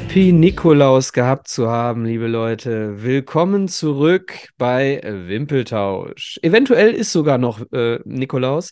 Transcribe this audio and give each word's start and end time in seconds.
Happy 0.00 0.30
Nikolaus 0.30 1.12
gehabt 1.12 1.48
zu 1.48 1.68
haben, 1.68 2.04
liebe 2.04 2.28
Leute. 2.28 3.02
Willkommen 3.02 3.66
zurück 3.66 4.32
bei 4.56 5.00
Wimpeltausch. 5.02 6.38
Eventuell 6.42 6.92
ist 6.92 7.10
sogar 7.10 7.36
noch 7.36 7.60
äh, 7.72 7.98
Nikolaus. 8.04 8.70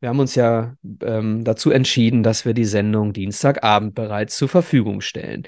Wir 0.00 0.08
haben 0.08 0.20
uns 0.20 0.34
ja 0.34 0.72
ähm, 1.02 1.44
dazu 1.44 1.70
entschieden, 1.70 2.22
dass 2.22 2.46
wir 2.46 2.54
die 2.54 2.64
Sendung 2.64 3.12
Dienstagabend 3.12 3.94
bereits 3.94 4.38
zur 4.38 4.48
Verfügung 4.48 5.02
stellen. 5.02 5.42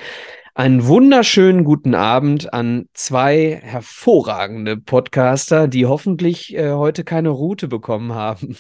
Einen 0.55 0.87
wunderschönen 0.87 1.65
guten 1.65 1.95
Abend 1.95 2.53
an 2.53 2.85
zwei 2.93 3.59
hervorragende 3.63 4.77
Podcaster, 4.77 5.67
die 5.67 5.87
hoffentlich 5.87 6.55
äh, 6.55 6.73
heute 6.73 7.05
keine 7.05 7.31
Route 7.31 7.69
bekommen 7.69 8.13
haben. 8.13 8.55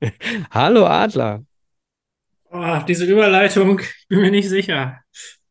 Hallo 0.52 0.86
Adler. 0.86 1.42
Oh, 2.52 2.78
diese 2.86 3.06
Überleitung, 3.06 3.80
ich 3.80 4.08
bin 4.08 4.20
mir 4.20 4.30
nicht 4.30 4.48
sicher. 4.48 5.00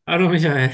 Hallo 0.07 0.29
Michael. 0.29 0.69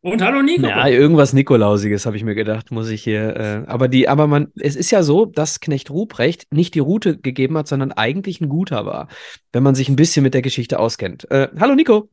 Und 0.00 0.22
hallo 0.22 0.42
Nico. 0.42 0.66
Ja, 0.66 0.88
irgendwas 0.88 1.32
Nikolausiges 1.32 2.04
habe 2.04 2.16
ich 2.16 2.24
mir 2.24 2.34
gedacht, 2.34 2.72
muss 2.72 2.88
ich 2.88 3.04
hier. 3.04 3.36
Äh, 3.36 3.64
aber 3.66 3.86
die, 3.86 4.08
aber 4.08 4.26
man, 4.26 4.48
es 4.56 4.74
ist 4.74 4.90
ja 4.90 5.04
so, 5.04 5.24
dass 5.24 5.60
Knecht 5.60 5.88
Ruprecht 5.88 6.52
nicht 6.52 6.74
die 6.74 6.80
Route 6.80 7.18
gegeben 7.18 7.56
hat, 7.56 7.68
sondern 7.68 7.92
eigentlich 7.92 8.40
ein 8.40 8.48
guter 8.48 8.86
war, 8.86 9.06
wenn 9.52 9.62
man 9.62 9.76
sich 9.76 9.88
ein 9.88 9.94
bisschen 9.94 10.24
mit 10.24 10.34
der 10.34 10.42
Geschichte 10.42 10.80
auskennt. 10.80 11.30
Äh, 11.30 11.48
hallo 11.60 11.76
Nico. 11.76 12.08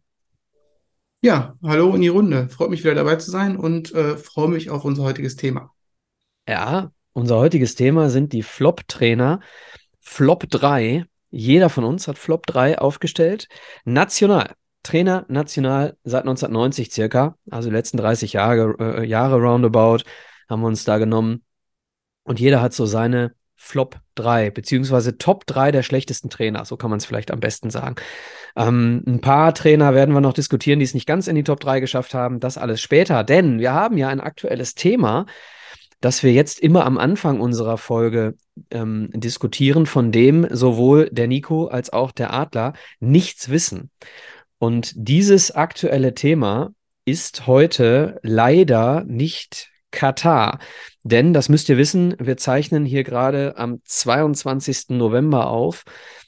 Ja, 1.22 1.58
hallo 1.64 1.96
in 1.96 2.02
die 2.02 2.10
Runde. 2.10 2.50
Freut 2.50 2.70
mich 2.70 2.84
wieder 2.84 2.94
dabei 2.94 3.16
zu 3.16 3.32
sein 3.32 3.58
und 3.58 3.92
äh, 3.96 4.16
freue 4.16 4.50
mich 4.50 4.70
auf 4.70 4.86
unser 4.86 5.04
heutiges 5.04 5.38
Thema. 5.38 5.72
Ja, 6.48 6.92
unser 7.14 7.38
heutiges 7.38 7.74
Thema 7.74 8.12
sind 8.12 8.32
die 8.32 8.44
Flop-Trainer. 8.44 9.40
Flop 10.02 10.48
3. 10.52 11.06
Jeder 11.32 11.70
von 11.70 11.84
uns 11.84 12.08
hat 12.08 12.20
Flop 12.20 12.46
3 12.46 12.78
aufgestellt. 12.78 13.48
National. 13.86 14.54
Trainer 14.88 15.26
national 15.28 15.98
seit 16.04 16.22
1990 16.22 16.92
circa, 16.92 17.36
also 17.52 17.70
die 17.70 17.76
letzten 17.76 17.98
30 17.98 18.34
Jahre, 18.34 18.76
äh, 18.80 19.06
Jahre 19.06 19.38
roundabout, 19.38 20.04
haben 20.50 20.62
wir 20.62 20.68
uns 20.68 20.86
da 20.86 20.98
genommen. 20.98 21.44
Und 22.24 22.40
jeder 22.40 22.62
hat 22.62 22.74
so 22.74 22.86
seine 22.86 23.34
Flop 23.56 24.00
3, 24.16 24.52
beziehungsweise 24.52 25.18
Top 25.18 25.46
3 25.48 25.72
der 25.72 25.84
schlechtesten 25.84 26.30
Trainer, 26.30 26.64
so 26.64 26.78
kann 26.78 26.90
man 26.90 26.98
es 26.98 27.06
vielleicht 27.06 27.32
am 27.32 27.40
besten 27.40 27.70
sagen. 27.70 27.96
Ähm, 28.56 29.04
ein 29.06 29.20
paar 29.20 29.54
Trainer 29.54 29.94
werden 29.94 30.14
wir 30.14 30.22
noch 30.22 30.34
diskutieren, 30.34 30.80
die 30.80 30.86
es 30.86 30.94
nicht 30.94 31.08
ganz 31.08 31.28
in 31.28 31.36
die 31.36 31.44
Top 31.44 31.60
3 31.60 31.80
geschafft 31.80 32.14
haben, 32.14 32.40
das 32.40 32.58
alles 32.58 32.80
später, 32.80 33.24
denn 33.24 33.60
wir 33.60 33.74
haben 33.74 33.98
ja 33.98 34.08
ein 34.10 34.22
aktuelles 34.22 34.76
Thema, 34.76 35.26
das 36.00 36.22
wir 36.22 36.32
jetzt 36.32 36.60
immer 36.60 36.86
am 36.86 36.98
Anfang 36.98 37.40
unserer 37.42 37.78
Folge 37.78 38.36
ähm, 38.70 39.10
diskutieren, 39.14 39.86
von 39.86 40.12
dem 40.12 40.48
sowohl 40.52 41.10
der 41.12 41.28
Nico 41.28 41.66
als 41.66 41.92
auch 41.92 42.12
der 42.12 42.34
Adler 42.34 42.74
nichts 43.00 43.50
wissen. 43.50 43.90
Und 44.60 44.94
dieses 44.96 45.52
aktuelle 45.52 46.14
Thema 46.14 46.72
ist 47.06 47.48
heute 47.48 48.20
leider 48.24 49.04
nicht 49.06 49.70
Katar. 49.92 50.60
Denn, 51.04 51.34
das 51.34 51.50
müsst 51.50 51.70
ihr 51.70 51.78
wissen, 51.78 52.16
wir 52.20 52.38
zeichnen 52.38 52.86
hier 52.86 53.04
gerade 53.04 53.58
am 53.58 53.80
22. 53.86 54.90
November 54.90 55.48
auf. 55.48 55.84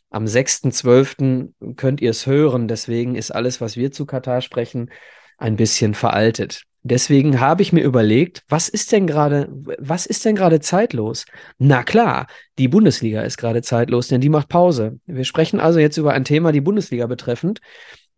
Am 0.10 0.26
6.12. 0.26 1.76
könnt 1.76 2.02
ihr 2.02 2.12
es 2.12 2.26
hören. 2.26 2.68
Deswegen 2.68 3.16
ist 3.16 3.32
alles, 3.32 3.62
was 3.62 3.78
wir 3.78 3.92
zu 3.92 4.06
Katar 4.06 4.42
sprechen, 4.42 4.90
ein 5.38 5.56
bisschen 5.56 5.94
veraltet. 5.94 6.64
Deswegen 6.82 7.42
habe 7.42 7.62
ich 7.62 7.74
mir 7.74 7.84
überlegt, 7.84 8.44
was 8.48 8.70
ist 8.70 8.92
denn 8.94 9.06
gerade, 9.06 9.50
was 9.80 10.06
ist 10.06 10.24
denn 10.24 10.36
gerade 10.36 10.62
zeitlos? 10.62 11.26
Na 11.58 11.84
klar, 11.84 12.28
die 12.58 12.70
Bundesliga 12.70 13.22
ist 13.22 13.38
gerade 13.38 13.62
zeitlos, 13.62 14.08
denn 14.08 14.22
die 14.22 14.30
macht 14.30 14.48
Pause. 14.48 15.00
Wir 15.06 15.26
sprechen 15.26 15.60
also 15.60 15.80
jetzt 15.80 15.98
über 15.98 16.14
ein 16.14 16.24
Thema, 16.24 16.54
die 16.54 16.62
Bundesliga 16.62 17.06
betreffend. 17.06 17.60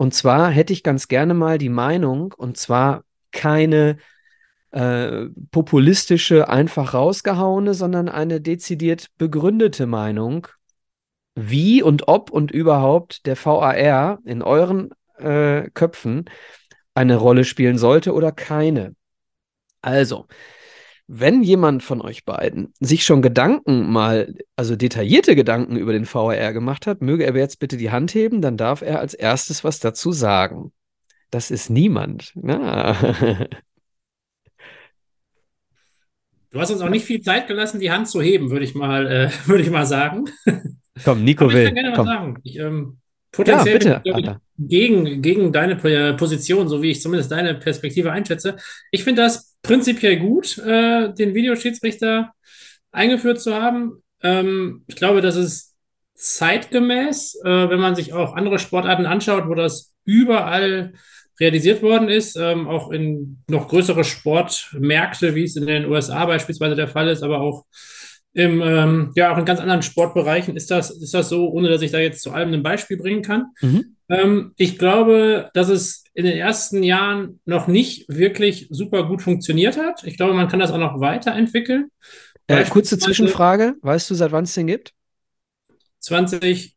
Und 0.02 0.16
zwar 0.16 0.50
hätte 0.50 0.74
ich 0.74 0.82
ganz 0.82 1.10
gerne 1.10 1.36
mal 1.36 1.60
die 1.60 1.70
Meinung, 1.70 2.34
und 2.36 2.58
zwar 2.58 3.04
keine 3.32 3.98
äh, 4.72 5.28
populistische, 5.52 6.50
einfach 6.50 6.96
rausgehauene, 6.96 7.76
sondern 7.76 8.10
eine 8.10 8.42
dezidiert 8.42 9.10
begründete 9.20 9.86
Meinung, 9.86 10.48
wie 11.36 11.84
und 11.84 12.08
ob 12.08 12.32
und 12.32 12.50
überhaupt 12.50 13.28
der 13.28 13.36
VAR 13.36 14.18
in 14.26 14.42
euren 14.42 14.90
äh, 15.20 15.70
Köpfen 15.70 16.26
eine 16.96 17.18
Rolle 17.18 17.44
spielen 17.44 17.78
sollte 17.78 18.16
oder 18.16 18.32
keine. 18.32 18.96
Also, 19.84 20.26
wenn 21.14 21.44
jemand 21.44 21.84
von 21.84 22.02
euch 22.02 22.24
beiden 22.24 22.74
sich 22.80 23.04
schon 23.04 23.22
Gedanken 23.22 23.92
mal, 23.92 24.34
also 24.56 24.78
detaillierte 24.78 25.36
Gedanken 25.36 25.76
über 25.76 25.92
den 25.92 26.06
VAR 26.06 26.54
gemacht 26.54 26.88
hat, 26.88 27.02
möge 27.02 27.26
er 27.26 27.36
jetzt 27.36 27.60
bitte 27.60 27.76
die 27.76 27.92
Hand 27.92 28.16
heben, 28.16 28.42
dann 28.42 28.56
darf 28.56 28.82
er 28.82 29.00
als 29.02 29.14
erstes 29.14 29.66
was 29.66 29.80
dazu 29.80 30.14
sagen. 30.14 30.72
Das 31.30 31.52
ist 31.52 31.70
niemand. 31.70 32.32
Na. 32.36 32.96
Du 36.52 36.60
hast 36.60 36.72
uns 36.72 36.82
auch 36.82 36.90
nicht 36.90 37.06
viel 37.06 37.22
Zeit 37.22 37.48
gelassen, 37.48 37.82
die 37.82 37.92
Hand 37.92 38.08
zu 38.08 38.22
heben, 38.22 38.50
würde 38.50 38.64
ich 38.64 38.74
mal, 38.74 39.06
äh, 39.08 39.30
würde 39.48 39.64
ich 39.64 39.70
mal 39.70 39.86
sagen. 39.86 40.30
Komm, 41.04 41.26
Nico 41.26 41.52
will. 41.52 41.60
ich 41.60 41.66
kann 41.66 41.76
gerne 41.76 41.94
Komm. 41.94 42.08
was 42.08 42.14
sagen. 42.14 42.40
Ich, 42.44 42.58
ähm, 42.58 43.01
potenziell 43.32 43.80
Ja, 44.04 44.16
bitte, 44.16 44.40
gegen, 44.58 45.22
gegen 45.22 45.52
deine 45.52 45.76
P- 45.76 46.14
Position, 46.14 46.68
so 46.68 46.82
wie 46.82 46.92
ich 46.92 47.02
zumindest 47.02 47.32
deine 47.32 47.56
Perspektive 47.56 48.12
einschätze. 48.12 48.58
Ich 48.92 49.04
finde 49.04 49.24
das 49.24 49.58
prinzipiell 49.64 50.18
gut, 50.20 50.58
äh, 50.60 51.14
den 51.14 51.34
Videoschiedsrichter 51.34 52.32
eingeführt 52.92 53.42
zu 53.42 53.56
haben. 53.56 54.04
Ähm, 54.22 54.84
ich 54.88 54.96
glaube, 54.96 55.22
das 55.22 55.36
ist 55.36 55.76
zeitgemäß, 56.16 57.40
äh, 57.44 57.70
wenn 57.70 57.80
man 57.80 57.96
sich 57.96 58.14
auch 58.14 58.36
andere 58.36 58.60
Sportarten 58.60 59.06
anschaut, 59.06 59.48
wo 59.48 59.56
das 59.56 59.94
überall 60.06 60.94
realisiert 61.40 61.82
worden 61.82 62.10
ist, 62.10 62.36
ähm, 62.36 62.68
auch 62.68 62.92
in 62.92 63.44
noch 63.50 63.68
größere 63.68 64.04
Sportmärkte, 64.04 65.34
wie 65.34 65.44
es 65.44 65.56
in 65.56 65.66
den 65.66 65.86
USA 65.86 66.26
beispielsweise 66.26 66.76
der 66.76 66.88
Fall 66.88 67.08
ist, 67.08 67.24
aber 67.24 67.42
auch 67.42 67.66
im, 68.34 68.62
ähm, 68.62 69.12
ja, 69.16 69.34
auch 69.34 69.38
in 69.38 69.46
ganz 69.46 69.60
anderen 69.60 69.82
Sportbereichen 69.82 70.56
ist 70.56 70.72
das, 70.72 70.90
ist 70.90 71.14
das 71.14 71.28
so, 71.30 71.50
ohne 71.50 71.68
dass 71.70 71.82
ich 71.82 71.92
da 71.92 72.00
jetzt 72.00 72.22
zu 72.22 72.32
allem 72.32 72.54
ein 72.54 72.64
Beispiel 72.64 72.98
bringen 72.98 73.22
kann. 73.22 73.48
Mhm. 73.62 73.98
Ähm, 74.08 74.54
ich 74.58 74.78
glaube, 74.78 75.50
dass 75.54 75.70
es 75.70 76.06
in 76.14 76.26
den 76.26 76.38
ersten 76.38 76.84
Jahren 76.84 77.40
noch 77.46 77.68
nicht 77.68 78.06
wirklich 78.08 78.68
super 78.70 79.08
gut 79.08 79.22
funktioniert 79.22 79.78
hat. 79.78 80.04
Ich 80.06 80.18
glaube, 80.18 80.34
man 80.34 80.48
kann 80.48 80.60
das 80.60 80.72
auch 80.72 80.78
noch 80.78 81.00
weiterentwickeln. 81.00 81.90
Äh, 82.48 82.64
kurze 82.66 82.98
Zwischenfrage. 82.98 83.76
Weißt 83.82 84.10
du, 84.10 84.16
seit 84.16 84.32
wann 84.32 84.46
es 84.46 84.54
den 84.54 84.68
gibt? 84.68 84.94
2018, 86.00 86.74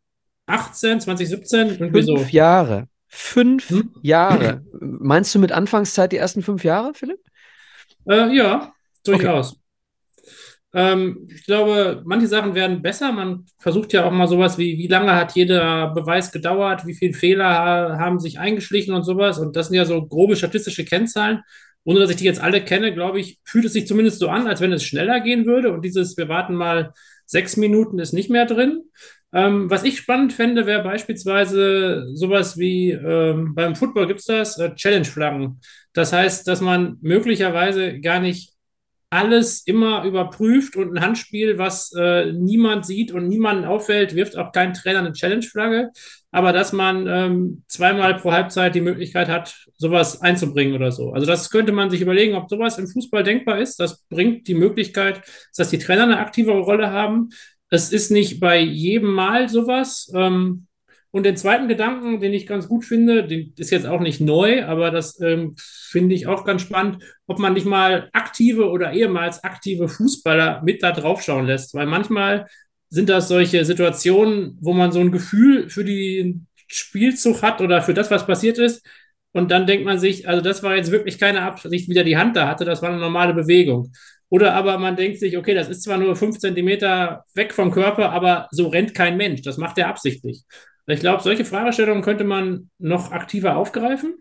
2017, 1.01 1.69
irgendwie 1.79 2.03
so. 2.03 2.17
Fünf 2.17 2.33
Jahre. 2.33 2.89
Fünf 3.09 3.71
Hm? 3.71 3.95
Jahre. 4.03 4.65
Meinst 4.81 5.35
du 5.35 5.39
mit 5.39 5.53
Anfangszeit 5.53 6.11
die 6.13 6.17
ersten 6.17 6.43
fünf 6.43 6.65
Jahre, 6.65 6.95
Philipp? 6.95 7.21
Äh, 8.09 8.37
ja, 8.37 8.73
durchaus. 9.05 9.57
Ähm, 10.75 11.29
ich 11.33 11.45
glaube, 11.47 12.03
manche 12.05 12.27
Sachen 12.27 12.55
werden 12.55 12.83
besser. 12.83 13.13
Man 13.13 13.45
versucht 13.59 13.93
ja 13.93 14.05
auch 14.05 14.11
mal 14.11 14.27
sowas 14.27 14.59
wie, 14.59 14.77
wie 14.77 14.89
lange 14.89 15.15
hat 15.15 15.35
jeder 15.37 15.91
Beweis 15.95 16.33
gedauert, 16.33 16.87
wie 16.87 16.95
viele 16.95 17.15
Fehler 17.15 17.47
ha- 17.49 17.99
haben 17.99 18.19
sich 18.19 18.39
eingeschlichen 18.39 18.93
und 18.95 19.05
sowas. 19.05 19.39
Und 19.39 19.55
das 19.57 19.69
sind 19.69 19.77
ja 19.77 19.85
so 19.85 20.05
grobe 20.07 20.37
statistische 20.37 20.85
Kennzahlen. 20.85 21.43
Ohne 21.85 22.01
dass 22.01 22.11
ich 22.11 22.17
die 22.17 22.25
jetzt 22.25 22.41
alle 22.41 22.63
kenne, 22.65 22.95
glaube 22.95 23.21
ich, 23.21 23.39
fühlt 23.45 23.67
es 23.67 23.75
sich 23.75 23.87
zumindest 23.87 24.19
so 24.19 24.29
an, 24.29 24.47
als 24.47 24.61
wenn 24.61 24.73
es 24.73 24.85
schneller 24.85 25.21
gehen 25.21 25.45
würde. 25.47 25.73
Und 25.73 25.85
dieses, 25.85 26.17
wir 26.17 26.29
warten 26.29 26.55
mal 26.55 26.93
sechs 27.27 27.57
Minuten, 27.57 27.99
ist 27.99 28.13
nicht 28.15 28.31
mehr 28.31 28.47
drin. 28.47 28.83
Ähm, 29.33 29.69
was 29.69 29.85
ich 29.85 29.99
spannend 29.99 30.33
fände, 30.33 30.65
wäre 30.67 30.83
beispielsweise 30.83 32.07
sowas 32.15 32.57
wie 32.57 32.91
ähm, 32.93 33.55
beim 33.55 33.75
Football 33.77 34.07
gibt 34.07 34.21
es 34.21 34.27
das, 34.27 34.59
äh, 34.59 34.75
Challenge-Flaggen. 34.75 35.61
Das 35.93 36.13
heißt, 36.13 36.49
dass 36.49 36.61
man 36.61 36.97
möglicherweise 37.03 38.01
gar 38.01 38.21
nicht 38.21 38.54
alles 39.15 39.65
immer 39.65 40.05
überprüft 40.05 40.75
und 40.75 40.97
ein 40.97 41.01
Handspiel, 41.01 41.57
was 41.57 41.93
äh, 41.97 42.33
niemand 42.33 42.85
sieht 42.85 43.13
und 43.13 43.29
niemanden 43.29 43.65
auffällt, 43.65 44.17
wirft 44.17 44.37
auch 44.37 44.51
kein 44.51 44.75
Trainer 44.75 44.99
eine 44.99 45.13
Challenge-Flagge, 45.13 45.93
aber 46.33 46.53
dass 46.53 46.73
man 46.73 47.07
ähm, 47.07 47.63
zweimal 47.69 48.17
pro 48.17 48.33
Halbzeit 48.33 48.75
die 48.75 48.81
Möglichkeit 48.81 49.29
hat, 49.29 49.55
sowas 49.77 50.21
einzubringen 50.21 50.75
oder 50.75 50.91
so. 50.91 51.13
Also 51.13 51.29
das 51.29 51.51
könnte 51.51 51.71
man 51.71 51.91
sich 51.91 52.01
überlegen, 52.01 52.35
ob 52.35 52.51
sowas 52.51 52.77
im 52.77 52.89
Fußball 52.89 53.23
denkbar 53.23 53.61
ist. 53.61 53.79
Das 53.79 54.03
bringt 54.09 54.49
die 54.49 54.55
Möglichkeit, 54.55 55.23
dass 55.57 55.71
die 55.71 55.79
Trainer 55.79 56.03
eine 56.03 56.19
aktivere 56.19 56.59
Rolle 56.59 56.91
haben. 56.91 57.29
Es 57.71 57.93
ist 57.93 58.11
nicht 58.11 58.41
bei 58.41 58.59
jedem 58.59 59.13
Mal 59.13 59.49
sowas. 59.49 60.11
Ähm, 60.13 60.67
und 61.15 61.23
den 61.23 61.37
zweiten 61.37 61.69
Gedanken, 61.69 62.19
den 62.19 62.33
ich 62.33 62.45
ganz 62.45 62.67
gut 62.67 62.85
finde, 62.85 63.25
den 63.25 63.53
ist 63.57 63.71
jetzt 63.71 63.87
auch 63.87 64.01
nicht 64.01 64.21
neu, 64.21 64.65
aber 64.65 64.91
das 64.91 65.21
ähm, 65.21 65.55
finde 65.57 66.13
ich 66.13 66.27
auch 66.27 66.45
ganz 66.45 66.63
spannend, 66.63 67.05
ob 67.29 67.39
man 67.39 67.53
nicht 67.53 67.67
mal 67.67 68.09
aktive 68.13 68.69
oder 68.69 68.93
ehemals 68.93 69.45
aktive 69.45 69.87
Fußballer 69.89 70.63
mit 70.65 70.83
da 70.83 70.91
draufschauen 70.91 71.47
lässt. 71.47 71.73
Weil 71.73 71.87
manchmal 71.87 72.49
sind 72.89 73.09
das 73.09 73.29
solche 73.29 73.65
Situationen, 73.65 74.59
wo 74.61 74.73
man 74.73 74.91
so 74.91 74.99
ein 74.99 75.13
Gefühl 75.13 75.71
für 75.71 75.85
den 75.85 76.49
Spielzug 76.67 77.43
hat 77.43 77.61
oder 77.61 77.81
für 77.81 77.95
das, 77.95 78.11
was 78.11 78.27
passiert 78.27 78.59
ist. 78.59 78.85
Und 79.31 79.53
dann 79.53 79.69
denkt 79.69 79.85
man 79.85 80.01
sich, 80.01 80.29
also 80.29 80.43
das 80.43 80.65
war 80.65 80.75
jetzt 80.75 80.91
wirklich 80.91 81.21
keine 81.21 81.43
Absicht, 81.43 81.89
wie 81.89 81.95
der 81.95 82.03
die 82.03 82.17
Hand 82.17 82.35
da 82.35 82.49
hatte, 82.49 82.65
das 82.65 82.83
war 82.83 82.91
eine 82.91 82.99
normale 82.99 83.35
Bewegung. 83.35 83.93
Oder 84.31 84.55
aber 84.55 84.79
man 84.79 84.97
denkt 84.97 85.21
sich, 85.21 85.37
okay, 85.39 85.55
das 85.55 85.69
ist 85.69 85.85
zwar 85.85 85.99
nur 85.99 86.17
fünf 86.17 86.41
Zentimeter 86.41 87.25
weg 87.35 87.55
vom 87.55 87.71
Körper, 87.71 88.11
aber 88.11 88.49
so 88.51 88.67
rennt 88.67 88.95
kein 88.95 89.17
Mensch. 89.17 89.43
Das 89.43 89.59
macht 89.59 89.79
er 89.79 89.87
absichtlich. 89.87 90.43
Ich 90.87 91.01
glaube, 91.01 91.23
solche 91.23 91.45
Fragestellungen 91.45 92.03
könnte 92.03 92.25
man 92.25 92.71
noch 92.79 93.13
aktiver 93.13 93.57
aufgreifen. 93.57 94.17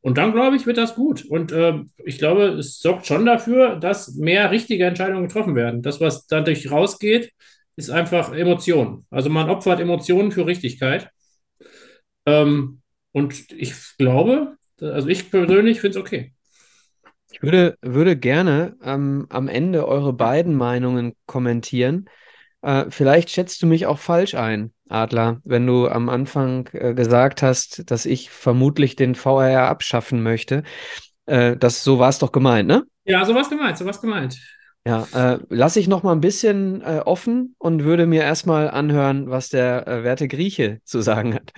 Und 0.00 0.18
dann, 0.18 0.32
glaube 0.32 0.56
ich, 0.56 0.66
wird 0.66 0.76
das 0.76 0.94
gut. 0.94 1.24
Und 1.24 1.50
äh, 1.52 1.80
ich 2.04 2.18
glaube, 2.18 2.50
es 2.50 2.78
sorgt 2.80 3.06
schon 3.06 3.26
dafür, 3.26 3.76
dass 3.76 4.14
mehr 4.14 4.50
richtige 4.50 4.84
Entscheidungen 4.86 5.26
getroffen 5.26 5.56
werden. 5.56 5.82
Das, 5.82 6.00
was 6.00 6.26
dadurch 6.26 6.70
rausgeht, 6.70 7.32
ist 7.76 7.90
einfach 7.90 8.32
Emotion. 8.32 9.04
Also 9.10 9.30
man 9.30 9.50
opfert 9.50 9.80
Emotionen 9.80 10.30
für 10.30 10.46
Richtigkeit. 10.46 11.10
Ähm, 12.26 12.82
und 13.12 13.50
ich 13.52 13.74
glaube, 13.98 14.56
also 14.80 15.08
ich 15.08 15.30
persönlich 15.30 15.80
finde 15.80 15.98
es 15.98 16.04
okay. 16.04 16.32
Ich 17.30 17.42
würde, 17.42 17.76
würde 17.82 18.16
gerne 18.16 18.76
ähm, 18.82 19.26
am 19.28 19.48
Ende 19.48 19.86
eure 19.88 20.12
beiden 20.12 20.54
Meinungen 20.54 21.14
kommentieren. 21.26 22.08
Äh, 22.62 22.86
vielleicht 22.90 23.30
schätzt 23.30 23.62
du 23.62 23.66
mich 23.66 23.86
auch 23.86 23.98
falsch 23.98 24.34
ein, 24.34 24.72
Adler, 24.88 25.40
wenn 25.44 25.66
du 25.66 25.88
am 25.88 26.08
Anfang 26.08 26.68
äh, 26.72 26.94
gesagt 26.94 27.42
hast, 27.42 27.90
dass 27.90 28.06
ich 28.06 28.30
vermutlich 28.30 28.96
den 28.96 29.14
VRR 29.14 29.68
abschaffen 29.68 30.22
möchte. 30.22 30.62
Äh, 31.26 31.56
das, 31.56 31.84
so 31.84 31.98
war 31.98 32.08
es 32.08 32.18
doch 32.18 32.32
gemeint, 32.32 32.68
ne? 32.68 32.84
Ja, 33.04 33.24
so 33.24 33.34
war 33.34 33.42
es 33.42 33.50
gemeint, 33.50 33.78
so 33.78 33.84
war 33.84 33.92
es 33.92 34.00
gemeint. 34.00 34.38
Ja, 34.86 35.06
äh, 35.14 35.38
lasse 35.48 35.80
ich 35.80 35.88
noch 35.88 36.04
mal 36.04 36.12
ein 36.12 36.20
bisschen 36.20 36.80
äh, 36.82 37.02
offen 37.04 37.56
und 37.58 37.82
würde 37.82 38.06
mir 38.06 38.22
erstmal 38.22 38.70
anhören, 38.70 39.28
was 39.28 39.48
der 39.48 39.86
äh, 39.88 40.04
werte 40.04 40.28
Grieche 40.28 40.80
zu 40.84 41.00
sagen 41.00 41.34
hat. 41.34 41.52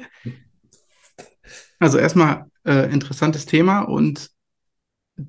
Also 1.78 1.98
erstmal 1.98 2.46
äh, 2.64 2.90
interessantes 2.90 3.44
Thema 3.44 3.82
und 3.82 4.30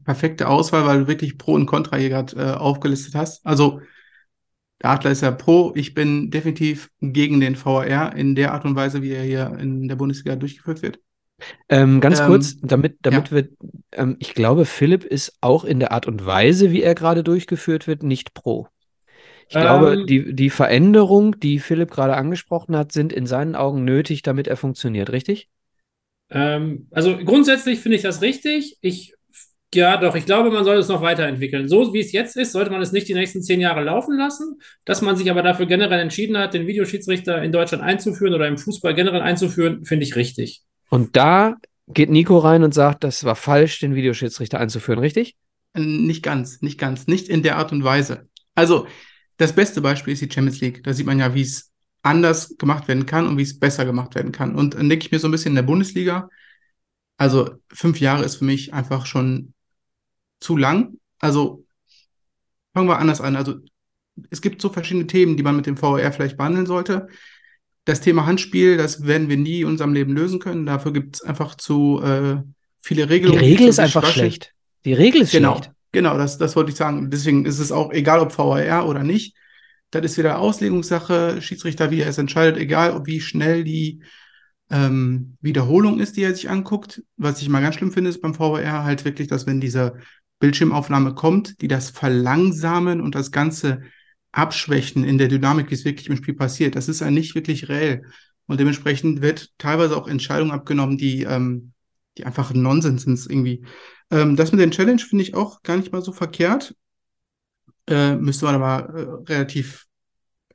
perfekte 0.06 0.48
Auswahl, 0.48 0.86
weil 0.86 1.02
du 1.02 1.08
wirklich 1.08 1.38
Pro 1.38 1.54
und 1.54 1.66
Contra 1.66 1.98
hier 1.98 2.10
gerade 2.10 2.36
äh, 2.38 2.54
aufgelistet 2.54 3.16
hast. 3.16 3.46
Also 3.46 3.82
der 4.82 4.92
Adler 4.92 5.12
ist 5.12 5.22
ja 5.22 5.32
pro. 5.32 5.74
Ich 5.76 5.94
bin 5.94 6.32
definitiv 6.32 6.90
gegen 7.02 7.40
den 7.40 7.56
VAR 7.56 8.16
in 8.16 8.36
der 8.36 8.54
Art 8.54 8.66
und 8.66 8.76
Weise, 8.76 9.02
wie 9.02 9.12
er 9.12 9.24
hier 9.24 9.58
in 9.60 9.88
der 9.88 9.96
Bundesliga 9.96 10.36
durchgeführt 10.36 10.82
wird. 10.82 11.00
Ähm, 11.70 12.02
ganz 12.02 12.20
ähm, 12.20 12.28
kurz, 12.28 12.58
damit, 12.62 12.98
damit 13.02 13.30
ja. 13.30 13.36
wir, 13.36 13.50
ähm, 13.94 14.18
ich 14.20 14.34
glaube, 14.34 14.66
Philipp 14.66 15.04
ist 15.04 15.38
auch 15.42 15.64
in 15.64 15.80
der 15.80 15.92
Art 15.92 16.08
und 16.08 16.26
Weise, 16.26 16.72
wie 16.72 16.82
er 16.82 16.96
gerade 16.96 17.24
durchgeführt 17.24 17.88
wird, 17.88 18.04
nicht 18.04 18.34
pro. 18.34 18.68
Ich 19.48 19.56
glaube, 19.56 19.94
ähm. 19.94 20.06
die, 20.06 20.36
die 20.36 20.50
Veränderung, 20.50 21.40
die 21.40 21.60
Philipp 21.60 21.92
gerade 21.92 22.16
angesprochen 22.16 22.76
hat, 22.76 22.92
sind 22.92 23.12
in 23.12 23.26
seinen 23.26 23.56
Augen 23.56 23.84
nötig, 23.84 24.22
damit 24.22 24.48
er 24.48 24.58
funktioniert, 24.58 25.12
richtig? 25.12 25.50
Ähm, 26.30 26.88
also 26.92 27.18
grundsätzlich 27.18 27.80
finde 27.80 27.96
ich 27.96 28.04
das 28.04 28.22
richtig. 28.22 28.78
Ich 28.82 29.16
ja, 29.74 29.98
doch, 29.98 30.16
ich 30.16 30.26
glaube, 30.26 30.50
man 30.50 30.64
soll 30.64 30.78
es 30.78 30.88
noch 30.88 31.02
weiterentwickeln. 31.02 31.68
So 31.68 31.94
wie 31.94 32.00
es 32.00 32.12
jetzt 32.12 32.36
ist, 32.36 32.54
sollte 32.54 32.72
man 32.72 32.82
es 32.82 32.92
nicht 32.92 33.08
die 33.08 33.14
nächsten 33.14 33.44
zehn 33.44 33.62
Jahre 33.62 33.84
laufen 33.84 34.18
lassen. 34.18 34.60
Dass 34.84 35.02
man 35.02 35.16
sich 35.16 35.30
aber 35.30 35.44
dafür 35.44 35.68
generell 35.68 36.00
entschieden 36.00 36.38
hat, 36.38 36.54
den 36.54 36.66
Videoschiedsrichter 36.66 37.44
in 37.44 37.52
Deutschland 37.52 37.84
einzuführen 37.84 38.34
oder 38.34 38.48
im 38.48 38.58
Fußball 38.58 38.96
generell 38.96 39.22
einzuführen, 39.22 39.86
finde 39.86 40.06
ich 40.06 40.16
richtig. 40.16 40.64
Und 40.90 41.16
da 41.16 41.56
geht 41.88 42.10
Nico 42.10 42.40
rein 42.40 42.64
und 42.64 42.74
sagt, 42.74 43.04
das 43.04 43.24
war 43.24 43.36
falsch, 43.36 43.80
den 43.80 43.94
Videoschiedsrichter 43.94 44.60
einzuführen, 44.60 45.00
richtig? 45.00 45.36
Nicht 45.76 46.24
ganz, 46.24 46.62
nicht 46.62 46.80
ganz, 46.80 47.06
nicht 47.06 47.30
in 47.30 47.44
der 47.44 47.58
Art 47.58 47.72
und 47.72 47.84
Weise. 47.84 48.28
Also, 48.56 48.88
das 49.38 49.54
beste 49.54 49.82
Beispiel 49.82 50.14
ist 50.14 50.22
die 50.22 50.32
Champions 50.32 50.62
League. 50.62 50.84
Da 50.84 50.94
sieht 50.94 51.06
man 51.06 51.20
ja, 51.20 51.36
wie 51.36 51.42
es 51.42 51.72
anders 52.02 52.58
gemacht 52.58 52.88
werden 52.88 53.06
kann 53.06 53.28
und 53.28 53.38
wie 53.38 53.44
es 53.44 53.60
besser 53.60 53.86
gemacht 53.86 54.16
werden 54.16 54.32
kann. 54.32 54.56
Und 54.56 54.74
dann 54.74 54.90
denke 54.90 55.06
ich 55.06 55.12
mir 55.12 55.20
so 55.20 55.28
ein 55.28 55.32
bisschen 55.32 55.52
in 55.52 55.56
der 55.58 55.64
Bundesliga, 55.64 56.30
also 57.18 57.50
fünf 57.72 58.00
Jahre 58.00 58.24
ist 58.24 58.38
für 58.38 58.46
mich 58.46 58.74
einfach 58.74 59.06
schon 59.06 59.54
zu 60.40 60.58
lang. 60.58 60.96
Also 61.20 61.66
fangen 62.74 62.88
wir 62.88 63.00
anders 63.00 63.22
an. 63.22 63.36
Also 63.36 63.56
es 64.30 64.42
gibt 64.42 64.62
so 64.62 64.70
verschiedene 64.70 65.08
Themen, 65.08 65.38
die 65.38 65.44
man 65.44 65.56
mit 65.56 65.66
dem 65.66 65.78
VR 65.78 66.12
vielleicht 66.12 66.38
behandeln 66.38 66.66
sollte. 66.66 67.08
Das 67.86 68.02
Thema 68.02 68.26
Handspiel, 68.26 68.78
das 68.78 69.06
werden 69.06 69.30
wir 69.30 69.38
nie 69.38 69.62
in 69.62 69.68
unserem 69.68 69.94
Leben 69.94 70.14
lösen 70.14 70.40
können. 70.40 70.66
Dafür 70.66 70.94
gibt 70.94 71.16
es 71.16 71.22
einfach 71.22 71.56
zu 71.56 72.02
äh, 72.04 72.38
viele 72.82 73.10
Regelungen. 73.10 73.42
Die 73.42 73.46
Regel 73.46 73.68
ist 73.68 73.80
einfach 73.80 74.06
schlecht. 74.06 74.54
Die 74.86 74.94
Regel 74.94 75.22
ist 75.22 75.32
genau, 75.32 75.56
schlecht. 75.56 75.72
Genau, 75.92 76.18
das, 76.18 76.38
das 76.38 76.56
wollte 76.56 76.72
ich 76.72 76.78
sagen. 76.78 77.10
Deswegen 77.10 77.46
ist 77.46 77.60
es 77.60 77.72
auch 77.72 77.92
egal, 77.92 78.20
ob 78.20 78.38
VAR 78.38 78.88
oder 78.88 79.04
nicht. 79.04 79.36
Das 79.92 80.06
ist 80.06 80.18
wieder 80.18 80.38
Auslegungssache, 80.38 81.42
Schiedsrichter, 81.42 81.90
wie 81.90 82.02
er 82.02 82.10
es 82.10 82.20
entscheidet, 82.20 82.60
egal, 82.60 83.06
wie 83.06 83.22
schnell 83.22 83.64
die 83.64 84.02
ähm, 84.70 85.38
Wiederholung 85.42 86.00
ist, 86.00 86.16
die 86.16 86.22
er 86.22 86.36
sich 86.36 86.50
anguckt. 86.50 87.02
Was 87.18 87.42
ich 87.42 87.50
mal 87.50 87.62
ganz 87.62 87.76
schlimm 87.76 87.92
finde, 87.92 88.12
ist 88.12 88.22
beim 88.22 88.38
VAR 88.38 88.84
halt 88.84 89.04
wirklich, 89.04 89.28
dass 89.28 89.48
wenn 89.48 89.60
diese 89.60 89.96
Bildschirmaufnahme 90.40 91.14
kommt, 91.16 91.62
die 91.62 91.68
das 91.68 91.90
verlangsamen 91.90 93.02
und 93.02 93.16
das 93.16 93.32
Ganze 93.32 93.82
abschwächen 94.32 95.04
in 95.04 95.18
der 95.18 95.28
Dynamik, 95.28 95.70
wie 95.70 95.76
es 95.76 95.86
wirklich 95.86 96.08
im 96.08 96.18
Spiel 96.18 96.34
passiert. 96.34 96.76
Das 96.76 96.88
ist 96.88 97.02
ja 97.02 97.12
nicht 97.12 97.36
wirklich 97.36 97.70
reell. 97.70 98.04
Und 98.46 98.60
dementsprechend 98.60 99.22
wird 99.22 99.52
teilweise 99.58 99.96
auch 99.96 100.08
Entscheidungen 100.08 100.52
abgenommen, 100.52 100.98
die, 100.98 101.24
ähm, 101.24 101.74
die 102.18 102.26
einfach 102.26 102.54
Nonsens 102.54 103.04
sind 103.04 103.20
irgendwie. 103.30 103.64
Ähm, 104.12 104.36
das 104.36 104.52
mit 104.52 104.62
den 104.62 104.72
Challenge 104.72 105.02
finde 105.02 105.24
ich 105.24 105.36
auch 105.36 105.62
gar 105.62 105.78
nicht 105.78 105.92
mal 105.92 106.02
so 106.02 106.12
verkehrt. 106.12 106.76
Äh, 107.88 108.16
müsste 108.16 108.46
man 108.46 108.56
aber 108.56 108.94
äh, 108.94 109.32
relativ 109.32 109.86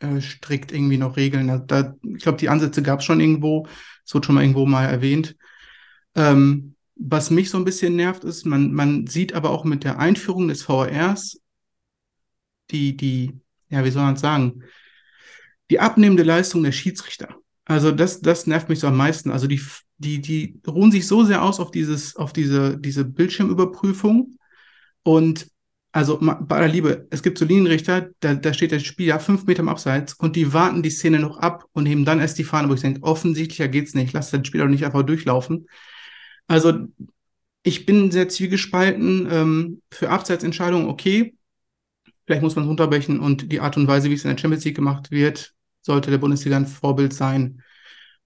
äh, 0.00 0.20
strikt 0.20 0.72
irgendwie 0.72 0.98
noch 0.98 1.16
regeln. 1.16 1.48
Da, 1.48 1.58
da 1.58 1.94
ich 2.02 2.22
glaube, 2.22 2.38
die 2.38 2.48
Ansätze 2.48 2.82
gab 2.82 3.00
es 3.00 3.04
schon 3.04 3.20
irgendwo. 3.20 3.66
Es 4.04 4.14
wurde 4.14 4.26
schon 4.26 4.34
mal 4.34 4.42
irgendwo 4.42 4.66
mal 4.66 4.86
erwähnt. 4.86 5.36
Ähm, 6.14 6.73
was 6.96 7.30
mich 7.30 7.50
so 7.50 7.58
ein 7.58 7.64
bisschen 7.64 7.96
nervt, 7.96 8.24
ist, 8.24 8.46
man, 8.46 8.72
man 8.72 9.06
sieht 9.06 9.34
aber 9.34 9.50
auch 9.50 9.64
mit 9.64 9.84
der 9.84 9.98
Einführung 9.98 10.48
des 10.48 10.62
VRs 10.62 11.40
die, 12.70 12.96
die, 12.96 13.32
ja, 13.68 13.84
wie 13.84 13.90
soll 13.90 14.02
man 14.02 14.16
sagen, 14.16 14.62
die 15.70 15.80
abnehmende 15.80 16.22
Leistung 16.22 16.62
der 16.62 16.72
Schiedsrichter. 16.72 17.36
Also 17.64 17.92
das, 17.92 18.20
das 18.20 18.46
nervt 18.46 18.68
mich 18.68 18.80
so 18.80 18.86
am 18.86 18.96
meisten. 18.96 19.30
Also 19.30 19.46
die, 19.46 19.60
die, 19.98 20.20
die 20.20 20.60
ruhen 20.66 20.92
sich 20.92 21.06
so 21.06 21.24
sehr 21.24 21.42
aus 21.42 21.60
auf 21.60 21.70
dieses, 21.70 22.16
auf 22.16 22.32
diese, 22.32 22.78
diese 22.78 23.04
Bildschirmüberprüfung. 23.04 24.36
Und 25.02 25.48
also 25.92 26.18
bei 26.18 26.56
aller 26.56 26.68
Liebe, 26.68 27.06
es 27.10 27.22
gibt 27.22 27.38
so 27.38 27.44
Linienrichter, 27.44 28.10
da, 28.20 28.34
da 28.34 28.52
steht 28.52 28.72
der 28.72 28.80
Spieler 28.80 29.20
fünf 29.20 29.46
Meter 29.46 29.60
im 29.60 29.68
Abseits 29.68 30.14
und 30.14 30.36
die 30.36 30.52
warten 30.52 30.82
die 30.82 30.90
Szene 30.90 31.20
noch 31.20 31.38
ab 31.38 31.66
und 31.72 31.86
heben 31.86 32.04
dann 32.04 32.20
erst 32.20 32.36
die 32.38 32.44
Fahne, 32.44 32.68
wo 32.68 32.74
ich 32.74 32.80
denke, 32.80 33.02
offensichtlicher 33.02 33.68
geht's 33.68 33.94
nicht, 33.94 34.12
lass 34.12 34.30
den 34.30 34.44
Spieler 34.44 34.64
doch 34.64 34.70
nicht 34.70 34.84
einfach 34.84 35.04
durchlaufen. 35.04 35.68
Also 36.46 36.86
ich 37.62 37.86
bin 37.86 38.10
sehr 38.10 38.28
zielgespalten. 38.28 39.28
Ähm, 39.30 39.82
für 39.90 40.10
Abseitsentscheidungen 40.10 40.88
okay. 40.88 41.34
Vielleicht 42.26 42.42
muss 42.42 42.56
man 42.56 42.64
es 42.64 42.68
runterbrechen 42.68 43.20
und 43.20 43.52
die 43.52 43.60
Art 43.60 43.76
und 43.76 43.86
Weise, 43.86 44.08
wie 44.08 44.14
es 44.14 44.24
in 44.24 44.30
der 44.30 44.38
Champions 44.38 44.64
League 44.64 44.76
gemacht 44.76 45.10
wird, 45.10 45.54
sollte 45.82 46.10
der 46.10 46.18
Bundesliga 46.18 46.56
ein 46.56 46.66
Vorbild 46.66 47.12
sein. 47.12 47.62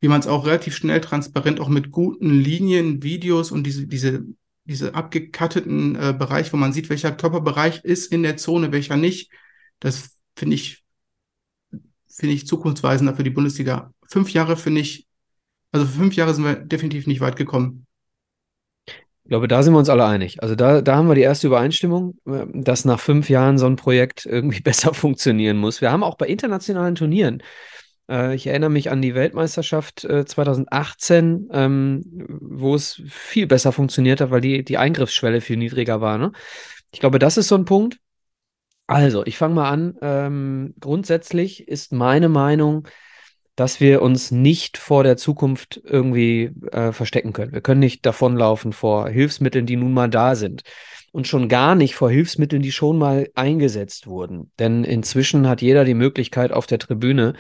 Wie 0.01 0.09
man 0.09 0.21
es 0.21 0.29
auch 0.29 0.47
relativ 0.47 0.77
schnell, 0.77 1.01
transparent, 1.01 1.59
auch 1.59 1.69
mit 1.69 1.91
guten 1.91 2.31
Linien, 2.31 3.03
Videos 3.03 3.51
und 3.51 3.65
diese, 3.65 3.89
diese, 3.89 4.25
diese 4.65 4.95
abgekatteten 4.95 5.97
äh, 5.97 6.15
Bereich, 6.17 6.53
wo 6.53 6.57
man 6.57 6.73
sieht, 6.73 6.91
welcher 6.91 7.11
Körperbereich 7.11 7.85
ist 7.85 8.13
in 8.13 8.23
der 8.23 8.37
Zone, 8.37 8.71
welcher 8.71 8.97
nicht. 8.97 9.33
Das 9.81 10.17
finde 10.37 10.55
ich, 10.55 10.85
finde 12.09 12.35
ich 12.35 12.47
zukunftsweisender 12.47 13.17
für 13.17 13.25
die 13.25 13.31
Bundesliga. 13.31 13.93
Fünf 14.09 14.33
Jahre 14.33 14.57
finde 14.57 14.81
ich, 14.83 15.09
also 15.73 15.85
für 15.85 15.99
fünf 15.99 16.15
Jahre 16.15 16.35
sind 16.35 16.45
wir 16.45 16.55
definitiv 16.55 17.09
nicht 17.09 17.21
weit 17.21 17.35
gekommen. 17.35 17.88
Ich 19.29 19.31
glaube, 19.31 19.47
da 19.47 19.63
sind 19.63 19.75
wir 19.75 19.79
uns 19.79 19.91
alle 19.91 20.07
einig. 20.07 20.43
Also 20.43 20.55
da, 20.55 20.81
da 20.81 20.97
haben 20.97 21.07
wir 21.07 21.15
die 21.15 21.21
erste 21.21 21.49
Übereinstimmung, 21.49 22.17
äh, 22.25 22.47
dass 22.55 22.87
nach 22.87 22.99
fünf 22.99 23.29
Jahren 23.29 23.59
so 23.59 23.67
ein 23.67 23.77
Projekt 23.77 24.25
irgendwie 24.25 24.61
besser 24.63 24.95
funktionieren 24.95 25.59
muss. 25.59 25.83
Wir 25.83 25.93
haben 25.93 26.03
auch 26.03 26.15
bei 26.15 26.27
internationalen 26.27 26.95
Turnieren, 26.95 27.43
äh, 28.09 28.35
ich 28.35 28.47
erinnere 28.47 28.71
mich 28.71 28.91
an 28.91 29.03
die 29.03 29.15
Weltmeisterschaft 29.15 30.05
äh, 30.05 30.25
2018, 30.25 31.51
ähm, 31.53 32.03
wo 32.41 32.75
es 32.75 33.03
viel 33.07 33.47
besser 33.47 33.71
funktioniert 33.71 34.23
hat, 34.23 34.31
weil 34.31 34.41
die, 34.41 34.65
die 34.65 34.79
Eingriffsschwelle 34.79 35.43
viel 35.43 35.59
niedriger 35.59 36.01
war. 36.01 36.17
Ne? 36.17 36.33
Ich 36.91 37.01
glaube, 37.01 37.19
das 37.19 37.37
ist 37.37 37.49
so 37.49 37.55
ein 37.55 37.67
Punkt. 37.67 37.99
Also, 38.87 39.27
ich 39.27 39.37
fange 39.37 39.57
mal 39.57 39.69
an. 39.69 39.95
Ähm, 40.01 40.75
grundsätzlich 40.81 41.69
ist 41.69 41.93
meine 41.93 42.31
Meinung, 42.31 42.89
dass 43.59 43.81
wir 43.81 44.03
uns 44.03 44.31
nicht 44.31 44.79
vor 44.79 45.03
der 45.03 45.17
Zukunft 45.17 45.81
irgendwie 45.83 46.53
äh, 46.71 46.93
verstecken 46.93 47.33
können. 47.33 47.53
Wir 47.53 47.61
können 47.61 47.81
nicht 47.81 48.07
davonlaufen 48.07 48.73
vor 48.73 49.09
Hilfsmitteln, 49.09 49.67
die 49.67 49.75
nun 49.75 49.93
mal 49.93 50.09
da 50.09 50.37
sind. 50.37 50.63
Und 51.11 51.27
schon 51.27 51.49
gar 51.49 51.75
nicht 51.75 51.97
vor 51.97 52.09
Hilfsmitteln, 52.09 52.63
die 52.63 52.71
schon 52.71 52.99
mal 52.99 53.29
eingesetzt 53.35 54.07
wurden. 54.07 54.53
Denn 54.61 54.85
inzwischen 54.85 55.49
hat 55.49 55.61
jeder 55.61 55.85
die 55.85 55.95
Möglichkeit, 55.95 56.53
auf 56.53 56.67
der 56.67 56.79
Tribüne 56.79 57.35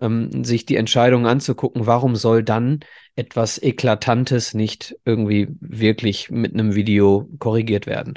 ähm, 0.00 0.44
sich 0.44 0.66
die 0.66 0.76
Entscheidung 0.76 1.26
anzugucken, 1.26 1.86
warum 1.86 2.14
soll 2.14 2.44
dann 2.44 2.80
etwas 3.16 3.60
Eklatantes 3.60 4.54
nicht 4.54 4.94
irgendwie 5.04 5.48
wirklich 5.60 6.30
mit 6.30 6.54
einem 6.54 6.76
Video 6.76 7.28
korrigiert 7.40 7.86
werden. 7.86 8.14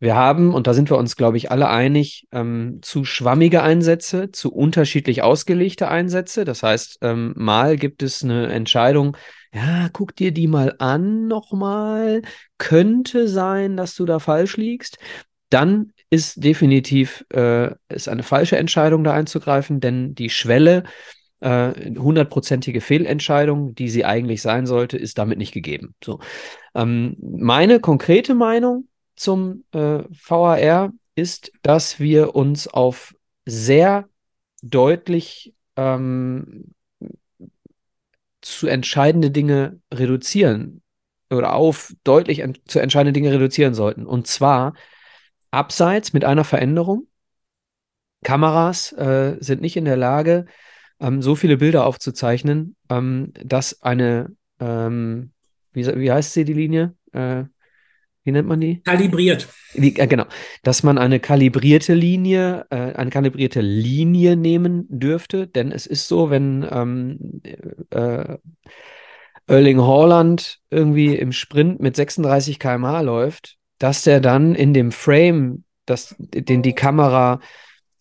Wir 0.00 0.16
haben, 0.16 0.54
und 0.54 0.66
da 0.66 0.72
sind 0.72 0.90
wir 0.90 0.96
uns, 0.96 1.14
glaube 1.14 1.36
ich, 1.36 1.50
alle 1.50 1.68
einig, 1.68 2.26
ähm, 2.32 2.78
zu 2.80 3.04
schwammige 3.04 3.62
Einsätze, 3.62 4.32
zu 4.32 4.50
unterschiedlich 4.50 5.22
ausgelegte 5.22 5.88
Einsätze. 5.88 6.46
Das 6.46 6.62
heißt, 6.62 6.98
ähm, 7.02 7.34
mal 7.36 7.76
gibt 7.76 8.02
es 8.02 8.24
eine 8.24 8.48
Entscheidung, 8.48 9.16
ja, 9.52 9.88
guck 9.92 10.16
dir 10.16 10.32
die 10.32 10.46
mal 10.46 10.74
an 10.78 11.26
nochmal. 11.26 12.22
Könnte 12.56 13.28
sein, 13.28 13.76
dass 13.76 13.94
du 13.94 14.06
da 14.06 14.20
falsch 14.20 14.56
liegst. 14.56 14.98
Dann 15.50 15.92
ist 16.08 16.42
definitiv 16.42 17.24
äh, 17.32 17.70
ist 17.88 18.08
eine 18.08 18.22
falsche 18.22 18.56
Entscheidung, 18.56 19.04
da 19.04 19.12
einzugreifen, 19.12 19.80
denn 19.80 20.14
die 20.14 20.30
Schwelle 20.30 20.84
äh, 21.40 21.72
hundertprozentige 21.98 22.80
Fehlentscheidung, 22.80 23.74
die 23.74 23.88
sie 23.88 24.04
eigentlich 24.04 24.40
sein 24.40 24.66
sollte, 24.66 24.96
ist 24.96 25.18
damit 25.18 25.38
nicht 25.38 25.52
gegeben. 25.52 25.94
So. 26.02 26.20
Ähm, 26.74 27.16
meine 27.20 27.80
konkrete 27.80 28.34
Meinung 28.34 28.86
zum 29.20 29.64
äh, 29.72 30.02
VAR 30.08 30.92
ist, 31.14 31.52
dass 31.60 32.00
wir 32.00 32.34
uns 32.34 32.68
auf 32.68 33.14
sehr 33.44 34.08
deutlich 34.62 35.54
ähm, 35.76 36.74
zu 38.40 38.66
entscheidende 38.66 39.30
Dinge 39.30 39.78
reduzieren 39.92 40.80
oder 41.28 41.52
auf 41.52 41.94
deutlich 42.02 42.38
en 42.38 42.56
zu 42.66 42.78
entscheidende 42.78 43.12
Dinge 43.12 43.30
reduzieren 43.30 43.74
sollten. 43.74 44.06
Und 44.06 44.26
zwar 44.26 44.72
abseits 45.50 46.14
mit 46.14 46.24
einer 46.24 46.44
Veränderung. 46.44 47.06
Kameras 48.24 48.92
äh, 48.92 49.36
sind 49.40 49.60
nicht 49.60 49.76
in 49.76 49.84
der 49.84 49.98
Lage, 49.98 50.46
ähm, 50.98 51.20
so 51.20 51.36
viele 51.36 51.58
Bilder 51.58 51.84
aufzuzeichnen, 51.84 52.74
ähm, 52.88 53.34
dass 53.34 53.82
eine, 53.82 54.34
ähm, 54.60 55.32
wie, 55.72 55.86
wie 55.86 56.10
heißt 56.10 56.32
sie, 56.32 56.46
die 56.46 56.54
Linie? 56.54 56.94
Äh, 57.12 57.44
wie 58.24 58.32
nennt 58.32 58.48
man 58.48 58.60
die? 58.60 58.82
Kalibriert. 58.82 59.48
Wie, 59.74 59.96
äh, 59.96 60.06
genau, 60.06 60.26
dass 60.62 60.82
man 60.82 60.98
eine 60.98 61.20
kalibrierte 61.20 61.94
Linie, 61.94 62.66
äh, 62.70 62.92
eine 62.94 63.10
kalibrierte 63.10 63.60
Linie 63.60 64.36
nehmen 64.36 64.86
dürfte, 64.88 65.46
denn 65.46 65.72
es 65.72 65.86
ist 65.86 66.08
so, 66.08 66.30
wenn 66.30 66.66
ähm, 66.70 67.40
äh, 67.90 68.36
Erling 69.46 69.80
Haaland 69.80 70.60
irgendwie 70.70 71.16
im 71.16 71.32
Sprint 71.32 71.80
mit 71.80 71.96
36 71.96 72.58
km/h 72.58 73.00
läuft, 73.00 73.56
dass 73.78 74.02
der 74.02 74.20
dann 74.20 74.54
in 74.54 74.74
dem 74.74 74.92
Frame, 74.92 75.64
das, 75.86 76.14
den 76.18 76.62
die 76.62 76.74
Kamera 76.74 77.40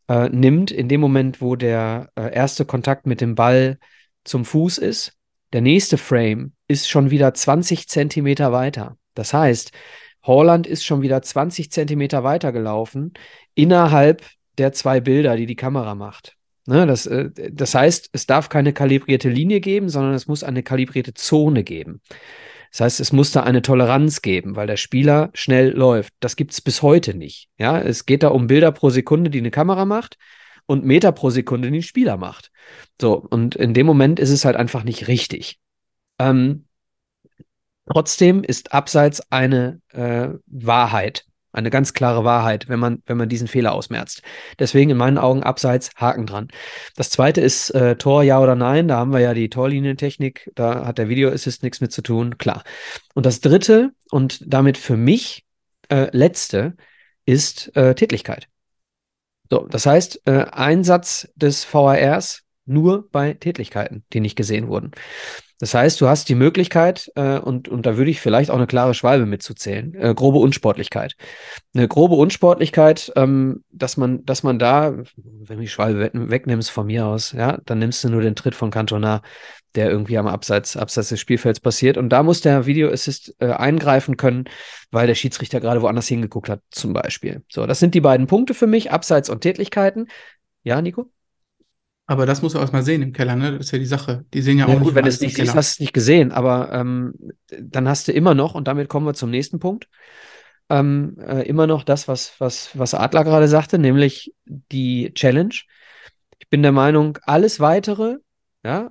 äh, 0.09 0.29
nimmt, 0.29 0.69
in 0.69 0.89
dem 0.89 1.01
Moment, 1.01 1.41
wo 1.41 1.55
der 1.55 2.09
äh, 2.15 2.33
erste 2.33 2.65
Kontakt 2.65 3.07
mit 3.07 3.21
dem 3.21 3.35
Ball 3.35 3.79
zum 4.25 4.43
Fuß 4.43 4.77
ist, 4.77 5.13
der 5.53 5.61
nächste 5.61 5.97
Frame 5.97 6.53
ist 6.67 6.89
schon 6.89 7.09
wieder 7.09 7.33
20 7.33 7.88
Zentimeter 7.88 8.51
weiter. 8.51 8.97
Das 9.15 9.33
heißt, 9.33 9.71
Holland 10.29 10.67
ist 10.67 10.86
schon 10.86 11.01
wieder 11.01 11.21
20 11.21 11.71
Zentimeter 11.71 12.24
weiter 12.24 12.51
gelaufen 12.51 13.13
innerhalb 13.55 14.24
der 14.59 14.71
zwei 14.74 15.01
Bilder, 15.01 15.36
die 15.36 15.48
die 15.48 15.55
Kamera 15.55 15.95
macht. 15.95 16.36
Ne, 16.67 16.86
das, 16.86 17.07
äh, 17.07 17.31
das 17.51 17.74
heißt, 17.74 18.09
es 18.12 18.27
darf 18.27 18.48
keine 18.48 18.74
kalibrierte 18.74 19.27
Linie 19.27 19.59
geben, 19.59 19.89
sondern 19.89 20.13
es 20.13 20.27
muss 20.27 20.43
eine 20.43 20.62
kalibrierte 20.62 21.15
Zone 21.15 21.63
geben. 21.63 22.01
Das 22.71 22.81
heißt, 22.81 23.00
es 23.00 23.12
muss 23.12 23.31
da 23.31 23.41
eine 23.41 23.63
Toleranz 23.63 24.21
geben, 24.21 24.55
weil 24.55 24.67
der 24.67 24.77
Spieler 24.77 25.31
schnell 25.33 25.71
läuft. 25.71 26.13
Das 26.19 26.36
gibt 26.36 26.51
es 26.51 26.62
bis 26.62 26.83
heute 26.83 27.15
nicht. 27.15 27.50
Ja, 27.57 27.79
es 27.79 28.05
geht 28.05 28.21
da 28.21 28.27
um 28.27 28.45
Bilder 28.45 28.71
pro 28.71 28.91
Sekunde, 28.91 29.31
die 29.31 29.39
eine 29.39 29.50
Kamera 29.50 29.86
macht 29.86 30.17
und 30.67 30.86
Meter 30.86 31.12
pro 31.12 31.31
Sekunde, 31.31 31.71
die 31.71 31.79
ein 31.79 31.81
Spieler 31.81 32.17
macht. 32.17 32.51
So, 33.01 33.15
und 33.15 33.55
in 33.55 33.74
dem 33.74 33.88
Moment 33.88 34.19
ist 34.19 34.29
es 34.29 34.45
halt 34.45 34.55
einfach 34.55 34.83
nicht 34.83 35.07
richtig. 35.07 35.59
Ähm, 36.19 36.65
trotzdem 37.91 38.43
ist 38.43 38.74
Abseits 38.74 39.22
eine 39.31 39.81
äh, 39.91 40.29
Wahrheit. 40.48 41.25
Eine 41.51 41.72
ganz 41.72 41.93
klare 41.93 42.24
Wahrheit, 42.24 42.69
wenn 42.69 42.79
man, 42.79 43.01
wenn 43.08 43.17
man 43.17 43.27
diesen 43.27 43.48
Fehler 43.48 43.74
ausmerzt. 43.74 44.22
Deswegen 44.60 44.91
in 44.91 44.98
meinen 44.98 45.17
Augen 45.17 45.41
abseits 45.41 45.89
Haken 45.96 46.27
dran. 46.27 46.50
Das 46.96 47.10
zweite 47.10 47.41
ist 47.41 47.72
äh, 47.72 47.96
Tor, 47.96 48.22
ja 48.22 48.39
oder 48.39 48.55
nein. 48.55 48.88
Da 48.88 48.98
haben 48.98 49.12
wir 49.12 49.19
ja 49.19 49.34
die 49.34 49.50
Torlinientechnik. 49.50 50.51
Da 50.53 50.86
hat 50.86 51.00
der 51.00 51.10
Video 51.10 51.31
Assist 51.31 51.63
nichts 51.63 51.81
mit 51.81 51.91
zu 51.91 52.03
tun, 52.03 52.38
klar. 52.38 52.63
Und 53.15 53.25
das 53.25 53.41
dritte 53.41 53.91
und 54.12 54.43
damit 54.46 54.77
für 54.77 54.96
mich 54.96 55.43
äh, 55.89 56.15
letzte 56.15 56.75
ist 57.25 57.75
äh, 57.75 57.96
Tätlichkeit. 57.96 58.48
So, 59.50 59.67
das 59.67 59.88
heißt, 59.88 60.22
äh, 60.25 60.46
Einsatz 60.51 61.29
des 61.36 61.65
VARs 61.65 62.43
nur 62.65 63.10
bei 63.10 63.34
Tätlichkeiten, 63.34 64.05
die 64.13 64.19
nicht 64.19 64.36
gesehen 64.36 64.67
wurden. 64.67 64.91
Das 65.60 65.74
heißt, 65.74 66.00
du 66.00 66.08
hast 66.08 66.30
die 66.30 66.36
Möglichkeit, 66.36 67.12
äh, 67.16 67.38
und, 67.38 67.68
und 67.68 67.86
da 67.86 67.98
würde 67.98 68.10
ich 68.10 68.22
vielleicht 68.22 68.50
auch 68.50 68.56
eine 68.56 68.68
klare 68.68 68.94
Schwalbe 68.94 69.25
mitzuzählen, 69.25 69.94
äh, 69.94 70.13
grobe 70.16 70.38
Unsportlichkeit. 70.39 71.16
Eine 71.75 71.88
grobe 71.88 72.16
Unsportlichkeit, 72.16 73.12
ähm, 73.18 73.63
dass 73.70 73.98
man, 73.98 74.25
dass 74.25 74.44
man 74.44 74.58
da, 74.58 74.94
wenn 75.18 75.58
du 75.58 75.62
die 75.62 75.68
Schwalbe 75.68 76.12
wegnimmst 76.13 76.72
von 76.72 76.88
mir 76.88 77.06
aus, 77.06 77.34
ja, 77.34 77.60
dann 77.66 77.80
nimmst 77.80 78.04
du 78.04 78.10
nur 78.10 78.22
den 78.22 78.36
Tritt 78.36 78.56
von 78.56 78.72
Cantona, 78.72 79.22
der 79.75 79.89
irgendwie 79.89 80.18
am 80.18 80.28
Abseits, 80.28 80.78
Abseits 80.78 81.10
des 81.10 81.20
Spielfelds 81.20 81.60
passiert. 81.60 81.98
Und 81.98 82.10
da 82.10 82.24
muss 82.24 82.42
der 82.42 82.66
Video 82.66 82.89
Assist 82.89 83.36
äh, 83.39 83.51
eingreifen 83.51 84.18
können, 84.18 84.46
weil 84.92 85.08
der 85.08 85.16
Schiedsrichter 85.16 85.60
gerade 85.60 85.82
woanders 85.82 86.08
hingeguckt 86.08 86.50
hat, 86.50 86.62
zum 86.72 86.94
Beispiel. 86.94 87.44
So, 87.50 87.68
das 87.68 87.80
sind 87.80 87.94
die 87.96 88.01
beiden 88.01 88.28
Punkte 88.28 88.54
für 88.54 88.68
mich, 88.68 88.92
Abseits 88.92 89.30
und 89.30 89.42
Tätlichkeiten. 89.42 90.08
Ja, 90.63 90.82
Nico? 90.82 91.12
Aber 92.10 92.25
das 92.25 92.42
muss 92.42 92.54
du 92.54 92.60
erstmal 92.60 92.82
sehen 92.82 93.04
im 93.04 93.13
Keller, 93.13 93.36
ne? 93.36 93.51
Das 93.51 93.68
ist 93.68 93.72
ja 93.72 93.78
die 93.78 93.86
Sache. 93.86 94.25
Die 94.34 94.42
sehen 94.42 94.58
ja, 94.58 94.68
Ja, 94.68 94.74
auch 94.74 94.80
gut, 94.80 94.88
nicht 94.88 94.96
wenn 94.96 95.04
du 95.04 95.10
es 95.10 95.22
nicht 95.22 95.36
siehst, 95.36 95.54
hast 95.54 95.70
du 95.70 95.75
es 95.75 95.80
nicht 95.80 95.94
gesehen, 95.94 96.32
aber 96.32 96.74
ähm, 96.74 97.13
dann 97.62 97.88
hast 97.88 98.08
du 98.08 98.12
immer 98.13 98.34
noch, 98.34 98.56
und 98.56 98.68
damit 98.68 98.89
kommen 98.89 99.06
wir 99.06 99.13
zum 99.13 99.30
nächsten 99.30 99.60
Punkt, 99.60 99.88
ähm, 100.72 101.18
äh, 101.20 101.48
immer 101.48 101.68
noch 101.68 101.84
das, 101.84 102.08
was, 102.08 102.34
was, 102.39 102.72
was 102.74 102.96
Adler 102.96 103.24
gerade 103.24 103.48
sagte, 103.48 103.78
nämlich 103.78 104.34
die 104.48 105.13
Challenge. 105.13 105.54
Ich 106.39 106.50
bin 106.50 106.63
der 106.63 106.72
Meinung, 106.72 107.20
alles 107.28 107.60
weitere, 107.60 108.16
ja, 108.63 108.89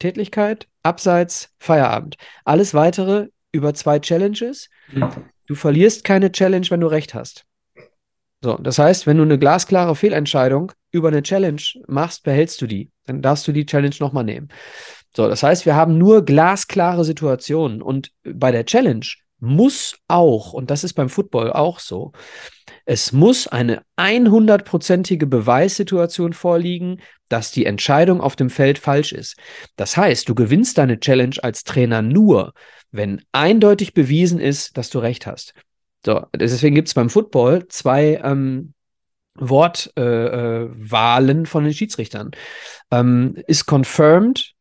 Tätlichkeit, 0.00 0.66
Abseits, 0.82 1.50
Feierabend. 1.60 2.16
Alles 2.44 2.74
weitere 2.74 3.28
über 3.52 3.74
zwei 3.74 4.00
Challenges. 4.00 4.70
Du 5.46 5.54
verlierst 5.54 6.02
keine 6.02 6.32
Challenge, 6.32 6.66
wenn 6.70 6.80
du 6.80 6.88
recht 6.88 7.14
hast. 7.14 7.45
So, 8.42 8.56
das 8.58 8.78
heißt, 8.78 9.06
wenn 9.06 9.16
du 9.16 9.22
eine 9.22 9.38
glasklare 9.38 9.96
Fehlentscheidung 9.96 10.72
über 10.90 11.08
eine 11.08 11.22
Challenge 11.22 11.62
machst, 11.88 12.22
behältst 12.22 12.60
du 12.60 12.66
die. 12.66 12.90
Dann 13.06 13.22
darfst 13.22 13.46
du 13.48 13.52
die 13.52 13.66
Challenge 13.66 13.94
nochmal 14.00 14.24
nehmen. 14.24 14.48
So, 15.16 15.28
das 15.28 15.42
heißt, 15.42 15.64
wir 15.64 15.74
haben 15.74 15.96
nur 15.96 16.24
glasklare 16.24 17.04
Situationen. 17.04 17.80
Und 17.80 18.10
bei 18.24 18.52
der 18.52 18.66
Challenge 18.66 19.06
muss 19.38 19.96
auch, 20.08 20.52
und 20.52 20.70
das 20.70 20.84
ist 20.84 20.94
beim 20.94 21.08
Football 21.08 21.52
auch 21.52 21.80
so, 21.80 22.12
es 22.84 23.12
muss 23.12 23.48
eine 23.48 23.82
100%ige 23.96 25.26
Beweissituation 25.26 26.32
vorliegen, 26.32 27.00
dass 27.28 27.50
die 27.50 27.66
Entscheidung 27.66 28.20
auf 28.20 28.36
dem 28.36 28.50
Feld 28.50 28.78
falsch 28.78 29.12
ist. 29.12 29.36
Das 29.76 29.96
heißt, 29.96 30.28
du 30.28 30.34
gewinnst 30.34 30.78
deine 30.78 31.00
Challenge 31.00 31.36
als 31.42 31.64
Trainer 31.64 32.02
nur, 32.02 32.52
wenn 32.92 33.22
eindeutig 33.32 33.94
bewiesen 33.94 34.38
ist, 34.38 34.76
dass 34.76 34.90
du 34.90 35.00
recht 35.00 35.26
hast. 35.26 35.52
So, 36.06 36.24
deswegen 36.36 36.76
gibt 36.76 36.86
es 36.86 36.94
beim 36.94 37.10
Football 37.10 37.66
zwei 37.66 38.20
ähm, 38.22 38.74
Wortwahlen 39.34 41.38
äh, 41.38 41.42
äh, 41.42 41.46
von 41.46 41.64
den 41.64 41.74
Schiedsrichtern. 41.74 42.30
Ähm, 42.92 43.34
ist 43.48 43.66
confirmed 43.66 44.52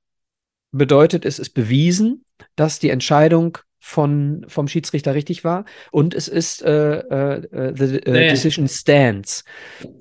bedeutet, 0.71 1.23
es 1.23 1.37
ist 1.37 1.51
bewiesen, 1.51 2.25
dass 2.55 2.79
die 2.79 2.89
Entscheidung 2.89 3.59
von, 3.87 4.43
vom 4.47 4.67
Schiedsrichter 4.67 5.13
richtig 5.13 5.43
war 5.43 5.63
und 5.91 6.15
es 6.15 6.27
ist 6.27 6.63
äh, 6.63 6.97
äh, 7.01 7.73
the 7.77 7.97
äh, 7.97 8.29
decision 8.29 8.67
stands. 8.67 9.43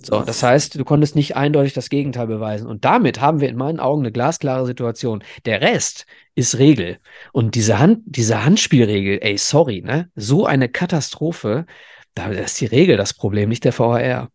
So, 0.03 0.23
das 0.23 0.43
heißt, 0.43 0.77
du 0.77 0.85
konntest 0.87 1.15
nicht 1.15 1.37
eindeutig 1.37 1.75
das 1.75 1.91
Gegenteil 1.91 2.27
beweisen. 2.27 2.67
Und 2.67 2.87
damit 2.87 3.21
haben 3.21 3.43
wir 3.43 3.49
in 3.51 3.57
meinen 3.57 3.81
Augen 3.81 4.01
eine 4.01 4.11
glasklare 4.11 4.65
Situation. 4.65 5.23
Der 5.45 5.61
Rest 5.61 6.07
ist 6.35 6.59
Regel. 6.59 6.97
Und 7.33 7.57
diese, 7.57 7.79
Hand, 7.79 8.01
diese 8.07 8.43
Handspielregel, 8.43 9.19
ey, 9.21 9.37
sorry, 9.37 9.83
ne? 9.83 10.11
So 10.15 10.47
eine 10.47 10.71
Katastrophe, 10.71 11.67
da 12.15 12.29
ist 12.29 12.59
die 12.63 12.67
Regel 12.67 12.97
das 12.97 13.13
Problem, 13.13 13.51
nicht 13.51 13.65
der 13.65 13.79
VAR. 13.79 14.31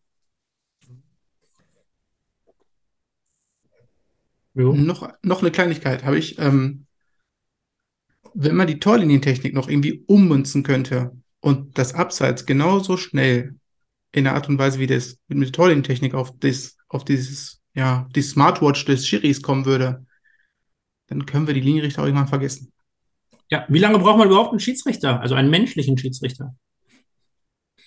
Noch, 4.54 5.10
noch 5.24 5.42
eine 5.42 5.50
Kleinigkeit 5.50 6.06
habe 6.06 6.20
ich. 6.20 6.38
Ähm, 6.38 6.86
wenn 8.34 8.56
man 8.56 8.68
die 8.68 8.80
Torlinientechnik 8.80 9.54
noch 9.54 9.70
irgendwie 9.70 10.04
ummünzen 10.08 10.64
könnte 10.64 11.12
und 11.40 11.78
das 11.78 11.94
Abseits 11.94 12.46
genauso 12.46 12.98
schnell 12.98 13.56
in 14.12 14.24
der 14.24 14.36
Art 14.36 14.50
und 14.50 14.58
Weise, 14.58 14.80
wie 14.80 14.88
das 14.88 15.18
mit 15.28 15.48
der 15.48 15.52
Torlinientechnik 15.52 16.14
auf, 16.14 16.34
das, 16.40 16.78
auf 16.88 17.06
dieses, 17.06 17.62
ja, 17.74 18.08
die 18.16 18.22
Smartwatch 18.22 18.86
des 18.86 19.08
Schiris 19.08 19.42
kommen 19.42 19.66
würde, 19.66 20.06
dann 21.08 21.26
können 21.26 21.48
wir 21.48 21.54
die 21.54 21.62
Linienrichter 21.62 22.02
auch 22.02 22.06
irgendwann 22.06 22.28
vergessen. 22.28 22.72
Ja, 23.50 23.66
wie 23.68 23.80
lange 23.80 24.00
braucht 24.00 24.20
man 24.20 24.28
überhaupt 24.28 24.52
einen 24.52 24.60
Schiedsrichter? 24.60 25.22
Also 25.22 25.36
einen 25.36 25.50
menschlichen 25.50 25.98
Schiedsrichter? 25.98 26.56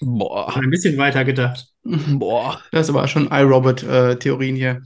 Boah. 0.01 0.57
Ein 0.57 0.71
bisschen 0.71 0.97
weiter 0.97 1.25
gedacht. 1.25 1.69
Boah. 1.85 2.61
Das 2.73 2.89
ist 2.89 2.91
aber 2.95 3.07
schon 3.07 3.29
iRobot-Theorien 3.31 4.57
hier. 4.57 4.83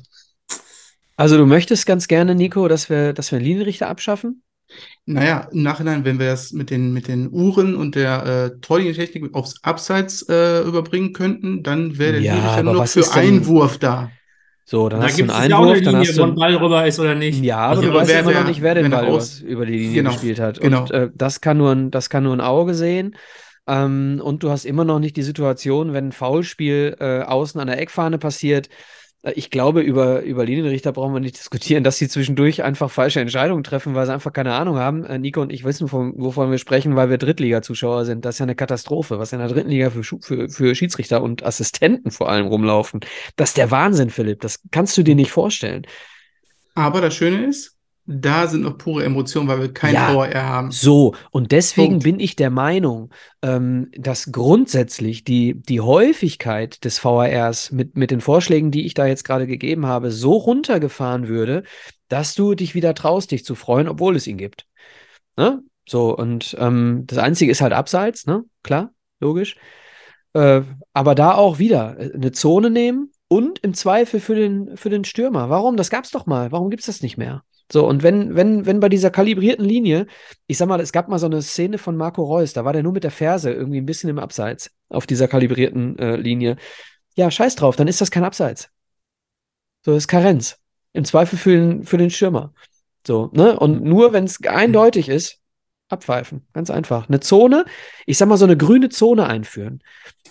Also 1.17 1.39
du 1.39 1.47
möchtest 1.47 1.87
ganz 1.87 2.09
gerne, 2.09 2.35
Nico, 2.35 2.69
dass 2.69 2.91
wir, 2.91 3.15
dass 3.15 3.33
wir 3.33 3.39
einen 3.39 3.47
Linienrichter 3.47 3.89
abschaffen? 3.89 4.43
Naja, 5.07 5.49
im 5.53 5.63
Nachhinein, 5.63 6.05
wenn 6.05 6.19
wir 6.19 6.27
das 6.27 6.53
mit 6.53 6.71
den, 6.71 6.93
mit 6.93 7.07
den 7.09 7.31
Uhren 7.33 7.77
und 7.77 7.95
der 7.95 8.27
äh, 8.57 8.61
Torlinientechnik 8.61 9.35
aufs 9.35 9.63
Abseits 9.63 10.23
äh, 10.29 10.63
überbringen 10.63 11.13
könnten, 11.13 11.63
dann 11.63 11.97
wäre 11.99 12.13
der 12.13 12.21
Ja, 12.23 12.33
Linienrichter 12.33 12.61
aber 12.61 12.73
nur 12.73 12.87
für 12.87 13.13
Einwurf 13.13 13.79
da. 13.79 14.11
So, 14.65 14.89
dann 14.89 15.01
Da 15.01 15.07
hast 15.07 15.17
du 15.17 15.23
gibt 15.23 15.31
einen 15.31 15.53
Einwurf, 15.53 15.81
dann 15.83 15.97
hast 15.97 16.19
wo 16.19 16.19
du 16.19 16.25
ein 16.25 16.35
Ball 16.35 16.57
rüber 16.57 16.87
ist 16.87 16.99
oder 16.99 17.15
nicht. 17.15 17.45
Ja, 17.45 17.59
aber 17.59 17.71
Also, 17.71 17.83
du 17.83 17.95
weißt 17.95 18.09
wer- 18.09 18.21
immer 18.23 18.33
noch 18.33 18.49
nicht, 18.49 18.63
wer 18.63 18.75
den 18.75 18.91
Ball 18.91 19.05
über, 19.05 19.13
aus- 19.15 19.41
über 19.41 19.67
die 19.67 19.79
Linie 19.79 20.03
Genau, 20.03 20.11
gespielt 20.11 20.41
hat. 20.41 20.61
genau. 20.61 20.83
Und 20.83 20.91
äh, 20.91 21.09
das 21.15 21.41
kann 21.41 21.59
nur 21.59 21.71
ein, 21.73 21.91
das 21.93 22.11
kann 22.11 22.25
nur 22.25 22.33
ein 22.35 22.41
Auge 22.41 22.75
sehen. 22.75 23.17
Ähm, 23.69 24.21
und 24.23 24.43
du 24.43 24.51
hast 24.51 24.65
immer 24.65 24.85
noch 24.85 24.99
nicht 24.99 25.17
die 25.17 25.23
Situation, 25.23 25.93
wenn 25.93 26.09
ein 26.09 26.13
Foulspiel 26.13 26.97
äh, 26.99 27.23
außen 27.23 27.61
an 27.61 27.67
der 27.69 27.81
Eckfahne 27.81 28.19
passiert, 28.19 28.69
Ich 29.35 29.51
glaube, 29.51 29.81
über, 29.81 30.23
über 30.23 30.45
Linienrichter 30.45 30.93
brauchen 30.93 31.13
wir 31.13 31.21
nicht 31.21 31.37
diskutieren, 31.37 31.83
dass 31.83 31.99
sie 31.99 32.09
zwischendurch 32.09 32.63
einfach 32.63 32.91
falsche 32.91 33.21
Entscheidungen 33.21 33.65
treffen, 33.65 33.95
weil 33.95 34.07
sie 34.07 34.13
einfach 34.13 34.33
keine 34.33 34.55
Ahnung 34.55 34.77
haben. 34.77 35.05
Äh, 35.05 35.19
Nico 35.19 35.41
und 35.41 35.53
ich 35.53 35.65
wissen, 35.65 35.89
von, 35.89 36.15
wovon 36.17 36.51
wir 36.51 36.59
sprechen, 36.59 36.95
weil 36.95 37.11
wir 37.11 37.19
Drittliga-Zuschauer 37.19 38.05
sind. 38.05 38.25
Das 38.25 38.37
ist 38.37 38.39
ja 38.39 38.45
eine 38.45 38.55
Katastrophe, 38.55 39.19
was 39.19 39.33
in 39.33 39.41
der 39.41 39.49
dritten 39.49 39.71
Liga 39.71 39.91
für, 39.91 40.05
für, 40.05 40.49
für 40.49 40.75
Schiedsrichter 40.75 41.23
und 41.23 41.45
Assistenten 41.45 42.11
vor 42.11 42.29
allem 42.29 42.47
rumlaufen. 42.47 43.01
Das 43.37 43.51
ist 43.51 43.57
der 43.57 43.71
Wahnsinn, 43.71 44.11
Philipp. 44.11 44.41
Das 44.41 44.61
kannst 44.71 44.97
du 44.97 45.03
dir 45.03 45.15
nicht 45.15 45.33
vorstellen. 45.33 45.87
Aber 46.75 47.01
das 47.01 47.17
Schöne 47.17 47.47
ist, 47.47 47.76
da 48.07 48.47
sind 48.47 48.63
noch 48.63 48.79
pure 48.79 49.05
Emotionen, 49.05 49.49
weil 49.49 49.61
wir 49.61 49.75
kein 49.75 49.95
Ja, 49.95 50.15
VAR 50.15 50.33
haben. 50.35 50.71
So, 50.71 51.15
und 51.31 51.51
deswegen 51.51 51.95
Punkt. 51.95 52.05
bin 52.05 52.21
ich 52.21 52.37
der 52.37 52.51
Meinung, 52.51 53.11
ähm, 53.43 53.91
dass 53.97 54.31
grundsätzlich 54.31 55.25
die, 55.25 55.61
die 55.61 55.81
Häufigkeit 55.81 56.85
des 56.85 57.05
VARs 57.05 57.73
mit, 57.73 57.97
mit 57.97 58.13
den 58.13 58.21
Vorschlägen, 58.21 58.71
die 58.71 58.87
ich 58.87 58.95
da 58.95 59.07
jetzt 59.07 59.25
gerade 59.25 59.47
gegeben 59.47 59.87
habe, 59.87 60.13
so 60.13 60.35
runtergefahren 60.35 61.27
würde, 61.27 61.65
dass 62.09 62.35
du 62.35 62.55
dich 62.55 62.75
wieder 62.77 62.95
traust, 62.95 63.33
dich 63.33 63.45
zu 63.45 63.57
freuen, 63.57 63.89
obwohl 63.89 64.15
es 64.15 64.27
ihn 64.29 64.39
gibt. 64.39 64.67
Ne? 65.37 65.63
So, 65.89 66.17
und 66.17 66.57
ähm, 66.61 67.05
das 67.07 67.19
Einzige 67.19 67.51
ist 67.51 67.61
halt 67.61 67.73
abseits, 67.73 68.27
ne? 68.27 68.45
Klar, 68.63 68.93
logisch. 69.21 69.57
Äh, 70.33 70.63
aber 70.93 71.15
da 71.15 71.35
auch 71.35 71.59
wieder 71.59 71.99
äh, 71.99 72.13
eine 72.15 72.31
Zone 72.31 72.71
nehmen 72.71 73.11
und 73.29 73.59
im 73.61 73.75
Zweifel 73.75 74.21
für 74.21 74.35
den, 74.35 74.77
für 74.77 74.91
den 74.91 75.05
Stürmer. 75.05 75.51
Warum? 75.51 75.77
Das 75.77 75.91
gab's 75.91 76.11
doch 76.11 76.27
mal. 76.27 76.53
Warum 76.53 76.71
gibt's 76.71 76.87
das 76.87 77.03
nicht 77.03 77.17
mehr? 77.17 77.43
So, 77.71 77.87
und 77.87 78.03
wenn, 78.03 78.37
wenn, 78.37 78.65
wenn 78.65 78.81
bei 78.81 78.89
dieser 78.89 79.11
kalibrierten 79.11 79.65
Linie, 79.65 80.07
ich 80.47 80.57
sag 80.57 80.69
mal, 80.69 80.81
es 80.81 80.93
gab 80.93 81.09
mal 81.09 81.19
so 81.19 81.27
eine 81.27 81.43
Szene 81.43 81.79
von 81.79 81.97
Marco 81.97 82.23
Reus, 82.23 82.53
da 82.53 82.65
war 82.65 82.73
der 82.73 82.83
nur 82.83 82.93
mit 82.93 83.05
der 83.05 83.11
Ferse 83.11 83.53
irgendwie 83.53 83.79
ein 83.79 83.87
bisschen 83.87 84.09
im 84.09 84.19
Abseits 84.19 84.71
auf 84.89 85.07
dieser 85.07 85.27
kalibrierten 85.27 85.99
äh, 85.99 86.17
Linie. 86.17 86.57
Ja, 87.17 87.31
scheiß 87.31 87.57
drauf, 87.57 87.77
dann 87.77 87.89
ist 87.89 88.01
das 88.01 88.11
kein 88.11 88.25
Abseits. 88.25 88.71
So, 89.85 89.93
das 89.93 90.05
ist 90.05 90.09
Karenz. 90.09 90.59
Im 90.93 91.05
Zweifel 91.05 91.39
für 91.39 91.51
den, 91.51 91.85
für 91.85 91.99
den 91.99 92.11
Stürmer. 92.11 92.55
So, 93.07 93.31
ne? 93.33 93.59
Und 93.59 93.85
nur 93.85 94.13
wenn 94.13 94.25
es 94.25 94.43
eindeutig 94.45 95.09
ist, 95.09 95.41
abpfeifen. 95.89 96.47
Ganz 96.53 96.71
einfach. 96.71 97.09
Eine 97.09 97.21
Zone, 97.21 97.65
ich 98.07 98.19
sag 98.19 98.29
mal, 98.29 98.37
so 98.37 98.45
eine 98.45 98.57
grüne 98.57 98.89
Zone 98.89 99.27
einführen. 99.27 99.83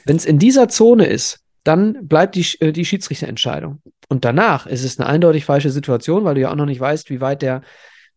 Wenn 0.06 0.18
es 0.18 0.26
in 0.26 0.40
dieser 0.40 0.68
Zone 0.70 1.06
ist, 1.06 1.45
dann 1.66 2.08
bleibt 2.08 2.36
die, 2.36 2.46
äh, 2.62 2.72
die 2.72 2.86
Schiedsrichterentscheidung. 2.86 3.82
Und 4.08 4.24
danach 4.24 4.68
ist 4.68 4.84
es 4.84 5.00
eine 5.00 5.10
eindeutig 5.10 5.46
falsche 5.46 5.72
Situation, 5.72 6.24
weil 6.24 6.36
du 6.36 6.42
ja 6.42 6.52
auch 6.52 6.56
noch 6.56 6.66
nicht 6.66 6.80
weißt, 6.80 7.10
wie 7.10 7.22
weit 7.22 7.42
der 7.42 7.62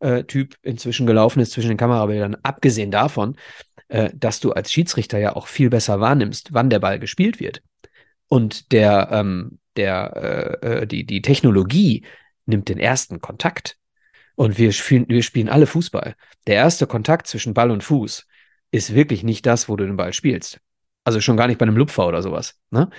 äh, 0.00 0.25
Typ 0.25 0.55
inzwischen 0.62 1.07
gelaufen 1.07 1.40
ist 1.40 1.52
zwischen 1.52 1.69
den 1.69 1.76
Kamerabildern. 1.76 2.37
Abgesehen 2.43 2.90
davon, 2.90 3.37
äh, 3.88 4.11
dass 4.14 4.40
du 4.40 4.52
als 4.52 4.71
Schiedsrichter 4.71 5.19
ja 5.19 5.35
auch 5.35 5.47
viel 5.47 5.71
besser 5.71 5.99
wahrnimmst, 5.99 6.52
wann 6.52 6.71
der 6.71 6.78
Ball 6.78 6.99
gespielt 6.99 7.40
wird. 7.40 7.62
Und 8.28 8.73
der, 8.73 9.09
ähm, 9.11 9.59
der, 9.76 10.61
äh, 10.62 10.83
äh, 10.83 10.87
die, 10.87 11.07
die 11.07 11.23
Technologie 11.23 12.05
nimmt 12.45 12.69
den 12.69 12.78
ersten 12.78 13.21
Kontakt. 13.21 13.78
Und 14.35 14.59
wir 14.59 14.73
spielen, 14.73 15.07
wir 15.09 15.23
spielen 15.23 15.49
alle 15.49 15.67
Fußball. 15.67 16.14
Der 16.47 16.55
erste 16.55 16.87
Kontakt 16.87 17.26
zwischen 17.26 17.55
Ball 17.55 17.71
und 17.71 17.83
Fuß 17.83 18.26
ist 18.71 18.95
wirklich 18.95 19.25
nicht 19.25 19.47
das, 19.47 19.69
wo 19.69 19.76
du 19.76 19.87
den 19.87 19.97
Ball 19.97 20.12
spielst. 20.12 20.61
Also 21.08 21.22
schon 21.22 21.38
gar 21.38 21.46
nicht 21.46 21.56
bei 21.56 21.62
einem 21.62 21.78
Lupfer 21.78 22.06
oder 22.06 22.20
sowas. 22.20 22.56
Ne? 22.70 22.90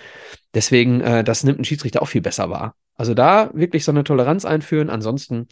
Deswegen, 0.55 0.99
äh, 0.99 1.23
das 1.23 1.43
nimmt 1.43 1.59
ein 1.59 1.63
Schiedsrichter 1.63 2.01
auch 2.01 2.07
viel 2.07 2.23
besser 2.23 2.49
wahr. 2.49 2.75
Also 2.95 3.13
da 3.13 3.51
wirklich 3.53 3.85
so 3.85 3.91
eine 3.91 4.03
Toleranz 4.03 4.45
einführen. 4.45 4.89
Ansonsten 4.89 5.47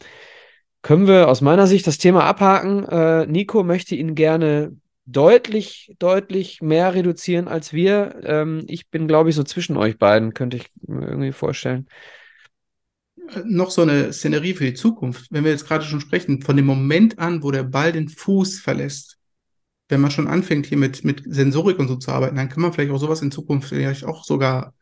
können 0.82 1.06
wir 1.06 1.28
aus 1.28 1.40
meiner 1.40 1.68
Sicht 1.68 1.86
das 1.86 1.98
Thema 1.98 2.24
abhaken. 2.24 2.82
Äh, 2.82 3.26
Nico 3.26 3.62
möchte 3.62 3.94
ihn 3.94 4.16
gerne 4.16 4.72
deutlich, 5.06 5.94
deutlich 6.00 6.60
mehr 6.60 6.94
reduzieren 6.94 7.46
als 7.46 7.72
wir. 7.72 8.16
Ähm, 8.24 8.64
ich 8.66 8.90
bin, 8.90 9.06
glaube 9.06 9.30
ich, 9.30 9.36
so 9.36 9.44
zwischen 9.44 9.76
euch 9.76 9.96
beiden, 9.96 10.34
könnte 10.34 10.56
ich 10.56 10.66
mir 10.84 11.06
irgendwie 11.06 11.30
vorstellen. 11.30 11.86
Noch 13.44 13.70
so 13.70 13.82
eine 13.82 14.12
Szenerie 14.12 14.54
für 14.54 14.64
die 14.64 14.74
Zukunft. 14.74 15.28
Wenn 15.30 15.44
wir 15.44 15.52
jetzt 15.52 15.68
gerade 15.68 15.84
schon 15.84 16.00
sprechen, 16.00 16.42
von 16.42 16.56
dem 16.56 16.66
Moment 16.66 17.20
an, 17.20 17.44
wo 17.44 17.52
der 17.52 17.62
Ball 17.62 17.92
den 17.92 18.08
Fuß 18.08 18.58
verlässt, 18.58 19.17
wenn 19.88 20.00
man 20.00 20.10
schon 20.10 20.28
anfängt, 20.28 20.66
hier 20.66 20.78
mit, 20.78 21.04
mit 21.04 21.22
Sensorik 21.26 21.78
und 21.78 21.88
so 21.88 21.96
zu 21.96 22.10
arbeiten, 22.10 22.36
dann 22.36 22.48
kann 22.48 22.62
man 22.62 22.72
vielleicht 22.72 22.92
auch 22.92 22.98
sowas 22.98 23.22
in 23.22 23.30
Zukunft 23.30 23.68
vielleicht 23.68 24.04
auch 24.04 24.24
sogar 24.24 24.74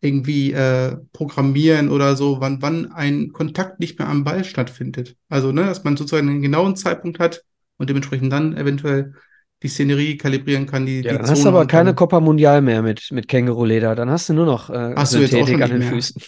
irgendwie 0.00 0.52
äh, 0.52 0.96
programmieren 1.12 1.88
oder 1.88 2.16
so, 2.16 2.40
wann, 2.40 2.60
wann 2.60 2.90
ein 2.92 3.32
Kontakt 3.32 3.78
nicht 3.78 3.98
mehr 3.98 4.08
am 4.08 4.24
Ball 4.24 4.42
stattfindet. 4.42 5.16
Also, 5.28 5.52
ne, 5.52 5.64
dass 5.64 5.84
man 5.84 5.96
sozusagen 5.96 6.28
einen 6.28 6.42
genauen 6.42 6.74
Zeitpunkt 6.74 7.20
hat 7.20 7.44
und 7.76 7.88
dementsprechend 7.88 8.32
dann 8.32 8.56
eventuell 8.56 9.14
die 9.62 9.68
Szenerie 9.68 10.16
kalibrieren 10.16 10.66
kann, 10.66 10.86
die, 10.86 11.02
Ja, 11.02 11.12
die 11.12 11.18
dann 11.18 11.30
hast 11.30 11.44
du 11.44 11.48
aber 11.48 11.66
keine 11.66 11.94
Copa 11.94 12.18
Mundial 12.18 12.62
mehr 12.62 12.82
mit, 12.82 13.12
mit 13.12 13.28
Känguruleder. 13.28 13.94
Dann 13.94 14.10
hast 14.10 14.28
du 14.28 14.34
nur 14.34 14.46
noch 14.46 14.70
äh, 14.70 14.92
hast 14.96 15.12
Synthetik 15.12 15.62
an 15.62 15.70
den 15.70 15.78
mehr. 15.78 15.90
Füßen. 15.90 16.20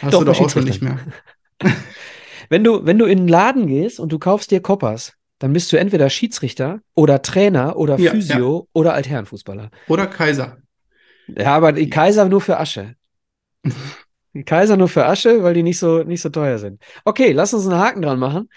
Hast 0.00 0.12
Doch, 0.14 0.20
du 0.20 0.24
doch 0.24 0.40
auch 0.40 0.48
schon 0.48 0.64
nicht 0.64 0.80
mehr. 0.82 0.98
Wenn 2.48 2.64
du, 2.64 2.84
wenn 2.84 2.98
du 2.98 3.04
in 3.04 3.18
den 3.18 3.28
Laden 3.28 3.68
gehst 3.68 4.00
und 4.00 4.10
du 4.10 4.18
kaufst 4.18 4.50
dir 4.50 4.60
Koppers, 4.60 5.12
dann 5.40 5.52
bist 5.52 5.72
du 5.72 5.78
entweder 5.78 6.08
Schiedsrichter 6.10 6.80
oder 6.94 7.22
Trainer 7.22 7.76
oder 7.76 7.98
Ja, 7.98 8.04
ja. 8.04 8.10
Physio 8.12 8.68
oder 8.72 8.94
Altherrenfußballer. 8.94 9.70
Oder 9.88 10.06
Kaiser. 10.06 10.58
Ja, 11.26 11.56
aber 11.56 11.72
die 11.72 11.90
Kaiser 11.90 12.28
nur 12.28 12.40
für 12.40 12.60
Asche. 12.60 12.94
Die 14.34 14.44
Kaiser 14.44 14.76
nur 14.76 14.88
für 14.88 15.06
Asche, 15.06 15.42
weil 15.42 15.54
die 15.54 15.62
nicht 15.62 15.78
so, 15.78 16.02
nicht 16.04 16.20
so 16.20 16.28
teuer 16.28 16.58
sind. 16.58 16.80
Okay, 17.04 17.32
lass 17.32 17.54
uns 17.54 17.66
einen 17.66 17.80
Haken 17.80 18.02
dran 18.02 18.18
machen. 18.18 18.48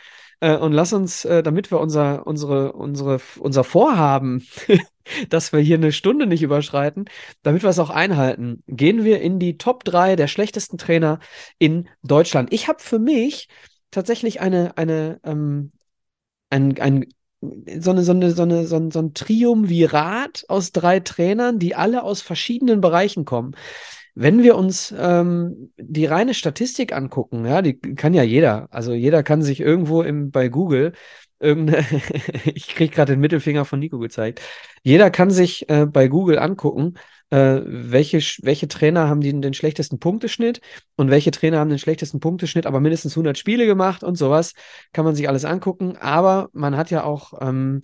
Äh, 0.42 0.58
und 0.58 0.74
lass 0.74 0.92
uns, 0.92 1.24
äh, 1.24 1.42
damit 1.42 1.72
wir 1.72 1.80
unser, 1.80 2.28
unsere, 2.28 2.74
unsere, 2.74 3.22
unser 3.40 3.64
Vorhaben, 3.64 4.46
dass 5.30 5.54
wir 5.54 5.62
hier 5.62 5.78
eine 5.78 5.94
Stunde 5.94 6.28
nicht 6.28 6.44
überschreiten, 6.44 7.06
damit 7.44 7.64
wir 7.64 7.70
es 7.70 7.80
auch 7.80 7.92
einhalten, 7.92 8.62
gehen 8.68 9.06
wir 9.06 9.22
in 9.22 9.40
die 9.40 9.58
Top 9.58 9.86
3 9.86 10.18
der 10.18 10.28
schlechtesten 10.28 10.78
Trainer 10.78 11.20
in 11.60 11.88
Deutschland. 12.04 12.52
Ich 12.52 12.68
habe 12.68 12.80
für 12.82 13.00
mich 13.00 13.48
tatsächlich 13.90 14.42
eine, 14.42 14.78
eine, 14.78 15.22
ähm, 15.24 15.72
ein, 16.54 16.80
ein, 16.80 17.06
so 17.80 17.92
eine, 17.92 18.04
so 18.04 18.12
eine, 18.12 18.32
so 18.32 18.44
eine, 18.44 18.66
so 18.68 18.76
ein, 18.78 18.92
so 18.92 19.00
ein 19.00 19.14
Triumvirat 19.14 20.46
aus 20.48 20.72
drei 20.72 21.00
Trainern, 21.00 21.60
die 21.60 21.76
alle 21.76 22.04
aus 22.04 22.22
verschiedenen 22.22 22.80
Bereichen 22.80 23.26
kommen. 23.26 23.56
Wenn 24.16 24.44
wir 24.44 24.56
uns 24.56 24.94
ähm, 24.98 25.72
die 25.78 26.06
reine 26.06 26.36
Statistik 26.36 26.94
angucken, 26.94 27.46
ja, 27.46 27.64
die 27.64 27.80
kann 27.80 28.14
ja 28.14 28.22
jeder, 28.22 28.68
also 28.70 28.94
jeder 28.94 29.24
kann 29.24 29.42
sich 29.42 29.60
irgendwo 29.60 30.04
im, 30.04 30.30
bei 30.32 30.50
Google 30.50 30.94
ich 31.44 32.70
kriege 32.70 32.88
gerade 32.88 33.14
den 33.14 33.20
Mittelfinger 33.20 33.66
von 33.66 33.80
Nico 33.80 34.00
gezeigt, 34.00 34.40
jeder 34.82 35.12
kann 35.12 35.30
sich 35.30 35.68
äh, 35.70 35.86
bei 35.86 36.08
Google 36.08 36.40
angucken, 36.40 36.94
äh, 37.34 37.64
welche, 37.66 38.20
welche 38.44 38.68
Trainer 38.68 39.10
haben 39.10 39.22
den, 39.22 39.42
den 39.42 39.56
schlechtesten 39.56 39.98
Punkteschnitt 39.98 40.62
und 40.96 41.10
welche 41.10 41.32
Trainer 41.32 41.58
haben 41.58 41.72
den 41.72 41.80
schlechtesten 41.80 42.20
Punkteschnitt, 42.20 42.68
aber 42.68 42.80
mindestens 42.80 43.14
100 43.14 43.40
Spiele 43.40 43.66
gemacht 43.66 44.04
und 44.04 44.16
sowas, 44.16 44.54
kann 44.94 45.04
man 45.04 45.16
sich 45.16 45.28
alles 45.28 45.44
angucken, 45.44 45.98
aber 45.98 46.50
man 46.54 46.78
hat 46.78 46.92
ja 46.92 47.04
auch, 47.04 47.34
ähm, 47.42 47.82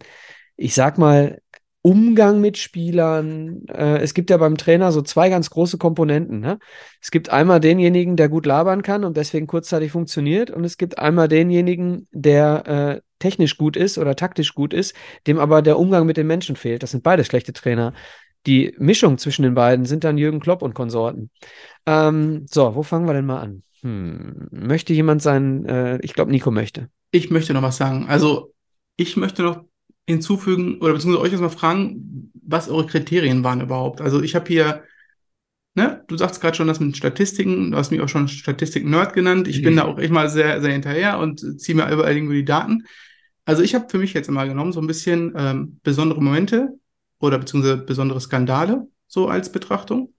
ich 0.56 0.76
sag 0.76 1.00
mal, 1.00 1.40
Umgang 1.82 2.42
mit 2.42 2.58
Spielern. 2.58 3.66
Äh, 3.70 4.00
es 4.00 4.14
gibt 4.14 4.30
ja 4.30 4.38
beim 4.38 4.58
Trainer 4.58 4.92
so 4.92 5.02
zwei 5.02 5.30
ganz 5.30 5.50
große 5.50 5.78
Komponenten. 5.78 6.42
Ne? 6.42 6.60
Es 7.02 7.10
gibt 7.10 7.30
einmal 7.30 7.62
denjenigen, 7.62 8.18
der 8.18 8.28
gut 8.28 8.46
labern 8.46 8.82
kann 8.82 9.06
und 9.06 9.16
deswegen 9.16 9.48
kurzzeitig 9.48 9.94
funktioniert. 9.94 10.52
Und 10.52 10.66
es 10.66 10.78
gibt 10.78 11.00
einmal 11.00 11.30
denjenigen, 11.30 12.08
der 12.12 12.68
äh, 12.68 13.02
technisch 13.20 13.58
gut 13.58 13.78
ist 13.78 13.98
oder 13.98 14.18
taktisch 14.18 14.54
gut 14.54 14.74
ist, 14.74 14.94
dem 15.26 15.40
aber 15.40 15.62
der 15.62 15.80
Umgang 15.80 16.06
mit 16.06 16.18
den 16.18 16.28
Menschen 16.28 16.58
fehlt. 16.58 16.84
Das 16.84 16.92
sind 16.92 17.02
beide 17.02 17.24
schlechte 17.24 17.54
Trainer. 17.54 17.94
Die 18.46 18.74
Mischung 18.78 19.18
zwischen 19.18 19.44
den 19.44 19.54
beiden 19.54 19.86
sind 19.86 20.04
dann 20.04 20.18
Jürgen 20.18 20.40
Klopp 20.40 20.62
und 20.62 20.74
Konsorten. 20.74 21.30
Ähm, 21.86 22.46
so, 22.50 22.76
wo 22.76 22.84
fangen 22.84 23.08
wir 23.08 23.14
denn 23.14 23.26
mal 23.26 23.42
an? 23.42 23.64
Hm, 23.82 24.48
möchte 24.52 24.94
jemand 24.94 25.22
sein? 25.22 25.66
Äh, 25.66 26.00
ich 26.02 26.14
glaube, 26.14 26.32
Nico 26.32 26.52
möchte. 26.52 26.90
Ich 27.12 27.30
möchte 27.32 27.54
noch 27.54 27.62
was 27.62 27.78
sagen. 27.78 28.06
Also, 28.08 28.54
ich 28.96 29.18
möchte 29.18 29.44
noch 29.44 29.66
hinzufügen 30.08 30.80
oder 30.80 30.94
beziehungsweise 30.94 31.24
euch 31.24 31.32
erstmal 31.32 31.50
fragen, 31.50 32.32
was 32.34 32.70
eure 32.70 32.88
Kriterien 32.88 33.44
waren 33.44 33.62
überhaupt. 33.62 34.02
Also, 34.02 34.22
ich 34.22 34.36
habe 34.36 34.48
hier, 34.48 34.84
ne, 35.76 36.04
du 36.08 36.18
sagst 36.18 36.42
gerade 36.42 36.56
schon 36.56 36.68
das 36.68 36.80
mit 36.80 36.96
Statistiken, 36.96 37.72
du 37.72 37.78
hast 37.78 37.92
mich 37.92 38.02
auch 38.02 38.10
schon 38.10 38.28
Statistik-Nerd 38.28 39.14
genannt. 39.14 39.48
Ich 39.48 39.62
bin 39.62 39.76
da 39.76 39.86
auch 39.86 40.00
echt 40.00 40.12
mal 40.12 40.30
sehr, 40.30 40.62
sehr 40.62 40.72
hinterher 40.72 41.20
und 41.20 41.62
ziehe 41.62 41.76
mir 41.76 41.92
überall 41.92 42.14
irgendwo 42.14 42.34
die 42.34 42.46
Daten. 42.46 42.84
Also, 43.46 43.64
ich 43.64 43.76
habe 43.76 43.90
für 43.90 43.98
mich 43.98 44.14
jetzt 44.14 44.30
mal 44.30 44.48
genommen, 44.48 44.72
so 44.72 44.82
ein 44.82 44.88
bisschen 44.88 45.34
ähm, 45.36 45.80
besondere 45.84 46.22
Momente 46.22 46.80
oder 47.20 47.38
beziehungsweise 47.38 47.78
besondere 47.78 48.22
Skandale, 48.22 48.88
so 49.08 49.28
als 49.28 49.52
Betrachtung. 49.52 50.14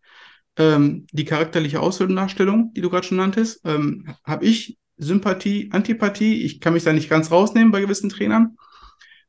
Ähm, 0.57 1.07
die 1.13 1.25
charakterliche 1.25 1.81
Ausdarstellung, 1.81 2.73
die 2.75 2.81
du 2.81 2.91
gerade 2.91 3.07
schon 3.07 3.19
nanntest, 3.19 3.61
ähm, 3.65 4.15
habe 4.25 4.45
ich 4.45 4.79
Sympathie, 4.97 5.71
Antipathie. 5.73 6.43
Ich 6.43 6.61
kann 6.61 6.75
mich 6.75 6.85
da 6.85 6.93
nicht 6.93 7.09
ganz 7.09 7.31
rausnehmen 7.31 7.73
bei 7.73 7.81
gewissen 7.81 8.11
Trainern. 8.11 8.57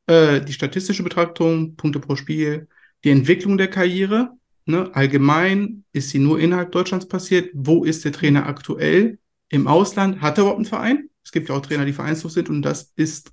Äh, 0.08 0.42
die 0.42 0.54
statistische 0.54 1.04
Betrachtung, 1.04 1.76
Punkte 1.76 2.00
pro 2.00 2.16
Spiel, 2.16 2.68
die 3.04 3.12
Entwicklung 3.12 3.58
der 3.58 3.70
Karriere. 3.70 4.32
Ne? 4.66 4.90
Allgemein 4.94 5.86
ist 5.94 6.10
sie 6.10 6.20
nur 6.20 6.40
innerhalb 6.40 6.72
Deutschlands 6.72 7.08
passiert. 7.08 7.50
Wo 7.54 7.84
ist 7.84 8.04
der 8.04 8.12
Trainer 8.12 8.48
aktuell? 8.48 9.20
Im 9.50 9.68
Ausland 9.68 10.22
hat 10.22 10.38
er 10.38 10.42
überhaupt 10.42 10.58
einen 10.58 10.66
Verein? 10.66 11.10
Es 11.24 11.32
gibt 11.32 11.50
ja 11.50 11.56
auch 11.56 11.62
Trainer, 11.62 11.86
die 11.86 11.94
vereinslos 11.94 12.34
sind 12.34 12.50
und 12.50 12.62
das 12.62 12.92
ist 12.96 13.32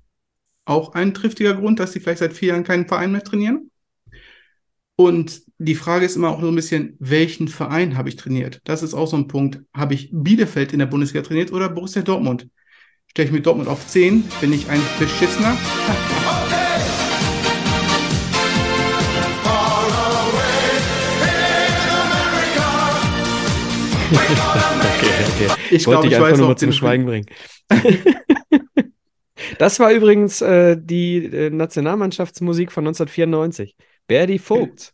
auch 0.65 0.93
ein 0.93 1.13
triftiger 1.13 1.55
Grund, 1.55 1.79
dass 1.79 1.93
sie 1.93 1.99
vielleicht 1.99 2.19
seit 2.19 2.33
vier 2.33 2.49
Jahren 2.49 2.63
keinen 2.63 2.87
Verein 2.87 3.11
mehr 3.11 3.23
trainieren. 3.23 3.71
Und 4.99 5.43
die 5.59 5.75
Frage 5.75 6.05
ist 6.05 6.17
immer 6.17 6.27
auch 6.27 6.41
so 6.41 6.49
ein 6.49 6.55
bisschen, 6.55 6.97
welchen 6.99 7.47
Verein 7.47 7.95
habe 7.95 8.09
ich 8.09 8.17
trainiert? 8.17 8.59
Das 8.65 8.83
ist 8.83 8.93
auch 8.93 9.07
so 9.07 9.15
ein 9.15 9.29
Punkt. 9.29 9.61
Habe 9.73 9.93
ich 9.93 10.09
Bielefeld 10.11 10.73
in 10.73 10.79
der 10.79 10.87
Bundesliga 10.87 11.25
trainiert 11.25 11.53
oder 11.53 11.69
Borussia 11.69 12.01
Dortmund? 12.01 12.49
Stelle 13.07 13.29
ich 13.29 13.31
mit 13.33 13.45
Dortmund 13.45 13.69
auf 13.69 13.87
10, 13.87 14.25
bin 14.41 14.51
ich 14.51 14.69
ein 14.69 14.81
Beschissener. 14.99 15.57
okay, 24.11 24.27
okay. 25.29 25.61
Ich 25.71 25.87
Wollte 25.87 26.01
glaube, 26.01 26.07
ich 26.07 26.11
ich 26.11 26.17
einfach 26.17 26.31
weiß 26.31 26.37
nur 26.39 26.47
mal 26.49 26.57
zum 26.57 26.73
Schweigen 26.73 27.05
bringen. 27.05 27.25
das 29.59 29.79
war 29.79 29.93
übrigens 29.93 30.41
äh, 30.41 30.75
die 30.77 31.23
äh, 31.23 31.49
Nationalmannschaftsmusik 31.51 32.73
von 32.73 32.85
1994. 32.85 33.77
Berdy 34.09 34.39
Vogt. 34.39 34.93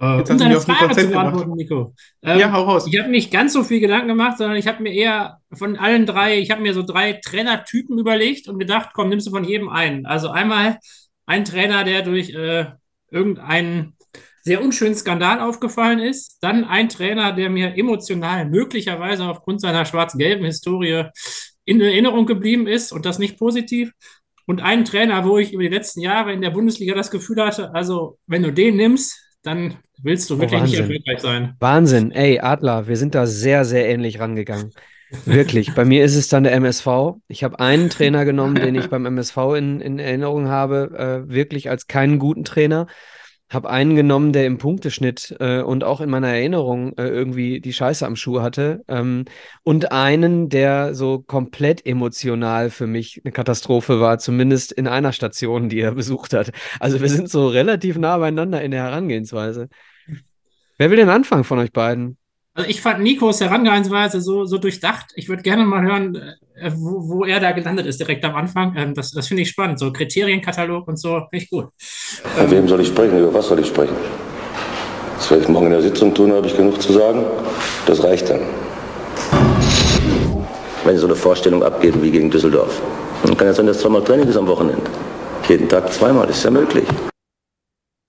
Äh, 0.00 0.18
Jetzt 0.18 0.30
um 0.30 0.34
hast 0.34 0.40
du 0.40 0.44
deine 0.44 0.60
Frage 0.60 0.96
zu 0.96 1.08
beantworten, 1.08 1.52
Nico. 1.52 1.94
Ähm, 2.22 2.40
Ja, 2.40 2.50
hau 2.50 2.64
raus. 2.64 2.86
Ich 2.88 2.98
habe 2.98 3.10
nicht 3.10 3.30
ganz 3.30 3.52
so 3.52 3.62
viel 3.62 3.78
Gedanken 3.78 4.08
gemacht, 4.08 4.38
sondern 4.38 4.56
ich 4.56 4.66
habe 4.66 4.82
mir 4.82 4.92
eher 4.92 5.38
von 5.52 5.76
allen 5.76 6.06
drei, 6.06 6.38
ich 6.38 6.50
habe 6.50 6.62
mir 6.62 6.74
so 6.74 6.82
drei 6.82 7.12
Trainertypen 7.12 7.98
überlegt 7.98 8.48
und 8.48 8.58
gedacht, 8.58 8.90
komm, 8.94 9.10
nimmst 9.10 9.28
du 9.28 9.30
von 9.30 9.44
jedem 9.44 9.68
einen. 9.68 10.06
Also 10.06 10.30
einmal 10.30 10.78
ein 11.26 11.44
Trainer, 11.44 11.84
der 11.84 12.02
durch 12.02 12.30
äh, 12.30 12.66
irgendeinen 13.10 13.96
sehr 14.42 14.60
unschönen 14.60 14.96
Skandal 14.96 15.40
aufgefallen 15.40 16.00
ist. 16.00 16.38
Dann 16.40 16.64
ein 16.64 16.88
Trainer, 16.88 17.32
der 17.32 17.50
mir 17.50 17.76
emotional 17.76 18.46
möglicherweise 18.46 19.24
aufgrund 19.26 19.60
seiner 19.60 19.84
schwarz-gelben 19.84 20.44
Historie 20.44 21.04
in 21.64 21.80
Erinnerung 21.80 22.26
geblieben 22.26 22.66
ist 22.66 22.92
und 22.92 23.06
das 23.06 23.18
nicht 23.18 23.38
positiv. 23.38 23.92
Und 24.46 24.60
einen 24.60 24.84
Trainer, 24.84 25.24
wo 25.24 25.38
ich 25.38 25.52
über 25.52 25.62
die 25.62 25.68
letzten 25.68 26.00
Jahre 26.00 26.32
in 26.32 26.40
der 26.40 26.50
Bundesliga 26.50 26.94
das 26.94 27.10
Gefühl 27.10 27.40
hatte, 27.44 27.74
also 27.74 28.18
wenn 28.26 28.42
du 28.42 28.52
den 28.52 28.76
nimmst, 28.76 29.18
dann 29.42 29.76
willst 30.02 30.30
du 30.30 30.34
Oh, 30.34 30.38
wirklich 30.40 30.62
nicht 30.62 30.72
Wahnsinn. 30.78 30.90
erfolgreich 30.90 31.20
sein. 31.20 31.54
Wahnsinn. 31.60 32.10
Ey, 32.12 32.40
Adler, 32.40 32.86
wir 32.88 32.96
sind 32.96 33.14
da 33.14 33.26
sehr, 33.26 33.64
sehr 33.64 33.88
ähnlich 33.88 34.18
rangegangen. 34.20 34.72
Wirklich. 35.26 35.74
Bei 35.74 35.84
mir 35.84 36.04
ist 36.04 36.16
es 36.16 36.28
dann 36.28 36.44
der 36.44 36.52
MSV. 36.54 36.86
Ich 37.28 37.44
habe 37.44 37.60
einen 37.60 37.90
Trainer 37.90 38.24
genommen, 38.24 38.54
den 38.54 38.74
ich 38.74 38.88
beim 38.88 39.04
MSV 39.04 39.36
in, 39.58 39.80
in 39.80 39.98
Erinnerung 39.98 40.48
habe, 40.48 41.24
äh, 41.28 41.30
wirklich 41.32 41.68
als 41.68 41.86
keinen 41.86 42.18
guten 42.18 42.44
Trainer. 42.44 42.86
Habe 43.52 43.68
einen 43.68 43.96
genommen, 43.96 44.32
der 44.32 44.46
im 44.46 44.58
Punkteschnitt 44.58 45.36
äh, 45.38 45.60
und 45.60 45.84
auch 45.84 46.00
in 46.00 46.08
meiner 46.08 46.28
Erinnerung 46.28 46.96
äh, 46.96 47.06
irgendwie 47.08 47.60
die 47.60 47.72
Scheiße 47.72 48.06
am 48.06 48.16
Schuh 48.16 48.40
hatte. 48.40 48.82
Ähm, 48.88 49.26
und 49.62 49.92
einen, 49.92 50.48
der 50.48 50.94
so 50.94 51.18
komplett 51.20 51.84
emotional 51.84 52.70
für 52.70 52.86
mich 52.86 53.20
eine 53.24 53.32
Katastrophe 53.32 54.00
war, 54.00 54.18
zumindest 54.18 54.72
in 54.72 54.88
einer 54.88 55.12
Station, 55.12 55.68
die 55.68 55.80
er 55.80 55.92
besucht 55.94 56.32
hat. 56.32 56.52
Also 56.80 57.00
wir 57.00 57.08
sind 57.08 57.28
so 57.28 57.48
relativ 57.48 57.98
nah 57.98 58.16
beieinander 58.16 58.62
in 58.62 58.70
der 58.70 58.84
Herangehensweise. 58.84 59.68
Wer 60.78 60.90
will 60.90 60.96
denn 60.96 61.10
anfangen 61.10 61.44
von 61.44 61.58
euch 61.58 61.72
beiden? 61.72 62.16
Also 62.54 62.68
ich 62.68 62.82
fand 62.82 63.00
Nikos 63.00 63.40
Herangehensweise 63.40 64.20
so, 64.20 64.44
so 64.44 64.58
durchdacht. 64.58 65.06
Ich 65.14 65.28
würde 65.28 65.42
gerne 65.42 65.64
mal 65.64 65.82
hören, 65.82 66.16
äh, 66.54 66.70
wo, 66.74 67.08
wo 67.08 67.24
er 67.24 67.40
da 67.40 67.52
gelandet 67.52 67.86
ist 67.86 67.98
direkt 67.98 68.24
am 68.26 68.34
Anfang. 68.34 68.74
Ähm, 68.76 68.94
das 68.94 69.12
das 69.12 69.26
finde 69.26 69.42
ich 69.42 69.48
spannend. 69.48 69.78
So 69.78 69.90
Kriterienkatalog 69.90 70.86
und 70.86 70.98
so, 70.98 71.22
finde 71.30 71.44
ich 71.44 71.48
gut. 71.48 71.68
Mit 72.38 72.50
wem 72.50 72.68
soll 72.68 72.82
ich 72.82 72.88
sprechen? 72.88 73.18
Über 73.18 73.32
was 73.32 73.48
soll 73.48 73.58
ich 73.60 73.68
sprechen? 73.68 73.96
Das 75.16 75.30
werde 75.30 75.44
ich 75.44 75.48
morgen 75.48 75.66
in 75.66 75.72
der 75.72 75.82
Sitzung 75.82 76.12
tun, 76.14 76.32
habe 76.32 76.46
ich 76.46 76.56
genug 76.56 76.82
zu 76.82 76.92
sagen. 76.92 77.24
Das 77.86 78.04
reicht 78.04 78.28
dann. 78.28 78.40
Wenn 80.84 80.94
Sie 80.94 81.00
so 81.00 81.06
eine 81.06 81.16
Vorstellung 81.16 81.62
abgeben 81.62 82.02
wie 82.02 82.10
gegen 82.10 82.30
Düsseldorf, 82.30 82.82
dann 83.22 83.36
kann 83.36 83.46
ja 83.46 83.54
sein, 83.54 83.66
dass 83.66 83.78
zweimal 83.78 84.02
Training 84.04 84.28
ist 84.28 84.36
am 84.36 84.48
Wochenende. 84.48 84.90
Jeden 85.48 85.68
Tag 85.68 85.90
zweimal, 85.92 86.28
ist 86.28 86.44
ja 86.44 86.50
möglich. 86.50 86.84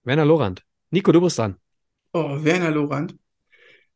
Werner 0.04 0.26
Lorand. 0.26 0.64
Nico, 0.90 1.12
du 1.12 1.22
bist 1.22 1.38
dran. 1.38 1.56
Oh, 2.14 2.44
Werner 2.44 2.72
Lorand. 2.72 3.16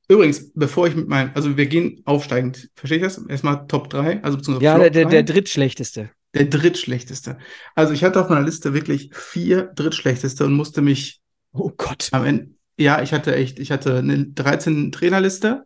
Übrigens, 0.10 0.52
bevor 0.54 0.88
ich 0.88 0.96
mit 0.96 1.08
meinem, 1.08 1.32
also 1.34 1.58
wir 1.58 1.66
gehen 1.66 2.02
aufsteigend. 2.06 2.70
Verstehe 2.76 2.98
ich 3.00 3.04
das? 3.04 3.18
Erstmal 3.28 3.68
Top 3.68 3.90
3, 3.90 4.24
also 4.24 4.38
beziehungsweise 4.38 4.64
Ja, 4.66 4.74
Flop 4.76 4.84
der, 4.84 4.92
der, 4.92 5.04
3. 5.06 5.10
der 5.12 5.24
drittschlechteste. 5.24 6.10
Der 6.34 6.46
drittschlechteste. 6.46 7.38
Also 7.76 7.94
ich 7.94 8.04
hatte 8.04 8.22
auf 8.22 8.30
meiner 8.30 8.46
Liste 8.46 8.74
wirklich 8.74 9.10
vier 9.14 9.64
drittschlechteste 9.76 10.46
und 10.46 10.54
musste 10.54 10.82
mich 10.82 11.22
Oh 11.54 11.72
Gott. 11.76 12.10
am 12.12 12.26
Ende, 12.26 12.50
ja, 12.80 13.02
ich 13.02 13.12
hatte 13.12 13.36
echt, 13.36 13.60
ich 13.60 13.72
hatte 13.72 13.98
eine 13.98 14.28
13 14.28 14.92
Trainerliste. 14.92 15.64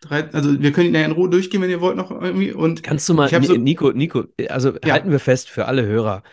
Drei, 0.00 0.24
also 0.32 0.60
wir 0.60 0.72
können 0.72 0.88
ihn 0.88 0.94
ja 0.96 1.04
in 1.04 1.12
Ruhe 1.12 1.30
durchgehen, 1.30 1.62
wenn 1.62 1.70
ihr 1.70 1.80
wollt 1.80 1.96
noch 1.96 2.10
irgendwie. 2.10 2.52
Und 2.52 2.82
Kannst 2.82 3.08
du 3.08 3.14
mal, 3.14 3.28
so- 3.28 3.52
Ni- 3.52 3.58
Nico, 3.58 3.92
Nico, 3.92 4.24
also 4.48 4.72
Ja. 4.84 4.94
halten 4.94 5.10
wir 5.10 5.20
fest 5.20 5.48
für 5.48 5.66
alle 5.66 5.86
Hörer. 5.86 6.24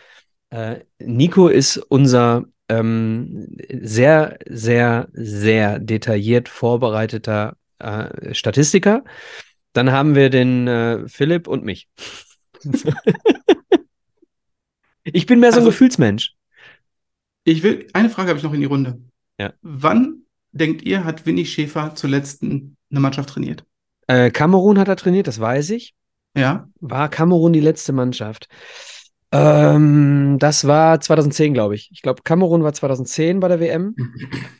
Äh, 0.50 0.80
Nico 0.98 1.46
ist 1.48 1.76
unser 1.76 2.44
ähm, 2.70 3.48
sehr, 3.82 4.38
sehr, 4.48 5.08
sehr 5.12 5.78
detailliert 5.78 6.48
vorbereiteter 6.48 7.56
äh, 7.78 8.34
Statistiker. 8.34 9.04
Dann 9.72 9.92
haben 9.92 10.14
wir 10.14 10.30
den 10.30 10.66
äh, 10.68 11.08
Philipp 11.08 11.46
und 11.48 11.64
mich. 11.64 11.88
ich 15.04 15.26
bin 15.26 15.40
mehr 15.40 15.50
so 15.52 15.56
ein 15.58 15.60
Also- 15.60 15.70
Gefühlsmensch. 15.70 16.34
ich 17.44 17.62
will, 17.62 17.86
eine 17.92 18.10
Frage 18.10 18.28
habe 18.30 18.38
ich 18.38 18.44
noch 18.44 18.52
in 18.52 18.60
die 18.60 18.66
Runde. 18.66 19.00
Ja. 19.38 19.52
Wann 19.62 20.22
denkt 20.52 20.82
ihr, 20.82 21.04
hat 21.04 21.26
Winnie 21.26 21.46
Schäfer 21.46 21.94
zuletzt 21.94 22.42
eine 22.42 22.74
Mannschaft 22.90 23.30
trainiert? 23.30 23.64
Äh, 24.06 24.30
Kamerun 24.30 24.78
hat 24.78 24.88
er 24.88 24.96
trainiert, 24.96 25.26
das 25.26 25.38
weiß 25.40 25.70
ich. 25.70 25.94
Ja, 26.36 26.68
War 26.80 27.08
Kamerun 27.08 27.52
die 27.52 27.60
letzte 27.60 27.92
Mannschaft? 27.92 28.48
Ähm, 29.32 30.36
das 30.40 30.66
war 30.66 31.00
2010, 31.00 31.54
glaube 31.54 31.74
ich. 31.74 31.88
Ich 31.92 32.02
glaube, 32.02 32.22
Kamerun 32.22 32.62
war 32.62 32.72
2010 32.72 33.40
bei 33.40 33.48
der 33.48 33.60
WM, 33.60 33.94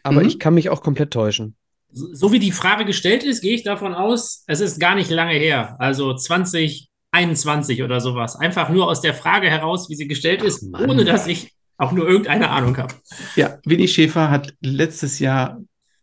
aber 0.02 0.20
Mhm. 0.20 0.26
ich 0.28 0.38
kann 0.38 0.54
mich 0.54 0.70
auch 0.70 0.82
komplett 0.82 1.12
täuschen. 1.12 1.56
So, 1.92 2.06
so 2.14 2.32
wie 2.32 2.38
die 2.38 2.52
Frage 2.52 2.84
gestellt 2.84 3.24
ist, 3.24 3.40
gehe 3.42 3.54
ich 3.54 3.64
davon 3.64 3.94
aus, 3.94 4.44
es 4.46 4.60
ist 4.60 4.78
gar 4.78 4.94
nicht 4.94 5.10
lange 5.10 5.32
her. 5.34 5.74
Also 5.80 6.14
2021 6.14 7.82
oder 7.82 8.00
sowas. 8.00 8.36
Einfach 8.36 8.68
nur 8.70 8.86
aus 8.88 9.00
der 9.00 9.14
Frage 9.14 9.50
heraus, 9.50 9.88
wie 9.90 9.96
sie 9.96 10.06
gestellt 10.06 10.42
ist, 10.42 10.62
Mann. 10.62 10.88
ohne 10.88 11.04
dass 11.04 11.26
ich 11.26 11.52
auch 11.76 11.92
nur 11.92 12.08
irgendeine 12.08 12.50
Ahnung 12.50 12.76
habe. 12.76 12.94
ja, 13.36 13.58
Winnie 13.64 13.88
Schäfer 13.88 14.30
hat 14.30 14.54
letztes 14.60 15.18
Jahr 15.18 15.60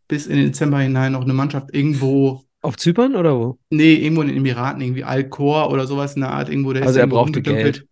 bis 0.10 0.25
in 0.27 0.38
den 0.38 0.47
Dezember 0.47 0.80
hinein 0.80 1.12
noch 1.13 1.21
eine 1.21 1.34
Mannschaft 1.34 1.69
irgendwo, 1.73 2.43
Auf 2.62 2.75
Zypern 2.77 3.15
oder 3.15 3.38
wo? 3.38 3.58
nee, 3.69 3.93
irgendwo 3.93 4.23
in 4.23 4.30
den 4.30 4.38
Emiraten, 4.38 4.82
irgendwie 4.82 5.03
Al-Khor 5.03 5.71
oder 5.71 5.86
sowas 5.88 6.15
in 6.15 6.21
der 6.21 6.32
Art, 6.32 6.49
irgendwo, 6.49 6.73
der 6.73 6.82
ist 6.82 6.88
Also 6.89 6.99
er 6.99 7.08
brauchte. 7.08 7.41
Geld. 7.41 7.86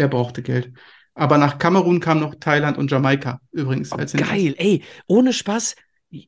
Er 0.00 0.08
brauchte 0.08 0.40
Geld. 0.40 0.72
Aber 1.14 1.36
nach 1.36 1.58
Kamerun 1.58 2.00
kam 2.00 2.20
noch 2.20 2.34
Thailand 2.36 2.78
und 2.78 2.90
Jamaika 2.90 3.38
übrigens. 3.52 3.90
Hinweis. 3.90 4.14
Geil, 4.14 4.54
ey, 4.56 4.82
ohne 5.06 5.34
Spaß, 5.34 5.76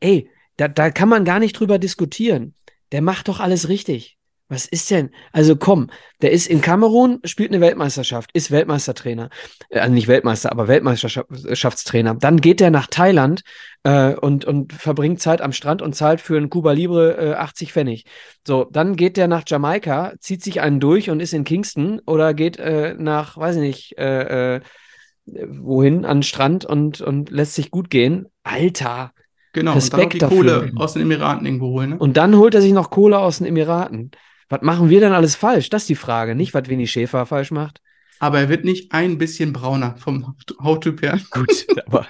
ey, 0.01 0.29
da, 0.59 0.69
da 0.69 0.91
kann 0.91 1.09
man 1.09 1.25
gar 1.25 1.39
nicht 1.39 1.59
drüber 1.59 1.79
diskutieren. 1.79 2.55
Der 2.93 3.01
macht 3.01 3.29
doch 3.29 3.41
alles 3.41 3.71
richtig. 3.71 4.19
Was 4.53 4.67
ist 4.67 4.91
denn? 4.91 5.09
Also 5.33 5.57
komm, 5.57 5.89
der 6.21 6.31
ist 6.31 6.47
in 6.47 6.61
Kamerun, 6.61 7.21
spielt 7.25 7.53
eine 7.53 7.63
Weltmeisterschaft, 7.63 8.29
ist 8.35 8.51
Weltmeistertrainer. 8.51 9.31
Äh, 9.71 9.81
Also 9.81 9.95
nicht 9.95 10.09
Weltmeister, 10.09 10.53
aber 10.53 10.69
Weltmeisterschaftstrainer. 10.69 12.17
Dann 12.17 12.39
geht 12.39 12.61
er 12.61 12.71
nach 12.71 12.87
Thailand 12.87 13.45
äh, 13.83 14.15
und, 14.15 14.45
und 14.45 14.75
verbringt 14.75 15.23
Zeit 15.23 15.41
am 15.41 15.53
Strand 15.53 15.81
und 15.81 15.95
zahlt 15.95 16.21
für 16.21 16.37
einen 16.37 16.51
Cuba 16.51 16.73
Libre 16.73 17.17
äh, 17.17 17.35
80 17.35 17.73
Pfennig. 17.73 18.05
So, 18.47 18.67
dann 18.71 18.97
geht 18.97 19.17
der 19.17 19.27
nach 19.27 19.45
Jamaika, 19.47 20.13
zieht 20.21 20.45
sich 20.45 20.61
einen 20.61 20.81
durch 20.81 21.09
und 21.09 21.21
ist 21.21 21.33
in 21.33 21.45
Kingston 21.45 22.03
oder 22.05 22.35
geht 22.35 22.59
äh, 22.59 22.95
nach, 22.99 23.39
weiß 23.39 23.57
ich 23.57 23.63
nicht, 23.63 23.99
äh, 23.99 24.57
äh, 24.57 24.61
wohin, 25.25 26.05
an 26.05 26.19
den 26.19 26.23
Strand 26.25 26.67
und, 26.67 27.01
und 27.01 27.31
lässt 27.31 27.55
sich 27.55 27.71
gut 27.71 27.89
gehen. 27.89 28.27
Alter. 28.43 29.13
Genau, 29.55 29.73
und 29.73 29.93
dann 29.93 29.99
noch 29.99 29.99
Respekt 29.99 30.13
die 30.15 30.19
dafür. 30.19 30.37
Kohle 30.39 30.73
aus 30.77 30.95
den 30.95 31.03
Emiraten 31.03 31.47
irgendwo 31.47 31.69
holen. 31.69 31.91
Ne? 31.91 31.99
Und 31.99 32.17
dann 32.17 32.37
holt 32.37 32.55
er 32.55 32.63
sich 32.63 32.73
noch 32.73 32.91
Kohle 32.91 33.19
aus 33.19 33.39
den 33.39 33.47
Emiraten. 33.47 34.11
Was 34.53 34.61
machen 34.61 34.91
wir 34.91 35.01
denn 35.01 35.15
alles 35.15 35.35
falsch? 35.35 35.71
Das 35.71 35.85
ist 35.85 35.89
die 35.89 35.95
Frage, 35.95 36.35
nicht 36.35 36.53
was 36.53 36.69
Winnie 36.69 36.87
Schäfer 36.87 37.25
falsch 37.25 37.53
macht. 37.53 37.81
Aber 38.19 38.39
er 38.39 38.49
wird 38.51 38.67
nicht 38.67 38.93
ein 38.93 39.17
bisschen 39.17 39.55
brauner 39.55 39.97
vom 39.97 40.37
Hauttyp 40.63 41.01
her. 41.01 41.19
Gut, 41.31 41.67
aber 41.87 42.07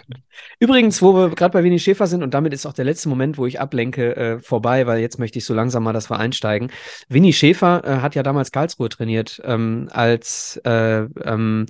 übrigens, 0.59 1.01
wo 1.01 1.15
wir 1.15 1.31
gerade 1.37 1.53
bei 1.53 1.63
Winnie 1.63 1.79
Schäfer 1.79 2.09
sind, 2.09 2.25
und 2.25 2.35
damit 2.35 2.53
ist 2.53 2.67
auch 2.67 2.73
der 2.73 2.85
letzte 2.85 3.09
Moment, 3.09 3.39
wo 3.39 3.47
ich 3.47 3.61
ablenke, 3.61 4.17
äh, 4.17 4.41
vorbei, 4.41 4.89
weil 4.89 4.99
jetzt 5.01 5.21
möchte 5.21 5.39
ich 5.39 5.45
so 5.45 5.55
langsam 5.55 5.85
mal, 5.85 5.93
dass 5.93 6.11
wir 6.11 6.19
einsteigen. 6.19 6.73
Winnie 7.09 7.33
Schäfer 7.33 7.85
äh, 7.85 8.01
hat 8.01 8.17
ja 8.17 8.25
damals 8.25 8.51
Karlsruhe 8.51 8.89
trainiert, 8.89 9.41
ähm, 9.45 9.89
als 9.93 10.61
äh, 10.65 11.03
ähm, 11.25 11.67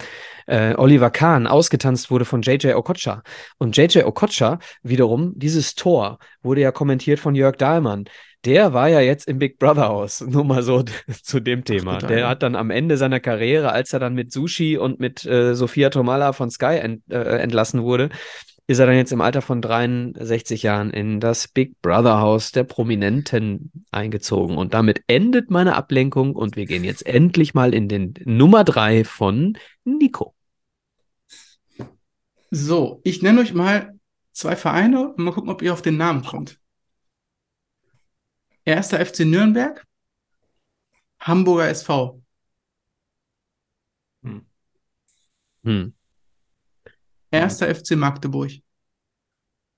äh, 0.47 0.75
Oliver 0.77 1.11
Kahn 1.11 1.47
ausgetanzt 1.47 2.11
wurde 2.11 2.25
von 2.25 2.41
JJ 2.41 2.73
Okocha. 2.73 3.23
Und 3.59 3.77
JJ 3.77 4.05
Okocha 4.05 4.59
wiederum, 4.83 5.35
dieses 5.37 5.75
Tor 5.75 6.19
wurde 6.43 6.63
ja 6.63 6.73
kommentiert 6.73 7.21
von 7.21 7.35
Jörg 7.35 7.57
Dahlmann. 7.57 8.07
Der 8.45 8.73
war 8.73 8.89
ja 8.89 9.01
jetzt 9.01 9.29
im 9.29 9.39
Big 9.39 9.59
Brother 9.59 9.89
Haus, 9.89 10.21
nur 10.27 10.45
mal 10.45 10.63
so 10.63 10.85
zu 11.23 11.41
dem 11.41 11.65
Thema. 11.65 11.99
total. 11.99 12.17
Der 12.17 12.29
hat 12.29 12.43
dann 12.43 12.57
am 12.57 12.71
Ende 12.71 12.97
seiner 12.97 13.21
Karriere, 13.21 13.73
als 13.73 13.93
er 13.93 14.01
dann 14.01 14.15
mit 14.15 14.33
Sushi 14.33 14.77
und 14.77 15.01
mit 15.01 15.25
äh, 15.25 15.55
Sophia 15.55 15.91
Tomala 15.91 16.33
von 16.33 16.51
Sky 16.51 16.79
ent, 16.81 17.03
äh, 17.11 17.39
entlassen 17.39 17.83
wurde, 17.83 18.11
ist 18.67 18.79
er 18.79 18.87
dann 18.87 18.97
jetzt 18.97 19.13
im 19.13 19.21
Alter 19.21 19.43
von 19.43 19.61
63 19.61 20.63
Jahren 20.63 20.91
in 20.91 21.21
das 21.21 21.49
Big 21.49 21.81
Brother 21.83 22.21
Haus 22.21 22.53
der 22.53 22.65
Prominenten 22.65 23.71
eingezogen. 23.91 24.57
Und 24.57 24.73
damit 24.73 25.03
endet 25.09 25.51
meine 25.51 25.75
Ablenkung 25.75 26.35
und 26.35 26.57
wir 26.57 26.67
gehen 26.67 26.85
jetzt 26.85 27.07
endlich 27.07 27.55
mal 27.55 27.75
in 27.75 27.89
den 27.89 28.15
Nummer 28.25 28.65
drei 28.65 29.05
von 29.05 29.59
Nico. 29.85 30.35
So, 32.51 33.01
ich 33.05 33.23
nenne 33.23 33.41
euch 33.41 33.53
mal 33.55 33.99
zwei 34.33 34.57
Vereine 34.57 35.09
und 35.09 35.19
mal 35.19 35.33
gucken, 35.33 35.51
ob 35.51 35.63
ihr 35.63 35.73
auf 35.73 35.83
den 35.83 35.97
Namen 35.97 36.25
kommt. 36.25 36.62
Erster 38.65 39.05
FC 39.05 39.21
Nürnberg, 39.21 39.85
Hamburger 41.21 41.69
SV. 41.69 42.23
Hm. 45.65 45.95
Erster 47.31 47.75
FC 47.75 47.93
Magdeburg. 47.93 48.51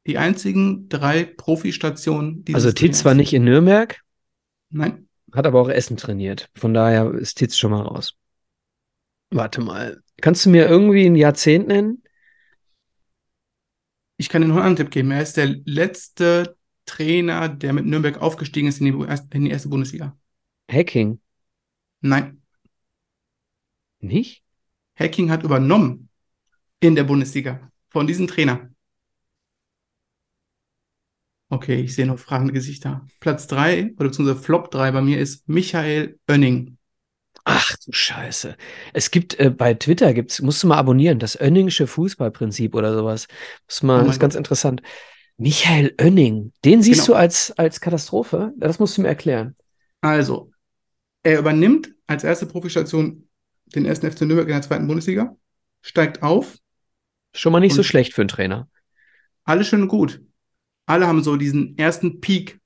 Die 0.07 0.19
einzigen 0.19 0.89
drei 0.89 1.25
Profistationen 1.25 2.45
Also 2.53 2.73
Titz 2.73 3.05
war 3.05 3.15
nicht 3.15 3.33
in 3.33 3.45
Nürnberg, 3.45 4.03
Nein, 4.71 5.09
hat 5.33 5.47
aber 5.47 5.61
auch 5.61 5.69
Essen 5.69 5.97
trainiert. 5.97 6.51
Von 6.55 6.75
daher 6.75 7.11
ist 7.13 7.37
Titz 7.37 7.57
schon 7.57 7.71
mal 7.71 7.83
raus. 7.83 8.17
Warte 9.31 9.61
mal. 9.61 10.03
Kannst 10.21 10.45
du 10.45 10.51
mir 10.51 10.69
irgendwie 10.69 11.07
ein 11.07 11.17
Jahrzehnt 11.17 11.69
nennen? 11.69 12.03
ich 14.17 14.29
kann 14.29 14.43
dir 14.43 14.49
noch 14.49 14.63
einen 14.63 14.77
Tipp 14.77 14.91
geben. 14.91 15.11
Er 15.11 15.23
ist 15.23 15.37
der 15.37 15.57
letzte 15.65 16.57
Trainer, 16.87 17.49
der 17.49 17.73
mit 17.73 17.87
Nürnberg 17.87 18.21
aufgestiegen 18.21 18.69
ist 18.69 18.81
in 18.81 18.87
die, 18.87 19.07
in 19.37 19.45
die 19.45 19.51
erste 19.51 19.69
Bundesliga. 19.69 20.17
Hacking. 20.71 21.21
Nein, 22.03 22.43
Nicht? 24.01 24.45
Hacking 24.99 25.31
hat 25.31 25.45
übernommen 25.45 26.09
in 26.81 26.95
der 26.97 27.05
Bundesliga 27.05 27.71
von 27.91 28.07
diesem 28.07 28.27
Trainer. 28.29 28.71
Okay, 31.51 31.81
ich 31.83 31.95
sehe 31.95 32.07
noch 32.07 32.19
fragende 32.19 32.53
Gesichter. 32.53 33.07
Platz 33.21 33.47
3 33.47 33.93
oder 33.97 34.09
beziehungsweise 34.09 34.41
Flop 34.43 34.71
3 34.71 34.91
bei 34.93 35.01
mir 35.03 35.19
ist 35.19 35.49
Michael 35.49 36.19
Oenning. 36.29 36.79
Ach 37.47 37.77
du 37.85 37.93
Scheiße. 37.93 38.57
Es 38.95 39.11
gibt 39.11 39.39
äh, 39.39 39.51
bei 39.51 39.75
Twitter 39.75 40.15
gibt's, 40.15 40.41
musst 40.41 40.63
du 40.63 40.67
mal 40.69 40.79
abonnieren, 40.79 41.19
das 41.19 41.39
Önningsche 41.39 41.87
Fußballprinzip 41.87 42.75
oder 42.75 42.95
sowas. 42.95 43.29
Muss 43.69 43.83
mal, 43.83 44.07
Oh 44.07 44.09
ist 44.09 44.19
ganz 44.19 44.35
Gott. 44.35 44.39
interessant. 44.39 44.81
Michael 45.37 45.95
Oenning, 46.01 46.53
den 46.65 46.83
siehst 46.83 47.07
Genau. 47.07 47.15
du 47.19 47.21
als, 47.21 47.51
als 47.53 47.81
Katastrophe? 47.81 48.53
Das 48.57 48.79
musst 48.79 48.97
du 48.97 49.03
mir 49.03 49.09
erklären. 49.09 49.57
Also, 50.01 50.53
er 51.23 51.39
übernimmt 51.41 51.93
als 52.07 52.25
erste 52.25 52.47
Profistation 52.47 53.29
den 53.67 53.85
ersten 53.87 54.11
FC 54.11 54.23
Nürnberg 54.23 54.47
in 54.49 54.55
der 54.55 54.63
zweiten 54.63 54.87
Bundesliga, 54.87 55.37
steigt 55.83 56.23
auf, 56.23 56.57
Schon 57.37 57.51
mal 57.53 57.59
nicht 57.61 57.75
so 57.75 57.83
schlecht 57.83 58.15
für 58.15 58.23
einen 58.23 58.29
Trainer. 58.29 58.69
alles 59.45 59.67
schön 59.67 59.83
und 59.83 59.89
gut. 59.89 60.23
Alle 60.87 61.07
haben 61.09 61.23
so 61.25 61.37
diesen 61.37 61.77
ersten 61.77 62.21
Peak, 62.21 62.61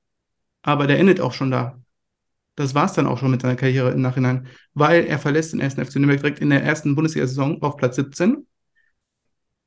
aber 0.62 0.87
der 0.87 0.98
endet 0.98 1.20
auch 1.20 1.33
schon 1.33 1.50
da. 1.50 1.81
Das 2.57 2.74
war's 2.74 2.92
dann 2.92 3.07
auch 3.07 3.18
schon 3.18 3.31
mit 3.31 3.40
seiner 3.40 3.57
Karriere 3.57 3.92
im 3.92 4.02
Nachhinein, 4.02 4.46
weil 4.74 5.04
er 5.07 5.18
verlässt 5.18 5.52
den 5.54 5.61
ersten 5.61 5.83
FC 5.83 5.96
Nürnberg 5.96 6.20
direkt 6.20 6.40
in 6.40 6.50
der 6.50 6.62
ersten 6.62 6.94
Bundesliga-Saison 6.96 7.62
auf 7.62 7.76
Platz 7.76 7.96
17, 7.96 8.46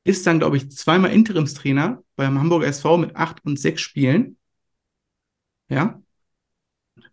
ist 0.04 0.26
dann, 0.26 0.40
glaube 0.40 0.58
ich, 0.58 0.72
zweimal 0.72 1.12
Interimstrainer 1.12 2.02
beim 2.16 2.40
Hamburger 2.40 2.68
SV 2.68 2.98
mit 2.98 3.16
acht 3.16 3.44
und 3.46 3.60
sechs 3.60 3.82
Spielen. 3.82 4.38
Ja. 5.70 6.02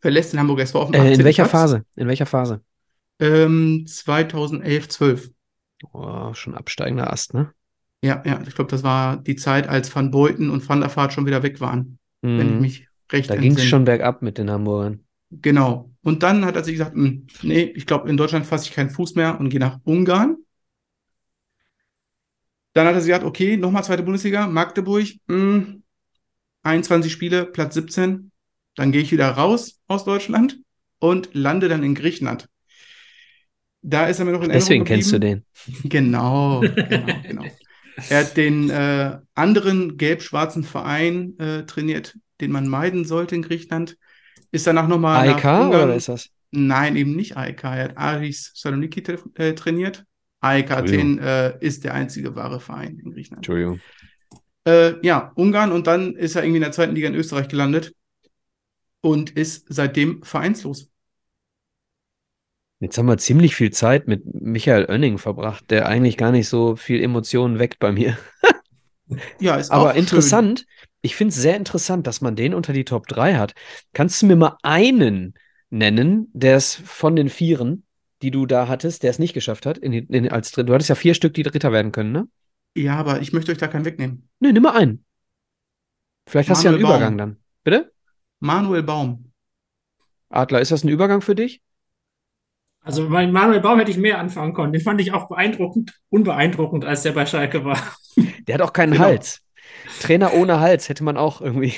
Verlässt 0.01 0.33
den 0.33 0.41
Hamburger 0.41 0.63
SV 0.63 0.83
auf 0.83 0.91
dem 0.91 0.95
Äh, 0.95 1.07
in 1.07 1.13
18. 1.13 1.25
welcher 1.25 1.43
Platz. 1.45 1.53
Phase? 1.53 1.85
In 1.97 2.09
welcher 2.09 2.27
Phase? 2.27 2.63
Ähm, 3.21 3.85
2011, 3.87 4.89
12. 4.89 5.31
Oh, 5.93 6.33
schon 6.35 6.55
absteigender 6.55 7.13
Ast, 7.13 7.35
ne? 7.35 7.53
Ja, 8.03 8.23
ja, 8.25 8.41
ich 8.47 8.55
glaube, 8.55 8.71
das 8.71 8.83
war 8.85 9.17
die 9.17 9.37
Zeit, 9.37 9.69
als 9.69 9.95
Van 9.95 10.11
Beuten 10.11 10.51
und 10.51 10.69
Van 10.69 10.81
der 10.81 10.95
Vaart 10.95 11.13
schon 11.13 11.27
wieder 11.27 11.43
weg 11.43 11.61
waren, 11.61 11.99
wenn 12.23 12.41
ich 12.49 12.55
Mhm. 12.55 12.61
mich 12.61 12.89
recht 13.11 13.29
Da 13.31 13.37
ging 13.37 13.53
es 13.57 13.65
schon 13.65 13.85
bergab 13.85 14.23
mit 14.23 14.39
den 14.39 14.51
Hamburgern. 14.51 15.01
Genau. 15.31 15.91
Und 16.03 16.23
dann 16.23 16.45
hat 16.45 16.57
er 16.57 16.65
sich 16.65 16.75
gesagt, 16.75 16.95
"Hm, 16.95 17.27
nee, 17.43 17.63
ich 17.63 17.87
glaube, 17.87 18.09
in 18.09 18.17
Deutschland 18.17 18.47
fasse 18.47 18.67
ich 18.69 18.73
keinen 18.75 18.91
Fuß 18.91 19.15
mehr 19.15 19.39
und 19.41 19.51
gehe 19.51 19.61
nach 19.61 19.79
Ungarn. 19.85 20.37
Dann 22.79 22.87
hat 22.87 22.95
er 22.95 23.01
sich 23.01 23.09
gesagt, 23.09 23.25
okay, 23.25 23.57
nochmal 23.57 23.83
zweite 23.83 24.05
Bundesliga, 24.05 24.47
Magdeburg, 24.47 25.09
hm, 25.27 25.83
21 26.63 27.11
Spiele, 27.11 27.45
Platz 27.45 27.75
17. 27.75 28.31
Dann 28.77 28.93
gehe 28.93 29.03
ich 29.03 29.11
wieder 29.11 29.29
raus 29.31 29.81
aus 29.89 30.05
Deutschland 30.05 30.61
und 31.01 31.31
lande 31.33 31.69
dann 31.69 31.83
in 31.83 31.97
Griechenland. 31.97 32.49
Da 33.83 34.07
ist 34.07 34.21
er 34.21 34.27
mir 34.27 34.31
noch 34.31 34.45
in 34.45 34.51
Deswegen 34.51 34.87
Erinnerung 34.87 34.87
kennst 34.87 35.13
du 35.13 35.19
den. 35.19 35.45
Genau, 35.83 36.61
genau, 36.61 37.21
genau. 37.27 37.45
Er 38.11 38.21
hat 38.21 38.37
den 38.37 38.71
äh, 38.71 39.19
anderen 39.35 39.97
gelb-schwarzen 39.97 40.63
Verein 40.63 41.37
äh, 41.41 41.67
trainiert, 41.67 42.17
den 42.41 42.53
man 42.53 42.69
meiden 42.69 43.05
sollte 43.05 43.35
in 43.35 43.43
Griechenland. 43.43 43.97
Ist 44.53 44.69
danach 44.69 44.87
nochmal 44.87 45.31
AEK 45.31 45.67
oder 45.67 45.97
ist 45.97 46.09
das? 46.09 46.31
Nein, 46.53 46.95
eben 46.95 47.17
nicht 47.17 47.37
AEK. 47.37 47.65
Er 47.65 47.85
hat 47.85 47.97
Aris 47.97 48.53
Saloniki 48.55 49.03
tra 49.03 49.17
äh, 49.35 49.53
trainiert. 49.55 50.05
AEK. 50.41 50.71
Athen 50.71 51.19
äh, 51.19 51.57
ist 51.61 51.85
der 51.85 51.95
einzige 51.95 52.35
wahre 52.37 52.61
Verein 52.61 52.99
in 52.99 53.11
Griechenland. 53.13 53.47
Entschuldigung. 53.47 53.81
Äh, 54.67 54.95
ja, 55.07 55.33
Ungarn 55.35 55.73
und 55.73 55.87
dann 55.87 56.15
ist 56.15 56.37
er 56.37 56.43
irgendwie 56.43 56.59
in 56.59 56.63
der 56.63 56.73
zweiten 56.73 56.95
Liga 56.95 57.09
in 57.09 57.15
Österreich 57.15 57.49
gelandet 57.49 57.95
und 59.01 59.31
ist 59.31 59.67
seitdem 59.69 60.23
vereinslos. 60.23 60.91
Jetzt 62.81 62.97
haben 62.97 63.07
wir 63.07 63.19
ziemlich 63.19 63.57
viel 63.57 63.73
Zeit 63.73 64.07
mit 64.07 64.23
Michael 64.25 64.87
Oenning 64.89 65.19
verbracht, 65.19 65.69
der 65.71 65.89
eigentlich 65.89 66.17
gar 66.17 66.31
nicht 66.31 66.49
so 66.49 66.77
viel 66.77 67.03
Emotionen 67.03 67.59
weckt 67.59 67.79
bei 67.79 67.93
mir. 67.93 68.17
Ja, 69.41 69.57
ist 69.57 69.71
Aber 69.71 69.91
auch 69.91 69.93
schön. 69.93 70.01
interessant, 70.01 70.67
ich 71.01 71.17
finde 71.17 71.31
es 71.33 71.41
sehr 71.41 71.57
interessant, 71.57 72.07
dass 72.07 72.21
man 72.21 72.37
den 72.37 72.53
unter 72.53 72.75
die 72.75 72.85
Top 72.85 73.07
3 73.07 73.37
hat. 73.37 73.55
Kannst 73.95 74.21
du 74.21 74.27
mir 74.27 74.37
mal 74.37 74.59
einen 74.63 75.35
nennen, 75.71 76.31
der 76.35 76.57
es 76.57 76.75
von 76.75 77.17
den 77.17 77.31
Vieren, 77.31 77.85
die 78.23 78.31
du 78.31 78.47
da 78.47 78.69
hattest, 78.69 79.03
der 79.03 79.11
es 79.11 79.19
nicht 79.19 79.35
geschafft 79.35 79.67
hat, 79.67 79.79
in, 79.79 79.93
in, 79.93 80.31
als 80.31 80.51
Dritter? 80.51 80.67
Du 80.67 80.75
hattest 80.75 80.89
ja 80.89 80.95
vier 80.95 81.15
Stück, 81.15 81.35
die 81.35 81.43
Dritter 81.43 81.73
werden 81.73 81.93
können, 81.93 82.13
ne? 82.13 82.29
Ja, 82.75 82.97
aber 82.97 83.21
ich 83.21 83.33
möchte 83.33 83.53
euch 83.53 83.59
da 83.59 83.67
keinen 83.69 83.85
wegnehmen. 83.85 84.29
Nee, 84.41 84.53
nimm 84.53 84.63
mal 84.63 84.77
einen. 84.77 85.05
Vielleicht 86.29 86.51
hast 86.51 86.63
du 86.63 86.69
ja 86.69 86.75
einen 86.75 86.83
Manuel 86.83 86.97
Übergang 86.99 87.17
Baum. 87.17 87.19
dann. 87.19 87.37
Bitte? 87.65 87.93
Manuel 88.41 88.83
Baum. 88.83 89.33
Adler, 90.31 90.61
ist 90.61 90.71
das 90.71 90.85
ein 90.85 90.89
Übergang 90.89 91.23
für 91.23 91.35
dich? 91.35 91.63
Also 92.83 93.09
bei 93.09 93.27
Manuel 93.27 93.61
Baum 93.61 93.79
hätte 93.79 93.91
ich 93.91 93.97
mehr 93.99 94.19
anfangen 94.19 94.55
können. 94.55 94.73
Den 94.73 94.83
fand 94.83 95.01
ich 95.01 95.13
auch 95.13 95.29
beeindruckend, 95.29 95.99
unbeeindruckend, 96.11 96.85
als 96.85 97.03
der 97.03 97.13
bei 97.13 97.27
Schalke 97.27 97.65
war. 97.65 97.79
Der 98.47 98.55
hat 98.55 98.63
auch 98.63 98.73
keinen 98.73 98.93
Genau. 98.93 99.05
Hals. 99.05 99.43
Trainer 100.01 100.33
ohne 100.35 100.59
Hals 100.61 100.89
hätte 100.89 101.05
man 101.05 101.17
auch 101.17 101.41
irgendwie. 101.41 101.75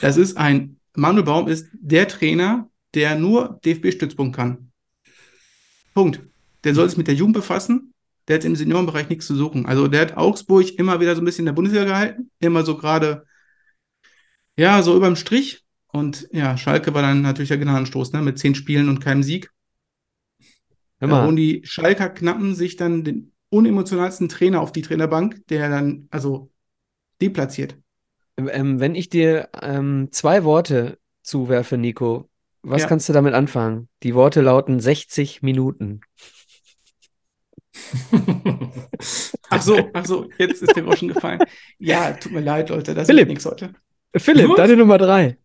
Das 0.00 0.16
ist 0.16 0.36
ein, 0.38 0.78
Manuel 0.96 1.24
Baum 1.24 1.48
ist 1.48 1.66
der 1.72 2.08
Trainer, 2.08 2.68
der 2.94 3.14
nur 3.16 3.60
DFB-Stützpunkt 3.64 4.34
kann. 4.34 4.69
Punkt. 5.94 6.20
Der 6.64 6.74
soll 6.74 6.88
sich 6.88 6.98
mit 6.98 7.06
der 7.06 7.14
Jugend 7.14 7.34
befassen. 7.34 7.92
Der 8.28 8.36
hat 8.36 8.44
im 8.44 8.54
Seniorenbereich 8.54 9.08
nichts 9.08 9.26
zu 9.26 9.34
suchen. 9.34 9.66
Also 9.66 9.88
der 9.88 10.02
hat 10.02 10.16
Augsburg 10.16 10.78
immer 10.78 11.00
wieder 11.00 11.14
so 11.14 11.22
ein 11.22 11.24
bisschen 11.24 11.42
in 11.42 11.46
der 11.46 11.52
Bundesliga 11.54 11.84
gehalten. 11.84 12.30
Immer 12.38 12.64
so 12.64 12.76
gerade, 12.76 13.24
ja, 14.56 14.82
so 14.82 14.96
überm 14.96 15.16
Strich. 15.16 15.64
Und 15.92 16.28
ja, 16.30 16.56
Schalke 16.56 16.94
war 16.94 17.02
dann 17.02 17.22
natürlich 17.22 17.48
der 17.48 17.58
Gnadenstoß, 17.58 18.12
ne, 18.12 18.22
mit 18.22 18.38
zehn 18.38 18.54
Spielen 18.54 18.88
und 18.88 19.00
keinem 19.00 19.22
Sieg. 19.22 19.50
Mal, 21.00 21.24
holen 21.24 21.36
die 21.36 21.62
Schalker 21.64 22.10
knappen 22.10 22.54
sich 22.54 22.76
dann 22.76 23.04
den 23.04 23.32
unemotionalsten 23.48 24.28
Trainer 24.28 24.60
auf 24.60 24.70
die 24.70 24.82
Trainerbank, 24.82 25.46
der 25.48 25.68
dann, 25.68 26.06
also, 26.10 26.52
deplatziert. 27.20 27.76
ähm, 28.36 28.80
wenn 28.80 28.94
ich 28.94 29.08
dir 29.08 29.48
ähm, 29.60 30.08
zwei 30.12 30.44
Worte 30.44 30.98
zuwerfe, 31.22 31.76
Nico, 31.76 32.29
was 32.62 32.82
Ja. 32.82 32.88
kannst 32.88 33.08
du 33.08 33.12
damit 33.12 33.34
anfangen? 33.34 33.88
Die 34.02 34.14
Worte 34.14 34.40
lauten 34.40 34.80
60 34.80 35.42
Minuten. 35.42 36.00
Ach 39.52 39.62
so, 39.62 39.88
ach 39.92 40.04
so, 40.06 40.28
jetzt 40.38 40.62
ist 40.62 40.76
der 40.76 40.82
Groschen 40.84 41.08
gefallen. 41.08 41.40
Ja, 41.78 42.12
tut 42.12 42.32
mir 42.32 42.40
leid, 42.40 42.68
Leute, 42.70 42.94
das 42.94 43.06
Philipp. 43.06 43.22
wird 43.22 43.28
nichts 43.30 43.46
heute. 43.46 43.72
Philipp, 44.16 44.46
Gut. 44.46 44.58
deine 44.58 44.76
Nummer 44.76 44.98
drei. 44.98 45.38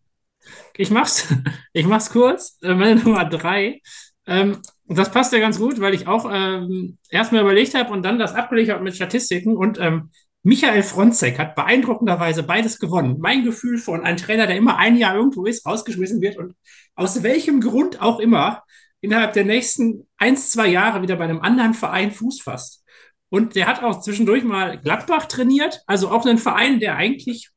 Ich 0.76 0.90
mach's, 0.90 1.32
ich 1.72 1.86
mach's 1.86 2.10
kurz. 2.10 2.58
Äh, 2.62 2.74
Meine 2.74 3.00
Nummer 3.00 3.24
drei. 3.24 3.80
Ähm, 4.26 4.58
das 4.86 5.10
passt 5.10 5.32
ja 5.32 5.38
ganz 5.40 5.58
gut, 5.58 5.80
weil 5.80 5.94
ich 5.94 6.06
auch 6.06 6.28
ähm, 6.32 6.98
erstmal 7.10 7.40
überlegt 7.42 7.74
habe 7.74 7.92
und 7.92 8.02
dann 8.02 8.18
das 8.18 8.34
abgelegt 8.34 8.70
habe 8.70 8.84
mit 8.84 8.94
Statistiken. 8.94 9.56
Und 9.56 9.78
ähm, 9.80 10.10
Michael 10.46 10.84
Fronzek 10.84 11.40
hat 11.40 11.56
beeindruckenderweise 11.56 12.44
beides 12.44 12.78
gewonnen. 12.78 13.16
Mein 13.18 13.42
Gefühl 13.42 13.78
von 13.78 14.04
einem 14.04 14.16
Trainer, 14.16 14.46
der 14.46 14.56
immer 14.56 14.76
ein 14.76 14.96
Jahr 14.96 15.16
irgendwo 15.16 15.44
ist, 15.44 15.66
rausgeschmissen 15.66 16.20
wird 16.20 16.36
und 16.36 16.54
aus 16.94 17.24
welchem 17.24 17.60
Grund 17.60 18.00
auch 18.00 18.20
immer 18.20 18.62
innerhalb 19.00 19.32
der 19.32 19.44
nächsten 19.44 20.06
eins, 20.16 20.52
zwei 20.52 20.68
Jahre 20.68 21.02
wieder 21.02 21.16
bei 21.16 21.24
einem 21.24 21.40
anderen 21.40 21.74
Verein 21.74 22.12
Fuß 22.12 22.42
fasst. 22.42 22.84
Und 23.28 23.56
der 23.56 23.66
hat 23.66 23.82
auch 23.82 24.00
zwischendurch 24.00 24.44
mal 24.44 24.80
Gladbach 24.80 25.26
trainiert, 25.26 25.82
also 25.88 26.12
auch 26.12 26.24
einen 26.24 26.38
Verein, 26.38 26.78
der 26.78 26.94
eigentlich 26.94 27.50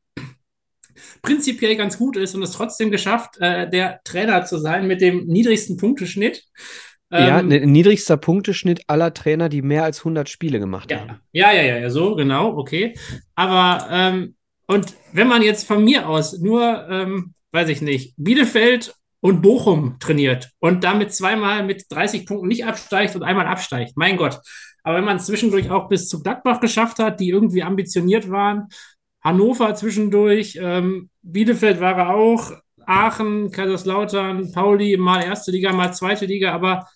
prinzipiell 1.22 1.76
ganz 1.76 2.00
gut 2.00 2.18
ist 2.18 2.34
und 2.34 2.42
es 2.42 2.54
trotzdem 2.54 2.90
geschafft, 2.90 3.40
äh, 3.40 3.70
der 3.70 4.02
Trainer 4.04 4.46
zu 4.46 4.58
sein 4.58 4.88
mit 4.88 5.00
dem 5.00 5.28
niedrigsten 5.28 5.78
Punkteschnitt. 5.78 6.44
Ja, 7.12 7.40
Ähm, 7.40 7.48
ne, 7.48 7.66
niedrigster 7.66 8.18
Punkteschnitt 8.18 8.82
aller 8.88 9.14
Trainer, 9.14 9.50
die 9.50 9.62
mehr 9.62 9.84
als 9.84 10.00
100 10.00 10.30
Spiele 10.30 10.60
gemacht 10.60 10.94
haben. 10.94 11.20
ja, 11.32 11.52
ja, 11.52 11.62
ja, 11.62 11.64
ja, 11.64 11.78
ja, 11.80 11.90
so, 11.90 12.16
genau, 12.16 12.56
okay. 12.58 12.96
Aber, 13.36 13.88
ähm, 13.90 14.36
und 14.68 14.94
wenn 15.14 15.28
man 15.28 15.42
jetzt 15.42 15.66
von 15.68 15.84
mir 15.84 16.08
aus 16.08 16.40
nur, 16.40 16.88
ähm, 16.90 17.34
weiß 17.52 17.70
ich 17.70 17.82
nicht, 17.82 18.14
Bielefeld 18.18 18.94
und 19.22 19.42
Bochum 19.42 19.98
trainiert 20.00 20.52
und 20.60 20.84
damit 20.84 21.14
zweimal 21.14 21.64
mit 21.66 21.86
30 21.90 22.26
Punkten 22.26 22.48
nicht 22.48 22.66
absteigt 22.66 23.16
und 23.16 23.24
einmal 23.24 23.48
absteigt, 23.48 23.94
mein 23.96 24.18
Gott, 24.18 24.40
Aber 24.84 24.98
wenn 24.98 25.06
man 25.06 25.20
zwischendurch 25.20 25.70
auch 25.70 25.90
bis 25.90 26.08
zu 26.08 26.22
Gladbach 26.24 26.62
geschafft 26.62 27.00
hat, 27.00 27.20
die 27.20 27.30
irgendwie 27.30 27.64
ambitioniert 27.64 28.30
waren, 28.30 28.68
Hannover 29.22 29.76
zwischendurch, 29.76 30.58
ähm, 30.62 31.10
Bielefeld 31.22 31.82
war 31.82 31.98
er 31.98 32.10
auch, 32.16 32.52
Aachen, 32.86 33.52
Kaiserslautern, 33.52 34.52
Pauli, 34.52 34.98
mal 34.98 35.24
erste 35.24 35.52
Liga, 35.52 35.74
mal 35.74 35.94
zweite 35.94 36.26
Liga, 36.26 36.54
aber 36.54 36.88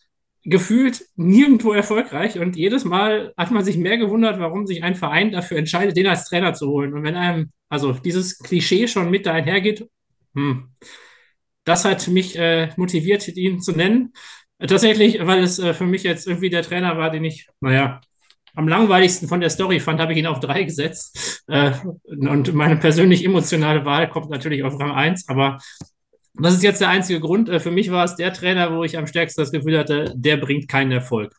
gefühlt 0.43 1.06
nirgendwo 1.15 1.71
erfolgreich 1.71 2.38
und 2.38 2.56
jedes 2.56 2.84
Mal 2.84 3.34
hat 3.38 3.51
man 3.51 3.63
sich 3.63 3.77
mehr 3.77 3.97
gewundert, 3.97 4.39
warum 4.39 4.67
sich 4.67 4.84
ein 4.84 4.95
Verein 4.95 5.32
dafür 5.32 5.58
entscheidet, 5.58 5.95
den 5.95 6.08
als 6.08 6.25
Trainer 6.25 6.53
zu 6.53 6.67
holen. 6.67 6.93
Und 6.93 7.03
wenn 7.03 7.15
einem, 7.15 7.51
also 7.69 7.93
dieses 7.93 8.39
Klischee 8.39 8.88
schon 8.88 9.10
mit 9.10 9.25
da 9.25 9.34
einhergeht, 9.34 9.88
hm, 10.36 10.69
das 11.63 11.86
hat 11.86 12.08
mich 12.10 12.38
äh, 12.38 12.69
motiviert, 12.75 13.27
ihn 13.29 13.62
zu 13.62 13.71
nennen. 13.71 14.13
Tatsächlich, 14.60 15.19
weil 15.25 15.43
es 15.43 15.60
äh, 15.60 15.73
für 15.73 15.86
mich 15.86 16.03
jetzt 16.03 16.27
irgendwie 16.27 16.49
der 16.49 16.63
Trainer 16.63 16.97
war, 16.97 17.10
den 17.10 17.23
ich, 17.23 17.47
naja, 17.62 18.01
am 18.56 18.67
langweiligsten 18.67 19.27
von 19.27 19.39
der 19.39 19.49
Story 19.49 19.79
fand, 19.79 19.99
habe 19.99 20.13
ich 20.13 20.19
ihn 20.19 20.27
auf 20.27 20.39
drei 20.39 20.63
gesetzt. 20.63 21.43
Äh, 21.47 21.71
und 22.06 22.53
meine 22.53 22.77
persönlich 22.77 23.25
emotionale 23.25 23.86
Wahl 23.86 24.10
kommt 24.10 24.29
natürlich 24.29 24.63
auf 24.63 24.79
Rang 24.79 24.91
1, 24.91 25.27
aber 25.29 25.58
das 26.36 26.56
ist 26.56 26.63
jetzt 26.63 26.82
der 26.82 26.89
einzige 26.89 27.19
Grund. 27.19 27.50
Äh, 27.50 27.60
für 27.60 27.72
mich 27.72 27.91
war 27.91 28.06
es 28.06 28.15
der 28.15 28.34
Trainer, 28.34 28.76
wo 28.76 28.84
ich 28.84 28.98
am 28.98 29.08
stärksten 29.08 29.41
das 29.41 29.52
Gefühl 29.52 29.78
hatte, 29.78 30.13
der 30.15 30.38
bringt 30.38 30.67
keinen 30.67 30.91
Erfolg. 30.91 31.36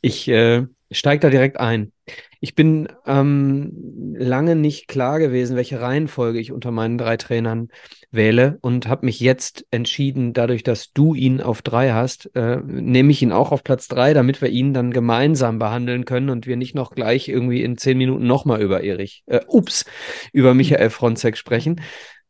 Ich 0.00 0.28
äh, 0.28 0.64
steige 0.90 1.20
da 1.20 1.30
direkt 1.30 1.58
ein. 1.58 1.92
Ich 2.40 2.54
bin 2.54 2.88
ähm, 3.06 4.14
lange 4.16 4.54
nicht 4.54 4.86
klar 4.86 5.18
gewesen, 5.18 5.56
welche 5.56 5.80
Reihenfolge 5.80 6.38
ich 6.38 6.52
unter 6.52 6.70
meinen 6.70 6.98
drei 6.98 7.16
Trainern 7.16 7.68
wähle 8.10 8.58
und 8.60 8.86
habe 8.86 9.06
mich 9.06 9.18
jetzt 9.18 9.66
entschieden, 9.70 10.32
dadurch, 10.32 10.62
dass 10.62 10.92
du 10.92 11.14
ihn 11.14 11.40
auf 11.40 11.62
drei 11.62 11.92
hast, 11.92 12.30
äh, 12.36 12.58
nehme 12.64 13.10
ich 13.10 13.22
ihn 13.22 13.32
auch 13.32 13.50
auf 13.50 13.64
Platz 13.64 13.88
drei, 13.88 14.14
damit 14.14 14.42
wir 14.42 14.50
ihn 14.50 14.74
dann 14.74 14.92
gemeinsam 14.92 15.58
behandeln 15.58 16.04
können 16.04 16.30
und 16.30 16.46
wir 16.46 16.56
nicht 16.56 16.74
noch 16.74 16.94
gleich 16.94 17.28
irgendwie 17.28 17.64
in 17.64 17.78
zehn 17.78 17.98
Minuten 17.98 18.26
nochmal 18.26 18.62
über 18.62 18.84
Erich, 18.84 19.24
äh, 19.26 19.40
ups, 19.48 19.84
über 20.32 20.54
Michael 20.54 20.90
Fronzek 20.90 21.36
sprechen. 21.36 21.80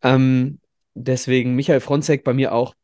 Ähm, 0.02 0.60
deswegen 0.94 1.54
Michael 1.54 1.80
Fronzek 1.80 2.24
bei 2.24 2.34
mir 2.34 2.52
auch, 2.52 2.74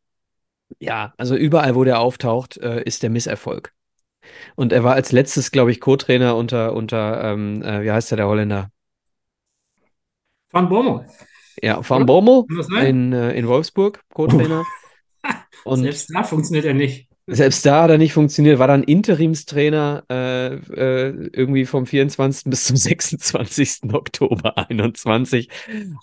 ja, 0.79 1.13
also 1.17 1.37
überall, 1.37 1.75
wo 1.75 1.85
der 1.85 2.01
auftaucht, 2.01 2.57
äh, 2.59 2.83
ist 2.83 3.03
der 3.03 3.11
Misserfolg. 3.11 3.73
Und 4.55 4.73
er 4.73 4.85
war 4.85 4.95
als 4.95 5.13
letztes, 5.13 5.51
glaube 5.51 5.71
ich, 5.71 5.81
Co-Trainer 5.81 6.37
unter, 6.37 6.75
unter 6.75 7.23
ähm, 7.25 7.63
äh, 7.63 7.83
wie 7.83 7.91
heißt 7.91 8.11
der, 8.11 8.17
der 8.17 8.29
Holländer? 8.29 8.71
Van 10.51 10.69
Bommel. 10.69 11.07
Ja, 11.61 11.87
Van 11.89 12.07
Bommel 12.07 12.45
in, 12.85 13.13
äh, 13.13 13.33
in 13.33 13.47
Wolfsburg, 13.49 14.03
Co-Trainer. 14.13 14.65
Selbst 15.65 16.11
da 16.15 16.23
funktioniert 16.23 16.65
er 16.65 16.75
nicht. 16.75 17.09
Selbst 17.27 17.65
da 17.65 17.85
hat 17.85 17.91
er 17.91 17.99
nicht 17.99 18.13
funktioniert, 18.13 18.59
war 18.59 18.67
dann 18.67 18.83
Interimstrainer 18.83 20.05
äh, 20.11 20.55
äh, 20.55 21.31
irgendwie 21.33 21.67
vom 21.67 21.87
24. 21.87 22.51
bis 22.51 22.65
zum 22.65 22.77
26. 22.79 23.93
Oktober 23.93 24.59
21, 24.59 25.49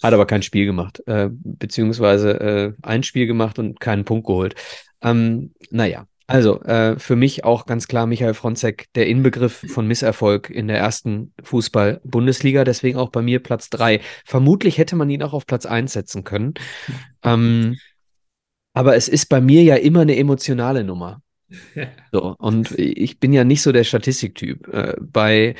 hat 0.01 0.13
aber 0.13 0.25
kein 0.25 0.43
Spiel 0.43 0.65
gemacht, 0.65 1.03
äh, 1.07 1.29
beziehungsweise 1.31 2.39
äh, 2.39 2.73
ein 2.81 3.03
Spiel 3.03 3.27
gemacht 3.27 3.59
und 3.59 3.79
keinen 3.79 4.05
Punkt 4.05 4.27
geholt. 4.27 4.55
Ähm, 5.01 5.53
naja, 5.71 6.05
also 6.29 6.61
äh, 6.61 6.99
für 6.99 7.15
mich 7.15 7.43
auch 7.43 7.65
ganz 7.65 7.87
klar 7.87 8.05
Michael 8.05 8.35
Fronzek, 8.35 8.85
der 8.93 9.07
Inbegriff 9.07 9.65
von 9.67 9.87
Misserfolg 9.87 10.51
in 10.51 10.67
der 10.67 10.77
ersten 10.77 11.33
Fußball-Bundesliga, 11.43 12.63
deswegen 12.63 12.99
auch 12.99 13.09
bei 13.09 13.23
mir 13.23 13.41
Platz 13.41 13.69
drei. 13.69 13.99
Vermutlich 14.25 14.77
hätte 14.77 14.95
man 14.95 15.09
ihn 15.09 15.23
auch 15.23 15.33
auf 15.33 15.47
Platz 15.47 15.65
eins 15.65 15.93
setzen 15.93 16.23
können. 16.23 16.53
Ähm, 17.23 17.77
aber 18.79 18.95
es 18.95 19.09
ist 19.09 19.25
bei 19.25 19.41
mir 19.41 19.61
ja 19.61 19.75
immer 19.75 20.01
eine 20.01 20.15
emotionale 20.15 20.85
Nummer. 20.85 21.21
So, 22.11 22.35
und 22.39 22.71
ich 22.79 23.19
bin 23.19 23.33
ja 23.33 23.43
nicht 23.43 23.61
so 23.61 23.71
der 23.71 23.83
Statistiktyp. 23.83 24.67
Äh, 24.69 24.95
bei, 25.01 25.55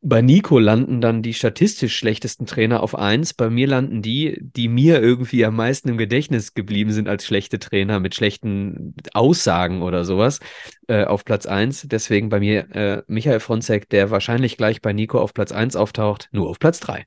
bei 0.00 0.22
Nico 0.22 0.58
landen 0.58 1.00
dann 1.00 1.22
die 1.22 1.34
statistisch 1.34 1.94
schlechtesten 1.96 2.46
Trainer 2.46 2.82
auf 2.82 2.96
eins. 2.96 3.34
Bei 3.34 3.50
mir 3.50 3.66
landen 3.66 4.00
die, 4.02 4.38
die 4.40 4.68
mir 4.68 5.02
irgendwie 5.02 5.44
am 5.44 5.54
meisten 5.54 5.90
im 5.90 5.98
Gedächtnis 5.98 6.54
geblieben 6.54 6.92
sind 6.92 7.08
als 7.08 7.26
schlechte 7.26 7.58
Trainer 7.58 8.00
mit 8.00 8.14
schlechten 8.14 8.94
Aussagen 9.12 9.82
oder 9.82 10.04
sowas, 10.06 10.40
äh, 10.88 11.04
auf 11.04 11.24
Platz 11.24 11.44
eins. 11.44 11.82
Deswegen 11.86 12.30
bei 12.30 12.40
mir 12.40 12.74
äh, 12.74 13.02
Michael 13.06 13.40
Fronzek, 13.40 13.88
der 13.90 14.10
wahrscheinlich 14.10 14.56
gleich 14.56 14.80
bei 14.80 14.94
Nico 14.94 15.20
auf 15.20 15.34
Platz 15.34 15.52
eins 15.52 15.76
auftaucht, 15.76 16.28
nur 16.32 16.48
auf 16.48 16.58
Platz 16.58 16.80
drei. 16.80 17.04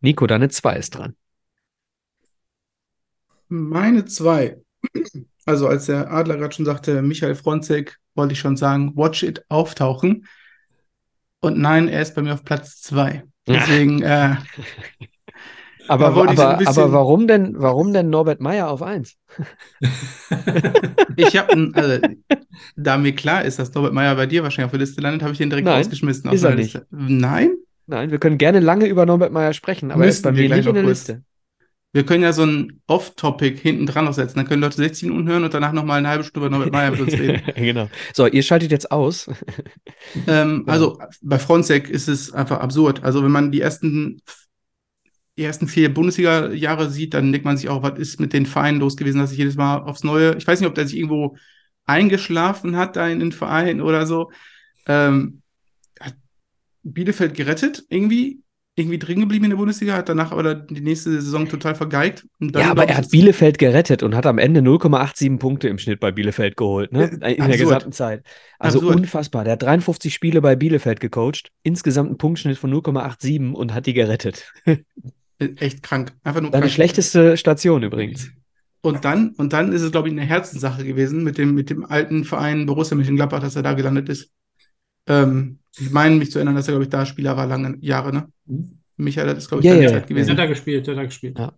Nico, 0.00 0.26
deine 0.26 0.48
zwei 0.48 0.76
ist 0.76 0.90
dran. 0.96 1.14
Meine 3.54 4.04
zwei. 4.04 4.56
Also 5.46 5.68
als 5.68 5.86
der 5.86 6.10
Adler 6.10 6.36
gerade 6.38 6.54
schon 6.54 6.64
sagte, 6.64 7.02
Michael 7.02 7.36
Fronzek, 7.36 7.98
wollte 8.16 8.32
ich 8.32 8.40
schon 8.40 8.56
sagen, 8.56 8.96
Watch 8.96 9.22
It 9.22 9.44
auftauchen. 9.48 10.26
Und 11.40 11.58
nein, 11.58 11.86
er 11.86 12.02
ist 12.02 12.16
bei 12.16 12.22
mir 12.22 12.34
auf 12.34 12.44
Platz 12.44 12.80
zwei. 12.80 13.22
Deswegen. 13.46 14.02
äh, 14.02 14.34
aber, 15.88 16.06
aber, 16.06 16.56
bisschen... 16.56 16.66
aber 16.66 16.92
warum 16.92 17.28
denn, 17.28 17.54
warum 17.56 17.92
denn 17.92 18.10
Norbert 18.10 18.40
Meyer 18.40 18.68
auf 18.68 18.82
eins? 18.82 19.14
ich 21.16 21.36
habe, 21.36 21.70
also, 21.74 22.00
da 22.74 22.98
mir 22.98 23.14
klar 23.14 23.44
ist, 23.44 23.60
dass 23.60 23.72
Norbert 23.72 23.92
Meyer 23.92 24.16
bei 24.16 24.26
dir 24.26 24.42
wahrscheinlich 24.42 24.66
auf 24.66 24.72
der 24.72 24.80
Liste 24.80 25.00
landet, 25.00 25.22
habe 25.22 25.32
ich 25.32 25.38
den 25.38 25.50
direkt 25.50 25.66
nein, 25.66 25.76
rausgeschmissen. 25.76 26.32
Ist 26.32 26.42
er 26.42 26.56
nicht. 26.56 26.80
Nein? 26.90 27.52
Nein, 27.86 28.10
wir 28.10 28.18
können 28.18 28.38
gerne 28.38 28.58
lange 28.58 28.86
über 28.86 29.06
Norbert 29.06 29.30
Meyer 29.30 29.52
sprechen, 29.52 29.92
aber 29.92 30.00
Müssen 30.00 30.08
er 30.08 30.10
ist 30.10 30.22
bei 30.22 30.32
mir 30.32 30.56
nicht 30.56 30.66
in 30.66 30.74
der 30.74 30.82
kurz. 30.82 31.06
Liste. 31.06 31.22
Wir 31.94 32.04
können 32.04 32.24
ja 32.24 32.32
so 32.32 32.44
ein 32.44 32.80
Off-Topic 32.88 33.56
hinten 33.56 33.86
dran 33.86 34.04
noch 34.04 34.14
setzen. 34.14 34.38
Dann 34.38 34.48
können 34.48 34.60
Leute 34.60 34.78
16 34.78 35.08
Minuten 35.08 35.28
hören 35.28 35.44
und 35.44 35.54
danach 35.54 35.70
nochmal 35.72 35.98
eine 35.98 36.08
halbe 36.08 36.24
Stunde 36.24 36.50
Norbert 36.50 36.72
Meyer 36.72 36.90
mit 36.90 37.00
uns 37.00 37.12
reden. 37.18 37.40
genau. 37.54 37.88
So, 38.12 38.26
ihr 38.26 38.42
schaltet 38.42 38.72
jetzt 38.72 38.90
aus. 38.90 39.30
ähm, 40.26 40.64
also 40.66 40.98
bei 41.22 41.38
Fronzek 41.38 41.88
ist 41.88 42.08
es 42.08 42.32
einfach 42.32 42.58
absurd. 42.58 43.04
Also 43.04 43.22
wenn 43.22 43.30
man 43.30 43.52
die 43.52 43.60
ersten, 43.60 44.20
die 45.38 45.44
ersten 45.44 45.68
vier 45.68 45.94
Bundesliga-Jahre 45.94 46.90
sieht, 46.90 47.14
dann 47.14 47.30
denkt 47.30 47.44
man 47.44 47.56
sich 47.56 47.68
auch, 47.68 47.84
was 47.84 47.96
ist 47.96 48.18
mit 48.18 48.32
den 48.32 48.46
Vereinen 48.46 48.80
los 48.80 48.96
gewesen, 48.96 49.20
dass 49.20 49.30
ich 49.30 49.38
jedes 49.38 49.54
Mal 49.54 49.78
aufs 49.78 50.02
Neue, 50.02 50.34
ich 50.36 50.44
weiß 50.44 50.58
nicht, 50.58 50.68
ob 50.68 50.74
der 50.74 50.88
sich 50.88 50.96
irgendwo 50.96 51.36
eingeschlafen 51.86 52.76
hat 52.76 52.96
da 52.96 53.06
in 53.06 53.20
den 53.20 53.30
Verein 53.30 53.80
oder 53.80 54.04
so. 54.04 54.32
Ähm, 54.88 55.42
Bielefeld 56.82 57.34
gerettet 57.34 57.84
irgendwie 57.88 58.43
irgendwie 58.76 58.98
drin 58.98 59.20
geblieben 59.20 59.44
in 59.44 59.50
der 59.50 59.56
Bundesliga, 59.56 59.94
hat 59.94 60.08
danach 60.08 60.32
aber 60.32 60.54
die 60.54 60.80
nächste 60.80 61.12
Saison 61.12 61.48
total 61.48 61.76
vergeigt. 61.76 62.26
Ja, 62.40 62.70
aber 62.72 62.88
er 62.88 62.96
hat 62.96 63.10
Bielefeld 63.10 63.58
gerettet 63.58 64.02
und 64.02 64.16
hat 64.16 64.26
am 64.26 64.38
Ende 64.38 64.60
0,87 64.60 65.38
Punkte 65.38 65.68
im 65.68 65.78
Schnitt 65.78 66.00
bei 66.00 66.10
Bielefeld 66.10 66.56
geholt, 66.56 66.92
ne? 66.92 67.04
in 67.04 67.22
Absurd. 67.22 67.48
der 67.50 67.58
gesamten 67.58 67.92
Zeit. 67.92 68.24
Also 68.58 68.80
Absurd. 68.80 68.96
unfassbar. 68.96 69.44
Der 69.44 69.52
hat 69.52 69.62
53 69.62 70.12
Spiele 70.12 70.40
bei 70.40 70.56
Bielefeld 70.56 70.98
gecoacht, 70.98 71.52
insgesamt 71.62 72.08
einen 72.08 72.18
Punktschnitt 72.18 72.58
von 72.58 72.72
0,87 72.74 73.52
und 73.52 73.74
hat 73.74 73.86
die 73.86 73.94
gerettet. 73.94 74.52
Echt 75.38 75.82
krank. 75.82 76.12
Einfach 76.24 76.40
nur 76.40 76.50
Seine 76.50 76.62
krank. 76.62 76.72
schlechteste 76.72 77.36
Station 77.36 77.82
übrigens. 77.84 78.30
Und 78.80 79.04
dann, 79.04 79.30
und 79.36 79.52
dann 79.52 79.72
ist 79.72 79.82
es, 79.82 79.92
glaube 79.92 80.08
ich, 80.08 80.12
eine 80.12 80.26
Herzenssache 80.26 80.84
gewesen 80.84 81.22
mit 81.24 81.38
dem, 81.38 81.54
mit 81.54 81.70
dem 81.70 81.84
alten 81.84 82.24
Verein 82.24 82.66
Borussia 82.66 82.96
Mönchengladbach, 82.96 83.40
dass 83.40 83.56
er 83.56 83.62
da 83.62 83.72
gelandet 83.72 84.08
ist. 84.08 84.30
Ähm, 85.06 85.58
ich 85.78 85.90
meine 85.90 86.16
mich 86.16 86.30
zu 86.30 86.38
erinnern, 86.38 86.54
dass 86.54 86.68
er, 86.68 86.72
glaube 86.72 86.84
ich, 86.84 86.90
da 86.90 87.06
Spieler 87.06 87.36
war 87.36 87.46
lange 87.46 87.76
Jahre, 87.80 88.12
ne? 88.12 88.28
Mhm. 88.46 88.78
Michael 88.96 89.30
hat 89.30 89.36
das, 89.36 89.48
glaube 89.48 89.62
ich, 89.62 89.68
ja, 89.68 89.74
ja. 89.74 89.88
Zeit 89.90 90.06
gewesen. 90.06 90.30
Hat 90.30 90.38
er 90.38 90.46
gespielt, 90.46 90.86
hat 90.86 90.96
er 90.96 91.04
gespielt. 91.04 91.38
Ja. 91.38 91.48
Auch 91.48 91.56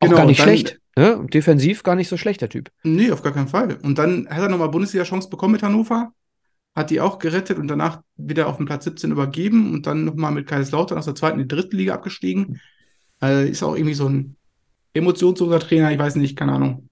genau, 0.00 0.16
gar 0.16 0.26
nicht 0.26 0.40
dann, 0.40 0.46
schlecht. 0.46 0.80
Ne? 0.96 1.26
Defensiv 1.32 1.82
gar 1.82 1.94
nicht 1.94 2.08
so 2.08 2.16
schlecht, 2.16 2.40
der 2.40 2.48
Typ. 2.48 2.70
Nee, 2.82 3.10
auf 3.10 3.22
gar 3.22 3.32
keinen 3.32 3.48
Fall. 3.48 3.78
Und 3.82 3.98
dann 3.98 4.28
hat 4.28 4.42
er 4.42 4.48
nochmal 4.48 4.68
Bundesliga-Chance 4.68 5.30
bekommen 5.30 5.52
mit 5.52 5.62
Hannover, 5.62 6.12
hat 6.74 6.90
die 6.90 7.00
auch 7.00 7.18
gerettet 7.18 7.58
und 7.58 7.68
danach 7.68 8.02
wieder 8.16 8.46
auf 8.48 8.58
den 8.58 8.66
Platz 8.66 8.84
17 8.84 9.10
übergeben 9.10 9.72
und 9.72 9.86
dann 9.86 10.04
nochmal 10.04 10.32
mit 10.32 10.46
Kaiserslautern 10.46 10.98
aus 10.98 11.06
der 11.06 11.14
zweiten 11.14 11.40
in 11.40 11.48
die 11.48 11.54
dritte 11.54 11.76
Liga 11.76 11.94
abgestiegen. 11.94 12.60
Also 13.20 13.48
ist 13.48 13.62
auch 13.62 13.74
irgendwie 13.74 13.94
so 13.94 14.08
ein 14.08 14.36
emotionsloser 14.92 15.60
Trainer, 15.60 15.92
ich 15.92 15.98
weiß 15.98 16.16
nicht, 16.16 16.36
keine 16.36 16.52
Ahnung. 16.52 16.88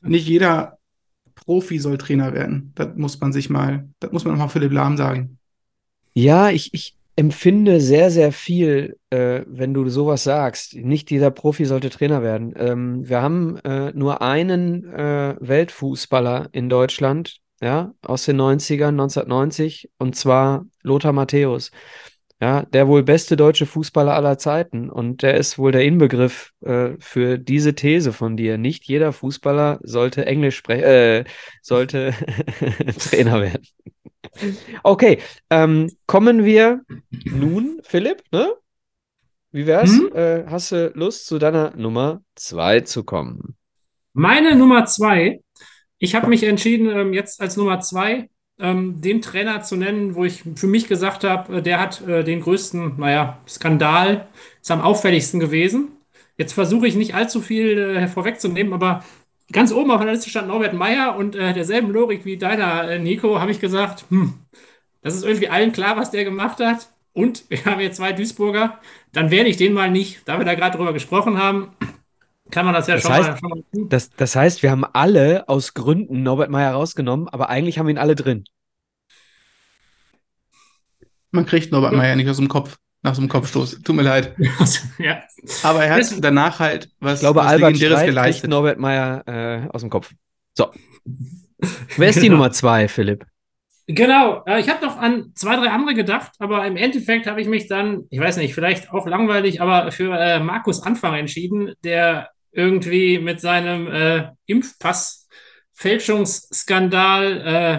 Nicht 0.00 0.28
jeder 0.28 0.78
Profi 1.34 1.78
soll 1.78 1.98
Trainer 1.98 2.34
werden. 2.34 2.72
Das 2.74 2.96
muss 2.96 3.20
man 3.20 3.32
sich 3.32 3.50
mal, 3.50 3.88
das 4.00 4.12
muss 4.12 4.24
man 4.24 4.34
nochmal 4.34 4.48
Philipp 4.48 4.72
Lahm 4.72 4.96
sagen. 4.96 5.38
Ja, 6.14 6.50
ich, 6.50 6.72
ich 6.72 6.96
empfinde 7.16 7.80
sehr, 7.80 8.10
sehr 8.10 8.32
viel, 8.32 8.98
äh, 9.10 9.42
wenn 9.46 9.74
du 9.74 9.88
sowas 9.88 10.24
sagst. 10.24 10.74
Nicht 10.74 11.10
jeder 11.10 11.30
Profi 11.30 11.64
sollte 11.64 11.90
Trainer 11.90 12.22
werden. 12.22 12.54
Ähm, 12.56 13.08
wir 13.08 13.20
haben 13.22 13.56
äh, 13.58 13.92
nur 13.92 14.22
einen 14.22 14.84
äh, 14.92 15.36
Weltfußballer 15.40 16.48
in 16.52 16.68
Deutschland, 16.68 17.38
ja, 17.60 17.94
aus 18.02 18.24
den 18.24 18.36
90ern, 18.36 18.88
1990, 18.88 19.90
und 19.98 20.16
zwar 20.16 20.66
Lothar 20.82 21.12
Matthäus. 21.12 21.70
Ja, 22.40 22.62
der 22.62 22.88
wohl 22.88 23.02
beste 23.04 23.36
deutsche 23.36 23.64
Fußballer 23.64 24.12
aller 24.14 24.38
Zeiten. 24.38 24.90
Und 24.90 25.22
der 25.22 25.34
ist 25.36 25.56
wohl 25.56 25.72
der 25.72 25.84
Inbegriff 25.84 26.52
äh, 26.62 26.90
für 26.98 27.38
diese 27.38 27.74
These 27.74 28.12
von 28.12 28.36
dir. 28.36 28.58
Nicht 28.58 28.84
jeder 28.84 29.12
Fußballer 29.12 29.78
sollte 29.82 30.26
Englisch 30.26 30.56
sprechen, 30.56 30.84
äh, 30.84 31.24
sollte 31.62 32.12
Trainer 32.98 33.40
werden. 33.40 33.62
Okay, 34.82 35.18
ähm, 35.50 35.90
kommen 36.06 36.44
wir 36.44 36.82
nun, 37.24 37.80
Philipp, 37.82 38.22
ne? 38.32 38.52
Wie 39.52 39.66
wär's? 39.66 39.90
Hm? 39.90 40.12
Äh, 40.14 40.44
hast 40.46 40.72
du 40.72 40.92
Lust, 40.94 41.26
zu 41.26 41.38
deiner 41.38 41.76
Nummer 41.76 42.22
zwei 42.34 42.80
zu 42.80 43.04
kommen? 43.04 43.56
Meine 44.12 44.56
Nummer 44.56 44.84
zwei 44.86 45.40
ich 46.04 46.14
habe 46.14 46.28
mich 46.28 46.42
entschieden, 46.44 46.88
ähm, 46.90 47.12
jetzt 47.12 47.40
als 47.40 47.56
Nummer 47.56 47.80
zwei 47.80 48.28
ähm, 48.58 49.00
den 49.00 49.22
Trainer 49.22 49.62
zu 49.62 49.76
nennen, 49.76 50.14
wo 50.14 50.24
ich 50.24 50.44
für 50.54 50.66
mich 50.66 50.86
gesagt 50.86 51.24
habe, 51.24 51.56
äh, 51.56 51.62
der 51.62 51.80
hat 51.80 52.06
äh, 52.06 52.22
den 52.22 52.40
größten, 52.40 52.98
naja, 52.98 53.38
Skandal, 53.48 54.28
ist 54.60 54.70
am 54.70 54.82
auffälligsten 54.82 55.40
gewesen. 55.40 55.88
Jetzt 56.36 56.52
versuche 56.52 56.86
ich 56.86 56.94
nicht 56.94 57.14
allzu 57.14 57.40
viel 57.40 57.78
äh, 57.78 58.06
vorwegzunehmen, 58.06 58.72
aber 58.72 59.04
ganz 59.52 59.72
oben 59.72 59.90
auf 59.90 60.00
der 60.00 60.12
Liste 60.12 60.30
stand 60.30 60.48
Norbert 60.48 60.72
Meyer 60.74 61.16
und 61.16 61.34
äh, 61.36 61.52
derselben 61.52 61.90
Logik 61.90 62.24
wie 62.24 62.36
deiner, 62.36 62.88
äh, 62.90 62.98
Nico, 62.98 63.40
habe 63.40 63.50
ich 63.50 63.60
gesagt, 63.60 64.04
hm, 64.10 64.34
das 65.02 65.14
ist 65.14 65.24
irgendwie 65.24 65.48
allen 65.48 65.72
klar, 65.72 65.96
was 65.96 66.10
der 66.10 66.24
gemacht 66.24 66.60
hat. 66.60 66.88
Und 67.12 67.44
wir 67.48 67.64
haben 67.64 67.80
jetzt 67.80 67.98
zwei 67.98 68.12
Duisburger, 68.12 68.80
dann 69.12 69.30
werde 69.30 69.48
ich 69.48 69.56
den 69.56 69.72
mal 69.72 69.90
nicht, 69.90 70.26
da 70.26 70.38
wir 70.38 70.44
da 70.44 70.54
gerade 70.54 70.76
drüber 70.76 70.92
gesprochen 70.92 71.38
haben, 71.38 71.68
kann 72.50 72.64
man 72.66 72.74
das 72.74 72.88
ja 72.88 72.94
Das 72.94 73.02
schon, 73.04 73.12
heißt- 73.12 73.20
mal, 73.30 73.38
schon 73.38 73.48
mal 73.50 73.62
tun. 73.72 73.88
Das, 73.88 74.10
das 74.10 74.34
heißt, 74.34 74.62
wir 74.64 74.70
haben 74.72 74.84
alle 74.92 75.48
aus 75.48 75.74
Gründen 75.74 76.22
Norbert 76.24 76.50
Meyer 76.50 76.72
rausgenommen, 76.72 77.28
aber 77.28 77.48
eigentlich 77.50 77.78
haben 77.78 77.86
wir 77.86 77.94
ihn 77.94 77.98
alle 77.98 78.16
drin. 78.16 78.44
Man 81.30 81.46
kriegt 81.46 81.72
Norbert 81.72 81.92
Meyer 81.94 82.16
nicht 82.16 82.28
aus 82.28 82.36
dem 82.36 82.48
Kopf, 82.48 82.76
nach 83.04 83.14
so 83.14 83.20
einem 83.20 83.28
Kopfstoß. 83.28 83.82
Tut 83.82 83.94
mir 83.94 84.02
leid. 84.02 84.34
ja. 84.98 85.22
Aber 85.62 85.84
er 85.84 85.92
hat 85.94 86.00
Das- 86.00 86.20
danach 86.20 86.58
halt 86.58 86.90
was, 86.98 87.14
Ich 87.14 87.20
glaube, 87.20 87.38
was 87.40 87.46
Albert 87.46 87.68
Legendäres 87.74 87.98
Streit 87.98 88.06
geleistet. 88.08 88.50
Norbert 88.50 88.78
Meyer 88.80 89.22
äh, 89.28 89.68
aus 89.70 89.82
dem 89.82 89.90
Kopf. 89.90 90.12
So. 90.54 90.72
Wer 91.96 92.08
ist 92.08 92.20
die 92.22 92.28
Nummer 92.30 92.50
zwei, 92.50 92.88
Philipp? 92.88 93.24
Genau, 93.86 94.42
äh, 94.46 94.60
ich 94.60 94.68
habe 94.70 94.82
noch 94.84 94.96
an 94.96 95.32
zwei, 95.34 95.56
drei 95.56 95.68
andere 95.70 95.94
gedacht, 95.94 96.32
aber 96.38 96.66
im 96.66 96.78
Endeffekt 96.78 97.26
habe 97.26 97.42
ich 97.42 97.46
mich 97.48 97.68
dann, 97.68 98.04
ich 98.08 98.18
weiß 98.18 98.38
nicht, 98.38 98.54
vielleicht 98.54 98.90
auch 98.90 99.06
langweilig, 99.06 99.60
aber 99.60 99.92
für 99.92 100.16
äh, 100.18 100.40
Markus 100.40 100.82
Anfang 100.82 101.12
entschieden, 101.14 101.74
der 101.84 102.30
irgendwie 102.52 103.18
mit 103.18 103.42
seinem 103.42 103.86
äh, 103.88 104.28
Impfpass-Fälschungsskandal, 104.46 107.46
äh, 107.46 107.78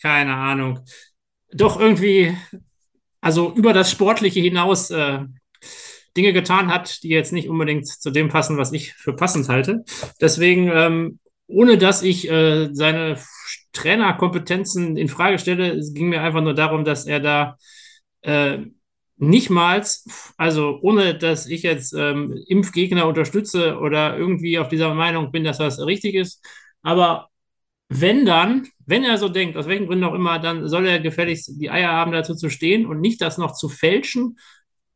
keine 0.00 0.36
Ahnung, 0.36 0.78
doch 1.52 1.80
irgendwie, 1.80 2.36
also 3.20 3.52
über 3.54 3.72
das 3.72 3.90
Sportliche 3.90 4.40
hinaus 4.40 4.90
äh, 4.90 5.20
Dinge 6.16 6.32
getan 6.32 6.72
hat, 6.72 7.02
die 7.02 7.08
jetzt 7.08 7.32
nicht 7.32 7.48
unbedingt 7.48 7.86
zu 7.86 8.10
dem 8.10 8.28
passen, 8.28 8.58
was 8.58 8.72
ich 8.72 8.94
für 8.94 9.14
passend 9.14 9.48
halte. 9.48 9.84
Deswegen, 10.20 10.70
ähm, 10.72 11.18
ohne 11.46 11.78
dass 11.78 12.02
ich 12.02 12.30
äh, 12.30 12.68
seine 12.72 13.18
Trainerkompetenzen 13.72 14.96
in 14.96 15.08
Frage 15.08 15.38
stelle, 15.38 15.74
es 15.74 15.94
ging 15.94 16.08
mir 16.08 16.22
einfach 16.22 16.40
nur 16.42 16.54
darum, 16.54 16.84
dass 16.84 17.06
er 17.06 17.20
da 17.20 17.56
äh, 18.22 18.58
nicht 19.16 19.50
mal, 19.50 19.84
also 20.36 20.78
ohne 20.82 21.16
dass 21.16 21.46
ich 21.46 21.62
jetzt 21.62 21.92
ähm, 21.92 22.36
Impfgegner 22.46 23.06
unterstütze 23.06 23.78
oder 23.78 24.16
irgendwie 24.16 24.58
auf 24.58 24.68
dieser 24.68 24.94
Meinung 24.94 25.32
bin, 25.32 25.44
dass 25.44 25.58
das 25.58 25.84
richtig 25.84 26.14
ist, 26.14 26.44
aber 26.82 27.27
wenn 27.88 28.26
dann, 28.26 28.66
wenn 28.86 29.04
er 29.04 29.16
so 29.16 29.28
denkt, 29.28 29.56
aus 29.56 29.66
welchen 29.66 29.86
Gründen 29.86 30.04
auch 30.04 30.14
immer, 30.14 30.38
dann 30.38 30.68
soll 30.68 30.86
er 30.86 31.00
gefälligst 31.00 31.52
die 31.60 31.70
Eier 31.70 31.90
haben, 31.90 32.12
dazu 32.12 32.34
zu 32.34 32.50
stehen 32.50 32.86
und 32.86 33.00
nicht 33.00 33.20
das 33.20 33.38
noch 33.38 33.52
zu 33.54 33.68
fälschen 33.68 34.38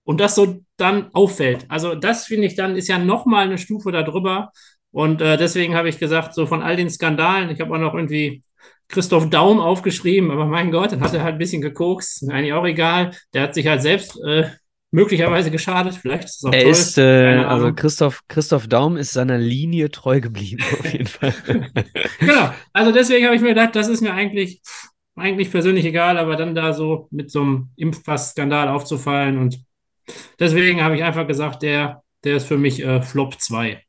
und 0.04 0.20
das 0.20 0.34
so 0.34 0.60
dann 0.76 1.10
auffällt. 1.12 1.64
Also 1.68 1.94
das 1.94 2.26
finde 2.26 2.46
ich 2.46 2.54
dann 2.54 2.76
ist 2.76 2.88
ja 2.88 2.98
noch 2.98 3.24
mal 3.24 3.46
eine 3.46 3.58
Stufe 3.58 3.92
darüber 3.92 4.52
und 4.90 5.22
äh, 5.22 5.36
deswegen 5.38 5.74
habe 5.74 5.88
ich 5.88 5.98
gesagt, 5.98 6.34
so 6.34 6.46
von 6.46 6.62
all 6.62 6.76
den 6.76 6.90
Skandalen, 6.90 7.50
ich 7.50 7.60
habe 7.60 7.74
auch 7.74 7.78
noch 7.78 7.94
irgendwie 7.94 8.42
Christoph 8.88 9.30
Daum 9.30 9.58
aufgeschrieben, 9.58 10.30
aber 10.30 10.44
mein 10.44 10.70
Gott, 10.70 10.92
dann 10.92 11.00
hat 11.00 11.14
er 11.14 11.22
halt 11.22 11.36
ein 11.36 11.38
bisschen 11.38 11.62
gekokst, 11.62 12.28
eigentlich 12.30 12.52
auch 12.52 12.66
egal. 12.66 13.12
Der 13.32 13.42
hat 13.42 13.54
sich 13.54 13.66
halt 13.66 13.80
selbst 13.80 14.20
äh, 14.22 14.50
möglicherweise 14.92 15.50
geschadet, 15.50 15.94
vielleicht 15.96 16.24
ist 16.24 16.36
es 16.36 16.44
auch 16.44 16.52
Er 16.52 16.62
toll. 16.62 16.70
ist, 16.70 16.98
äh, 16.98 17.34
also. 17.38 17.72
Christoph, 17.74 18.20
Christoph 18.28 18.68
Daum 18.68 18.96
ist 18.96 19.12
seiner 19.12 19.38
Linie 19.38 19.90
treu 19.90 20.20
geblieben, 20.20 20.62
auf 20.62 20.92
jeden 20.92 21.06
Fall. 21.08 21.34
Genau, 22.20 22.52
also 22.72 22.92
deswegen 22.92 23.24
habe 23.26 23.34
ich 23.34 23.42
mir 23.42 23.48
gedacht, 23.48 23.74
das 23.74 23.88
ist 23.88 24.02
mir 24.02 24.12
eigentlich, 24.12 24.62
eigentlich 25.16 25.50
persönlich 25.50 25.84
egal, 25.84 26.18
aber 26.18 26.36
dann 26.36 26.54
da 26.54 26.72
so 26.72 27.08
mit 27.10 27.30
so 27.30 27.40
einem 27.40 27.70
Impfpass-Skandal 27.76 28.68
aufzufallen 28.68 29.38
und 29.38 29.58
deswegen 30.38 30.82
habe 30.82 30.94
ich 30.96 31.02
einfach 31.02 31.26
gesagt, 31.26 31.62
der, 31.62 32.02
der 32.24 32.36
ist 32.36 32.46
für 32.46 32.58
mich 32.58 32.82
äh, 32.84 33.02
Flop 33.02 33.40
2. 33.40 33.82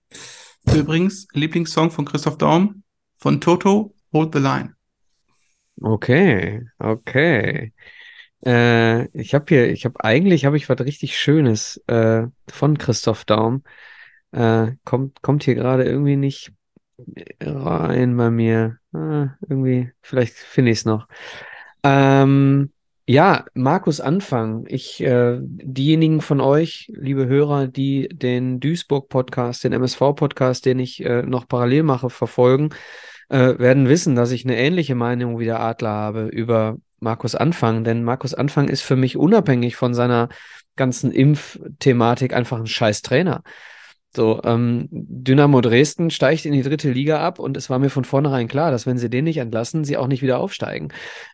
Übrigens, 0.74 1.28
Lieblingssong 1.34 1.92
von 1.92 2.06
Christoph 2.06 2.38
Daum, 2.38 2.84
von 3.18 3.42
Toto, 3.42 3.94
Hold 4.14 4.34
the 4.34 4.40
Line. 4.40 4.74
Okay, 5.82 6.62
okay. 6.80 7.74
Äh, 8.46 9.06
ich 9.18 9.34
habe 9.34 9.46
hier, 9.48 9.70
ich 9.70 9.86
habe 9.86 10.04
eigentlich 10.04 10.46
habe 10.46 10.58
ich 10.58 10.70
was 10.70 10.80
richtig 10.80 11.18
Schönes 11.18 11.78
äh, 11.88 12.24
von 12.50 12.78
Christoph 12.78 13.26
Daum. 13.26 13.64
Äh, 14.32 14.74
kommt, 14.84 15.22
kommt 15.22 15.44
hier 15.44 15.56
gerade 15.56 15.84
irgendwie 15.84 16.16
nicht 16.16 16.52
rein 17.42 18.18
bei 18.18 18.30
mir. 18.30 18.78
Ah, 18.94 19.30
irgendwie, 19.48 19.92
vielleicht 20.02 20.34
finde 20.34 20.72
ich 20.72 20.80
es 20.80 20.86
noch. 20.86 21.08
Ähm, 21.84 22.72
ja, 23.08 23.46
Markus 23.54 24.00
Anfang. 24.00 24.66
Ich, 24.68 25.02
äh, 25.02 25.38
diejenigen 25.42 26.22
von 26.22 26.40
euch, 26.40 26.92
liebe 26.96 27.28
Hörer, 27.28 27.68
die 27.68 28.08
den 28.10 28.60
Duisburg-Podcast, 28.60 29.64
den 29.64 29.74
MSV-Podcast, 29.74 30.66
den 30.66 30.80
ich 30.80 31.04
äh, 31.04 31.24
noch 31.24 31.48
parallel 31.48 31.84
mache, 31.84 32.10
verfolgen, 32.10 32.70
äh, 33.30 33.58
werden 33.60 33.90
wissen, 33.90 34.16
dass 34.16 34.32
ich 34.32 34.46
eine 34.46 34.58
ähnliche 34.58 34.96
Meinung 34.96 35.40
wie 35.40 35.46
der 35.46 35.60
Adler 35.60 35.90
habe 35.90 36.28
über 36.28 36.78
Markus 37.04 37.36
Anfang. 37.36 37.84
Denn 37.84 38.04
Markus 38.04 38.34
Anfang 38.34 38.68
ist 38.68 38.82
für 38.82 38.96
mich 38.96 39.18
unabhängig 39.18 39.76
von 39.76 39.94
seiner 39.94 40.30
ganzen 40.76 41.12
Impfthematik 41.12 42.34
einfach 42.34 42.58
ein 42.58 42.68
scheiß 42.68 43.04
Trainer. 43.04 43.44
So, 44.16 44.42
ähm, 44.44 44.88
Dynamo 44.92 45.62
Dresden 45.62 46.12
steigt 46.12 46.46
in 46.46 46.54
die 46.54 46.62
dritte 46.62 46.92
Liga 46.92 47.20
ab 47.20 47.40
und 47.40 47.58
es 47.58 47.72
war 47.72 47.80
mir 47.80 47.90
von 47.90 48.06
vornherein 48.06 48.48
klar, 48.48 48.70
dass 48.70 48.86
wenn 48.86 49.00
sie 49.00 49.10
den 49.10 49.24
nicht 49.24 49.38
entlassen, 49.38 49.84
sie 49.84 49.98
auch 49.98 50.06
nicht 50.06 50.22
wieder 50.22 50.40
aufsteigen. 50.40 50.90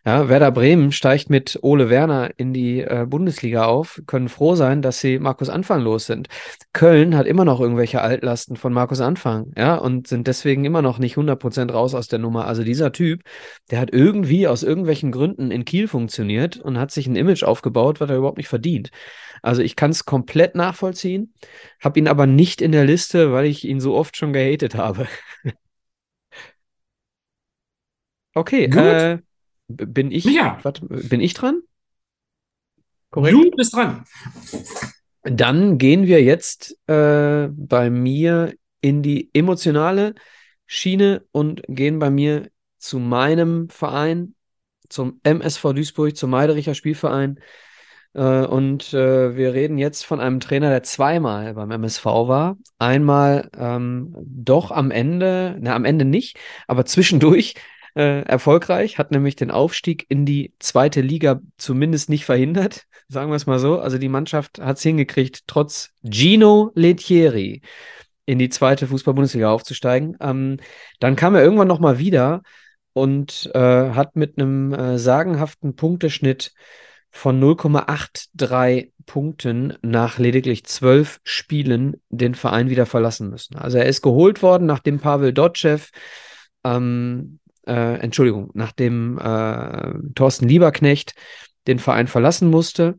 Ja, 0.06 0.30
Werder 0.30 0.50
Bremen 0.50 0.90
steigt 0.90 1.28
mit 1.28 1.58
Ole 1.60 1.90
Werner 1.90 2.30
in 2.38 2.54
die 2.54 2.80
äh, 2.80 3.04
Bundesliga 3.06 3.66
auf, 3.66 4.00
können 4.06 4.30
froh 4.30 4.54
sein, 4.54 4.80
dass 4.80 4.98
sie 4.98 5.18
Markus 5.18 5.50
Anfang 5.50 5.82
los 5.82 6.06
sind. 6.06 6.28
Köln 6.72 7.16
hat 7.18 7.26
immer 7.26 7.44
noch 7.44 7.60
irgendwelche 7.60 8.00
Altlasten 8.00 8.56
von 8.56 8.72
Markus 8.72 9.02
Anfang, 9.02 9.52
ja, 9.58 9.74
und 9.74 10.08
sind 10.08 10.26
deswegen 10.26 10.64
immer 10.64 10.80
noch 10.80 10.98
nicht 10.98 11.16
100% 11.16 11.72
raus 11.72 11.94
aus 11.94 12.08
der 12.08 12.18
Nummer. 12.18 12.46
Also 12.46 12.64
dieser 12.64 12.92
Typ, 12.92 13.24
der 13.70 13.80
hat 13.80 13.92
irgendwie 13.92 14.48
aus 14.48 14.62
irgendwelchen 14.62 15.12
Gründen 15.12 15.50
in 15.50 15.66
Kiel 15.66 15.86
funktioniert 15.86 16.56
und 16.56 16.78
hat 16.78 16.92
sich 16.92 17.06
ein 17.06 17.16
Image 17.16 17.42
aufgebaut, 17.42 18.00
was 18.00 18.08
er 18.08 18.16
überhaupt 18.16 18.38
nicht 18.38 18.48
verdient. 18.48 18.90
Also 19.42 19.62
ich 19.62 19.76
kann 19.76 19.90
es 19.90 20.04
komplett 20.04 20.54
nachvollziehen, 20.54 21.34
habe 21.80 21.98
ihn 21.98 22.08
aber 22.08 22.26
nicht 22.26 22.60
in 22.60 22.72
der 22.72 22.84
Liste, 22.84 23.32
weil 23.32 23.46
ich 23.46 23.66
ihn 23.66 23.80
so 23.80 23.94
oft 23.94 24.16
schon 24.16 24.32
gehatet 24.32 24.74
habe. 24.74 25.06
Okay, 28.32 28.66
äh, 28.66 29.18
bin 29.66 30.12
ich, 30.12 30.24
Ja. 30.24 30.58
warte, 30.62 30.86
bin 30.86 31.20
ich 31.20 31.34
dran? 31.34 31.62
Korrekt. 33.10 33.34
Du 33.34 33.50
bist 33.50 33.74
dran. 33.74 34.04
Dann 35.22 35.78
gehen 35.78 36.06
wir 36.06 36.22
jetzt 36.22 36.78
äh, 36.88 37.48
bei 37.50 37.90
mir 37.90 38.54
in 38.80 39.02
die 39.02 39.30
emotionale 39.34 40.14
Schiene 40.66 41.24
und 41.32 41.62
gehen 41.68 41.98
bei 41.98 42.10
mir 42.10 42.50
zu 42.78 42.98
meinem 42.98 43.68
Verein, 43.68 44.34
zum 44.88 45.20
MSV 45.22 45.72
Duisburg, 45.74 46.16
zum 46.16 46.30
Meidericher 46.30 46.74
Spielverein. 46.74 47.40
Äh, 48.14 48.44
und 48.46 48.92
äh, 48.92 49.36
wir 49.36 49.54
reden 49.54 49.78
jetzt 49.78 50.04
von 50.04 50.20
einem 50.20 50.40
Trainer, 50.40 50.70
der 50.70 50.82
zweimal 50.82 51.54
beim 51.54 51.70
MSV 51.70 52.04
war. 52.04 52.56
Einmal 52.78 53.50
ähm, 53.56 54.14
doch 54.20 54.70
am 54.70 54.90
Ende, 54.90 55.56
na, 55.60 55.74
am 55.74 55.84
Ende 55.84 56.04
nicht, 56.04 56.38
aber 56.66 56.84
zwischendurch 56.86 57.54
äh, 57.94 58.22
erfolgreich, 58.22 58.98
hat 58.98 59.10
nämlich 59.10 59.36
den 59.36 59.50
Aufstieg 59.50 60.06
in 60.08 60.24
die 60.24 60.54
zweite 60.58 61.00
Liga 61.00 61.40
zumindest 61.58 62.08
nicht 62.08 62.24
verhindert, 62.24 62.86
sagen 63.08 63.30
wir 63.30 63.36
es 63.36 63.46
mal 63.46 63.58
so. 63.58 63.78
Also 63.78 63.98
die 63.98 64.08
Mannschaft 64.08 64.60
hat 64.60 64.78
es 64.78 64.82
hingekriegt, 64.82 65.42
trotz 65.46 65.90
Gino 66.02 66.72
Lettieri 66.74 67.62
in 68.26 68.38
die 68.38 68.48
zweite 68.48 68.86
Fußball-Bundesliga 68.86 69.50
aufzusteigen. 69.50 70.16
Ähm, 70.20 70.58
dann 71.00 71.16
kam 71.16 71.34
er 71.34 71.42
irgendwann 71.42 71.68
nochmal 71.68 71.98
wieder 71.98 72.42
und 72.92 73.50
äh, 73.54 73.90
hat 73.90 74.16
mit 74.16 74.38
einem 74.38 74.72
äh, 74.72 74.98
sagenhaften 74.98 75.74
Punkteschnitt 75.74 76.52
von 77.10 77.40
0,83 77.40 78.90
Punkten 79.06 79.76
nach 79.82 80.18
lediglich 80.18 80.64
zwölf 80.64 81.20
Spielen 81.24 82.00
den 82.08 82.34
Verein 82.34 82.70
wieder 82.70 82.86
verlassen 82.86 83.30
müssen. 83.30 83.56
Also 83.56 83.78
er 83.78 83.86
ist 83.86 84.02
geholt 84.02 84.42
worden, 84.42 84.66
nachdem 84.66 85.00
Pavel 85.00 85.32
Dotschew, 85.32 85.80
ähm, 86.64 87.40
äh, 87.66 87.98
Entschuldigung, 87.98 88.50
nachdem 88.54 89.18
äh, 89.18 89.92
Thorsten 90.14 90.48
Lieberknecht 90.48 91.14
den 91.66 91.78
Verein 91.78 92.06
verlassen 92.06 92.48
musste, 92.48 92.98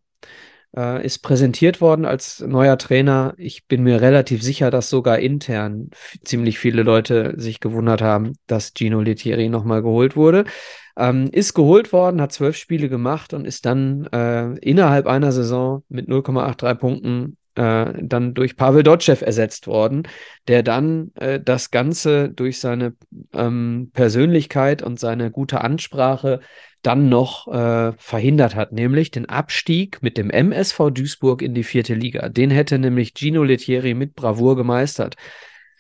äh, 0.76 1.06
ist 1.06 1.20
präsentiert 1.20 1.82
worden 1.82 2.06
als 2.06 2.40
neuer 2.42 2.78
Trainer. 2.78 3.34
Ich 3.38 3.68
bin 3.68 3.84
mir 3.84 4.02
relativ 4.02 4.44
sicher, 4.44 4.72
dass 4.72 4.90
sogar 4.90 5.20
intern 5.20 5.90
ziemlich 6.24 6.60
viele 6.60 6.84
Leute 6.84 7.34
sich 7.38 7.60
gewundert 7.60 8.02
haben, 8.02 8.34
dass 8.48 8.74
Gino 8.78 9.02
Lettieri 9.02 9.50
nochmal 9.50 9.82
geholt 9.82 10.16
wurde. 10.16 10.46
Ähm, 10.98 11.30
ist 11.32 11.54
geholt 11.54 11.94
worden, 11.94 12.22
hat 12.22 12.34
zwölf 12.34 12.58
Spiele 12.58 12.90
gemacht 12.90 13.34
und 13.34 13.46
ist 13.46 13.66
dann 13.66 14.06
äh, 14.08 14.54
innerhalb 14.60 15.08
einer 15.08 15.32
Saison 15.32 15.84
mit 15.90 16.08
0,83 16.08 16.76
Punkten 16.76 17.38
äh, 17.56 17.94
dann 18.02 18.34
durch 18.34 18.56
Pavel 18.56 18.84
Dotschew 18.84 19.18
ersetzt 19.22 19.68
worden, 19.68 20.04
der 20.48 20.64
dann 20.64 21.12
äh, 21.16 21.40
das 21.40 21.72
Ganze 21.72 22.30
durch 22.30 22.60
seine 22.60 22.96
ähm, 23.34 23.92
Persönlichkeit 23.94 24.82
und 24.82 25.00
seine 25.00 25.32
gute 25.32 25.62
Ansprache 25.62 26.40
dann 26.82 27.10
noch 27.10 27.48
äh, 27.48 27.94
verhindert 27.98 28.56
hat, 28.56 28.72
nämlich 28.72 29.12
den 29.12 29.28
Abstieg 29.28 30.02
mit 30.02 30.18
dem 30.18 30.30
MSV 30.30 30.92
Duisburg 30.92 31.42
in 31.42 31.54
die 31.54 31.64
vierte 31.64 31.94
Liga. 31.94 32.30
Den 32.30 32.50
hätte 32.50 32.80
nämlich 32.80 33.14
Gino 33.14 33.44
Lettieri 33.44 33.94
mit 33.94 34.16
Bravour 34.16 34.56
gemeistert. 34.56 35.16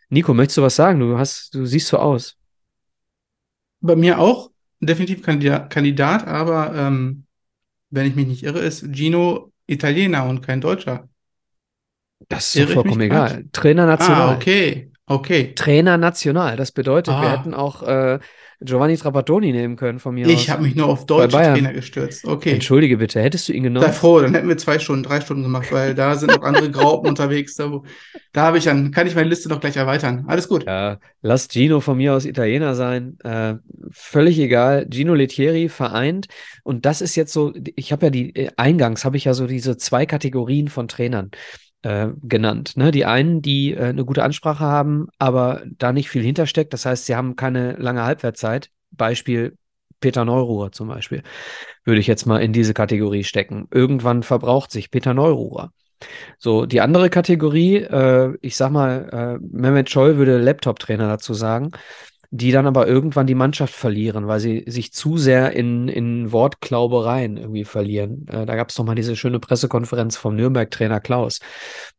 Nico, 0.09 0.33
möchtest 0.33 0.57
du 0.57 0.61
was 0.61 0.75
sagen? 0.75 0.99
Du 0.99 1.17
hast, 1.17 1.55
du 1.55 1.65
siehst 1.65 1.87
so 1.87 1.97
aus. 1.97 2.37
Bei 3.79 3.95
mir 3.95 4.19
auch 4.19 4.51
definitiv 4.81 5.21
Kandidat, 5.21 6.27
aber 6.27 6.73
ähm, 6.75 7.25
wenn 7.89 8.07
ich 8.07 8.15
mich 8.15 8.27
nicht 8.27 8.43
irre, 8.43 8.59
ist 8.59 8.85
Gino 8.93 9.51
Italiener 9.67 10.25
und 10.25 10.41
kein 10.41 10.61
Deutscher. 10.61 11.07
Das 12.29 12.55
ist 12.55 12.69
doch 12.69 12.73
vollkommen 12.73 13.01
egal. 13.01 13.45
Trainer 13.51 13.85
national. 13.85 14.21
Ah, 14.29 14.35
okay, 14.35 14.91
okay. 15.05 15.53
Trainer 15.55 15.97
national. 15.97 16.55
Das 16.55 16.71
bedeutet, 16.71 17.13
Ah. 17.13 17.21
wir 17.21 17.31
hätten 17.31 17.53
auch 17.53 17.83
äh, 17.83 18.19
Giovanni 18.63 18.95
Trapattoni 18.95 19.51
nehmen 19.51 19.75
können 19.75 19.99
von 19.99 20.13
mir 20.13 20.27
Ich 20.27 20.49
habe 20.49 20.61
mich 20.63 20.75
nur 20.75 20.87
auf 20.87 21.05
deutsche. 21.05 21.35
Trainer 21.37 21.73
gestürzt. 21.73 22.25
Okay. 22.25 22.51
Entschuldige 22.51 22.97
bitte, 22.97 23.19
hättest 23.21 23.49
du 23.49 23.53
ihn 23.53 23.63
Sei 23.63 23.69
genommen? 23.69 23.91
froh, 23.93 24.19
dann 24.21 24.33
hätten 24.35 24.47
wir 24.47 24.57
zwei 24.57 24.77
Stunden, 24.77 25.03
drei 25.03 25.19
Stunden 25.19 25.43
gemacht, 25.43 25.71
weil 25.71 25.95
da 25.95 26.15
sind 26.15 26.31
noch 26.31 26.43
andere 26.43 26.69
Graupen 26.71 27.09
unterwegs. 27.09 27.55
Da, 27.55 27.71
wo- 27.71 27.83
da 28.33 28.43
habe 28.43 28.59
ich 28.59 28.63
dann, 28.65 28.91
kann 28.91 29.07
ich 29.07 29.15
meine 29.15 29.29
Liste 29.29 29.49
noch 29.49 29.59
gleich 29.59 29.77
erweitern. 29.77 30.25
Alles 30.27 30.47
gut. 30.47 30.65
Ja, 30.65 30.99
lass 31.21 31.47
Gino 31.51 31.79
von 31.79 31.97
mir 31.97 32.13
aus 32.13 32.25
Italiener 32.25 32.75
sein. 32.75 33.17
Äh, 33.23 33.55
völlig 33.91 34.37
egal. 34.39 34.87
Gino 34.91 35.13
Lettieri 35.15 35.67
vereint. 35.67 36.27
Und 36.63 36.85
das 36.85 37.01
ist 37.01 37.15
jetzt 37.15 37.33
so, 37.33 37.53
ich 37.75 37.91
habe 37.91 38.05
ja 38.05 38.09
die, 38.11 38.35
äh, 38.35 38.49
eingangs 38.57 39.05
habe 39.05 39.17
ich 39.17 39.25
ja 39.25 39.33
so 39.33 39.47
diese 39.47 39.77
zwei 39.77 40.05
Kategorien 40.05 40.67
von 40.67 40.87
Trainern 40.87 41.31
äh, 41.83 42.09
genannt. 42.23 42.77
Ne? 42.77 42.91
Die 42.91 43.05
einen, 43.05 43.41
die 43.41 43.73
äh, 43.73 43.85
eine 43.85 44.05
gute 44.05 44.23
Ansprache 44.23 44.63
haben, 44.63 45.07
aber 45.17 45.63
da 45.77 45.93
nicht 45.93 46.09
viel 46.09 46.23
hintersteckt. 46.23 46.73
Das 46.73 46.85
heißt, 46.85 47.05
sie 47.05 47.15
haben 47.15 47.35
keine 47.35 47.73
lange 47.73 48.03
Halbwertzeit. 48.03 48.69
Beispiel 48.91 49.57
Peter 49.99 50.25
Neururer 50.25 50.71
zum 50.71 50.87
Beispiel. 50.87 51.23
Würde 51.85 51.99
ich 51.99 52.07
jetzt 52.07 52.25
mal 52.25 52.39
in 52.39 52.53
diese 52.53 52.73
Kategorie 52.73 53.23
stecken. 53.23 53.67
Irgendwann 53.71 54.23
verbraucht 54.23 54.71
sich 54.71 54.91
Peter 54.91 55.13
Neururer. 55.13 55.71
So, 56.39 56.65
die 56.65 56.81
andere 56.81 57.09
Kategorie, 57.09 57.77
äh, 57.77 58.35
ich 58.41 58.55
sag 58.55 58.71
mal, 58.71 59.39
äh, 59.41 59.45
Mehmet 59.55 59.89
Scholl 59.89 60.17
würde 60.17 60.39
Laptop-Trainer 60.39 61.07
dazu 61.07 61.33
sagen, 61.33 61.71
die 62.33 62.53
dann 62.53 62.65
aber 62.65 62.87
irgendwann 62.87 63.27
die 63.27 63.35
Mannschaft 63.35 63.73
verlieren, 63.73 64.25
weil 64.25 64.39
sie 64.39 64.63
sich 64.65 64.93
zu 64.93 65.17
sehr 65.17 65.51
in, 65.51 65.89
in 65.89 66.31
Wortklaubereien 66.31 67.35
irgendwie 67.35 67.65
verlieren. 67.65 68.25
Äh, 68.29 68.45
da 68.45 68.55
gab 68.55 68.69
es 68.69 68.77
noch 68.77 68.85
mal 68.85 68.95
diese 68.95 69.17
schöne 69.17 69.39
Pressekonferenz 69.39 70.15
vom 70.15 70.37
Nürnberg-Trainer 70.37 71.01
Klaus, 71.01 71.41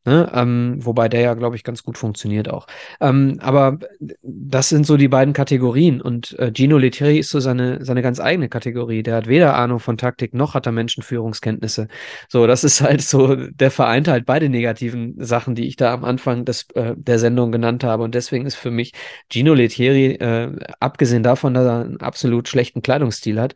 ne? 0.07 0.33
ähm, 0.35 0.78
wobei 0.80 1.11
der 1.11 1.20
ja, 1.20 1.35
glaube 1.35 1.57
ich, 1.57 1.64
ganz 1.64 1.83
gut 1.83 1.99
funktioniert 1.99 2.49
auch. 2.49 2.66
Ähm, 2.99 3.41
aber 3.43 3.78
das 4.22 4.70
sind 4.70 4.87
so 4.87 4.97
die 4.97 5.09
beiden 5.09 5.35
Kategorien 5.35 6.01
und 6.01 6.39
äh, 6.39 6.51
Gino 6.51 6.78
Lettieri 6.78 7.18
ist 7.18 7.28
so 7.28 7.39
seine, 7.39 7.85
seine 7.85 8.01
ganz 8.01 8.18
eigene 8.18 8.49
Kategorie. 8.49 9.03
Der 9.03 9.16
hat 9.16 9.26
weder 9.26 9.55
Ahnung 9.55 9.80
von 9.80 9.99
Taktik 9.99 10.33
noch 10.33 10.55
hat 10.55 10.64
er 10.64 10.72
Menschenführungskenntnisse. 10.72 11.89
So, 12.30 12.47
das 12.47 12.64
ist 12.64 12.80
halt 12.80 13.03
so, 13.03 13.37
der 13.37 13.70
vereint 13.70 14.09
halt 14.09 14.24
beide 14.24 14.49
negativen 14.49 15.14
Sachen, 15.18 15.55
die 15.55 15.66
ich 15.66 15.76
da 15.76 15.93
am 15.93 16.05
Anfang 16.05 16.47
des, 16.47 16.68
äh, 16.74 16.95
der 16.97 17.18
Sendung 17.18 17.53
genannt 17.53 17.85
habe. 17.85 18.03
Und 18.03 18.14
deswegen 18.14 18.47
ist 18.47 18.55
für 18.55 18.70
mich 18.70 18.93
Gino 19.28 19.53
Lettieri, 19.53 20.21
äh, 20.22 20.50
abgesehen 20.80 21.22
davon, 21.22 21.54
dass 21.54 21.64
er 21.64 21.80
einen 21.80 22.00
absolut 22.00 22.48
schlechten 22.48 22.80
Kleidungsstil 22.80 23.40
hat, 23.40 23.54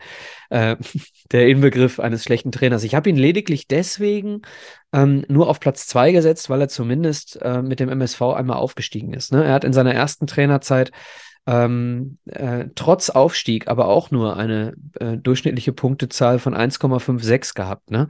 äh, 0.50 0.76
der 1.32 1.48
Inbegriff 1.48 2.00
eines 2.00 2.24
schlechten 2.24 2.52
Trainers. 2.52 2.84
Ich 2.84 2.94
habe 2.94 3.08
ihn 3.08 3.16
lediglich 3.16 3.68
deswegen 3.68 4.42
ähm, 4.92 5.24
nur 5.28 5.48
auf 5.48 5.60
Platz 5.60 5.86
zwei 5.86 6.12
gesetzt, 6.12 6.50
weil 6.50 6.60
er 6.60 6.68
zumindest 6.68 7.40
äh, 7.42 7.62
mit 7.62 7.80
dem 7.80 7.88
MSV 7.88 8.20
einmal 8.22 8.58
aufgestiegen 8.58 9.12
ist. 9.12 9.32
Ne? 9.32 9.44
Er 9.44 9.54
hat 9.54 9.64
in 9.64 9.72
seiner 9.72 9.94
ersten 9.94 10.26
Trainerzeit 10.26 10.90
ähm, 11.48 12.18
äh, 12.26 12.66
trotz 12.74 13.08
Aufstieg 13.08 13.68
aber 13.68 13.86
auch 13.86 14.10
nur 14.10 14.36
eine 14.36 14.74
äh, 14.98 15.16
durchschnittliche 15.16 15.72
Punktezahl 15.72 16.40
von 16.40 16.54
1,56 16.54 17.54
gehabt. 17.54 17.90
Ne? 17.92 18.08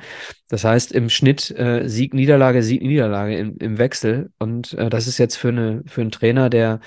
Das 0.49 0.65
heißt 0.65 0.93
im 0.93 1.11
Schnitt 1.11 1.51
äh, 1.51 1.87
Sieg, 1.87 2.15
Niederlage, 2.15 2.63
Sieg, 2.63 2.81
Niederlage 2.81 3.37
im, 3.37 3.59
im 3.59 3.77
Wechsel. 3.77 4.31
Und 4.39 4.73
äh, 4.75 4.89
das 4.89 5.07
ist 5.07 5.19
jetzt 5.19 5.37
für, 5.37 5.49
eine, 5.49 5.83
für 5.87 6.01
einen 6.01 6.13
Trainer, 6.13 6.49
der 6.49 6.81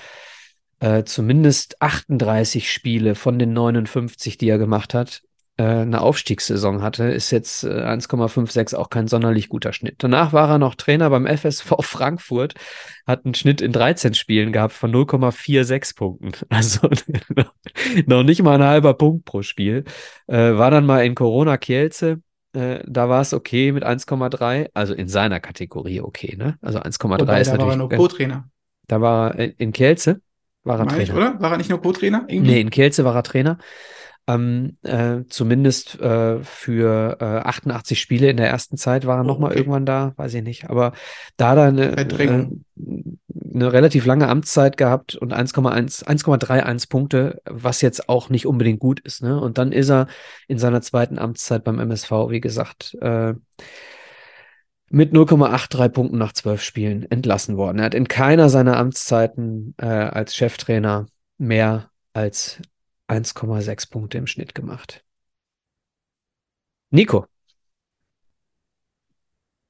äh, 0.80 1.04
zumindest 1.04 1.80
38 1.80 2.72
Spiele 2.72 3.14
von 3.14 3.38
den 3.38 3.52
59, 3.52 4.36
die 4.38 4.48
er 4.48 4.58
gemacht 4.58 4.94
hat, 4.94 5.22
äh, 5.56 5.62
eine 5.62 6.00
Aufstiegssaison 6.00 6.82
hatte, 6.82 7.04
ist 7.04 7.30
jetzt 7.30 7.64
äh, 7.64 7.68
1,56 7.68 8.74
auch 8.76 8.88
kein 8.88 9.06
sonderlich 9.06 9.48
guter 9.50 9.72
Schnitt. 9.74 9.96
Danach 9.98 10.32
war 10.32 10.48
er 10.48 10.58
noch 10.58 10.74
Trainer 10.74 11.10
beim 11.10 11.26
FSV 11.26 11.74
Frankfurt, 11.80 12.54
hat 13.06 13.24
einen 13.24 13.34
Schnitt 13.34 13.60
in 13.60 13.72
13 13.72 14.14
Spielen 14.14 14.52
gehabt 14.52 14.72
von 14.72 14.90
0,46 14.92 15.96
Punkten. 15.96 16.32
Also 16.48 16.88
noch 18.06 18.22
nicht 18.22 18.42
mal 18.42 18.54
ein 18.54 18.66
halber 18.66 18.94
Punkt 18.94 19.24
pro 19.26 19.42
Spiel. 19.42 19.84
Äh, 20.26 20.56
war 20.56 20.70
dann 20.70 20.86
mal 20.86 21.04
in 21.04 21.14
Corona 21.14 21.56
Kielce. 21.58 22.20
Äh, 22.52 22.80
da 22.86 23.08
war 23.08 23.20
es 23.20 23.32
okay 23.34 23.70
mit 23.72 23.84
1,3, 23.84 24.70
also 24.74 24.94
in 24.94 25.08
seiner 25.08 25.38
Kategorie 25.40 26.00
okay, 26.00 26.36
ne? 26.36 26.58
Also 26.62 26.80
1,3 26.80 27.20
Wobei, 27.20 27.40
ist 27.42 27.48
da 27.48 27.52
war 27.52 27.58
er 27.60 27.76
natürlich. 27.76 27.76
nur 27.76 27.88
ganz- 27.90 28.00
Co-Trainer. 28.02 28.48
da 28.88 29.00
war 29.00 29.34
er 29.36 29.60
in 29.60 29.72
Kielce, 29.72 30.20
war 30.64 30.78
er 30.80 30.86
ich, 30.98 31.08
Trainer. 31.08 31.16
oder? 31.16 31.40
War 31.40 31.52
er 31.52 31.58
nicht 31.58 31.70
nur 31.70 31.80
Co-Trainer? 31.80 32.26
Nee, 32.28 32.60
in 32.60 32.70
Kielce 32.70 33.04
war 33.04 33.14
er 33.14 33.22
Trainer. 33.22 33.58
Ähm, 34.26 34.76
äh, 34.82 35.22
zumindest 35.28 35.98
äh, 35.98 36.44
für 36.44 37.16
äh, 37.20 37.24
88 37.24 37.98
Spiele 37.98 38.28
in 38.30 38.36
der 38.36 38.48
ersten 38.48 38.76
Zeit 38.76 39.06
war 39.06 39.16
er 39.16 39.24
Oh, 39.24 39.26
nochmal 39.26 39.50
okay. 39.50 39.60
irgendwann 39.60 39.86
da, 39.86 40.12
weiß 40.16 40.34
ich 40.34 40.42
nicht. 40.42 40.68
Aber 40.70 40.92
da 41.36 41.50
hat 41.50 41.58
er 41.58 41.64
eine, 41.64 41.96
äh, 41.96 42.48
eine 43.54 43.72
relativ 43.72 44.06
lange 44.06 44.28
Amtszeit 44.28 44.76
gehabt 44.76 45.16
und 45.16 45.32
1,1, 45.32 46.04
1,31 46.04 46.88
Punkte, 46.88 47.40
was 47.46 47.80
jetzt 47.80 48.08
auch 48.08 48.28
nicht 48.28 48.46
unbedingt 48.46 48.78
gut 48.78 49.00
ist. 49.00 49.22
Ne? 49.22 49.40
Und 49.40 49.58
dann 49.58 49.72
ist 49.72 49.90
er 49.90 50.06
in 50.46 50.58
seiner 50.58 50.82
zweiten 50.82 51.18
Amtszeit 51.18 51.64
beim 51.64 51.78
MSV, 51.80 52.10
wie 52.28 52.40
gesagt, 52.40 52.96
äh, 53.00 53.34
mit 54.90 55.12
0,83 55.12 55.88
Punkten 55.88 56.18
nach 56.18 56.32
zwölf 56.32 56.62
Spielen 56.62 57.10
entlassen 57.10 57.56
worden. 57.56 57.78
Er 57.78 57.86
hat 57.86 57.94
in 57.94 58.08
keiner 58.08 58.48
seiner 58.50 58.76
Amtszeiten 58.76 59.74
äh, 59.78 59.86
als 59.86 60.34
Cheftrainer 60.36 61.06
mehr 61.38 61.90
als 62.12 62.60
1,6 63.08 63.88
Punkte 63.88 64.18
im 64.18 64.26
Schnitt 64.26 64.54
gemacht. 64.54 65.04
Nico, 66.90 67.26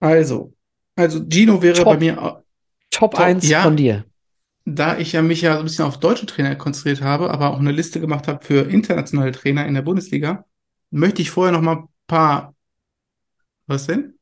Also, 0.01 0.55
also 0.97 1.21
Gino 1.29 1.61
wäre 1.63 1.77
Top. 1.77 1.85
bei 1.87 1.99
mir, 1.99 2.23
au- 2.23 2.43
Top 2.91 3.13
Top, 3.13 3.21
1 3.21 3.49
ja. 3.49 3.63
von 3.63 3.77
dir. 3.77 4.05
da 4.65 4.99
ich 4.99 5.13
ja 5.13 5.23
mich 5.23 5.43
ja 5.43 5.55
so 5.55 5.59
ein 5.61 5.65
bisschen 5.65 5.85
auf 5.85 6.01
deutsche 6.01 6.27
Trainer 6.27 6.57
konzentriert 6.57 7.03
habe, 7.03 7.31
aber 7.31 7.51
auch 7.51 7.59
eine 7.59 7.73
Liste 7.73 8.01
gemacht 8.01 8.29
habe 8.29 8.45
für 8.45 8.71
internationale 8.71 9.33
Trainer 9.33 9.67
in 9.67 9.75
der 9.75 9.83
Bundesliga, 9.83 10.47
möchte 10.91 11.23
ich 11.23 11.31
vorher 11.31 11.53
noch 11.53 11.61
mal 11.63 11.77
ein 11.77 11.89
paar. 12.07 12.55
Was 13.67 13.87
denn? 13.87 14.20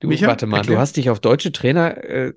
Du, 0.00 0.08
Micha, 0.08 0.26
warte 0.26 0.46
mal, 0.46 0.58
erklär. 0.58 0.76
du 0.76 0.80
hast 0.80 0.96
dich 0.96 1.10
auf 1.10 1.20
deutsche 1.20 1.52
Trainer, 1.52 2.02
äh, 2.02 2.32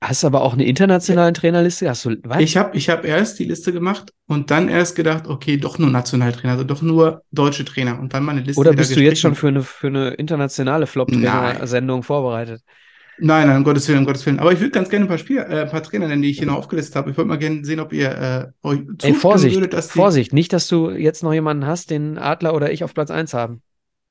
hast 0.00 0.24
aber 0.24 0.42
auch 0.42 0.52
eine 0.52 0.64
internationale 0.64 1.32
Trainerliste. 1.32 1.88
Hast 1.88 2.04
du, 2.04 2.16
was? 2.22 2.40
Ich 2.40 2.56
habe 2.56 2.76
ich 2.76 2.90
hab 2.90 3.04
erst 3.04 3.38
die 3.38 3.44
Liste 3.44 3.72
gemacht 3.72 4.12
und 4.26 4.50
dann 4.50 4.68
erst 4.68 4.94
gedacht, 4.94 5.26
okay, 5.26 5.56
doch 5.56 5.78
nur 5.78 5.90
Nationaltrainer, 5.90 6.52
also 6.52 6.64
doch 6.64 6.82
nur 6.82 7.22
deutsche 7.30 7.64
Trainer 7.64 7.98
und 7.98 8.12
dann 8.12 8.24
meine 8.24 8.42
Liste 8.42 8.60
Oder 8.60 8.74
bist 8.74 8.94
du 8.94 9.00
jetzt 9.00 9.20
schon 9.20 9.34
für 9.34 9.48
eine, 9.48 9.62
für 9.62 9.86
eine 9.86 10.10
internationale 10.10 10.86
Flop-Trainer-Sendung 10.86 12.02
vorbereitet? 12.02 12.62
Nein, 13.18 13.46
nein, 13.46 13.58
um 13.58 13.64
Gottes 13.64 13.86
Willen, 13.88 14.00
um 14.00 14.06
Gottes 14.06 14.26
Willen. 14.26 14.40
Aber 14.40 14.52
ich 14.52 14.58
würde 14.58 14.70
ganz 14.70 14.88
gerne 14.88 15.04
ein 15.04 15.08
paar 15.08 15.18
Spieler, 15.18 15.48
äh, 15.48 15.62
ein 15.62 15.70
paar 15.70 15.82
Trainer 15.82 16.08
nennen, 16.08 16.22
die 16.22 16.30
ich 16.30 16.38
hier 16.38 16.46
noch 16.46 16.56
aufgelistet 16.56 16.96
habe. 16.96 17.10
Ich 17.10 17.16
würde 17.16 17.28
mal 17.28 17.36
gerne 17.38 17.64
sehen, 17.64 17.78
ob 17.78 17.92
ihr 17.92 18.10
äh, 18.10 18.66
euch 18.66 18.80
Ey, 19.02 19.14
Vorsicht, 19.14 19.54
würdet, 19.54 19.74
dass 19.74 19.88
die. 19.88 19.92
Vorsicht, 19.92 20.32
nicht, 20.32 20.52
dass 20.52 20.66
du 20.66 20.90
jetzt 20.90 21.22
noch 21.22 21.32
jemanden 21.32 21.66
hast, 21.66 21.90
den 21.90 22.18
Adler 22.18 22.54
oder 22.54 22.72
ich 22.72 22.84
auf 22.84 22.94
Platz 22.94 23.10
1 23.10 23.32
haben. 23.34 23.62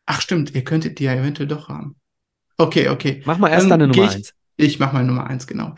Ach 0.06 0.22
stimmt, 0.22 0.56
ihr 0.56 0.64
könntet 0.64 1.00
die 1.00 1.06
ja 1.06 1.14
eventuell 1.14 1.48
doch 1.48 1.68
haben. 1.68 1.96
Okay, 2.62 2.90
okay. 2.90 3.22
Mach 3.26 3.38
mal 3.38 3.50
erst 3.50 3.70
Dann 3.70 3.80
deine 3.80 3.92
geh 3.92 4.00
Nummer 4.00 4.12
ich- 4.12 4.18
1. 4.18 4.34
Ich 4.58 4.80
mache 4.80 4.94
mal 4.94 5.04
Nummer 5.04 5.28
eins, 5.28 5.48
genau. 5.48 5.74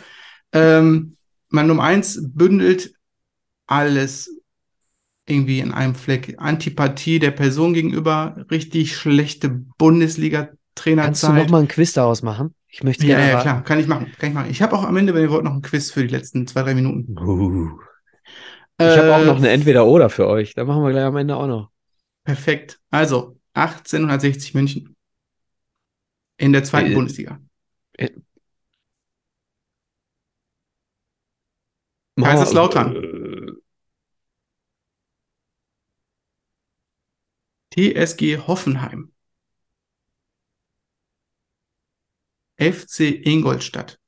Ähm, 0.51 1.15
mein 1.49 1.67
Nummer 1.67 1.83
eins 1.83 2.19
bündelt 2.33 2.93
alles 3.67 4.29
irgendwie 5.25 5.59
in 5.59 5.71
einem 5.71 5.95
Fleck. 5.95 6.35
Antipathie 6.37 7.19
der 7.19 7.31
Person 7.31 7.73
gegenüber, 7.73 8.45
richtig 8.51 8.95
schlechte 8.97 9.47
Kannst 9.49 9.63
du 9.63 9.67
noch 9.69 9.77
Bundesliga-Trainerzeit. 9.77 11.49
mal 11.49 11.61
ein 11.61 11.67
Quiz 11.69 11.93
daraus 11.93 12.23
machen? 12.23 12.53
Ich 12.67 12.83
möchte 12.83 13.05
Ja, 13.05 13.15
gerne 13.17 13.29
ja, 13.29 13.35
raten. 13.37 13.43
klar, 13.49 13.63
kann 13.63 13.79
ich 13.79 13.87
machen, 13.87 14.11
kann 14.17 14.29
ich 14.29 14.35
machen. 14.35 14.49
Ich 14.51 14.61
habe 14.61 14.75
auch 14.75 14.83
am 14.83 14.97
Ende, 14.97 15.13
wenn 15.13 15.21
ihr 15.23 15.29
wollt, 15.29 15.43
noch 15.45 15.53
ein 15.53 15.61
Quiz 15.61 15.91
für 15.91 16.01
die 16.01 16.07
letzten 16.13 16.45
zwei, 16.47 16.63
drei 16.63 16.73
Minuten. 16.75 17.17
Uh. 17.17 17.79
Ich 18.79 18.85
habe 18.97 19.15
auch 19.15 19.21
Äh, 19.21 19.25
noch 19.25 19.37
eine 19.37 19.49
Entweder-Oder 19.49 20.09
für 20.09 20.27
euch. 20.27 20.55
Da 20.55 20.65
machen 20.65 20.83
wir 20.83 20.89
gleich 20.91 21.05
am 21.05 21.15
Ende 21.15 21.35
auch 21.37 21.47
noch. 21.47 21.69
Perfekt. 22.25 22.79
Also, 22.89 23.37
1860 23.53 24.55
München. 24.55 24.92
In 26.37 26.51
der 26.53 26.63
zweiten 26.63 26.91
Äh, 26.91 26.95
Bundesliga. 26.95 27.41
Wir- 27.97 28.21
Kaiserslautern. 32.19 32.95
Äh, 32.95 33.51
TSG 37.73 38.37
Hoffenheim. 38.47 39.11
FC 42.59 42.99
Ingolstadt. 43.25 43.99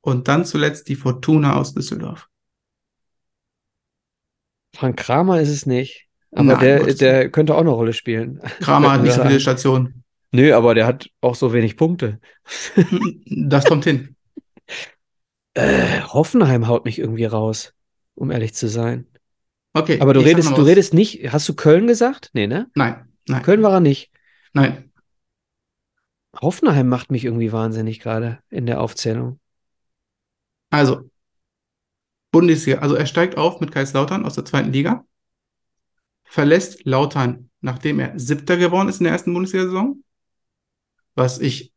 Und 0.00 0.26
dann 0.28 0.44
zuletzt 0.44 0.88
die 0.88 0.96
Fortuna 0.96 1.56
aus 1.56 1.72
Düsseldorf. 1.72 2.28
Frank 4.74 4.98
Kramer 4.98 5.40
ist 5.40 5.48
es 5.50 5.66
nicht. 5.66 6.07
Aber 6.38 6.54
Nein, 6.54 6.60
der, 6.60 6.94
der 6.94 7.30
könnte 7.30 7.54
auch 7.54 7.60
eine 7.60 7.70
Rolle 7.70 7.92
spielen. 7.92 8.40
Kramer 8.60 8.92
hat 8.92 9.02
nicht 9.02 9.14
so 9.14 9.22
viele. 9.22 9.40
Stationen. 9.40 10.04
Nö, 10.30 10.54
aber 10.54 10.74
der 10.74 10.86
hat 10.86 11.08
auch 11.20 11.34
so 11.34 11.52
wenig 11.52 11.76
Punkte. 11.76 12.20
Das 13.26 13.64
kommt 13.64 13.84
hin. 13.84 14.14
Äh, 15.54 16.02
Hoffenheim 16.02 16.68
haut 16.68 16.84
mich 16.84 16.98
irgendwie 16.98 17.24
raus, 17.24 17.72
um 18.14 18.30
ehrlich 18.30 18.54
zu 18.54 18.68
sein. 18.68 19.06
Okay. 19.74 20.00
Aber 20.00 20.14
du 20.14 20.20
redest, 20.20 20.56
du 20.56 20.62
redest 20.62 20.94
nicht, 20.94 21.32
hast 21.32 21.48
du 21.48 21.54
Köln 21.54 21.86
gesagt? 21.86 22.30
Nee, 22.32 22.46
ne? 22.46 22.70
Nein, 22.74 23.08
nein, 23.26 23.42
Köln 23.42 23.62
war 23.62 23.72
er 23.72 23.80
nicht. 23.80 24.10
nein. 24.52 24.84
Hoffenheim 26.40 26.88
macht 26.88 27.10
mich 27.10 27.24
irgendwie 27.24 27.50
wahnsinnig 27.52 27.98
gerade 28.00 28.38
in 28.50 28.66
der 28.66 28.80
Aufzählung. 28.80 29.40
Also, 30.70 31.10
Bundesliga. 32.30 32.78
Also 32.78 32.94
er 32.94 33.06
steigt 33.06 33.36
auf 33.36 33.60
mit 33.60 33.72
Kaiserslautern 33.72 34.24
aus 34.24 34.34
der 34.34 34.44
zweiten 34.44 34.70
Liga, 34.72 35.04
verlässt 36.28 36.84
Lautern, 36.84 37.50
nachdem 37.60 37.98
er 37.98 38.18
Siebter 38.18 38.56
geworden 38.56 38.88
ist 38.88 39.00
in 39.00 39.04
der 39.04 39.12
ersten 39.14 39.32
Bundesliga-Saison, 39.32 40.02
was 41.14 41.40
ich, 41.40 41.72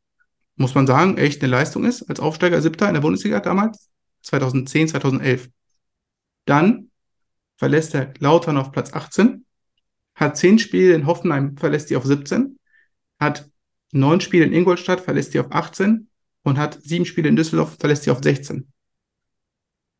muss 0.55 0.75
man 0.75 0.85
sagen, 0.85 1.17
echt 1.17 1.41
eine 1.41 1.51
Leistung 1.51 1.85
ist, 1.85 2.03
als 2.03 2.19
Aufsteiger 2.19 2.61
Siebter 2.61 2.87
in 2.87 2.93
der 2.93 3.01
Bundesliga 3.01 3.39
damals, 3.39 3.89
2010, 4.23 4.89
2011. 4.89 5.49
Dann 6.45 6.91
verlässt 7.55 7.95
er 7.95 8.13
Lautern 8.19 8.57
auf 8.57 8.71
Platz 8.71 8.93
18, 8.93 9.45
hat 10.15 10.37
zehn 10.37 10.59
Spiele 10.59 10.93
in 10.93 11.07
Hoffenheim, 11.07 11.57
verlässt 11.57 11.89
die 11.89 11.95
auf 11.95 12.05
17, 12.05 12.59
hat 13.19 13.49
neun 13.91 14.21
Spiele 14.21 14.45
in 14.45 14.53
Ingolstadt, 14.53 15.01
verlässt 15.01 15.33
die 15.33 15.39
auf 15.39 15.51
18 15.51 16.09
und 16.43 16.57
hat 16.57 16.81
sieben 16.83 17.05
Spiele 17.05 17.29
in 17.29 17.35
Düsseldorf, 17.35 17.77
verlässt 17.79 18.05
die 18.05 18.11
auf 18.11 18.21
16. 18.21 18.71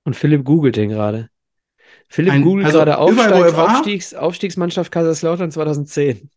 Und 0.04 0.16
Philipp 0.16 0.44
googelt 0.44 0.76
den 0.76 0.90
gerade. 0.90 1.30
Philipp 2.12 2.34
Ein- 2.34 2.42
googelt 2.42 2.66
also 2.66 2.80
gerade 2.80 2.92
er 2.92 3.56
war- 3.56 3.78
Aufstiegs, 3.80 4.14
Aufstiegsmannschaft 4.14 4.92
Kaiserslautern 4.92 5.50
2010. 5.50 6.30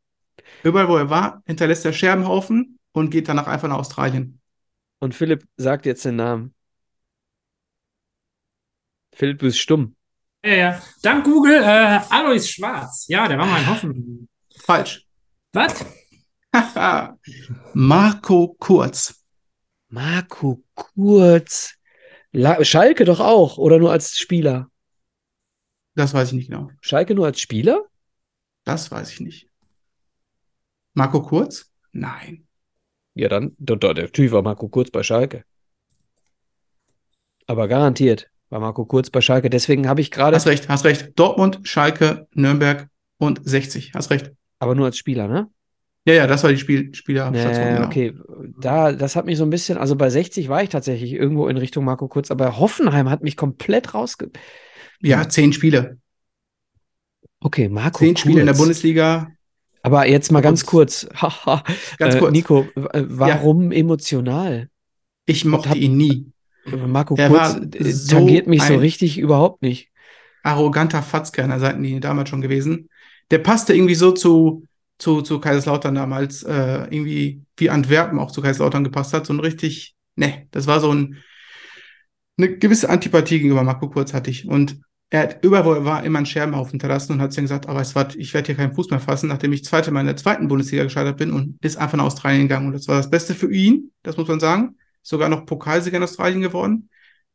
Überall, 0.63 0.89
wo 0.89 0.97
er 0.97 1.11
war, 1.11 1.43
hinterlässt 1.47 1.85
er 1.85 1.93
Scherbenhaufen 1.93 2.79
und 2.93 3.11
geht 3.11 3.29
danach 3.29 3.49
einfach 3.49 3.69
nach 3.69 3.79
Australien. 3.79 4.41
Und 5.01 5.17
Philipp 5.17 5.45
sagt 5.57 5.85
jetzt 5.85 6.05
den 6.05 6.15
Namen. 6.17 6.55
Philipp, 9.15 9.41
du 9.41 9.47
bist 9.47 9.59
stumm. 9.59 9.97
Ja, 10.45 10.55
ja. 10.55 10.83
Dank 11.03 11.25
Google, 11.25 11.61
äh, 11.63 12.01
Alois 12.09 12.47
Schwarz. 12.47 13.07
Ja, 13.09 13.27
der 13.27 13.37
war 13.39 13.47
mal 13.47 13.61
in 13.61 13.69
Hoffenheim. 13.69 14.29
Falsch. 14.61 15.05
Was? 15.53 15.85
Marco 17.75 18.55
Kurz. 18.61 19.25
Marco 19.89 20.63
Kurz. 20.75 21.75
La 22.31 22.63
Schalke 22.65 23.05
doch 23.05 23.19
auch, 23.21 23.59
oder 23.59 23.79
nur 23.79 23.91
als 23.91 24.17
Spieler? 24.17 24.71
Das 25.95 26.15
weiß 26.15 26.29
ich 26.29 26.35
nicht 26.35 26.51
genau. 26.51 26.71
Schalke 26.81 27.15
nur 27.15 27.27
als 27.27 27.41
Spieler? 27.41 27.85
Das 28.65 28.91
weiß 28.91 29.13
ich 29.13 29.21
nicht. 29.21 29.49
Marco 30.95 31.23
Kurz? 31.23 31.71
Nein. 31.93 32.47
Ja, 33.15 33.29
dann, 33.29 33.55
da, 33.59 33.77
da, 33.77 33.95
der 33.95 34.11
Typ 34.11 34.33
war 34.33 34.43
Marco 34.43 34.69
Kurz 34.69 34.91
bei 34.91 35.03
Schalke. 35.03 35.45
Aber 37.47 37.69
garantiert 37.69 38.31
war 38.49 38.61
Marco 38.61 38.85
Kurz 38.85 39.11
bei 39.11 39.21
Schalke. 39.21 39.51
Deswegen 39.51 39.89
habe 39.89 40.01
ich 40.01 40.11
gerade, 40.11 40.37
Hast 40.37 40.47
recht, 40.47 40.69
hast 40.69 40.85
recht. 40.85 41.13
Dortmund, 41.17 41.61
Schalke, 41.65 42.27
Nürnberg 42.35 42.89
und 43.19 43.41
60. 43.45 43.95
Hast 43.95 44.11
recht. 44.11 44.33
aber 44.59 44.75
nur 44.75 44.87
als 44.87 44.97
Spieler, 44.99 45.29
ne? 45.29 45.49
Ja, 46.07 46.15
ja, 46.15 46.27
das 46.27 46.43
war 46.43 46.51
die 46.51 46.59
Spiel 46.59 46.95
Spielerstation, 46.95 47.65
Nee, 47.65 47.75
genau. 47.77 47.87
okay, 47.87 48.15
da, 48.61 48.93
das 48.93 49.17
hat 49.17 49.25
mich 49.25 49.39
so 49.39 49.45
ein 49.45 49.51
bisschen, 49.51 49.79
also 49.79 49.97
bei 49.97 50.11
60 50.11 50.51
war 50.51 50.63
ich 50.63 50.69
tatsächlich 50.69 51.13
irgendwo 51.13 51.49
in 51.49 51.57
Richtung 51.57 51.85
Marco 51.85 52.09
Kurz, 52.09 52.31
aber 52.31 52.59
Hoffenheim 52.59 53.09
hat 53.09 53.23
mich 53.23 53.37
komplett 53.37 53.95
rausge... 53.95 54.31
Ja, 55.05 55.29
zehn 55.29 55.53
Spiele. 55.53 55.99
Okay, 57.41 57.69
Marco 57.69 57.99
Zehn 57.99 58.17
Spiele 58.17 58.41
in 58.41 58.47
der 58.47 58.55
Kurz. 58.55 58.63
Bundesliga. 58.65 59.31
Aber 59.83 60.07
jetzt 60.09 60.33
mal 60.33 60.41
ganz 60.41 60.65
Kurz. 60.65 61.07
kurz, 61.21 61.65
Ganz 61.99 62.15
äh, 62.15 62.19
kurz. 62.19 62.33
Nico, 62.33 62.67
äh, 62.75 63.05
warum 63.07 63.71
emotional? 63.71 64.71
Ich 65.27 65.45
mochte 65.45 65.71
hab- 65.71 65.77
ihn 65.77 65.97
nie. 65.97 66.27
Marco 66.67 67.15
Er 67.17 67.29
Kurz 67.29 67.57
äh, 67.75 67.93
so 67.93 68.17
tangiert 68.17 68.47
mich 68.47 68.63
so 68.63 68.77
richtig 68.77 69.19
überhaupt 69.19 69.61
nicht. 69.61 69.91
arroganter 70.43 71.03
Fatzke 71.03 71.45
an 71.45 71.51
der 71.51 71.61
Seitenlinie 71.61 72.01
damals 72.01 72.31
schon 72.31 72.41
gewesen. 72.41 72.89
Der 73.31 73.39
passte 73.39 73.75
irgendwie 73.75 73.95
so 73.95 74.13
zu, 74.13 74.65
zu, 74.99 75.21
zu 75.21 75.39
Kaiserslautern 75.41 75.95
damals, 75.95 76.43
äh, 76.43 76.85
irgendwie 76.91 77.43
wie 77.59 77.69
Antwerpen 77.69 78.19
auch 78.19 78.31
zu 78.31 78.41
Kaiserslautern 78.41 78.85
gepasst 78.85 79.13
hat. 79.13 79.27
So 79.27 79.35
ein 79.35 79.41
richtig, 79.41 79.95
ne, 80.17 80.47
das 80.51 80.67
war 80.67 80.81
so 80.81 80.91
ein, 80.95 81.23
eine 82.39 82.57
gewisse 82.57 82.89
Antipathie 82.89 83.37
gegenüber 83.41 83.63
Marco 83.63 83.91
Kurz 83.91 84.15
hatte 84.15 84.31
ich. 84.31 84.49
Und 84.49 84.81
er 85.15 85.21
hat 85.21 85.45
überall, 85.45 85.77
er 85.77 85.85
war, 85.85 86.03
immer 86.03 86.19
einen 86.19 86.27
Scherbenhaufen 86.27 86.73
hinterlassen 86.73 87.13
und 87.13 87.21
hat 87.21 87.37
dann 87.37 87.45
gesagt, 87.45 87.69
aber 87.69 87.81
es 87.81 87.95
war, 87.95 88.13
ich 88.17 88.35
werde 88.35 88.47
hier 88.47 88.57
keinen 88.57 88.75
Fuß 88.75 88.91
mehr 88.91 88.99
fassen, 88.99 89.29
nachdem 89.29 89.53
ich 89.53 89.65
zweite 89.65 89.93
Mal 89.93 90.01
in 90.01 90.07
der 90.07 90.17
zweiten 90.17 90.49
Bundesliga 90.49 90.83
gescheitert 90.83 91.19
bin 91.19 91.33
und 91.33 91.57
ist 91.65 91.77
einfach 91.77 91.97
nach 91.97 92.07
Australien 92.07 92.43
gegangen. 92.43 92.67
Und 92.67 92.73
das 92.73 92.89
war 92.89 92.97
das 92.97 93.11
Beste 93.11 93.33
für 93.37 93.49
ihn, 93.49 93.93
das 94.03 94.17
muss 94.17 94.27
man 94.27 94.41
sagen. 94.41 94.75
Sogar 95.03 95.29
noch 95.29 95.47
Pokalsieger 95.47 95.99
in 95.99 96.03
Australien 96.03 96.41
geworden. 96.41 96.89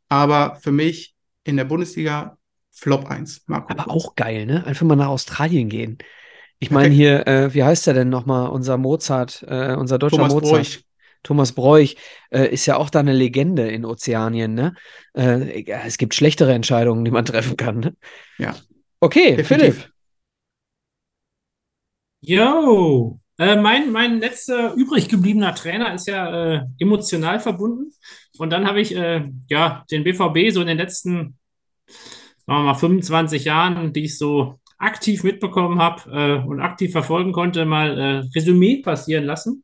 Aber 0.09 0.57
für 0.59 0.73
mich 0.73 1.15
in 1.45 1.55
der 1.55 1.63
Bundesliga 1.63 2.35
Flop 2.69 3.05
1, 3.05 3.43
Marco 3.45 3.71
Aber 3.71 3.89
auch 3.89 4.13
geil, 4.15 4.45
ne? 4.45 4.65
Einfach 4.65 4.85
mal 4.85 4.97
nach 4.97 5.07
Australien 5.07 5.69
gehen. 5.69 5.99
Ich 6.59 6.71
meine 6.71 6.93
hier, 6.93 7.25
äh, 7.27 7.53
wie 7.53 7.63
heißt 7.63 7.87
der 7.87 7.93
denn 7.93 8.09
nochmal, 8.09 8.49
unser 8.49 8.77
Mozart, 8.77 9.45
äh, 9.47 9.75
unser 9.75 9.97
deutscher 9.99 10.17
Thomas 10.17 10.33
Mozart? 10.33 10.51
Broich. 10.51 10.85
Thomas 11.23 11.51
Broich 11.53 11.97
äh, 12.31 12.47
ist 12.47 12.65
ja 12.65 12.77
auch 12.77 12.89
da 12.89 12.99
eine 12.99 13.13
Legende 13.13 13.67
in 13.69 13.85
Ozeanien, 13.85 14.53
ne? 14.53 14.75
Äh, 15.13 15.65
es 15.65 15.97
gibt 15.97 16.15
schlechtere 16.15 16.53
Entscheidungen, 16.53 17.03
die 17.05 17.11
man 17.11 17.25
treffen 17.25 17.57
kann, 17.57 17.79
ne? 17.79 17.95
Ja. 18.37 18.55
Okay, 18.99 19.35
Definitiv. 19.35 19.75
Philipp. 19.75 19.93
Yo, 22.21 23.19
äh, 23.37 23.55
mein, 23.55 23.91
mein 23.91 24.19
letzter 24.19 24.73
übrig 24.73 25.07
gebliebener 25.07 25.55
Trainer 25.55 25.93
ist 25.93 26.07
ja 26.07 26.55
äh, 26.55 26.61
emotional 26.79 27.39
verbunden. 27.39 27.93
Und 28.37 28.49
dann 28.51 28.67
habe 28.67 28.81
ich 28.81 28.93
äh, 28.93 29.29
ja 29.47 29.85
den 29.89 30.03
BVB 30.03 30.51
so 30.53 30.59
in 30.59 30.67
den 30.67 30.77
letzten, 30.77 31.37
sagen 32.45 32.59
wir 32.59 32.63
mal, 32.63 32.75
25 32.75 33.45
Jahren, 33.45 33.93
die 33.93 34.03
ich 34.05 34.17
so 34.17 34.59
aktiv 34.77 35.23
mitbekommen 35.23 35.79
habe 35.79 36.11
äh, 36.11 36.45
und 36.45 36.59
aktiv 36.59 36.91
verfolgen 36.91 37.31
konnte, 37.31 37.65
mal 37.65 37.97
äh, 37.97 38.17
Resümee 38.35 38.81
passieren 38.81 39.23
lassen. 39.25 39.63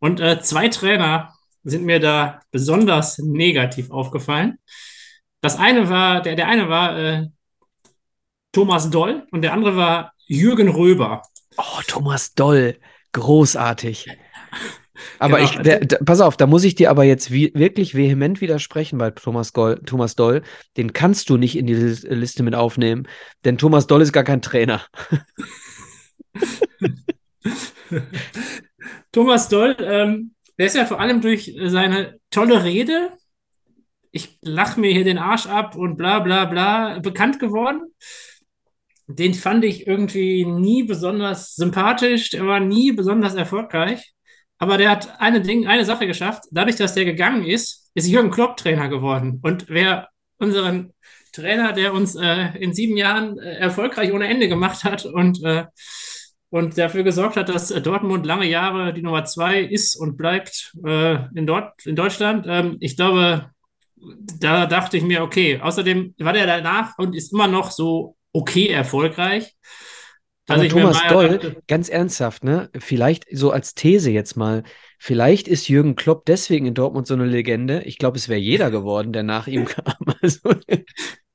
Und 0.00 0.20
äh, 0.20 0.40
zwei 0.40 0.68
Trainer 0.68 1.32
sind 1.62 1.84
mir 1.84 2.00
da 2.00 2.40
besonders 2.50 3.18
negativ 3.18 3.90
aufgefallen. 3.90 4.58
Das 5.40 5.58
eine 5.58 5.88
war, 5.90 6.22
der, 6.22 6.36
der 6.36 6.48
eine 6.48 6.68
war 6.68 6.98
äh, 6.98 7.26
Thomas 8.52 8.90
Doll 8.90 9.26
und 9.30 9.42
der 9.42 9.52
andere 9.52 9.76
war 9.76 10.12
Jürgen 10.26 10.68
Röber. 10.68 11.22
Oh, 11.56 11.80
Thomas 11.86 12.34
Doll, 12.34 12.76
großartig. 13.12 14.06
Aber 15.18 15.38
Genau. 15.38 15.50
ich, 15.50 15.58
der, 15.58 15.80
da, 15.80 15.96
pass 16.04 16.20
auf, 16.20 16.36
da 16.36 16.46
muss 16.46 16.64
ich 16.64 16.74
dir 16.74 16.90
aber 16.90 17.04
jetzt 17.04 17.30
wie, 17.30 17.52
wirklich 17.54 17.94
vehement 17.94 18.40
widersprechen 18.42 18.98
bei 18.98 19.10
Thomas, 19.10 19.52
Goll, 19.54 19.80
Thomas 19.86 20.14
Doll. 20.14 20.42
Den 20.76 20.92
kannst 20.92 21.30
du 21.30 21.38
nicht 21.38 21.56
in 21.56 21.66
die 21.66 21.74
Lis- 21.74 22.02
Liste 22.02 22.42
mit 22.42 22.54
aufnehmen, 22.54 23.08
denn 23.44 23.56
Thomas 23.56 23.86
Doll 23.86 24.02
ist 24.02 24.12
gar 24.12 24.24
kein 24.24 24.42
Trainer. 24.42 24.82
Thomas 29.12 29.48
Doll, 29.48 29.76
ähm, 29.80 30.34
der 30.58 30.66
ist 30.66 30.76
ja 30.76 30.84
vor 30.86 31.00
allem 31.00 31.20
durch 31.20 31.54
seine 31.64 32.18
tolle 32.30 32.64
Rede, 32.64 33.10
ich 34.12 34.38
lach 34.40 34.76
mir 34.76 34.92
hier 34.92 35.04
den 35.04 35.18
Arsch 35.18 35.46
ab 35.46 35.76
und 35.76 35.96
bla 35.96 36.20
bla 36.20 36.44
bla, 36.44 36.98
bekannt 36.98 37.38
geworden. 37.38 37.82
Den 39.06 39.34
fand 39.34 39.64
ich 39.64 39.86
irgendwie 39.86 40.44
nie 40.44 40.84
besonders 40.84 41.54
sympathisch, 41.54 42.30
der 42.30 42.46
war 42.46 42.60
nie 42.60 42.92
besonders 42.92 43.34
erfolgreich. 43.34 44.12
Aber 44.58 44.76
der 44.76 44.90
hat 44.90 45.20
eine 45.20 45.40
Ding, 45.40 45.66
eine 45.66 45.84
Sache 45.84 46.06
geschafft. 46.06 46.44
Dadurch, 46.50 46.76
dass 46.76 46.94
der 46.94 47.04
gegangen 47.04 47.44
ist, 47.44 47.90
ist 47.94 48.08
Jürgen 48.08 48.30
Klopp 48.30 48.56
Trainer 48.56 48.88
geworden. 48.88 49.40
Und 49.42 49.68
wer 49.68 50.08
unseren 50.38 50.92
Trainer, 51.32 51.72
der 51.72 51.94
uns 51.94 52.14
äh, 52.14 52.56
in 52.58 52.74
sieben 52.74 52.96
Jahren 52.96 53.38
äh, 53.38 53.54
erfolgreich 53.56 54.12
ohne 54.12 54.28
Ende 54.28 54.48
gemacht 54.48 54.84
hat 54.84 55.06
und, 55.06 55.42
äh, 55.44 55.64
und 56.50 56.76
dafür 56.76 57.04
gesorgt 57.04 57.36
hat, 57.36 57.48
dass 57.48 57.70
äh, 57.70 57.80
Dortmund 57.80 58.26
lange 58.26 58.46
Jahre 58.46 58.92
die 58.92 59.02
Nummer 59.02 59.24
zwei 59.24 59.60
ist 59.60 59.96
und 59.96 60.16
bleibt 60.16 60.74
äh, 60.84 61.14
in, 61.34 61.46
Dort 61.46 61.86
in 61.86 61.96
Deutschland. 61.96 62.44
Ähm, 62.48 62.76
ich 62.80 62.96
glaube, 62.96 63.50
da 64.40 64.66
dachte 64.66 64.96
ich 64.96 65.04
mir, 65.04 65.22
okay, 65.22 65.60
außerdem 65.60 66.14
war 66.18 66.32
der 66.32 66.46
danach 66.46 66.98
und 66.98 67.14
ist 67.14 67.32
immer 67.32 67.46
noch 67.46 67.70
so 67.70 68.16
okay 68.32 68.68
erfolgreich. 68.68 69.54
mir 70.48 70.68
Thomas 70.68 71.00
Doll, 71.08 71.38
dachte, 71.38 71.62
ganz 71.68 71.88
ernsthaft, 71.88 72.42
ne? 72.42 72.70
Vielleicht 72.76 73.26
so 73.30 73.52
als 73.52 73.74
These 73.74 74.10
jetzt 74.10 74.36
mal, 74.36 74.64
vielleicht 74.98 75.46
ist 75.46 75.68
Jürgen 75.68 75.94
Klopp 75.94 76.26
deswegen 76.26 76.66
in 76.66 76.74
Dortmund 76.74 77.06
so 77.06 77.14
eine 77.14 77.26
Legende. 77.26 77.82
Ich 77.84 77.98
glaube, 77.98 78.16
es 78.16 78.28
wäre 78.28 78.40
jeder 78.40 78.72
geworden, 78.72 79.12
der 79.12 79.22
nach 79.22 79.46
ihm 79.46 79.66
kam. 79.66 79.94
Also, 80.22 80.50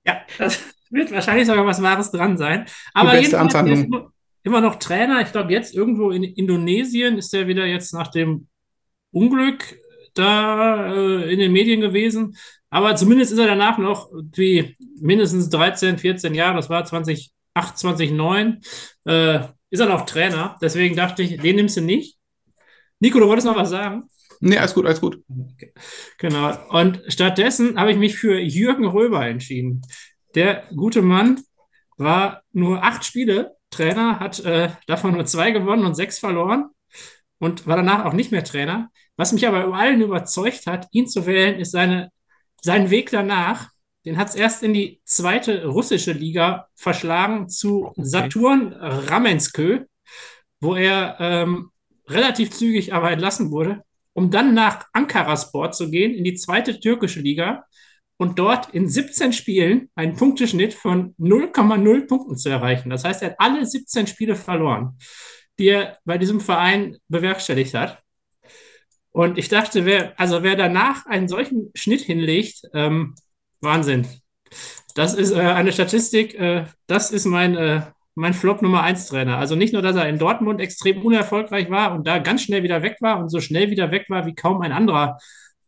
Ja, 0.05 0.21
das 0.37 0.59
wird 0.89 1.11
wahrscheinlich 1.11 1.47
sogar 1.47 1.65
was 1.65 1.81
Wahres 1.81 2.11
dran 2.11 2.37
sein. 2.37 2.65
Aber 2.93 3.11
beste 3.11 3.21
der 3.21 3.29
ist 3.29 3.41
Amtshandlung. 3.41 4.11
Immer, 4.45 4.61
noch 4.61 4.75
Trainer. 4.75 5.21
Ich 5.21 5.31
glaube, 5.31 5.51
jetzt 5.51 5.75
irgendwo 5.75 6.11
in 6.11 6.23
Indonesien 6.23 7.17
ist 7.17 7.33
er 7.33 7.47
wieder 7.47 7.65
jetzt 7.65 7.93
nach 7.93 8.07
dem 8.07 8.47
Unglück 9.11 9.77
da 10.13 10.93
äh, 10.93 11.33
in 11.33 11.39
den 11.39 11.51
Medien 11.51 11.81
gewesen. 11.81 12.37
Aber 12.69 12.95
zumindest 12.95 13.31
ist 13.31 13.39
er 13.39 13.47
danach 13.47 13.77
noch 13.77 14.11
wie 14.35 14.75
mindestens 15.01 15.49
13, 15.49 15.97
14 15.97 16.35
Jahre, 16.35 16.55
das 16.57 16.69
war 16.69 16.85
2008, 16.85 17.31
2009, 17.55 18.61
äh, 19.05 19.39
ist 19.69 19.79
er 19.79 19.87
noch 19.87 20.05
Trainer. 20.05 20.57
Deswegen 20.61 20.95
dachte 20.95 21.23
ich, 21.23 21.39
den 21.39 21.55
nimmst 21.55 21.77
du 21.77 21.81
nicht. 21.81 22.17
Nico, 22.99 23.19
du 23.19 23.27
wolltest 23.27 23.47
noch 23.47 23.55
was 23.55 23.71
sagen? 23.71 24.03
Nee, 24.41 24.57
alles 24.57 24.73
gut, 24.73 24.85
alles 24.85 25.01
gut. 25.01 25.23
Genau. 26.17 26.57
Und 26.69 27.01
stattdessen 27.07 27.79
habe 27.79 27.91
ich 27.91 27.97
mich 27.97 28.15
für 28.15 28.39
Jürgen 28.39 28.85
Röber 28.85 29.25
entschieden. 29.25 29.81
Der 30.35 30.65
gute 30.75 31.01
Mann 31.01 31.41
war 31.97 32.43
nur 32.51 32.83
acht 32.83 33.05
Spiele 33.05 33.55
Trainer, 33.75 34.19
hat 34.19 34.39
äh, 34.39 34.69
davon 34.87 35.13
nur 35.13 35.25
zwei 35.25 35.51
gewonnen 35.51 35.85
und 35.85 35.95
sechs 35.95 36.19
verloren 36.19 36.69
und 37.39 37.67
war 37.67 37.75
danach 37.75 38.05
auch 38.05 38.13
nicht 38.13 38.31
mehr 38.31 38.43
Trainer. 38.43 38.89
Was 39.17 39.33
mich 39.33 39.47
aber 39.47 39.65
über 39.65 39.75
allen 39.75 40.01
überzeugt 40.01 40.67
hat, 40.67 40.87
ihn 40.91 41.07
zu 41.07 41.25
wählen, 41.25 41.59
ist 41.59 41.71
seine, 41.71 42.11
sein 42.61 42.89
Weg 42.89 43.11
danach. 43.11 43.69
Den 44.05 44.17
hat 44.17 44.29
es 44.29 44.35
erst 44.35 44.63
in 44.63 44.73
die 44.73 45.01
zweite 45.03 45.65
russische 45.65 46.11
Liga 46.11 46.67
verschlagen 46.75 47.49
zu. 47.49 47.93
Saturn 47.97 48.73
Ramenskö, 48.73 49.85
wo 50.59 50.75
er 50.75 51.17
ähm, 51.19 51.71
relativ 52.07 52.51
zügig 52.51 52.93
aber 52.93 53.11
entlassen 53.11 53.51
wurde, 53.51 53.83
um 54.13 54.31
dann 54.31 54.53
nach 54.53 54.85
Ankara 54.93 55.35
Sport 55.37 55.75
zu 55.75 55.89
gehen, 55.89 56.13
in 56.13 56.23
die 56.23 56.35
zweite 56.35 56.79
türkische 56.79 57.19
Liga 57.19 57.65
und 58.17 58.39
dort 58.39 58.73
in 58.73 58.87
17 58.87 59.33
Spielen 59.33 59.89
einen 59.95 60.15
Punkteschnitt 60.15 60.73
von 60.73 61.15
0,0 61.17 62.07
Punkten 62.07 62.37
zu 62.37 62.49
erreichen. 62.49 62.89
Das 62.89 63.03
heißt, 63.03 63.21
er 63.21 63.31
hat 63.31 63.39
alle 63.39 63.65
17 63.65 64.07
Spiele 64.07 64.35
verloren, 64.35 64.97
die 65.59 65.67
er 65.69 65.97
bei 66.05 66.17
diesem 66.17 66.39
Verein 66.39 66.97
bewerkstelligt 67.07 67.73
hat. 67.73 68.01
Und 69.11 69.37
ich 69.37 69.47
dachte, 69.47 69.85
wer, 69.85 70.19
also 70.19 70.43
wer 70.43 70.55
danach 70.55 71.05
einen 71.05 71.27
solchen 71.27 71.71
Schnitt 71.73 72.01
hinlegt, 72.01 72.63
ähm, 72.73 73.15
Wahnsinn. 73.61 74.07
Das 74.93 75.13
ist 75.13 75.31
äh, 75.31 75.39
eine 75.39 75.71
Statistik, 75.71 76.35
äh, 76.35 76.65
das 76.87 77.11
ist 77.11 77.25
mein, 77.25 77.55
äh, 77.55 77.81
mein 78.15 78.33
Flop 78.33 78.61
Nummer 78.61 78.83
1 78.83 79.07
Trainer. 79.07 79.37
Also 79.37 79.55
nicht 79.55 79.73
nur, 79.73 79.81
dass 79.81 79.95
er 79.95 80.07
in 80.07 80.19
Dortmund 80.19 80.61
extrem 80.61 81.01
unerfolgreich 81.05 81.69
war 81.69 81.93
und 81.93 82.07
da 82.07 82.19
ganz 82.19 82.43
schnell 82.43 82.63
wieder 82.63 82.81
weg 82.81 82.97
war 83.01 83.19
und 83.19 83.29
so 83.29 83.41
schnell 83.41 83.69
wieder 83.71 83.91
weg 83.91 84.09
war 84.09 84.25
wie 84.25 84.35
kaum 84.35 84.61
ein 84.61 84.71
anderer 84.71 85.17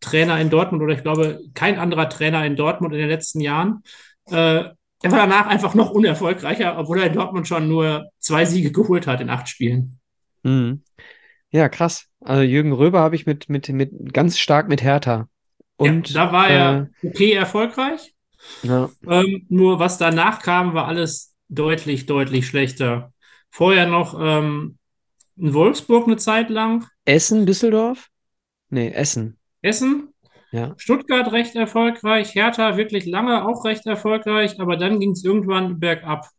Trainer 0.10 0.40
in 0.40 0.50
Dortmund 0.50 0.84
oder 0.84 0.94
ich 0.94 1.04
glaube 1.04 1.40
kein 1.54 1.78
anderer 1.80 2.10
Trainer 2.10 2.46
in 2.46 2.56
Dortmund 2.56 2.94
in 2.94 3.00
den 3.00 3.10
letzten 3.10 3.40
Jahren. 3.42 3.84
Äh, 4.30 4.64
er 5.04 5.12
war 5.12 5.20
danach 5.20 5.48
einfach 5.48 5.76
noch 5.76 5.92
unerfolgreicher, 5.92 6.78
obwohl 6.78 7.00
er 7.00 7.08
in 7.08 7.14
Dortmund 7.14 7.48
schon 7.48 7.68
nur 7.68 8.10
zwei 8.20 8.46
Siege 8.46 8.72
geholt 8.72 9.06
hat 9.06 9.22
in 9.22 9.30
acht 9.30 9.48
Spielen. 9.48 10.00
Mhm. 10.44 10.82
Ja, 11.52 11.70
krass. 11.70 12.08
Also 12.20 12.42
Jürgen 12.42 12.74
Röber 12.74 13.00
habe 13.00 13.16
ich 13.16 13.26
mit, 13.26 13.48
mit, 13.48 13.70
mit 13.70 14.14
ganz 14.14 14.40
stark 14.40 14.68
mit 14.68 14.82
Hertha. 14.82 15.28
Und 15.78 16.10
ja, 16.10 16.26
da 16.26 16.32
war 16.32 16.50
er 16.50 16.90
äh, 17.04 17.08
okay 17.08 17.34
erfolgreich. 17.34 18.16
Ja. 18.64 18.90
Ähm, 19.08 19.46
nur 19.50 19.80
was 19.80 19.98
danach 19.98 20.42
kam, 20.42 20.74
war 20.74 20.88
alles 20.88 21.36
deutlich, 21.50 22.06
deutlich 22.06 22.48
schlechter. 22.48 23.14
Vorher 23.50 23.88
noch 23.88 24.18
ähm, 24.20 24.78
in 25.38 25.54
Wolfsburg 25.54 26.08
eine 26.08 26.18
Zeit 26.18 26.50
lang. 26.50 26.86
Essen, 27.06 27.46
Düsseldorf? 27.46 28.10
Nee, 28.70 28.90
Essen. 28.90 29.38
Essen. 29.68 30.14
Ja. 30.52 30.74
Stuttgart 30.78 31.32
recht 31.34 31.56
erfolgreich, 31.56 32.34
Hertha 32.34 32.78
wirklich 32.78 33.06
lange 33.06 33.46
auch 33.46 33.66
recht 33.66 33.86
erfolgreich, 33.86 34.60
aber 34.60 34.78
dann 34.78 35.00
ging 35.00 35.12
es 35.12 35.24
irgendwann 35.24 35.80
bergab. 35.80 36.30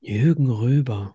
Jürgen 0.00 0.50
Röber. 0.50 1.14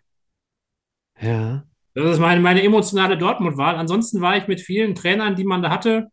Ja. 1.20 1.64
Das 1.94 2.14
ist 2.14 2.20
meine, 2.20 2.42
meine 2.42 2.64
emotionale 2.64 3.18
Dortmund-Wahl. 3.18 3.76
Ansonsten 3.76 4.22
war 4.22 4.38
ich 4.38 4.48
mit 4.48 4.62
vielen 4.62 4.96
Trainern, 4.96 5.36
die 5.36 5.44
man 5.44 5.62
da 5.62 5.70
hatte. 5.70 6.08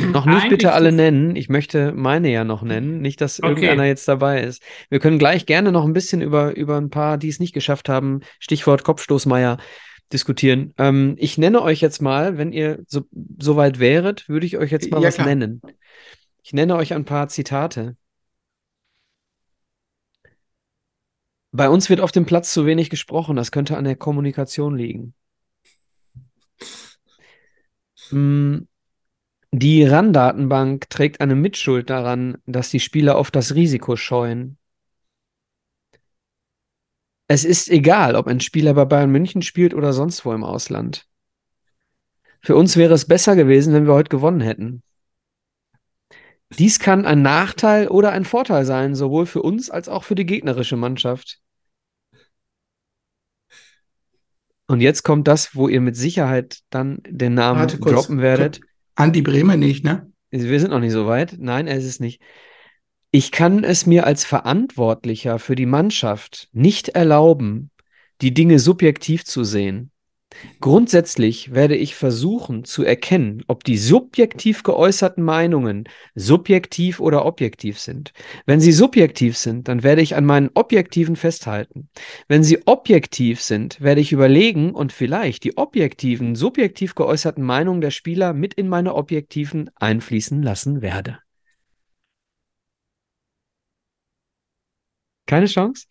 Noch 0.00 0.26
nicht 0.26 0.48
bitte 0.48 0.72
alle 0.72 0.92
nennen. 0.92 1.36
Ich 1.36 1.48
möchte 1.48 1.92
meine 1.92 2.30
ja 2.30 2.44
noch 2.44 2.62
nennen. 2.62 3.00
Nicht, 3.00 3.20
dass 3.20 3.38
okay. 3.38 3.48
irgendeiner 3.48 3.84
jetzt 3.84 4.08
dabei 4.08 4.42
ist. 4.42 4.62
Wir 4.88 4.98
können 4.98 5.18
gleich 5.18 5.46
gerne 5.46 5.72
noch 5.72 5.84
ein 5.84 5.92
bisschen 5.92 6.22
über, 6.22 6.56
über 6.56 6.76
ein 6.78 6.90
paar, 6.90 7.18
die 7.18 7.28
es 7.28 7.40
nicht 7.40 7.52
geschafft 7.52 7.88
haben. 7.88 8.20
Stichwort 8.38 8.84
Kopfstoßmeier 8.84 9.58
diskutieren. 10.12 10.74
Ähm, 10.78 11.16
ich 11.18 11.38
nenne 11.38 11.62
euch 11.62 11.80
jetzt 11.80 12.02
mal, 12.02 12.38
wenn 12.38 12.52
ihr 12.52 12.82
so, 12.86 13.02
so 13.38 13.56
weit 13.56 13.78
wäret, 13.78 14.28
würde 14.28 14.46
ich 14.46 14.58
euch 14.58 14.70
jetzt 14.70 14.90
mal 14.90 15.00
ja, 15.00 15.08
was 15.08 15.14
klar. 15.14 15.26
nennen. 15.26 15.62
Ich 16.42 16.52
nenne 16.52 16.76
euch 16.76 16.94
ein 16.94 17.04
paar 17.04 17.28
Zitate. 17.28 17.96
Bei 21.52 21.68
uns 21.68 21.90
wird 21.90 22.00
auf 22.00 22.12
dem 22.12 22.26
Platz 22.26 22.52
zu 22.52 22.64
wenig 22.66 22.90
gesprochen. 22.90 23.36
Das 23.36 23.50
könnte 23.50 23.76
an 23.76 23.84
der 23.84 23.96
Kommunikation 23.96 24.76
liegen. 24.76 25.14
Hm, 28.10 28.68
die 29.52 29.84
RAN-Datenbank 29.84 30.88
trägt 30.90 31.20
eine 31.20 31.34
Mitschuld 31.34 31.90
daran, 31.90 32.38
dass 32.46 32.70
die 32.70 32.78
Spieler 32.78 33.18
oft 33.18 33.34
das 33.34 33.54
Risiko 33.54 33.96
scheuen. 33.96 34.58
Es 37.32 37.44
ist 37.44 37.70
egal, 37.70 38.16
ob 38.16 38.26
ein 38.26 38.40
Spieler 38.40 38.74
bei 38.74 38.84
Bayern 38.84 39.12
München 39.12 39.42
spielt 39.42 39.72
oder 39.72 39.92
sonst 39.92 40.24
wo 40.24 40.32
im 40.32 40.42
Ausland. 40.42 41.06
Für 42.42 42.56
uns 42.56 42.76
wäre 42.76 42.92
es 42.92 43.06
besser 43.06 43.36
gewesen, 43.36 43.72
wenn 43.72 43.86
wir 43.86 43.94
heute 43.94 44.08
gewonnen 44.08 44.40
hätten. 44.40 44.82
Dies 46.58 46.80
kann 46.80 47.06
ein 47.06 47.22
Nachteil 47.22 47.86
oder 47.86 48.10
ein 48.10 48.24
Vorteil 48.24 48.64
sein, 48.64 48.96
sowohl 48.96 49.26
für 49.26 49.42
uns 49.42 49.70
als 49.70 49.88
auch 49.88 50.02
für 50.02 50.16
die 50.16 50.26
gegnerische 50.26 50.74
Mannschaft. 50.74 51.38
Und 54.66 54.80
jetzt 54.80 55.04
kommt 55.04 55.28
das, 55.28 55.54
wo 55.54 55.68
ihr 55.68 55.80
mit 55.80 55.94
Sicherheit 55.94 56.58
dann 56.68 56.98
den 57.06 57.34
Namen 57.34 57.60
Warte, 57.60 57.78
droppen 57.78 58.20
werdet. 58.20 58.60
Andi 58.96 59.22
Bremer 59.22 59.56
nicht, 59.56 59.84
ne? 59.84 60.10
Wir 60.30 60.58
sind 60.58 60.70
noch 60.70 60.80
nicht 60.80 60.90
so 60.90 61.06
weit. 61.06 61.36
Nein, 61.38 61.68
er 61.68 61.76
ist 61.76 61.84
es 61.84 62.00
nicht. 62.00 62.20
Ich 63.12 63.32
kann 63.32 63.64
es 63.64 63.86
mir 63.86 64.06
als 64.06 64.24
Verantwortlicher 64.24 65.40
für 65.40 65.56
die 65.56 65.66
Mannschaft 65.66 66.48
nicht 66.52 66.90
erlauben, 66.90 67.70
die 68.20 68.32
Dinge 68.32 68.60
subjektiv 68.60 69.24
zu 69.24 69.42
sehen. 69.42 69.90
Grundsätzlich 70.60 71.52
werde 71.52 71.74
ich 71.74 71.96
versuchen 71.96 72.62
zu 72.62 72.84
erkennen, 72.84 73.42
ob 73.48 73.64
die 73.64 73.76
subjektiv 73.76 74.62
geäußerten 74.62 75.24
Meinungen 75.24 75.88
subjektiv 76.14 77.00
oder 77.00 77.26
objektiv 77.26 77.80
sind. 77.80 78.12
Wenn 78.46 78.60
sie 78.60 78.70
subjektiv 78.70 79.36
sind, 79.36 79.66
dann 79.66 79.82
werde 79.82 80.02
ich 80.02 80.14
an 80.14 80.24
meinen 80.24 80.50
objektiven 80.54 81.16
festhalten. 81.16 81.88
Wenn 82.28 82.44
sie 82.44 82.64
objektiv 82.66 83.42
sind, 83.42 83.80
werde 83.80 84.00
ich 84.00 84.12
überlegen 84.12 84.70
und 84.70 84.92
vielleicht 84.92 85.42
die 85.42 85.58
objektiven, 85.58 86.36
subjektiv 86.36 86.94
geäußerten 86.94 87.42
Meinungen 87.42 87.80
der 87.80 87.90
Spieler 87.90 88.32
mit 88.32 88.54
in 88.54 88.68
meine 88.68 88.94
objektiven 88.94 89.68
einfließen 89.74 90.44
lassen 90.44 90.80
werde. 90.80 91.18
Keine 95.30 95.46
Chance? 95.46 95.86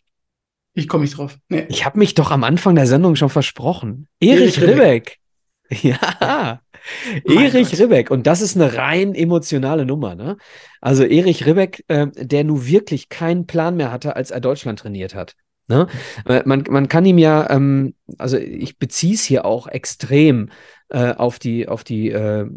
Ich 0.73 0.89
komme 0.89 1.05
nicht 1.05 1.17
drauf. 1.17 1.37
Nee. 1.47 1.65
Ich 1.69 1.85
habe 1.85 1.97
mich 1.97 2.13
doch 2.13 2.29
am 2.29 2.43
Anfang 2.43 2.75
der 2.75 2.87
Sendung 2.87 3.15
schon 3.15 3.29
versprochen. 3.29 4.09
Erich, 4.19 4.61
Ribbeck. 4.61 5.17
Ja. 5.81 6.61
Erich 7.23 7.79
Ribbeck. 7.79 8.09
Und 8.09 8.25
das 8.25 8.41
ist 8.41 8.55
eine 8.55 8.75
rein 8.75 9.13
emotionale 9.13 9.85
Nummer. 9.85 10.15
Ne? 10.15 10.35
Also 10.81 11.03
Erich 11.03 11.45
Ribbeck, 11.45 11.85
äh, 11.87 12.07
der 12.15 12.43
nun 12.43 12.65
wirklich 12.65 13.07
keinen 13.07 13.45
Plan 13.45 13.77
mehr 13.77 13.91
hatte, 13.91 14.15
als 14.15 14.31
er 14.31 14.41
Deutschland 14.41 14.79
trainiert 14.79 15.13
hat. 15.13 15.35
Ne? 15.67 15.85
Äh, 16.25 16.41
man, 16.45 16.63
man 16.67 16.89
kann 16.89 17.05
ihm 17.05 17.19
ja, 17.19 17.49
ähm, 17.51 17.93
also 18.17 18.37
ich 18.37 18.79
beziehe 18.79 19.13
es 19.13 19.23
hier 19.23 19.45
auch 19.45 19.67
extrem 19.67 20.49
äh, 20.89 21.13
auf 21.13 21.37
die, 21.37 21.67
auf 21.67 21.83
die 21.83 22.09
äh, 22.09 22.47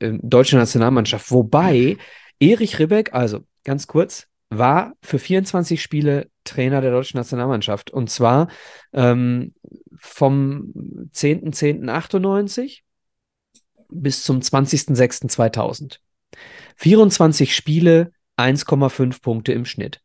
äh 0.00 0.18
deutsche 0.22 0.56
Nationalmannschaft. 0.56 1.30
Wobei 1.30 1.98
Erich 2.40 2.78
Ribbeck, 2.78 3.12
also 3.12 3.40
ganz 3.64 3.86
kurz, 3.86 4.31
war 4.58 4.94
für 5.02 5.18
24 5.18 5.82
Spiele 5.82 6.28
Trainer 6.44 6.80
der 6.80 6.90
deutschen 6.90 7.18
Nationalmannschaft. 7.18 7.90
Und 7.90 8.10
zwar 8.10 8.48
ähm, 8.92 9.54
vom 9.96 10.72
10.10.98 11.12 12.80
bis 13.90 14.24
zum 14.24 14.40
20.06.2000. 14.40 15.98
24 16.76 17.54
Spiele, 17.54 18.12
1,5 18.38 19.20
Punkte 19.22 19.52
im 19.52 19.64
Schnitt. 19.64 20.00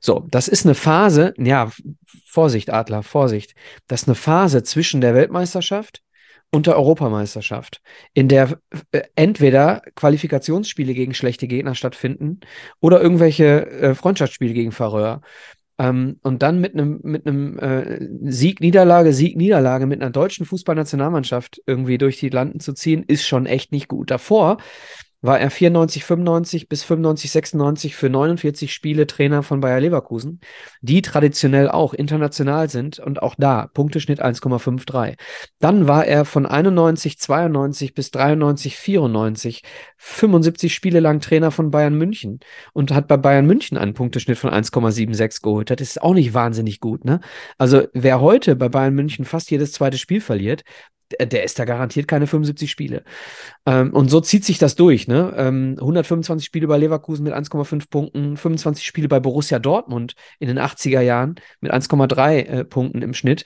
So, 0.00 0.26
das 0.30 0.48
ist 0.48 0.64
eine 0.64 0.74
Phase, 0.74 1.34
ja, 1.36 1.70
Vorsicht, 2.26 2.70
Adler, 2.70 3.02
Vorsicht. 3.02 3.54
Das 3.88 4.02
ist 4.02 4.08
eine 4.08 4.14
Phase 4.14 4.62
zwischen 4.62 5.00
der 5.00 5.14
Weltmeisterschaft 5.14 6.02
und 6.52 6.66
der 6.66 6.76
Europameisterschaft, 6.76 7.80
in 8.14 8.28
der 8.28 8.58
äh, 8.92 9.02
entweder 9.16 9.82
Qualifikationsspiele 9.96 10.94
gegen 10.94 11.14
schlechte 11.14 11.48
Gegner 11.48 11.74
stattfinden 11.74 12.40
oder 12.80 13.00
irgendwelche 13.00 13.66
äh, 13.70 13.94
Freundschaftsspiele 13.94 14.52
gegen 14.54 14.72
Färöer. 14.72 15.22
Ähm, 15.78 16.18
und 16.22 16.42
dann 16.42 16.60
mit 16.60 16.74
einem 16.74 17.00
mit 17.02 17.26
einem 17.26 17.58
äh, 17.58 18.30
Sieg, 18.30 18.60
Niederlage, 18.60 19.14
Sieg, 19.14 19.36
Niederlage 19.36 19.86
mit 19.86 20.02
einer 20.02 20.10
deutschen 20.10 20.44
Fußballnationalmannschaft 20.44 21.62
irgendwie 21.66 21.96
durch 21.98 22.18
die 22.18 22.28
Landen 22.28 22.60
zu 22.60 22.74
ziehen, 22.74 23.02
ist 23.06 23.26
schon 23.26 23.46
echt 23.46 23.72
nicht 23.72 23.88
gut. 23.88 24.10
Davor 24.10 24.58
war 25.22 25.40
er 25.40 25.50
94, 25.50 26.04
95 26.04 26.68
bis 26.68 26.82
95, 26.82 27.30
96 27.30 27.96
für 27.96 28.10
49 28.10 28.72
Spiele 28.72 29.06
Trainer 29.06 29.42
von 29.42 29.60
Bayer 29.60 29.80
Leverkusen, 29.80 30.40
die 30.80 31.00
traditionell 31.00 31.70
auch 31.70 31.94
international 31.94 32.68
sind 32.68 32.98
und 32.98 33.22
auch 33.22 33.36
da 33.38 33.68
Punkteschnitt 33.72 34.22
1,53. 34.22 35.16
Dann 35.60 35.88
war 35.88 36.04
er 36.04 36.24
von 36.24 36.44
91, 36.44 37.18
92 37.18 37.94
bis 37.94 38.10
93, 38.10 38.76
94 38.76 39.62
75 39.96 40.74
Spiele 40.74 40.98
lang 40.98 41.20
Trainer 41.20 41.52
von 41.52 41.70
Bayern 41.70 41.94
München 41.94 42.40
und 42.72 42.92
hat 42.92 43.06
bei 43.06 43.16
Bayern 43.16 43.46
München 43.46 43.78
einen 43.78 43.94
Punkteschnitt 43.94 44.38
von 44.38 44.50
1,76 44.50 45.42
geholt. 45.42 45.70
Das 45.70 45.80
ist 45.80 46.02
auch 46.02 46.14
nicht 46.14 46.34
wahnsinnig 46.34 46.80
gut, 46.80 47.04
ne? 47.04 47.20
Also 47.58 47.86
wer 47.92 48.20
heute 48.20 48.56
bei 48.56 48.68
Bayern 48.68 48.94
München 48.94 49.24
fast 49.24 49.50
jedes 49.52 49.72
zweite 49.72 49.98
Spiel 49.98 50.20
verliert, 50.20 50.64
der, 51.12 51.26
der 51.26 51.44
ist 51.44 51.58
da 51.58 51.64
garantiert 51.64 52.08
keine 52.08 52.26
75 52.26 52.70
Spiele. 52.70 53.04
Ähm, 53.64 53.92
und 53.92 54.10
so 54.10 54.20
zieht 54.20 54.44
sich 54.44 54.58
das 54.58 54.74
durch. 54.74 55.06
Ne? 55.06 55.32
Ähm, 55.36 55.76
125 55.78 56.44
Spiele 56.44 56.66
bei 56.66 56.78
Leverkusen 56.78 57.22
mit 57.22 57.32
1,5 57.32 57.88
Punkten, 57.90 58.36
25 58.36 58.84
Spiele 58.84 59.08
bei 59.08 59.20
Borussia 59.20 59.58
Dortmund 59.58 60.14
in 60.40 60.48
den 60.48 60.58
80er 60.58 61.00
Jahren 61.00 61.36
mit 61.60 61.72
1,3 61.72 62.32
äh, 62.38 62.64
Punkten 62.64 63.02
im 63.02 63.14
Schnitt. 63.14 63.44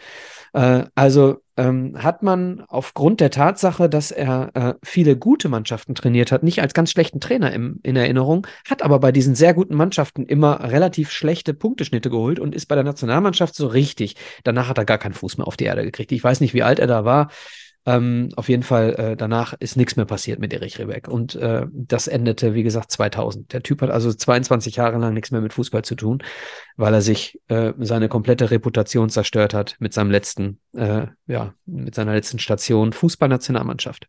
Äh, 0.54 0.84
also 0.94 1.42
ähm, 1.58 2.02
hat 2.02 2.22
man 2.22 2.62
aufgrund 2.68 3.20
der 3.20 3.30
Tatsache, 3.30 3.90
dass 3.90 4.10
er 4.10 4.50
äh, 4.54 4.74
viele 4.82 5.16
gute 5.16 5.50
Mannschaften 5.50 5.94
trainiert 5.94 6.32
hat, 6.32 6.42
nicht 6.42 6.62
als 6.62 6.72
ganz 6.72 6.90
schlechten 6.90 7.20
Trainer 7.20 7.52
im, 7.52 7.80
in 7.82 7.96
Erinnerung, 7.96 8.46
hat 8.68 8.82
aber 8.82 8.98
bei 9.00 9.12
diesen 9.12 9.34
sehr 9.34 9.52
guten 9.52 9.74
Mannschaften 9.74 10.24
immer 10.24 10.64
relativ 10.70 11.10
schlechte 11.10 11.52
Punkteschnitte 11.52 12.08
geholt 12.08 12.38
und 12.40 12.54
ist 12.54 12.66
bei 12.66 12.74
der 12.74 12.84
Nationalmannschaft 12.84 13.54
so 13.54 13.66
richtig. 13.66 14.16
Danach 14.44 14.68
hat 14.68 14.78
er 14.78 14.86
gar 14.86 14.98
keinen 14.98 15.14
Fuß 15.14 15.36
mehr 15.36 15.46
auf 15.46 15.56
die 15.56 15.64
Erde 15.64 15.82
gekriegt. 15.82 16.12
Ich 16.12 16.24
weiß 16.24 16.40
nicht, 16.40 16.54
wie 16.54 16.62
alt 16.62 16.78
er 16.78 16.86
da 16.86 17.04
war. 17.04 17.28
Ähm, 17.88 18.30
auf 18.34 18.48
jeden 18.48 18.64
Fall, 18.64 18.94
äh, 18.94 19.16
danach 19.16 19.54
ist 19.54 19.76
nichts 19.76 19.94
mehr 19.94 20.06
passiert 20.06 20.40
mit 20.40 20.52
Erich 20.52 20.78
Rebeck. 20.80 21.06
Und 21.06 21.36
äh, 21.36 21.66
das 21.72 22.08
endete, 22.08 22.52
wie 22.52 22.64
gesagt, 22.64 22.90
2000. 22.90 23.52
Der 23.52 23.62
Typ 23.62 23.80
hat 23.80 23.90
also 23.90 24.12
22 24.12 24.74
Jahre 24.76 24.98
lang 24.98 25.14
nichts 25.14 25.30
mehr 25.30 25.40
mit 25.40 25.52
Fußball 25.52 25.84
zu 25.84 25.94
tun, 25.94 26.20
weil 26.76 26.92
er 26.92 27.00
sich 27.00 27.40
äh, 27.46 27.72
seine 27.78 28.08
komplette 28.08 28.50
Reputation 28.50 29.08
zerstört 29.08 29.54
hat 29.54 29.76
mit 29.78 29.94
seinem 29.94 30.10
letzten, 30.10 30.58
äh, 30.74 31.06
ja, 31.28 31.54
mit 31.64 31.94
seiner 31.94 32.12
letzten 32.12 32.40
Station 32.40 32.92
Fußballnationalmannschaft. 32.92 34.08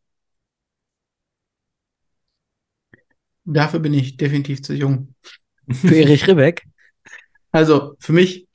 Dafür 3.45 3.79
bin 3.79 3.93
ich 3.93 4.17
definitiv 4.17 4.63
zu 4.63 4.73
jung. 4.73 5.13
Für 5.69 5.95
Erich 5.95 6.27
Rebeck? 6.27 6.63
Also 7.51 7.95
für 7.99 8.13
mich 8.13 8.46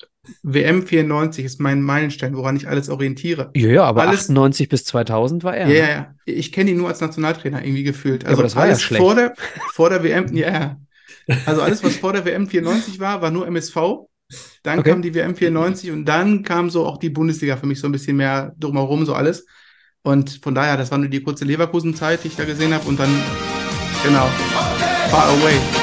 WM 0.43 0.87
94 0.87 1.45
ist 1.45 1.61
mein 1.61 1.83
Meilenstein, 1.83 2.37
woran 2.37 2.55
ich 2.57 2.69
alles 2.69 2.89
orientiere. 2.89 3.51
Ja, 3.57 3.69
ja 3.69 3.85
aber 3.85 4.03
Alles- 4.03 4.21
98 4.23 4.69
bis 4.69 4.85
2000 4.85 5.43
war 5.45 5.57
er. 5.57 5.67
Ja, 5.69 5.73
ne? 5.73 5.79
ja, 5.79 5.89
ja. 5.89 6.15
Ich 6.27 6.53
kenne 6.53 6.71
ihn 6.71 6.77
nur 6.77 6.89
als 6.89 7.01
Nationaltrainer 7.01 7.65
irgendwie 7.65 7.83
gefühlt. 7.83 8.23
Ja, 8.23 8.29
Also 8.29 8.39
aber 8.41 8.43
das 8.45 8.57
war 8.57 8.69
ja 8.69 8.79
schlecht. 8.79 9.03
vor 9.03 9.15
der, 9.17 9.35
vor 9.73 9.91
der 9.91 10.03
WM, 10.05 10.35
ja, 10.35 10.51
ja. 10.53 10.77
Also 11.47 11.63
alles, 11.63 11.83
was 11.85 11.97
vor 11.97 12.13
der 12.13 12.25
WM 12.25 12.49
94 12.49 12.99
war, 13.01 13.23
war 13.23 13.31
nur 13.31 13.47
MSV. 13.47 13.77
Dann 14.63 14.79
Okay. 14.79 14.91
kam 14.91 15.03
die 15.03 15.15
WM 15.15 15.35
94 15.37 15.91
und 15.91 16.05
dann 16.05 16.43
kam 16.43 16.71
so 16.71 16.87
auch 16.87 16.99
die 16.99 17.11
Bundesliga 17.11 17.57
für 17.57 17.67
mich 17.67 17.81
so 17.81 17.87
ein 17.87 17.93
bisschen 17.93 18.17
mehr 18.17 18.55
drumherum, 18.59 19.05
so 19.05 19.15
alles. 19.15 19.45
Und 20.03 20.41
von 20.43 20.55
daher, 20.55 20.77
das 20.77 20.91
war 20.91 20.99
nur 20.99 21.09
die 21.09 21.23
kurze 21.23 21.45
Leverkusen-Zeit, 21.45 22.25
die 22.25 22.29
ich 22.29 22.37
da 22.37 22.45
gesehen 22.45 22.73
habe. 22.75 22.89
Und 22.89 22.99
dann, 22.99 23.11
genau, 24.03 24.27
far 25.11 25.29
away. 25.29 25.82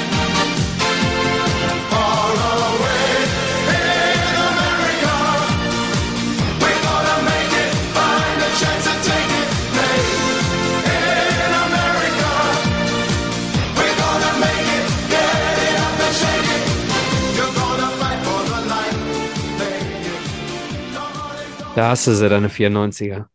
Da 21.79 21.91
hast 21.91 22.07
du 22.07 22.11
sie, 22.11 22.27
deine 22.27 22.49
94er. 22.49 23.27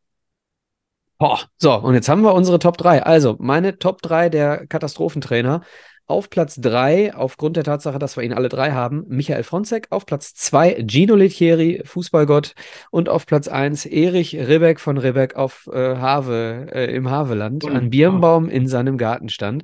Boah, 1.16 1.40
so, 1.56 1.72
und 1.76 1.94
jetzt 1.94 2.10
haben 2.10 2.20
wir 2.20 2.34
unsere 2.34 2.58
Top 2.58 2.76
3. 2.76 3.02
Also, 3.02 3.36
meine 3.38 3.78
Top 3.78 4.02
3 4.02 4.28
der 4.28 4.66
Katastrophentrainer. 4.66 5.62
Auf 6.06 6.28
Platz 6.28 6.56
3, 6.56 7.14
aufgrund 7.14 7.56
der 7.56 7.64
Tatsache, 7.64 7.98
dass 7.98 8.18
wir 8.18 8.22
ihn 8.22 8.34
alle 8.34 8.50
drei 8.50 8.72
haben, 8.72 9.06
Michael 9.08 9.44
Fronzek. 9.44 9.86
Auf 9.88 10.04
Platz 10.04 10.34
2, 10.34 10.84
Gino 10.86 11.14
Lettieri, 11.14 11.80
Fußballgott. 11.86 12.54
Und 12.90 13.08
auf 13.08 13.24
Platz 13.24 13.48
1, 13.48 13.86
Erich 13.86 14.36
Ribbeck 14.36 14.78
von 14.78 14.98
Ribbeck 14.98 15.36
auf 15.36 15.66
äh, 15.72 15.96
Have, 15.96 16.68
äh, 16.70 16.94
im 16.94 17.10
Haveland, 17.10 17.64
an 17.64 17.88
Birnbaum 17.88 18.50
in 18.50 18.68
seinem 18.68 18.98
Garten 18.98 19.30
stand. 19.30 19.62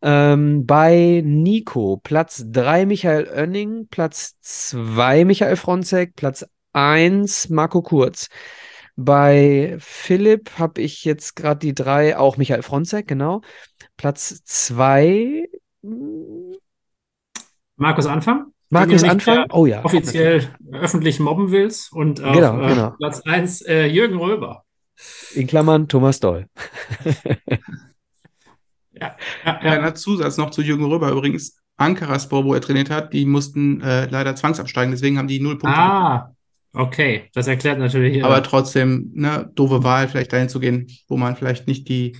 Ähm, 0.00 0.64
bei 0.64 1.22
Nico, 1.24 1.98
Platz 2.00 2.44
3 2.46 2.86
Michael 2.86 3.26
Oenning, 3.34 3.88
Platz 3.90 4.38
2 4.42 5.24
Michael 5.24 5.56
Fronzek, 5.56 6.14
Platz 6.14 6.46
1 6.72 7.48
Marco 7.50 7.82
Kurz. 7.82 8.28
Bei 8.96 9.76
Philipp 9.78 10.58
habe 10.58 10.80
ich 10.82 11.04
jetzt 11.04 11.34
gerade 11.36 11.58
die 11.60 11.74
drei, 11.74 12.16
auch 12.16 12.36
Michael 12.36 12.62
Fronzek, 12.62 13.08
genau. 13.08 13.40
Platz 13.96 14.42
2 14.44 15.48
Markus 17.76 18.06
Anfang. 18.06 18.46
Markus 18.70 19.04
Anfang. 19.04 19.46
Oh 19.50 19.66
ja. 19.66 19.84
Offiziell 19.84 20.54
öffentlich 20.72 21.20
mobben 21.20 21.50
willst. 21.50 21.92
Und 21.92 22.22
auf 22.22 22.34
Genau, 22.34 22.60
äh, 22.60 22.68
genau. 22.68 22.90
Platz 22.98 23.20
1 23.22 23.62
äh, 23.62 23.86
Jürgen 23.86 24.18
Röber. 24.18 24.64
In 25.34 25.46
Klammern 25.46 25.88
Thomas 25.88 26.20
Doll. 26.20 26.46
Ja, 28.94 29.16
ja, 29.44 29.54
Kleiner 29.54 29.86
ja. 29.86 29.94
Zusatz 29.94 30.36
noch 30.36 30.50
zu 30.50 30.62
Jürgen 30.62 30.84
Röber 30.84 31.10
übrigens. 31.10 31.56
Ankaraspor, 31.76 32.44
wo 32.44 32.54
er 32.54 32.60
trainiert 32.60 32.90
hat, 32.90 33.12
die 33.12 33.24
mussten 33.24 33.80
äh, 33.80 34.06
leider 34.06 34.36
zwangsabsteigen, 34.36 34.92
deswegen 34.92 35.18
haben 35.18 35.26
die 35.26 35.40
null 35.40 35.58
Punkte. 35.58 35.76
Ah, 35.76 36.32
okay. 36.74 37.28
Das 37.34 37.46
erklärt 37.48 37.78
natürlich. 37.78 38.16
äh, 38.18 38.22
Aber 38.22 38.42
trotzdem, 38.42 39.10
ne, 39.14 39.50
doofe 39.54 39.84
Wahl, 39.84 40.08
vielleicht 40.08 40.32
dahin 40.32 40.48
zu 40.48 40.60
gehen, 40.60 40.86
wo 41.08 41.16
man 41.16 41.36
vielleicht 41.36 41.66
nicht 41.66 41.88
die 41.88 42.16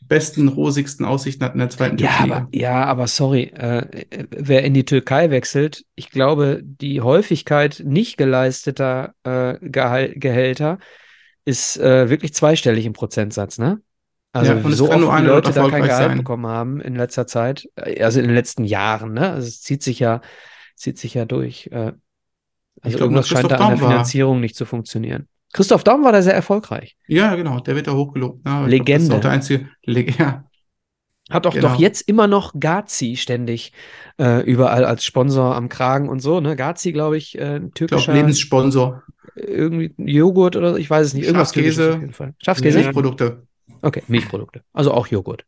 besten, 0.00 0.48
rosigsten 0.48 1.04
Aussichten 1.04 1.44
hat 1.44 1.54
in 1.54 1.60
der 1.60 1.70
zweiten 1.70 1.96
Ja, 1.98 2.10
türkischen 2.10 2.30
aber, 2.30 2.48
ja, 2.52 2.84
aber 2.84 3.06
sorry, 3.06 3.44
äh, 3.44 4.04
wer 4.30 4.64
in 4.64 4.74
die 4.74 4.84
Türkei 4.84 5.30
wechselt, 5.30 5.84
ich 5.94 6.10
glaube, 6.10 6.60
die 6.62 7.00
Häufigkeit 7.00 7.82
nicht 7.84 8.16
geleisteter 8.18 9.14
äh, 9.24 9.56
Gehal 9.62 10.10
Gehälter 10.14 10.78
ist 11.44 11.78
äh, 11.78 12.10
wirklich 12.10 12.34
zweistellig 12.34 12.84
im 12.86 12.92
Prozentsatz, 12.92 13.58
ne? 13.58 13.80
Also 14.32 14.52
Ja, 14.52 14.62
und 14.62 14.72
es 14.72 14.78
so 14.78 14.84
kann 14.84 15.00
oft 15.00 15.00
nur 15.00 15.12
einer 15.14 15.28
Leute 15.28 15.52
da 15.52 15.64
kein 15.64 15.84
Gehalt 15.84 16.08
sein. 16.08 16.18
bekommen 16.18 16.46
haben 16.46 16.80
in 16.80 16.96
letzter 16.96 17.26
Zeit, 17.26 17.66
äh, 17.76 18.02
also 18.02 18.20
in 18.20 18.26
den 18.26 18.34
letzten 18.34 18.64
Jahren, 18.64 19.14
ne? 19.14 19.30
Also 19.32 19.48
es 19.48 19.62
zieht 19.62 19.82
sich 19.82 19.98
ja, 20.00 20.20
zieht 20.74 20.98
sich 20.98 21.14
ja 21.14 21.24
durch. 21.24 21.70
Also 22.82 22.96
glaub, 22.98 23.06
irgendwas 23.06 23.28
scheint 23.28 23.50
da 23.50 23.56
an 23.56 23.58
der 23.58 23.68
Daum 23.70 23.80
war- 23.80 23.90
Finanzierung 23.90 24.40
nicht 24.40 24.56
zu 24.56 24.64
funktionieren. 24.64 25.28
Christoph 25.52 25.84
Daum 25.84 26.04
war 26.04 26.12
da 26.12 26.20
sehr 26.22 26.34
erfolgreich. 26.34 26.96
Ja, 27.06 27.34
genau, 27.34 27.60
der 27.60 27.76
wird 27.76 27.86
da 27.86 27.92
hochgelobt. 27.92 28.44
Ne? 28.44 28.50
Glaub, 28.50 28.56
das 28.58 28.66
ist 28.66 28.70
Legende. 28.72 29.14
auch 29.16 29.20
der 29.20 29.30
einzige. 29.30 29.68
Leg 29.84 30.18
ja, 30.18 30.44
Hat 31.30 31.46
auch 31.46 31.54
Genau. 31.54 31.68
doch 31.68 31.76
jetzt 31.80 32.02
immer 32.02 32.26
noch 32.26 32.52
Gazi 32.60 33.16
ständig 33.16 33.72
äh, 34.20 34.42
überall 34.44 34.84
als 34.84 35.04
Sponsor 35.04 35.54
am 35.56 35.68
Kragen 35.68 36.08
und 36.08 36.20
so, 36.20 36.40
ne? 36.40 36.54
Gazi, 36.56 36.92
glaube 36.92 37.16
ich, 37.16 37.36
äh, 37.38 37.42
ein 37.42 37.46
ich 37.46 37.58
glaube, 37.58 37.70
türkischer 37.74 38.12
Lebenssponsor. 38.12 39.02
irgendwie 39.34 39.92
Joghurt 39.98 40.56
oder 40.56 40.72
so, 40.72 40.76
ich 40.76 40.88
weiß 40.90 41.06
es 41.06 41.14
nicht, 41.14 41.24
irgendwas 41.24 41.48
Schafskäse. 41.48 41.94
Auf 41.94 42.00
jeden 42.00 42.12
Fall. 42.12 42.34
Schafskäse? 42.44 42.78
Ja. 42.78 42.84
Milchprodukte. 42.84 43.42
Okay, 43.82 44.02
Milchprodukte. 44.08 44.62
Also 44.72 44.92
auch 44.92 45.06
Joghurt. 45.08 45.44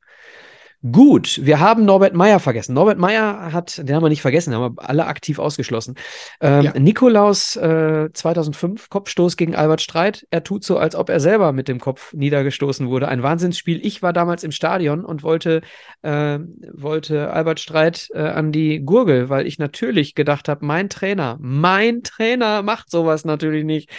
Gut, 0.93 1.41
wir 1.43 1.59
haben 1.59 1.85
Norbert 1.85 2.15
Meyer 2.15 2.39
vergessen. 2.39 2.73
Norbert 2.73 2.99
Meyer 2.99 3.53
hat, 3.53 3.79
den 3.79 3.97
haben 3.97 4.05
wir 4.05 4.11
nicht 4.11 4.23
vergessen, 4.23 4.53
den 4.53 4.61
haben 4.61 4.77
wir 4.77 4.89
alle 4.89 5.07
aktiv 5.07 5.41
ausgeschlossen. 5.41 5.97
Ähm, 6.41 6.63
Ja. 6.63 6.79
Nikolaus 6.79 7.57
äh, 7.57 8.11
2005, 8.13 8.89
Kopfstoß 8.89 9.37
gegen 9.37 9.57
Albert 9.57 9.81
Streit. 9.81 10.25
Er 10.31 10.45
tut 10.45 10.63
so, 10.63 10.79
als 10.79 10.95
ob 10.95 11.09
er 11.09 11.19
selber 11.19 11.51
mit 11.51 11.67
dem 11.67 11.81
Kopf 11.81 12.13
niedergestoßen 12.13 12.87
wurde. 12.89 13.09
Ein 13.09 13.25
Wahnsinnsspiel. 13.25 13.85
Ich 13.85 14.03
war 14.03 14.13
damals 14.13 14.45
im 14.45 14.53
Stadion 14.53 15.05
und 15.05 15.25
wollte, 15.25 15.63
äh, 16.03 16.39
wollte 16.73 17.33
Albert 17.33 17.59
Streit 17.59 18.09
äh, 18.15 18.21
an 18.21 18.53
die 18.53 18.79
Gurgel, 18.79 19.29
weil 19.29 19.49
ich 19.49 19.59
natürlich 19.59 20.15
gedacht 20.15 20.49
habe, 20.49 20.65
mein 20.65 20.89
Trainer, 20.89 21.39
mein 21.41 22.05
Trainer 22.05 22.63
macht 22.63 22.89
sowas 22.89 23.25
natürlich 23.25 23.65
nicht. 23.65 23.91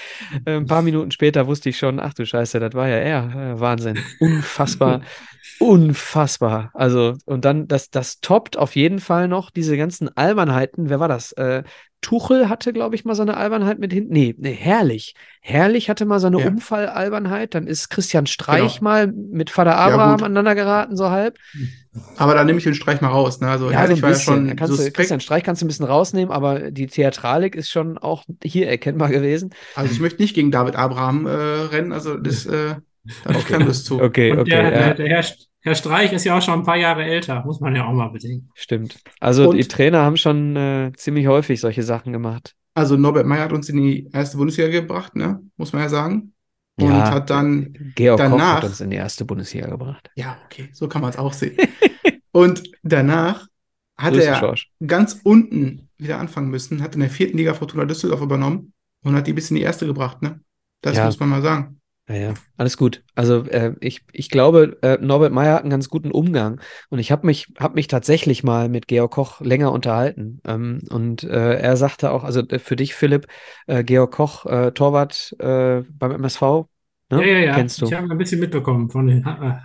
Ein 0.45 0.65
paar 0.65 0.81
Minuten 0.81 1.11
später 1.11 1.45
wusste 1.45 1.69
ich 1.69 1.77
schon, 1.77 1.99
ach 1.99 2.13
du 2.13 2.25
Scheiße, 2.25 2.57
das 2.61 2.73
war 2.73 2.87
ja 2.87 2.97
er. 2.97 3.55
Äh, 3.55 3.59
Wahnsinn. 3.59 3.99
Unfassbar. 4.21 5.01
Unfassbar. 5.59 6.71
Also, 6.73 7.15
und 7.25 7.43
dann, 7.45 7.67
das, 7.67 7.89
das 7.89 8.21
toppt 8.21 8.57
auf 8.57 8.75
jeden 8.75 8.99
Fall 8.99 9.27
noch 9.27 9.51
diese 9.51 9.75
ganzen 9.77 10.09
Albernheiten. 10.15 10.89
Wer 10.89 10.99
war 10.99 11.07
das? 11.09 11.31
Äh, 11.33 11.63
Tuchel 12.01 12.47
hatte, 12.47 12.71
glaube 12.71 12.95
ich, 12.95 13.03
mal 13.03 13.13
so 13.13 13.23
eine 13.23 13.35
Albernheit 13.35 13.77
mit 13.77 13.91
hinten. 13.91 14.13
Nee, 14.13 14.33
nee, 14.37 14.53
herrlich. 14.53 15.15
Herrlich 15.41 15.89
hatte 15.89 16.05
mal 16.05 16.21
so 16.21 16.27
eine 16.27 16.39
Ja. 16.39 16.47
Umfall-Albernheit. 16.47 17.55
Dann 17.55 17.67
ist 17.67 17.89
Christian 17.89 18.25
Streich 18.25 18.75
Genau. 18.79 18.83
mal 18.89 19.07
mit 19.07 19.49
Vater 19.49 19.75
Abraham 19.75 20.13
gut. 20.17 20.23
aneinander 20.23 20.55
geraten, 20.55 20.95
so 20.95 21.09
halb. 21.09 21.37
Aber 22.15 22.35
da 22.35 22.45
nehme 22.45 22.57
ich 22.59 22.63
den 22.63 22.73
Streich 22.73 23.01
mal 23.01 23.09
raus. 23.09 23.41
Ne? 23.41 23.49
Also 23.49 23.69
Ja, 23.69 23.71
so 23.71 23.77
Herrlich 23.79 23.99
ein 23.99 24.01
war 24.03 24.09
ja 24.11 24.15
bisschen. 24.15 24.57
Schon 24.57 24.77
du. 24.77 24.91
Christian 24.93 25.19
Streich 25.19 25.43
kannst 25.43 25.61
du 25.61 25.65
ein 25.65 25.67
bisschen 25.67 25.85
rausnehmen, 25.85 26.31
aber 26.33 26.71
die 26.71 26.87
Theatralik 26.87 27.55
ist 27.55 27.69
schon 27.69 27.97
auch 27.97 28.23
hier 28.41 28.69
erkennbar 28.69 29.09
gewesen. 29.09 29.53
Also 29.75 29.91
ich 29.91 29.99
möchte 29.99 30.21
nicht 30.21 30.33
gegen 30.35 30.51
David 30.51 30.77
Abraham 30.77 31.25
äh, 31.25 31.31
rennen, 31.31 31.91
also 31.91 32.15
das, 32.15 32.45
äh, 32.45 32.75
da 33.23 33.29
habe 33.29 33.39
ich 33.39 33.45
keine 33.45 33.65
Lust 33.65 33.85
zu. 33.85 34.01
Okay, 34.01 34.31
Und 34.31 34.39
okay. 34.39 34.49
der, 34.51 34.63
ja. 34.63 34.69
der, 34.69 34.93
der, 34.93 35.07
Herr, 35.09 35.25
Herr 35.61 35.75
Streich 35.75 36.13
ist 36.13 36.23
ja 36.23 36.37
auch 36.37 36.41
schon 36.41 36.59
ein 36.59 36.63
paar 36.65 36.77
Jahre 36.77 37.03
älter, 37.03 37.43
muss 37.45 37.59
man 37.59 37.75
ja 37.75 37.85
auch 37.85 37.93
mal 37.93 38.09
bedenken. 38.09 38.49
Stimmt. 38.55 38.99
Also 39.19 39.49
Und- 39.49 39.57
die 39.57 39.67
Trainer 39.67 39.99
haben 40.03 40.17
schon 40.17 40.55
äh, 40.55 40.91
ziemlich 40.95 41.27
häufig 41.27 41.59
solche 41.59 41.83
Sachen 41.83 42.13
gemacht. 42.13 42.55
Also 42.75 42.95
Norbert 42.95 43.25
Meyer 43.25 43.43
hat 43.43 43.51
uns 43.53 43.67
in 43.67 43.77
die 43.77 44.07
erste 44.13 44.37
Bundesliga 44.37 44.69
gebracht, 44.69 45.15
ne? 45.15 45.41
Muss 45.57 45.73
man 45.73 45.81
ja 45.81 45.89
sagen. 45.89 46.33
Und 46.79 46.87
Ja, 46.87 47.11
hat 47.11 47.29
dann, 47.29 47.73
Georg 47.95 48.19
Koch 48.21 48.29
danach- 48.29 48.55
hat 48.57 48.63
uns 48.63 48.79
in 48.79 48.89
die 48.89 48.95
erste 48.95 49.25
Bundesliga 49.25 49.67
gebracht. 49.67 50.09
ja, 50.15 50.37
okay, 50.45 50.69
so 50.71 50.87
kann 50.87 51.01
man 51.01 51.09
es 51.09 51.17
auch 51.17 51.33
sehen. 51.33 51.57
Und 52.31 52.63
danach 52.83 53.47
hat 53.97 54.13
Grüße, 54.13 54.27
er 54.27 54.35
Schorsch. 54.35 54.69
ganz 54.85 55.19
unten 55.23 55.89
wieder 55.97 56.19
anfangen 56.19 56.49
müssen, 56.49 56.81
hat 56.81 56.93
in 56.95 57.01
der 57.01 57.09
vierten 57.09 57.37
Liga 57.37 57.53
Fortuna 57.53 57.83
Düsseldorf 57.83 58.21
übernommen 58.21 58.71
und 59.03 59.13
hat 59.15 59.27
die 59.27 59.33
bis 59.33 59.49
in 59.49 59.57
die 59.57 59.63
erste 59.63 59.85
gebracht, 59.87 60.21
ne? 60.21 60.39
Das 60.81 60.95
Ja. 60.95 61.05
muss 61.05 61.19
man 61.19 61.27
mal 61.27 61.41
sagen. 61.41 61.78
Ja, 62.09 62.15
ja, 62.15 62.33
alles 62.57 62.75
gut. 62.75 63.03
Also 63.13 63.45
äh, 63.45 63.75
ich, 63.81 64.01
ich 64.11 64.31
glaube, 64.31 64.79
äh, 64.81 64.97
Norbert 64.99 65.31
Meyer 65.31 65.53
hat 65.53 65.61
einen 65.61 65.69
ganz 65.69 65.89
guten 65.89 66.09
Umgang 66.09 66.59
und 66.89 66.97
ich 66.97 67.11
habe 67.11 67.27
mich, 67.27 67.47
hab 67.59 67.75
mich 67.75 67.87
tatsächlich 67.87 68.43
mal 68.43 68.67
mit 68.67 68.87
Georg 68.87 69.11
Koch 69.11 69.41
länger 69.41 69.71
unterhalten. 69.71 70.41
Ähm, 70.43 70.81
und 70.89 71.23
äh, 71.23 71.59
er 71.59 71.77
sagte 71.77 72.09
auch, 72.11 72.23
also 72.23 72.41
äh, 72.41 72.57
für 72.57 72.75
dich, 72.75 72.95
Philipp, 72.95 73.27
äh, 73.67 73.83
Georg 73.83 74.11
Koch, 74.11 74.47
äh, 74.47 74.71
Torwart 74.71 75.35
beim 75.37 75.85
MSV, 75.99 76.41
ne? 76.41 76.65
Ja, 77.11 77.21
ja, 77.21 77.39
ja. 77.39 77.55
Kennst 77.55 77.79
du. 77.81 77.85
Ich 77.85 77.93
habe 77.93 78.09
ein 78.09 78.17
bisschen 78.17 78.39
mitbekommen 78.39 78.89
von 78.89 79.05
den 79.05 79.23
äh, 79.23 79.57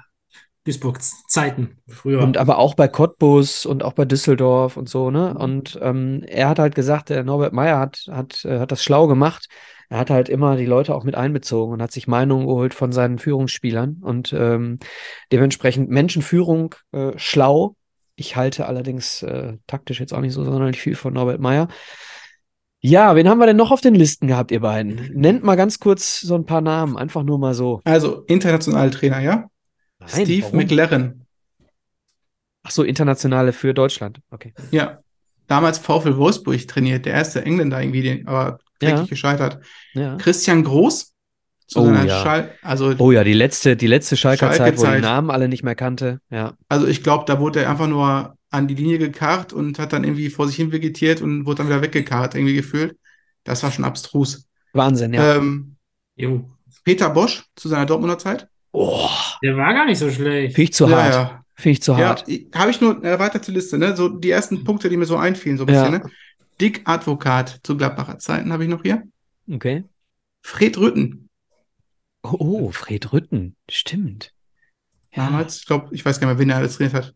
Duisburg-Zeiten 0.65 1.79
früher. 1.89 2.23
Und 2.23 2.37
aber 2.37 2.59
auch 2.59 2.75
bei 2.75 2.89
Cottbus 2.89 3.65
und 3.65 3.83
auch 3.83 3.95
bei 3.95 4.05
Düsseldorf 4.05 4.77
und 4.77 4.89
so, 4.89 5.11
ne? 5.11 5.35
Und 5.35 5.79
ähm, 5.81 6.23
er 6.27 6.51
hat 6.51 6.59
halt 6.59 6.75
gesagt, 6.75 7.09
der 7.09 7.25
Norbert 7.25 7.55
Meyer 7.55 7.79
hat, 7.79 8.07
hat, 8.11 8.45
hat 8.45 8.71
das 8.71 8.85
schlau 8.85 9.07
gemacht. 9.07 9.49
Er 9.89 9.99
hat 9.99 10.11
halt 10.11 10.29
immer 10.29 10.57
die 10.57 10.67
Leute 10.67 10.95
auch 10.95 11.05
mit 11.05 11.15
einbezogen 11.15 11.73
und 11.73 11.83
hat 11.83 11.93
sich 11.93 12.07
Meinungen 12.07 12.47
geholt 12.47 12.75
von 12.75 12.93
seinen 12.93 13.19
Führungsspielern 13.19 13.99
und 14.01 14.33
ähm, 14.33 14.79
dementsprechend 15.33 15.91
Menschenführung 15.91 16.75
äh, 16.93 17.13
schlau. 17.17 17.77
Ich 18.17 18.37
halte 18.37 18.67
allerdings 18.67 19.23
äh, 19.23 19.55
taktisch 19.67 20.01
jetzt 20.01 20.15
auch 20.15 20.21
nicht 20.21 20.33
so 20.33 20.45
sonderlich 20.45 20.81
viel 20.81 20.95
von 20.95 21.13
Norbert 21.15 21.41
Meyer. 21.41 21.69
Ja, 22.81 23.17
wen 23.17 23.29
haben 23.29 23.39
wir 23.39 23.47
denn 23.47 23.57
noch 23.57 23.71
auf 23.71 23.81
den 23.81 23.95
Listen 23.95 24.27
gehabt, 24.27 24.51
ihr 24.51 24.61
beiden? 24.61 25.11
Nennt 25.15 25.43
mal 25.43 25.57
ganz 25.57 25.81
kurz 25.81 26.21
so 26.21 26.35
ein 26.35 26.45
paar 26.45 26.61
Namen, 26.61 26.99
einfach 26.99 27.23
nur 27.23 27.39
mal 27.39 27.55
so. 27.55 27.81
Also 27.85 28.25
internationale 28.27 28.91
Trainer, 28.91 29.21
ja? 29.21 29.49
Nein, 30.01 30.09
Steve 30.11 30.43
warum? 30.45 30.59
McLaren, 30.59 31.25
Ach 32.65 32.71
so, 32.71 32.83
internationale 32.83 33.53
für 33.53 33.75
Deutschland. 33.75 34.21
Okay. 34.31 34.53
ja. 34.71 34.99
Damals 35.47 35.77
VfL 35.79 36.17
Wolfsburg 36.17 36.67
trainiert, 36.67 37.05
der 37.05 37.13
erste 37.13 37.45
Engländer 37.45 37.79
irgendwie, 37.79 38.01
den, 38.01 38.27
aber 38.27 38.59
Ja. 38.83 38.91
wirklich 38.91 39.11
gescheitert. 39.11 39.65
Ja. 39.95 40.17
Christian 40.17 40.65
Groß 40.65 41.13
zu 41.67 41.79
Oh, 41.81 41.85
seiner 41.87 42.05
ja. 42.05 42.23
Schal 42.23 42.51
also, 42.63 42.95
Oh 42.99 43.11
ja, 43.13 43.25
die 43.25 43.33
letzte, 43.33 43.77
die 43.77 43.87
letzte 43.87 44.17
Schalker 44.17 44.51
Zeit, 44.51 44.61
wo 44.61 44.65
ich 44.67 44.71
die 44.75 44.81
Schalke-Zeit. 44.81 45.03
Namen 45.03 45.31
alle 45.31 45.49
nicht 45.49 45.63
mehr 45.63 45.75
kannte. 45.75 46.21
Ja. 46.31 46.55
also 46.69 46.87
ich 46.87 47.03
glaube, 47.03 47.25
da 47.27 47.41
wurde 47.41 47.63
er 47.63 47.71
einfach 47.71 47.87
nur 47.89 48.37
an 48.51 48.69
die 48.69 48.75
Linie 48.75 48.99
gekarrt 48.99 49.53
und 49.53 49.79
hat 49.79 49.93
dann 49.93 50.05
irgendwie 50.05 50.31
vor 50.31 50.47
sich 50.47 50.57
hin 50.57 50.71
vegetiert 50.73 51.23
und 51.23 51.47
wurde 51.47 51.59
dann 51.59 51.67
wieder 51.69 51.83
weggekarrt, 51.83 52.35
irgendwie 52.35 52.55
gefühlt. 52.55 52.97
Das 53.45 53.63
war 53.63 53.71
schon 53.73 53.85
abstrus. 53.85 54.47
Wahnsinn, 54.73 55.13
ja. 55.15 55.37
Ähm, 55.37 55.77
Jo, 56.17 56.49
Peter 56.85 57.11
Bosch 57.11 57.45
zu 57.57 57.69
seiner 57.69 57.87
Dortmunder 57.87 58.19
Zeit. 58.19 58.47
oh, 58.73 59.09
der 59.43 59.57
war 59.57 59.73
gar 59.75 59.87
nicht 59.87 59.99
so 59.99 60.11
schlecht. 60.11 60.55
finde 60.55 60.63
ich 60.65 60.75
zu 60.75 60.87
ja, 60.89 60.97
hart. 61.03 61.15
ja. 61.15 61.41
Finde 61.57 61.73
ich 61.73 61.83
zu 61.83 61.93
Ja, 61.93 62.09
hart. 62.09 62.25
habe 62.55 62.71
ich 62.71 62.81
nur 62.81 62.97
eine 62.97 63.09
erweiterte 63.09 63.51
Liste, 63.53 63.79
ne? 63.79 63.97
So 63.97 64.09
die 64.09 64.31
ersten 64.31 64.63
Punkte, 64.65 64.89
die 64.89 64.97
mir 64.97 65.07
so 65.07 65.17
einfielen, 65.17 65.57
so 65.57 65.65
ein 65.65 65.67
bisschen, 65.67 65.93
Ja. 65.93 65.99
ne? 65.99 66.11
Dick 66.61 66.83
Advokat 66.85 67.61
zu 67.63 67.77
Gladbacher 67.77 68.19
Zeiten 68.19 68.53
habe 68.53 68.65
ich 68.65 68.71
noch 68.71 68.83
hier. 68.83 69.03
Okay. 69.51 69.85
Fred 70.43 70.79
Rütten, 70.79 71.29
Oh, 72.23 72.37
oh, 72.39 72.71
Fred 72.71 73.13
Rütten. 73.13 73.55
Stimmt. 73.69 74.33
Ja. 75.15 75.27
damals, 75.27 75.59
ich 75.59 75.67
glaube, 75.67 75.95
ich 75.95 76.05
weiß 76.05 76.19
gar 76.19 76.27
nicht 76.29 76.37
mehr, 76.37 76.43
wen 76.43 76.51
er 76.51 76.57
alles 76.57 76.77
trainiert 76.77 76.95
hat. 76.95 77.15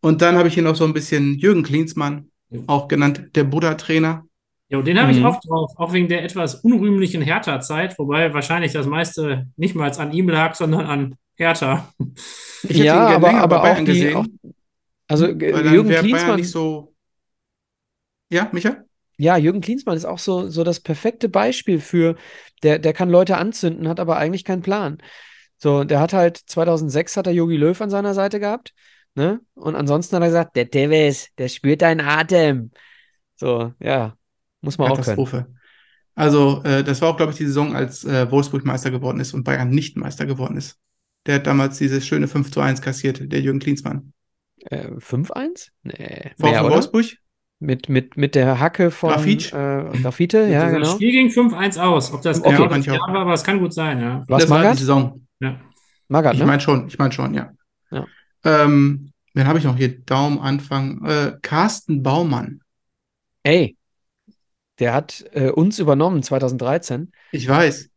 Und 0.00 0.22
dann 0.22 0.36
habe 0.36 0.48
ich 0.48 0.54
hier 0.54 0.62
noch 0.62 0.76
so 0.76 0.84
ein 0.84 0.94
bisschen 0.94 1.38
Jürgen 1.38 1.62
Klinsmann, 1.62 2.30
auch 2.66 2.88
genannt 2.88 3.30
der 3.34 3.44
Buddha-Trainer. 3.44 4.24
Jo, 4.70 4.80
den 4.80 4.98
habe 4.98 5.12
ich 5.12 5.18
Mhm. 5.18 5.26
oft 5.26 5.46
drauf, 5.46 5.72
auch 5.76 5.92
wegen 5.92 6.08
der 6.08 6.24
etwas 6.24 6.56
unrühmlichen 6.56 7.20
Hertha-Zeit, 7.20 7.98
wobei 7.98 8.32
wahrscheinlich 8.32 8.72
das 8.72 8.86
meiste 8.86 9.46
nicht 9.56 9.74
mal 9.74 9.90
an 9.92 10.12
ihm 10.12 10.28
lag, 10.30 10.54
sondern 10.54 10.86
an 10.86 11.14
Hertha. 11.36 11.92
Ich 12.62 12.78
Ja, 12.78 13.08
aber, 13.08 13.34
aber 13.34 13.62
auch 13.62 13.76
die, 13.78 13.84
gesehen, 13.84 14.16
auch, 14.16 14.26
also 15.06 15.26
Jürgen 15.26 15.90
Klinsmann, 15.90 16.36
nicht 16.36 16.50
so. 16.50 16.93
Ja, 18.30 18.48
Micha? 18.52 18.84
ja, 19.16 19.36
Jürgen 19.36 19.60
Klinsmann 19.60 19.96
ist 19.96 20.04
auch 20.04 20.18
so, 20.18 20.48
so 20.48 20.64
das 20.64 20.80
perfekte 20.80 21.28
Beispiel 21.28 21.80
für, 21.80 22.16
der, 22.62 22.78
der 22.78 22.92
kann 22.92 23.10
Leute 23.10 23.36
anzünden, 23.36 23.88
hat 23.88 24.00
aber 24.00 24.16
eigentlich 24.16 24.44
keinen 24.44 24.62
Plan. 24.62 24.98
So, 25.56 25.84
der 25.84 26.00
hat 26.00 26.12
halt 26.12 26.36
2006 26.36 27.16
hat 27.16 27.26
er 27.26 27.32
Jogi 27.32 27.56
Löw 27.56 27.80
an 27.80 27.90
seiner 27.90 28.14
Seite 28.14 28.40
gehabt, 28.40 28.74
ne? 29.14 29.40
Und 29.54 29.76
ansonsten 29.76 30.16
hat 30.16 30.22
er 30.22 30.28
gesagt, 30.28 30.56
der 30.56 30.68
Tevez, 30.68 31.28
der 31.38 31.48
spürt 31.48 31.82
deinen 31.82 32.00
Atem. 32.00 32.72
So, 33.36 33.72
ja, 33.78 34.16
muss 34.60 34.78
man 34.78 34.88
auch 34.90 34.94
können. 34.96 35.04
Katastrophe. 35.04 35.46
Also, 36.16 36.62
äh, 36.64 36.82
das 36.84 37.00
war 37.00 37.10
auch, 37.10 37.16
glaube 37.16 37.32
ich, 37.32 37.38
die 37.38 37.46
Saison, 37.46 37.74
als 37.74 38.04
äh, 38.04 38.30
Wolfsburg 38.30 38.64
Meister 38.64 38.90
geworden 38.90 39.20
ist 39.20 39.32
und 39.32 39.44
Bayern 39.44 39.70
nicht 39.70 39.96
Meister 39.96 40.26
geworden 40.26 40.56
ist. 40.56 40.78
Der 41.26 41.36
hat 41.36 41.46
damals 41.46 41.78
dieses 41.78 42.06
schöne 42.06 42.28
5 42.28 42.50
zu 42.50 42.60
1 42.60 42.82
kassiert, 42.82 43.32
der 43.32 43.40
Jürgen 43.40 43.60
Klinsmann. 43.60 44.12
Äh, 44.66 44.90
5-1? 44.98 45.70
Nee, 45.82 46.32
VfL? 46.38 46.70
Wolfsburg? 46.70 47.06
Mit, 47.64 47.88
mit, 47.88 48.16
mit 48.16 48.34
der 48.34 48.60
Hacke 48.60 48.90
von 48.90 49.10
Grafitsch? 49.10 49.52
äh, 49.52 49.84
Grafite, 50.02 50.46
ja, 50.48 50.64
das 50.64 50.72
genau. 50.72 50.94
Spiel 50.96 51.12
ging 51.12 51.28
5-1 51.30 51.78
aus. 51.78 52.12
Ob 52.12 52.22
das 52.22 52.40
Okay. 52.40 52.56
Kann 52.56 52.68
das 52.68 52.78
ich 52.80 52.90
auch. 52.90 52.96
Jahr 52.96 53.08
war, 53.14 53.20
aber 53.22 53.32
es 53.34 53.42
kann 53.44 53.58
gut 53.58 53.72
sein, 53.72 54.00
ja. 54.00 54.24
Was 54.28 54.42
das 54.42 54.50
war 54.50 54.58
die 54.58 54.64
Magath? 54.64 54.78
Saison. 54.78 55.26
ja. 55.40 55.56
Magath, 56.08 56.34
Ich 56.34 56.40
ne? 56.40 56.46
meine 56.46 56.60
schon, 56.60 56.88
ich 56.88 56.98
meine 56.98 57.12
schon, 57.12 57.32
ja. 57.34 57.52
Ja. 57.90 58.04
Ähm, 58.44 59.12
wen 59.32 59.46
habe 59.46 59.58
ich 59.58 59.64
noch 59.64 59.76
hier? 59.76 59.98
Daumen 60.02 60.38
Anfang. 60.38 61.04
Äh, 61.06 61.32
Carsten 61.42 62.02
Baumann. 62.02 62.60
Ey, 63.42 63.76
der 64.78 64.92
hat 64.92 65.24
äh, 65.32 65.50
uns 65.50 65.78
übernommen 65.78 66.22
2013 66.22 67.12
Ich 67.32 67.48
weiß. 67.48 67.88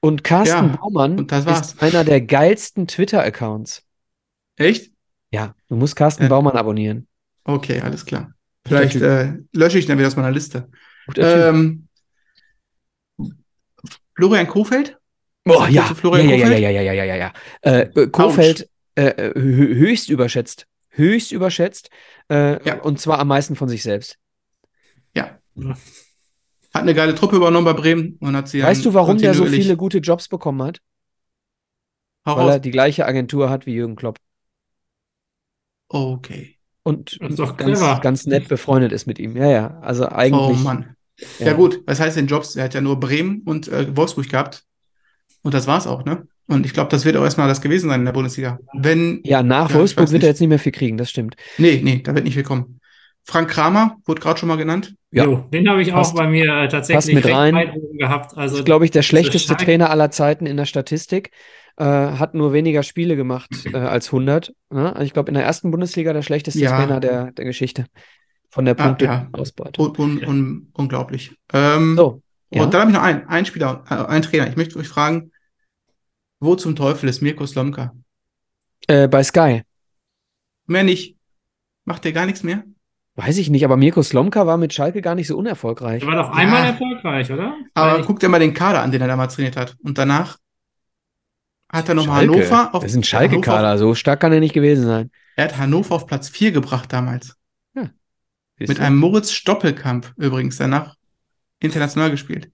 und 0.00 0.24
Carsten 0.24 0.70
Ja, 0.70 0.76
Baumann 0.76 1.18
und 1.20 1.32
das 1.32 1.46
war's. 1.46 1.72
ist 1.74 1.82
einer 1.82 2.04
der 2.04 2.20
geilsten 2.20 2.86
Twitter-Accounts. 2.88 3.84
Echt? 4.56 4.92
Ja, 5.30 5.54
du 5.68 5.76
musst 5.76 5.96
Carsten 5.96 6.24
Ja. 6.24 6.28
Baumann 6.28 6.56
abonnieren. 6.56 7.06
Okay, 7.44 7.80
alles 7.80 8.04
klar. 8.04 8.32
Vielleicht 8.66 8.96
äh, 8.96 9.34
lösche 9.52 9.78
ich 9.78 9.86
dann 9.86 9.98
wieder 9.98 10.08
aus 10.08 10.16
meiner 10.16 10.30
Liste. 10.30 10.68
Ähm, 11.16 11.86
Florian 14.16 14.46
sagt 14.46 15.70
ihr 15.70 15.74
ja. 15.74 15.82
Florian 15.94 16.28
ja, 16.28 16.36
ja, 16.36 16.44
Kohfeldt? 16.44 16.62
ja, 16.62 16.70
ja, 16.70 16.80
ja, 16.80 16.92
ja, 16.92 17.04
ja, 17.04 17.16
ja. 17.16 17.32
Äh, 17.60 17.80
äh, 17.94 18.06
Kohfeldt 18.08 18.68
äh, 18.94 19.32
hö- 19.36 19.74
höchst 19.74 20.08
überschätzt. 20.08 20.66
Höchst 20.90 21.32
überschätzt. 21.32 21.90
Äh, 22.30 22.64
Ja. 22.66 22.80
Und 22.80 23.00
zwar 23.00 23.18
am 23.18 23.28
meisten 23.28 23.56
von 23.56 23.68
sich 23.68 23.82
selbst. 23.82 24.16
Ja. 25.14 25.38
Hat 26.72 26.82
eine 26.82 26.94
geile 26.94 27.14
Truppe 27.14 27.36
übernommen 27.36 27.64
bei 27.64 27.72
Bremen 27.72 28.16
und 28.20 28.34
hat 28.36 28.48
sie 28.48 28.62
Weißt 28.62 28.84
du, 28.84 28.94
warum 28.94 29.18
der 29.18 29.34
so 29.34 29.44
viele 29.46 29.76
gute 29.76 29.98
Jobs 29.98 30.28
bekommen 30.28 30.62
hat? 30.62 30.80
Hau 32.26 32.36
Weil 32.36 32.48
er 32.48 32.52
raus. 32.54 32.62
die 32.62 32.70
gleiche 32.70 33.04
Agentur 33.04 33.50
hat 33.50 33.66
wie 33.66 33.74
Jürgen 33.74 33.96
Klopp. 33.96 34.18
Okay. 35.88 36.58
Und 36.84 37.18
ganz, 37.56 37.80
ganz 38.02 38.26
nett 38.26 38.46
befreundet 38.48 38.92
ist 38.92 39.06
mit 39.06 39.18
ihm. 39.18 39.36
Ja, 39.36 39.50
ja. 39.50 39.78
Also 39.80 40.04
Oh 40.04 40.10
eigentlich. 40.12 40.60
Mann. 40.62 40.94
Ja, 41.38 41.54
gut, 41.54 41.80
was 41.86 41.98
heißt 42.00 42.16
denn 42.16 42.26
Jobs? 42.26 42.54
Er 42.56 42.64
hat 42.64 42.74
ja 42.74 42.80
nur 42.80 43.00
Bremen 43.00 43.42
und 43.44 43.68
äh, 43.68 43.96
Wolfsburg 43.96 44.28
gehabt. 44.28 44.64
Und 45.42 45.54
das 45.54 45.66
war's 45.66 45.86
auch, 45.86 46.04
ne? 46.04 46.26
Und 46.46 46.66
ich 46.66 46.74
glaube, 46.74 46.90
das 46.90 47.04
wird 47.06 47.16
auch 47.16 47.24
erstmal 47.24 47.48
das 47.48 47.62
gewesen 47.62 47.88
sein 47.88 48.00
in 48.00 48.04
der 48.06 48.12
Bundesliga. 48.12 48.58
Wenn. 48.74 49.20
Ja, 49.24 49.42
nach 49.42 49.70
Ja, 49.70 49.76
Wolfsburg 49.76 50.10
wird 50.12 50.22
er 50.22 50.28
jetzt 50.28 50.40
nicht 50.40 50.48
mehr 50.50 50.58
viel 50.58 50.72
kriegen, 50.72 50.98
das 50.98 51.08
stimmt. 51.10 51.36
Nee, 51.56 51.80
nee, 51.82 52.02
da 52.02 52.14
wird 52.14 52.24
nicht 52.24 52.34
viel 52.34 52.42
kommen. 52.42 52.80
Frank 53.26 53.48
Kramer 53.50 53.96
wurde 54.04 54.20
gerade 54.20 54.38
schon 54.38 54.48
mal 54.50 54.56
genannt. 54.56 54.94
Ja. 55.10 55.24
Jo, 55.24 55.48
den 55.50 55.66
habe 55.70 55.80
ich 55.80 55.92
auch 55.94 55.98
Passt. 55.98 56.14
bei 56.14 56.28
mir 56.28 56.68
tatsächlich 56.68 57.14
mit 57.14 57.24
recht 57.24 57.34
rein. 57.34 57.72
gehabt. 57.96 58.36
Also 58.36 58.56
Das 58.56 58.60
ist, 58.60 58.64
glaube 58.66 58.84
ich, 58.84 58.90
der 58.90 59.00
schlechteste 59.02 59.56
Trainer 59.56 59.88
aller 59.88 60.10
Zeiten 60.10 60.44
in 60.44 60.58
der 60.58 60.66
Statistik. 60.66 61.30
Äh, 61.76 61.84
hat 61.84 62.34
nur 62.34 62.52
weniger 62.52 62.82
Spiele 62.84 63.16
gemacht 63.16 63.50
äh, 63.72 63.76
als 63.76 64.06
100. 64.06 64.52
Ne? 64.70 64.92
Also 64.94 65.04
ich 65.04 65.12
glaube, 65.12 65.28
in 65.28 65.34
der 65.34 65.44
ersten 65.44 65.70
Bundesliga 65.72 66.12
der 66.12 66.22
schlechteste 66.22 66.60
Ja. 66.60 66.76
Trainer 66.76 67.00
der, 67.00 67.32
der 67.32 67.44
Geschichte. 67.44 67.86
Von 68.50 68.64
der 68.64 68.78
Ah, 68.78 68.96
ja. 69.00 69.16
Punkteausbeute. 69.26 69.82
Un, 69.82 69.96
un, 69.98 70.24
un, 70.24 70.68
unglaublich. 70.74 71.36
Ähm, 71.52 71.96
So, 71.96 72.22
ja. 72.50 72.62
Und 72.62 72.72
dann 72.72 72.82
habe 72.82 72.90
ich 72.92 72.96
noch 72.96 73.02
einen, 73.02 73.26
einen 73.26 73.46
Spieler, 73.46 73.82
äh, 73.90 73.94
einen 73.94 74.22
Trainer. 74.22 74.46
Ich 74.48 74.54
möchte 74.56 74.78
euch 74.78 74.86
fragen, 74.86 75.32
wo 76.38 76.54
zum 76.54 76.76
Teufel 76.76 77.08
ist 77.08 77.22
Mirko 77.22 77.44
Slomka? 77.46 77.92
äh, 78.86 79.08
bei 79.08 79.22
Sky. 79.24 79.62
Mehr 80.66 80.84
nicht. 80.84 81.16
Macht 81.84 82.04
der 82.04 82.12
gar 82.12 82.26
nichts 82.26 82.42
mehr? 82.42 82.62
Weiß 83.16 83.38
ich 83.38 83.48
nicht, 83.50 83.64
aber 83.64 83.76
Mirko 83.76 84.02
Slomka 84.02 84.46
war 84.46 84.56
mit 84.56 84.72
Schalke 84.74 85.00
gar 85.02 85.14
nicht 85.14 85.26
so 85.28 85.36
unerfolgreich. 85.36 86.00
Der 86.00 86.08
war 86.08 86.16
doch 86.22 86.28
Ja. 86.30 86.34
einmal 86.34 86.64
erfolgreich, 86.66 87.30
oder? 87.32 87.56
Aber 87.74 88.02
guck 88.02 88.20
dir 88.20 88.28
mal 88.28 88.38
den 88.40 88.54
Kader 88.54 88.82
an, 88.82 88.90
den 88.92 89.00
er 89.00 89.08
damals 89.08 89.34
trainiert 89.34 89.56
hat. 89.56 89.76
Und 89.82 89.98
danach 89.98 90.36
hat 91.74 91.88
er 91.88 91.94
nochmal. 91.94 92.22
Hannover 92.22 92.74
auf, 92.74 92.82
Das 92.82 92.92
ist 92.92 92.96
ein 92.96 93.02
er 93.02 93.06
Schalke-Kader, 93.06 93.78
so 93.78 93.94
stark 93.94 94.20
kann 94.20 94.32
er 94.32 94.40
nicht 94.40 94.54
gewesen 94.54 94.86
sein. 94.86 95.10
er 95.36 95.44
hat 95.44 95.58
Hannover 95.58 95.94
auf 95.96 96.06
Platz 96.06 96.28
4 96.28 96.52
gebracht 96.52 96.92
damals. 96.92 97.36
Siehst 98.56 98.68
Mit 98.68 98.78
du? 98.78 98.82
einem 98.84 98.98
Moritz 98.98 99.32
Stoppelkamp 99.32 100.12
übrigens 100.16 100.56
danach 100.58 100.94
international 101.58 102.12
gespielt. 102.12 102.52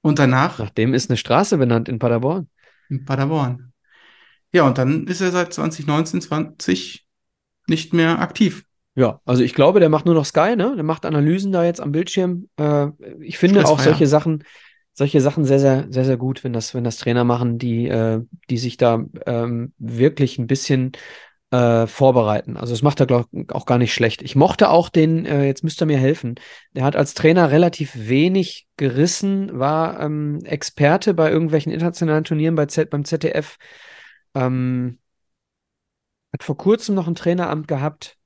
Und 0.00 0.18
danach 0.18 0.58
Nach 0.58 0.70
dem 0.70 0.94
ist 0.94 1.10
eine 1.10 1.18
Straße 1.18 1.58
benannt 1.58 1.90
in 1.90 1.98
Paderborn. 1.98 2.48
in 2.88 3.04
Paderborn. 3.04 3.72
Ja, 4.50 4.62
und 4.62 4.78
dann 4.78 5.06
ist 5.06 5.20
er 5.20 5.30
seit 5.30 5.52
2019, 5.52 6.22
20 6.22 7.06
nicht 7.66 7.92
mehr 7.92 8.18
aktiv. 8.20 8.64
Ja, 8.94 9.20
also 9.26 9.42
ich 9.42 9.52
glaube, 9.54 9.78
der 9.78 9.90
macht 9.90 10.06
nur 10.06 10.14
noch 10.14 10.24
Sky, 10.24 10.56
ne? 10.56 10.72
Der 10.74 10.84
macht 10.84 11.04
Analysen 11.04 11.52
da 11.52 11.64
jetzt 11.64 11.82
am 11.82 11.92
Bildschirm. 11.92 12.48
Äh, 12.58 12.86
ich 13.20 13.36
finde 13.36 13.60
auch 13.60 13.78
Stressfreier. 13.78 13.84
solche 13.92 14.06
Sachen, 14.06 14.44
solche 14.98 15.20
Sachen 15.20 15.44
sehr, 15.44 15.60
sehr, 15.60 15.86
sehr, 15.90 16.04
sehr 16.04 16.16
gut, 16.16 16.42
wenn 16.42 16.52
das, 16.52 16.74
wenn 16.74 16.82
das 16.82 16.98
Trainer 16.98 17.22
machen, 17.22 17.56
die, 17.56 17.86
äh, 17.86 18.20
die 18.50 18.58
sich 18.58 18.76
da 18.76 19.04
ähm, 19.26 19.72
wirklich 19.78 20.38
ein 20.38 20.48
bisschen 20.48 20.92
äh, 21.52 21.86
vorbereiten. 21.86 22.56
Also 22.56 22.72
das 22.72 22.82
macht 22.82 22.98
er, 22.98 23.06
glaube 23.06 23.28
ich, 23.30 23.50
auch 23.52 23.64
gar 23.64 23.78
nicht 23.78 23.94
schlecht. 23.94 24.22
Ich 24.22 24.34
mochte 24.34 24.70
auch 24.70 24.88
den, 24.88 25.24
äh, 25.24 25.46
jetzt 25.46 25.62
müsste 25.62 25.84
er 25.84 25.86
mir 25.86 25.98
helfen. 25.98 26.34
Der 26.74 26.82
hat 26.82 26.96
als 26.96 27.14
Trainer 27.14 27.52
relativ 27.52 27.92
wenig 27.94 28.66
gerissen, 28.76 29.56
war 29.56 30.00
ähm, 30.00 30.40
Experte 30.44 31.14
bei 31.14 31.30
irgendwelchen 31.30 31.70
internationalen 31.70 32.24
Turnieren 32.24 32.56
bei 32.56 32.66
Z 32.66 32.90
beim 32.90 33.04
ZDF. 33.04 33.56
Ähm, 34.34 34.98
hat 36.32 36.42
vor 36.42 36.56
kurzem 36.56 36.96
noch 36.96 37.06
ein 37.06 37.14
Traineramt 37.14 37.68
gehabt. 37.68 38.18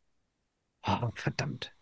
Oh, 0.86 1.10
verdammt. 1.14 1.72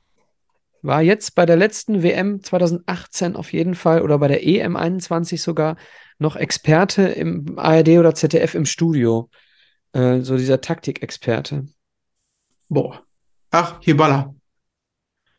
War 0.83 1.03
jetzt 1.03 1.35
bei 1.35 1.47
der 1.47 1.57
letzten 1.57 2.03
WM 2.03 2.43
2018 2.43 3.37
auf 3.37 3.53
jeden 3.53 3.74
Fall 3.74 4.03
oder 4.03 4.18
bei 4.18 4.28
der 4.28 4.47
EM 4.47 4.76
21 4.76 5.43
sogar 5.43 5.76
noch 6.18 6.37
Experte 6.37 7.03
im 7.03 7.59
ARD 7.59 7.89
oder 7.91 8.14
ZDF 8.14 8.55
im 8.55 8.66
Studio. 8.66 9.31
Äh, 9.93 10.20
so 10.20 10.37
dieser 10.37 10.61
Taktikexperte. 10.61 11.66
Boah. 12.68 13.03
Ach, 13.51 13.81
Hyballa. 13.83 14.35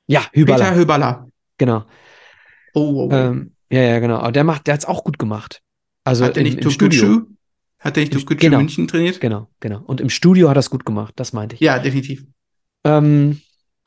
Ja, 0.07 0.21
Peter 0.31 0.41
Hyballa. 0.41 0.75
Hyballa. 0.75 1.27
Genau. 1.57 1.85
Oh, 2.73 2.79
oh, 2.81 3.09
oh. 3.09 3.11
Ähm, 3.11 3.55
ja, 3.71 3.81
ja, 3.81 3.99
genau. 3.99 4.17
Aber 4.17 4.31
der 4.31 4.43
macht, 4.43 4.67
der 4.67 4.73
hat 4.73 4.81
es 4.81 4.85
auch 4.85 5.03
gut 5.03 5.17
gemacht. 5.17 5.61
Also 6.03 6.25
Hat 6.25 6.37
im, 6.37 6.43
nicht. 6.43 6.61
Tokuchu? 6.61 7.27
Hat 7.79 7.95
der 7.95 8.03
nicht 8.03 8.13
Tokuchu 8.13 8.35
genau. 8.35 8.57
München 8.57 8.87
trainiert? 8.87 9.21
Genau, 9.21 9.47
genau. 9.59 9.81
Und 9.85 10.01
im 10.01 10.09
Studio 10.09 10.49
hat 10.49 10.57
er 10.57 10.59
es 10.59 10.69
gut 10.69 10.85
gemacht, 10.85 11.13
das 11.15 11.33
meinte 11.33 11.55
ich. 11.55 11.61
Ja, 11.61 11.79
definitiv. 11.79 12.25
Ähm, 12.83 13.41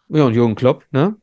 ja, 0.08 0.24
und 0.24 0.34
Jürgen 0.34 0.54
Klopp, 0.54 0.86
ne? 0.90 1.16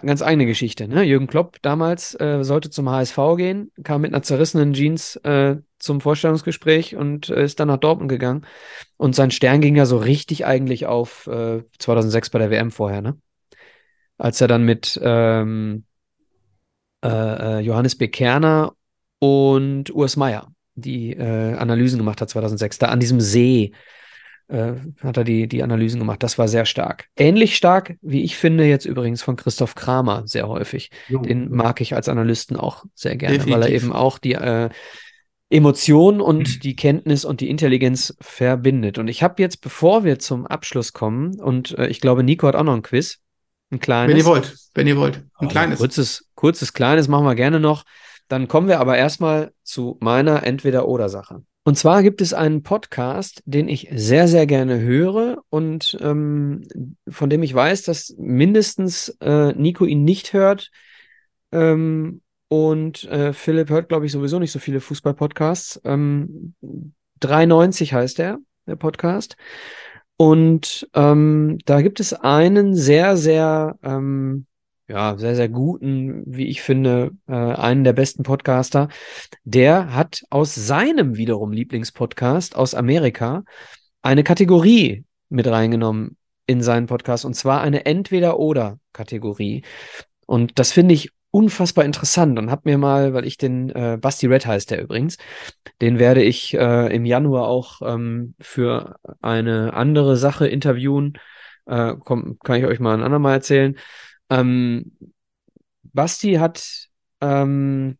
Ganz 0.00 0.22
eigene 0.22 0.46
Geschichte, 0.46 0.88
ne? 0.88 1.02
Jürgen 1.02 1.26
Klopp 1.26 1.58
damals 1.62 2.18
äh, 2.18 2.42
sollte 2.42 2.70
zum 2.70 2.90
HSV 2.90 3.18
gehen, 3.36 3.72
kam 3.82 4.02
mit 4.02 4.12
einer 4.12 4.22
zerrissenen 4.22 4.72
Jeans 4.72 5.16
äh, 5.16 5.56
zum 5.78 6.00
Vorstellungsgespräch 6.00 6.96
und 6.96 7.28
äh, 7.28 7.44
ist 7.44 7.60
dann 7.60 7.68
nach 7.68 7.78
Dortmund 7.78 8.08
gegangen. 8.08 8.46
Und 8.96 9.14
sein 9.14 9.30
Stern 9.30 9.60
ging 9.60 9.76
ja 9.76 9.86
so 9.86 9.98
richtig 9.98 10.46
eigentlich 10.46 10.86
auf 10.86 11.26
äh, 11.26 11.62
2006 11.78 12.30
bei 12.30 12.38
der 12.38 12.50
WM 12.50 12.70
vorher, 12.70 13.02
ne? 13.02 13.18
Als 14.16 14.40
er 14.40 14.48
dann 14.48 14.64
mit 14.64 14.98
ähm, 15.02 15.84
äh, 17.04 17.08
äh, 17.08 17.60
Johannes 17.60 17.96
B. 17.96 18.08
Kerner 18.08 18.74
und 19.18 19.94
Urs 19.94 20.16
Meier 20.16 20.54
die 20.74 21.12
äh, 21.12 21.54
Analysen 21.54 21.98
gemacht 21.98 22.20
hat 22.20 22.30
2006, 22.30 22.78
da 22.78 22.86
an 22.88 23.00
diesem 23.00 23.20
See 23.20 23.72
äh, 24.48 24.72
hat 25.00 25.16
er 25.16 25.24
die, 25.24 25.48
die 25.48 25.62
Analysen 25.62 26.00
gemacht. 26.00 26.22
Das 26.22 26.38
war 26.38 26.48
sehr 26.48 26.66
stark. 26.66 27.06
Ähnlich 27.16 27.56
stark, 27.56 27.96
wie 28.02 28.22
ich 28.22 28.36
finde, 28.36 28.64
jetzt 28.64 28.84
übrigens 28.84 29.22
von 29.22 29.36
Christoph 29.36 29.74
Kramer 29.74 30.26
sehr 30.26 30.48
häufig. 30.48 30.90
Den 31.08 31.50
mag 31.50 31.80
ich 31.80 31.94
als 31.94 32.08
Analysten 32.08 32.56
auch 32.56 32.84
sehr 32.94 33.16
gerne, 33.16 33.38
weil 33.38 33.52
er 33.52 33.58
Definitiv. 33.60 33.82
eben 33.84 33.92
auch 33.92 34.18
die 34.18 34.34
äh, 34.34 34.68
Emotion 35.50 36.20
und 36.20 36.64
die 36.64 36.74
Kenntnis 36.74 37.24
und 37.24 37.40
die 37.40 37.48
Intelligenz 37.48 38.16
verbindet. 38.20 38.98
Und 38.98 39.08
ich 39.08 39.22
habe 39.22 39.40
jetzt, 39.40 39.60
bevor 39.60 40.04
wir 40.04 40.18
zum 40.18 40.46
Abschluss 40.46 40.92
kommen, 40.92 41.40
und 41.40 41.78
äh, 41.78 41.86
ich 41.86 42.00
glaube, 42.00 42.22
Nico 42.22 42.46
hat 42.46 42.56
auch 42.56 42.64
noch 42.64 42.74
ein 42.74 42.82
Quiz, 42.82 43.20
ein 43.70 43.80
kleines. 43.80 44.10
Wenn 44.10 44.18
ihr 44.18 44.26
wollt, 44.26 44.54
wenn 44.74 44.86
ihr 44.86 44.96
wollt. 44.96 45.16
Ein 45.16 45.30
Also 45.34 45.50
kleines. 45.50 45.78
Kurzes, 45.78 46.28
kurzes, 46.34 46.72
kleines 46.72 47.08
machen 47.08 47.24
wir 47.24 47.34
gerne 47.34 47.60
noch. 47.60 47.84
Dann 48.28 48.48
kommen 48.48 48.68
wir 48.68 48.80
aber 48.80 48.96
erstmal 48.96 49.52
zu 49.62 49.98
meiner 50.00 50.44
Entweder-Oder-Sache. 50.44 51.42
Und 51.66 51.78
zwar 51.78 52.02
gibt 52.02 52.20
es 52.20 52.34
einen 52.34 52.62
Podcast, 52.62 53.42
den 53.46 53.68
ich 53.68 53.88
sehr, 53.90 54.28
sehr 54.28 54.46
gerne 54.46 54.80
höre 54.80 55.42
und 55.48 55.96
ähm, 56.00 56.66
von 57.08 57.30
dem 57.30 57.42
ich 57.42 57.54
weiß, 57.54 57.84
dass 57.84 58.14
mindestens 58.18 59.08
äh, 59.20 59.52
Nico 59.54 59.86
ihn 59.86 60.04
nicht 60.04 60.34
hört. 60.34 60.70
Ähm, 61.52 62.20
und 62.48 63.04
äh, 63.04 63.32
Philipp 63.32 63.70
hört, 63.70 63.88
glaube 63.88 64.04
ich, 64.04 64.12
sowieso 64.12 64.38
nicht 64.38 64.52
so 64.52 64.58
viele 64.58 64.80
Fußball-Podcasts. 64.80 65.80
Ähm, 65.84 66.54
390 67.20 67.94
heißt 67.94 68.18
der, 68.18 68.38
der 68.66 68.76
Podcast. 68.76 69.36
Und 70.16 70.86
ähm, 70.94 71.58
da 71.64 71.80
gibt 71.80 71.98
es 71.98 72.12
einen 72.12 72.74
sehr, 72.74 73.16
sehr, 73.16 73.78
ähm, 73.82 74.46
ja, 74.88 75.16
sehr, 75.16 75.34
sehr 75.34 75.48
guten, 75.48 76.22
wie 76.26 76.46
ich 76.46 76.60
finde, 76.62 77.12
äh, 77.26 77.32
einen 77.32 77.84
der 77.84 77.94
besten 77.94 78.22
Podcaster. 78.22 78.88
Der 79.44 79.94
hat 79.94 80.22
aus 80.30 80.54
seinem 80.54 81.16
wiederum 81.16 81.52
Lieblingspodcast 81.52 82.54
aus 82.54 82.74
Amerika 82.74 83.44
eine 84.02 84.24
Kategorie 84.24 85.04
mit 85.30 85.46
reingenommen 85.46 86.16
in 86.46 86.62
seinen 86.62 86.86
Podcast 86.86 87.24
und 87.24 87.34
zwar 87.34 87.62
eine 87.62 87.86
Entweder-Oder-Kategorie. 87.86 89.62
Und 90.26 90.58
das 90.58 90.72
finde 90.72 90.94
ich 90.94 91.10
unfassbar 91.30 91.84
interessant 91.84 92.38
und 92.38 92.50
habe 92.50 92.62
mir 92.66 92.78
mal, 92.78 93.14
weil 93.14 93.26
ich 93.26 93.38
den, 93.38 93.70
äh, 93.70 93.98
Basti 94.00 94.26
Red 94.26 94.46
heißt 94.46 94.70
der 94.70 94.82
übrigens, 94.82 95.16
den 95.80 95.98
werde 95.98 96.22
ich 96.22 96.54
äh, 96.54 96.94
im 96.94 97.04
Januar 97.04 97.48
auch 97.48 97.82
ähm, 97.82 98.34
für 98.38 98.96
eine 99.20 99.72
andere 99.72 100.16
Sache 100.16 100.46
interviewen. 100.46 101.14
Äh, 101.66 101.94
komm, 101.98 102.38
kann 102.44 102.56
ich 102.56 102.66
euch 102.66 102.78
mal 102.78 102.94
ein 102.94 103.02
andermal 103.02 103.34
erzählen. 103.34 103.76
Ähm, 104.40 104.92
Basti 105.82 106.34
hat 106.34 106.88
ähm, 107.20 107.98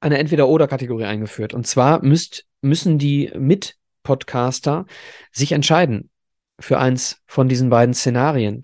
eine 0.00 0.18
Entweder-Oder-Kategorie 0.18 1.04
eingeführt. 1.04 1.54
Und 1.54 1.66
zwar 1.66 2.02
müsst, 2.04 2.46
müssen 2.60 2.98
die 2.98 3.32
Mit-Podcaster 3.36 4.86
sich 5.32 5.52
entscheiden 5.52 6.10
für 6.60 6.78
eins 6.78 7.22
von 7.26 7.48
diesen 7.48 7.70
beiden 7.70 7.94
Szenarien 7.94 8.62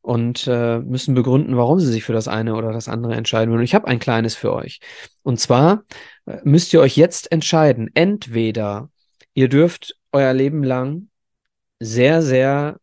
und 0.00 0.46
äh, 0.46 0.78
müssen 0.78 1.14
begründen, 1.14 1.56
warum 1.56 1.78
sie 1.80 1.92
sich 1.92 2.04
für 2.04 2.12
das 2.12 2.28
eine 2.28 2.54
oder 2.54 2.72
das 2.72 2.88
andere 2.88 3.14
entscheiden 3.14 3.50
wollen. 3.50 3.60
Und 3.60 3.64
ich 3.64 3.74
habe 3.74 3.86
ein 3.86 3.98
kleines 3.98 4.34
für 4.34 4.52
euch. 4.52 4.80
Und 5.22 5.38
zwar 5.38 5.84
äh, 6.26 6.38
müsst 6.44 6.72
ihr 6.72 6.80
euch 6.80 6.96
jetzt 6.96 7.30
entscheiden. 7.30 7.90
Entweder 7.94 8.90
ihr 9.34 9.48
dürft 9.48 9.96
euer 10.12 10.32
Leben 10.32 10.64
lang 10.64 11.08
sehr, 11.80 12.22
sehr 12.22 12.78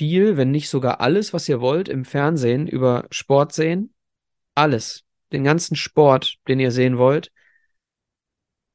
viel, 0.00 0.38
wenn 0.38 0.50
nicht 0.50 0.70
sogar 0.70 1.02
alles, 1.02 1.34
was 1.34 1.46
ihr 1.46 1.60
wollt, 1.60 1.86
im 1.86 2.06
Fernsehen 2.06 2.66
über 2.66 3.06
Sport 3.10 3.52
sehen. 3.52 3.92
Alles. 4.54 5.04
Den 5.30 5.44
ganzen 5.44 5.76
Sport, 5.76 6.38
den 6.48 6.58
ihr 6.58 6.70
sehen 6.70 6.96
wollt. 6.96 7.30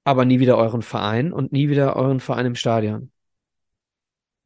Aber 0.03 0.23
nie 0.23 0.39
wieder 0.39 0.55
euren 0.55 0.83
Verein 0.83 1.33
und 1.33 1.51
nie 1.51 1.67
wieder 1.67 1.95
euren 1.95 2.19
Verein 2.19 2.45
im 2.45 2.53
Stadion. 2.53 3.11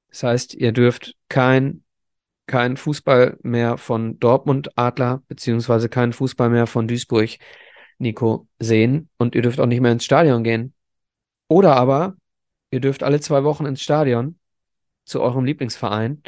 Das 0.07 0.23
heißt, 0.23 0.53
ihr 0.53 0.71
dürft 0.71 1.17
kein, 1.27 1.83
kein 2.47 2.77
Fußball 2.77 3.37
mehr 3.43 3.77
von 3.77 4.17
Dortmund 4.17 4.69
Adler, 4.77 5.21
beziehungsweise 5.27 5.89
keinen 5.89 6.13
Fußball 6.13 6.49
mehr 6.49 6.65
von 6.65 6.87
Duisburg, 6.87 7.31
Nico, 7.97 8.47
sehen. 8.57 9.09
Und 9.17 9.35
ihr 9.35 9.41
dürft 9.41 9.59
auch 9.59 9.65
nicht 9.65 9.81
mehr 9.81 9.91
ins 9.91 10.05
Stadion 10.05 10.45
gehen. 10.45 10.73
Oder 11.49 11.75
aber, 11.75 12.15
ihr 12.71 12.79
dürft 12.79 13.03
alle 13.03 13.19
zwei 13.19 13.43
Wochen 13.43 13.65
ins 13.65 13.81
Stadion 13.81 14.39
zu 15.03 15.19
eurem 15.19 15.43
Lieblingsverein, 15.43 16.23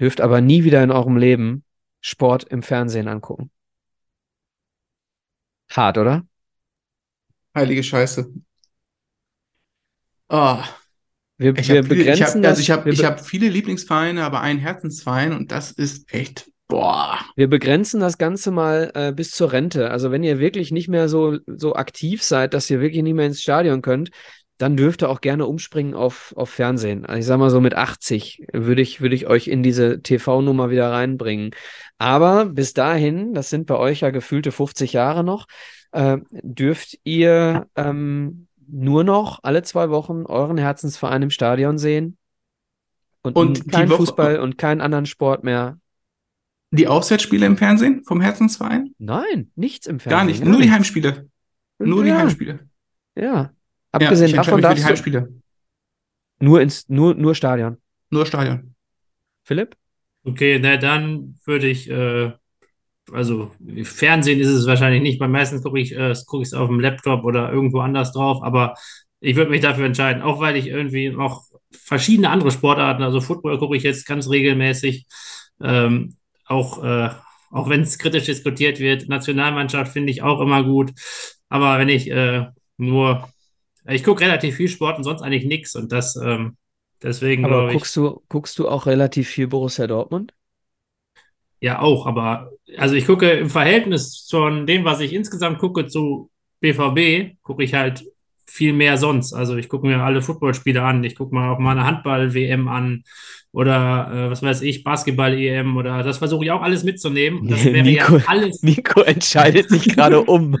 dürft 0.00 0.20
aber 0.20 0.40
nie 0.40 0.64
wieder 0.64 0.82
in 0.82 0.90
eurem 0.90 1.16
Leben 1.16 1.64
Sport 2.00 2.44
im 2.44 2.62
Fernsehen 2.62 3.08
angucken. 3.08 3.50
Hart, 5.70 5.98
oder? 5.98 6.26
Heilige 7.54 7.82
Scheiße. 7.84 8.32
Ah, 10.28 10.64
Wir, 11.38 11.56
ich 11.56 11.68
wir 11.68 11.78
habe 11.78 11.88
viele, 11.88 12.04
ich 12.14 12.14
begrenzen 12.14 12.24
hab, 12.38 12.42
das. 12.42 12.50
also 12.50 12.60
ich 12.62 12.70
habe 12.70 12.90
ich 12.90 13.04
hab 13.04 13.20
viele 13.26 13.48
Lieblingsvereine, 13.48 14.24
aber 14.24 14.40
einen 14.40 14.58
Herzensverein 14.60 15.32
und 15.32 15.50
das 15.52 15.72
ist 15.72 16.12
echt, 16.12 16.50
boah. 16.68 17.18
wir 17.36 17.48
begrenzen 17.48 18.00
das 18.00 18.18
Ganze 18.18 18.50
mal 18.50 18.90
äh, 18.94 19.12
bis 19.12 19.30
zur 19.32 19.52
Rente. 19.52 19.90
Also 19.90 20.10
wenn 20.10 20.22
ihr 20.22 20.38
wirklich 20.38 20.70
nicht 20.70 20.88
mehr 20.88 21.08
so, 21.08 21.38
so 21.46 21.74
aktiv 21.74 22.22
seid, 22.22 22.54
dass 22.54 22.70
ihr 22.70 22.80
wirklich 22.80 23.02
nicht 23.02 23.14
mehr 23.14 23.26
ins 23.26 23.42
Stadion 23.42 23.82
könnt, 23.82 24.10
dann 24.60 24.76
dürft 24.76 25.02
ihr 25.02 25.08
auch 25.08 25.22
gerne 25.22 25.46
umspringen 25.46 25.94
auf, 25.94 26.34
auf 26.36 26.50
Fernsehen. 26.50 27.06
Also 27.06 27.18
ich 27.18 27.24
sag 27.24 27.38
mal 27.38 27.48
so 27.48 27.62
mit 27.62 27.74
80 27.74 28.46
würde 28.52 28.82
ich, 28.82 29.00
würde 29.00 29.14
ich 29.14 29.26
euch 29.26 29.48
in 29.48 29.62
diese 29.62 30.02
TV-Nummer 30.02 30.68
wieder 30.68 30.92
reinbringen. 30.92 31.52
Aber 31.96 32.44
bis 32.44 32.74
dahin, 32.74 33.32
das 33.32 33.48
sind 33.48 33.66
bei 33.66 33.76
euch 33.76 34.00
ja 34.00 34.10
gefühlte 34.10 34.52
50 34.52 34.92
Jahre 34.92 35.24
noch, 35.24 35.46
äh, 35.92 36.18
dürft 36.30 36.98
ihr 37.04 37.68
ähm, 37.74 38.48
nur 38.68 39.02
noch 39.02 39.38
alle 39.42 39.62
zwei 39.62 39.88
Wochen 39.88 40.26
euren 40.26 40.58
Herzensverein 40.58 41.22
im 41.22 41.30
Stadion 41.30 41.78
sehen 41.78 42.18
und, 43.22 43.36
Und 43.36 43.64
die 43.64 43.70
kein 43.70 43.88
Fußball 43.88 44.40
und 44.40 44.58
keinen 44.58 44.82
anderen 44.82 45.06
Sport 45.06 45.42
mehr. 45.42 45.78
Die 46.70 46.86
Auswärtsspiele 46.86 47.46
im 47.46 47.56
Fernsehen 47.56 48.04
vom 48.04 48.20
Herzensverein? 48.20 48.94
Nein, 48.98 49.52
nichts 49.54 49.86
im 49.86 50.00
Fernsehen. 50.00 50.18
Gar 50.18 50.24
nicht, 50.26 50.44
nur 50.44 50.60
die. 50.60 50.70
Heimspiele. 50.70 51.30
Nur 51.78 52.02
die 52.04 52.10
ja, 52.10 52.18
Heimspiele. 52.18 52.60
Ja. 53.16 53.52
Ja, 53.98 54.10
Abgesehen 54.10 54.34
ich 54.34 54.34
davon 54.34 54.56
mich 54.56 54.66
für 54.66 54.74
die 54.74 54.82
darfst 54.82 54.84
du 54.84 54.88
Heimspiele. 54.88 55.32
nur 56.40 56.60
ins 56.60 56.88
nur, 56.88 57.14
nur 57.14 57.34
Stadion. 57.34 57.78
Nur 58.10 58.26
Stadion. 58.26 58.74
Philipp? 59.42 59.76
Okay, 60.24 60.58
na 60.60 60.76
dann 60.76 61.38
würde 61.44 61.66
ich, 61.68 61.88
äh, 61.90 62.32
also 63.12 63.52
Fernsehen 63.84 64.40
ist 64.40 64.48
es 64.48 64.66
wahrscheinlich 64.66 65.02
nicht, 65.02 65.20
weil 65.20 65.28
meistens 65.28 65.62
gucke 65.62 65.80
ich 65.80 65.92
äh, 65.96 66.14
gucke 66.26 66.42
ich 66.42 66.48
es 66.48 66.54
auf 66.54 66.68
dem 66.68 66.80
Laptop 66.80 67.24
oder 67.24 67.50
irgendwo 67.52 67.80
anders 67.80 68.12
drauf, 68.12 68.42
aber 68.42 68.74
ich 69.20 69.36
würde 69.36 69.50
mich 69.50 69.60
dafür 69.60 69.86
entscheiden, 69.86 70.22
auch 70.22 70.40
weil 70.40 70.56
ich 70.56 70.66
irgendwie 70.68 71.10
noch 71.10 71.44
verschiedene 71.72 72.30
andere 72.30 72.50
Sportarten, 72.50 73.02
also 73.02 73.20
Football 73.20 73.58
gucke 73.58 73.76
ich 73.76 73.82
jetzt 73.82 74.06
ganz 74.06 74.28
regelmäßig, 74.30 75.06
ähm, 75.62 76.16
auch, 76.46 76.82
äh, 76.84 77.10
auch 77.50 77.68
wenn 77.68 77.82
es 77.82 77.98
kritisch 77.98 78.24
diskutiert 78.24 78.78
wird. 78.80 79.08
Nationalmannschaft 79.08 79.92
finde 79.92 80.10
ich 80.12 80.22
auch 80.22 80.40
immer 80.40 80.62
gut, 80.64 80.92
aber 81.48 81.78
wenn 81.78 81.88
ich 81.88 82.10
äh, 82.10 82.46
nur, 82.76 83.28
ich 83.92 84.04
gucke 84.04 84.22
relativ 84.24 84.56
viel 84.56 84.68
Sport 84.68 84.98
und 84.98 85.04
sonst 85.04 85.22
eigentlich 85.22 85.44
nichts 85.44 85.74
und 85.76 85.92
das 85.92 86.16
ähm, 86.16 86.56
deswegen 87.02 87.44
Aber 87.44 87.46
glaube 87.46 87.74
ich. 87.74 87.82
guckst 87.82 87.94
du, 87.96 88.22
guckst 88.30 88.58
du 88.58 88.66
auch 88.68 88.86
relativ 88.86 89.28
viel 89.28 89.46
Borussia 89.48 89.86
Dortmund? 89.86 90.32
Ja, 91.60 91.80
auch, 91.80 92.06
aber 92.06 92.52
also 92.78 92.94
ich 92.94 93.06
gucke 93.06 93.30
im 93.32 93.50
Verhältnis 93.50 94.26
von 94.30 94.66
dem, 94.66 94.84
was 94.84 95.00
ich 95.00 95.12
insgesamt 95.12 95.58
gucke 95.58 95.86
zu 95.86 96.30
BVB, 96.60 97.36
gucke 97.42 97.62
ich 97.64 97.74
halt 97.74 98.02
viel 98.46 98.72
mehr 98.72 98.96
sonst. 98.96 99.34
Also 99.34 99.56
ich 99.56 99.68
gucke 99.68 99.86
mir 99.86 100.02
alle 100.02 100.22
Footballspiele 100.22 100.82
an, 100.82 101.04
ich 101.04 101.14
gucke 101.16 101.34
mal 101.34 101.50
auch 101.52 101.58
mal 101.58 101.72
eine 101.72 101.84
Handball-WM 101.86 102.66
an 102.68 103.04
oder 103.52 104.10
äh, 104.12 104.30
was 104.30 104.42
weiß 104.42 104.62
ich, 104.62 104.84
Basketball-EM 104.84 105.76
oder 105.76 106.02
das 106.02 106.18
versuche 106.18 106.44
ich 106.44 106.50
auch 106.52 106.62
alles 106.62 106.84
mitzunehmen. 106.84 107.48
Das 107.48 107.64
wäre 107.64 107.82
Nico, 107.82 108.16
ja 108.16 108.24
alles. 108.26 108.62
Nico 108.62 109.00
entscheidet 109.00 109.70
sich 109.70 109.84
gerade 109.84 110.20
um. 110.24 110.56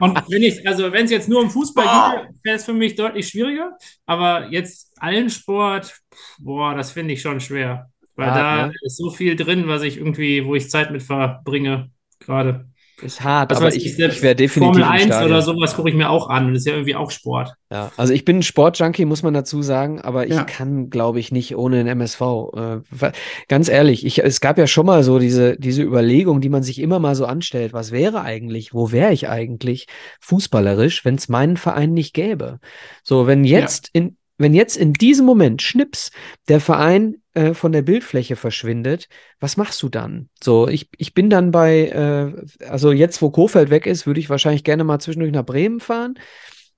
Und 0.00 0.22
wenn 0.28 0.42
ich, 0.42 0.66
also 0.66 0.92
wenn 0.92 1.04
es 1.04 1.10
jetzt 1.10 1.28
nur 1.28 1.42
um 1.42 1.50
Fußball 1.50 1.84
geht, 1.84 2.44
wäre 2.44 2.56
es 2.56 2.64
für 2.64 2.72
mich 2.72 2.96
deutlich 2.96 3.28
schwieriger. 3.28 3.76
Aber 4.06 4.48
jetzt 4.50 4.92
allen 4.98 5.30
Sport, 5.30 6.00
boah, 6.38 6.74
das 6.74 6.90
finde 6.90 7.14
ich 7.14 7.22
schon 7.22 7.40
schwer. 7.40 7.90
Weil 8.16 8.30
Hart, 8.30 8.38
da 8.38 8.66
ne? 8.68 8.72
ist 8.82 8.96
so 8.96 9.10
viel 9.10 9.36
drin, 9.36 9.68
was 9.68 9.82
ich 9.82 9.98
irgendwie, 9.98 10.44
wo 10.44 10.54
ich 10.54 10.70
Zeit 10.70 10.90
mit 10.90 11.02
verbringe, 11.02 11.90
gerade. 12.18 12.68
Ist 13.02 13.22
hart, 13.22 13.50
Was 13.50 13.58
aber 13.58 13.66
weiß 13.66 13.74
ich, 13.76 13.84
ich, 13.86 13.96
selbst 13.96 14.16
ich 14.16 14.22
wäre 14.22 14.34
definitiv 14.34 14.80
Formel 14.80 14.82
im 14.82 14.88
1 14.88 15.02
Stadion. 15.04 15.30
oder 15.30 15.42
sowas 15.42 15.76
gucke 15.76 15.90
ich 15.90 15.94
mir 15.94 16.08
auch 16.08 16.30
an. 16.30 16.46
Und 16.46 16.54
das 16.54 16.62
ist 16.62 16.66
ja 16.66 16.72
irgendwie 16.72 16.94
auch 16.94 17.10
Sport. 17.10 17.52
Ja, 17.70 17.92
also 17.98 18.14
ich 18.14 18.24
bin 18.24 18.38
ein 18.38 18.42
Sportjunkie, 18.42 19.04
muss 19.04 19.22
man 19.22 19.34
dazu 19.34 19.60
sagen, 19.60 20.00
aber 20.00 20.26
ich 20.26 20.32
Ja. 20.34 20.44
kann, 20.44 20.88
glaube 20.88 21.20
ich, 21.20 21.30
nicht 21.30 21.56
ohne 21.56 21.76
den 21.76 21.86
MSV. 21.88 22.20
Äh, 22.56 23.10
ganz 23.48 23.68
ehrlich, 23.68 24.06
ich, 24.06 24.24
es 24.24 24.40
gab 24.40 24.56
ja 24.56 24.66
schon 24.66 24.86
mal 24.86 25.02
so 25.02 25.18
diese, 25.18 25.58
diese 25.58 25.82
Überlegung, 25.82 26.40
die 26.40 26.48
man 26.48 26.62
sich 26.62 26.78
immer 26.80 26.98
mal 26.98 27.14
so 27.14 27.26
anstellt. 27.26 27.74
Was 27.74 27.92
wäre 27.92 28.22
eigentlich, 28.22 28.72
wo 28.72 28.92
wäre 28.92 29.12
ich 29.12 29.28
eigentlich 29.28 29.88
fußballerisch, 30.20 31.04
wenn 31.04 31.16
es 31.16 31.28
meinen 31.28 31.58
Verein 31.58 31.92
nicht 31.92 32.14
gäbe? 32.14 32.60
So, 33.02 33.26
wenn 33.26 33.44
jetzt 33.44 33.90
in, 33.92 34.16
wenn 34.38 34.54
jetzt 34.54 34.76
in 34.76 34.92
diesem 34.94 35.26
Moment 35.26 35.60
Schnips 35.62 36.10
der 36.48 36.60
Verein 36.60 37.16
äh, 37.36 37.54
von 37.54 37.72
der 37.72 37.82
Bildfläche 37.82 38.34
verschwindet, 38.34 39.08
was 39.40 39.56
machst 39.56 39.82
du 39.82 39.88
dann? 39.88 40.30
So, 40.42 40.68
ich, 40.68 40.88
ich 40.96 41.14
bin 41.14 41.30
dann 41.30 41.50
bei, 41.50 41.88
äh, 41.88 42.64
also 42.66 42.92
jetzt, 42.92 43.20
wo 43.22 43.30
Kofeld 43.30 43.70
weg 43.70 43.86
ist, 43.86 44.06
würde 44.06 44.20
ich 44.20 44.30
wahrscheinlich 44.30 44.64
gerne 44.64 44.84
mal 44.84 44.98
zwischendurch 44.98 45.32
nach 45.32 45.44
Bremen 45.44 45.80
fahren 45.80 46.14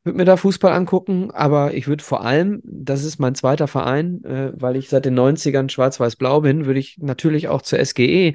würde 0.05 0.17
mir 0.17 0.25
da 0.25 0.37
Fußball 0.37 0.73
angucken, 0.73 1.31
aber 1.33 1.75
ich 1.75 1.87
würde 1.87 2.03
vor 2.03 2.25
allem, 2.25 2.61
das 2.65 3.05
ist 3.05 3.19
mein 3.19 3.35
zweiter 3.35 3.69
Verein, 3.69 4.25
äh, 4.25 4.53
weil 4.55 4.77
ich 4.77 4.89
seit 4.89 5.05
den 5.05 5.15
90ern 5.15 5.69
schwarz-weiß-blau 5.69 6.41
bin, 6.41 6.67
würde 6.67 6.81
ich 6.81 6.97
natürlich 6.99 7.49
auch 7.49 7.63
zur 7.63 7.79
SGE 7.85 8.33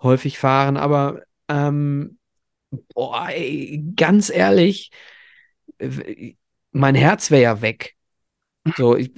häufig 0.00 0.38
fahren, 0.38 0.76
aber 0.76 1.22
ähm, 1.48 2.18
boah, 2.94 3.28
ey, 3.30 3.82
ganz 3.96 4.30
ehrlich, 4.30 4.90
mein 6.72 6.94
Herz 6.94 7.30
wäre 7.30 7.42
ja 7.42 7.62
weg. 7.62 7.95
So, 8.76 8.96
ich, 8.96 9.10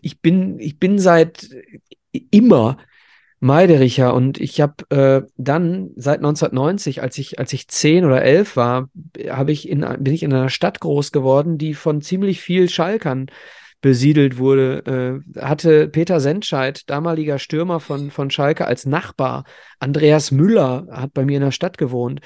ich, 0.00 0.20
bin, 0.20 0.58
ich 0.58 0.78
bin 0.78 0.98
seit 0.98 1.48
immer 2.30 2.76
Meidericher 3.40 4.14
und 4.14 4.40
ich 4.40 4.60
habe 4.60 4.88
äh, 4.90 5.28
dann 5.36 5.90
seit 5.96 6.18
1990, 6.18 7.02
als 7.02 7.18
ich, 7.18 7.40
als 7.40 7.52
ich 7.52 7.66
zehn 7.66 8.04
oder 8.04 8.22
elf 8.22 8.56
war, 8.56 8.88
habe 9.28 9.50
ich 9.50 9.68
in, 9.68 9.80
bin 9.80 10.14
ich 10.14 10.22
in 10.22 10.32
einer 10.32 10.48
Stadt 10.48 10.78
groß 10.78 11.10
geworden, 11.10 11.58
die 11.58 11.74
von 11.74 12.02
ziemlich 12.02 12.40
viel 12.40 12.68
Schalkern 12.68 13.26
besiedelt 13.80 14.38
wurde. 14.38 15.22
Äh, 15.36 15.40
hatte 15.40 15.88
Peter 15.88 16.20
Sendscheid, 16.20 16.88
damaliger 16.88 17.40
Stürmer 17.40 17.80
von, 17.80 18.12
von 18.12 18.30
Schalke, 18.30 18.66
als 18.66 18.86
Nachbar. 18.86 19.42
Andreas 19.80 20.30
Müller 20.30 20.86
hat 20.90 21.12
bei 21.12 21.24
mir 21.24 21.38
in 21.38 21.42
der 21.42 21.50
Stadt 21.50 21.78
gewohnt 21.78 22.20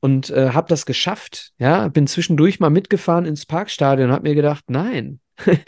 und 0.00 0.30
äh, 0.30 0.50
habe 0.50 0.68
das 0.68 0.86
geschafft. 0.86 1.52
Ja, 1.58 1.86
bin 1.88 2.06
zwischendurch 2.06 2.60
mal 2.60 2.70
mitgefahren 2.70 3.26
ins 3.26 3.44
Parkstadion 3.44 4.08
und 4.08 4.14
habe 4.14 4.28
mir 4.28 4.34
gedacht, 4.34 4.64
nein. 4.68 5.20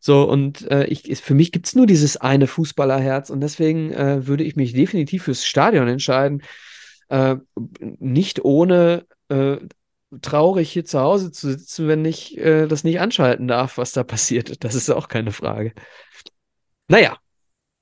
so, 0.00 0.28
und 0.28 0.70
äh, 0.70 0.84
ich, 0.86 1.20
für 1.20 1.34
mich 1.34 1.52
gibt 1.52 1.66
es 1.66 1.74
nur 1.74 1.86
dieses 1.86 2.16
eine 2.16 2.46
Fußballerherz 2.46 3.30
und 3.30 3.40
deswegen 3.40 3.92
äh, 3.92 4.26
würde 4.26 4.44
ich 4.44 4.56
mich 4.56 4.72
definitiv 4.72 5.24
fürs 5.24 5.44
Stadion 5.44 5.88
entscheiden. 5.88 6.42
Äh, 7.08 7.36
nicht 7.98 8.44
ohne 8.44 9.06
äh, 9.28 9.56
traurig 10.20 10.70
hier 10.70 10.84
zu 10.84 11.00
Hause 11.00 11.32
zu 11.32 11.50
sitzen, 11.50 11.88
wenn 11.88 12.04
ich 12.04 12.38
äh, 12.38 12.66
das 12.66 12.84
nicht 12.84 13.00
anschalten 13.00 13.48
darf, 13.48 13.78
was 13.78 13.92
da 13.92 14.04
passiert. 14.04 14.64
Das 14.64 14.74
ist 14.74 14.90
auch 14.90 15.08
keine 15.08 15.32
Frage. 15.32 15.72
Naja, 16.88 17.16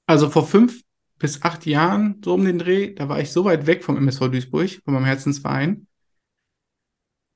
Also 0.06 0.30
vor 0.30 0.46
fünf 0.46 0.82
bis 1.18 1.42
acht 1.42 1.66
Jahren, 1.66 2.20
so 2.24 2.34
um 2.34 2.44
den 2.44 2.58
Dreh, 2.58 2.94
da 2.94 3.08
war 3.08 3.20
ich 3.20 3.30
so 3.30 3.44
weit 3.44 3.66
weg 3.66 3.84
vom 3.84 3.96
MSV 3.96 4.28
Duisburg, 4.28 4.82
von 4.84 4.94
meinem 4.94 5.04
Herzensverein. 5.04 5.86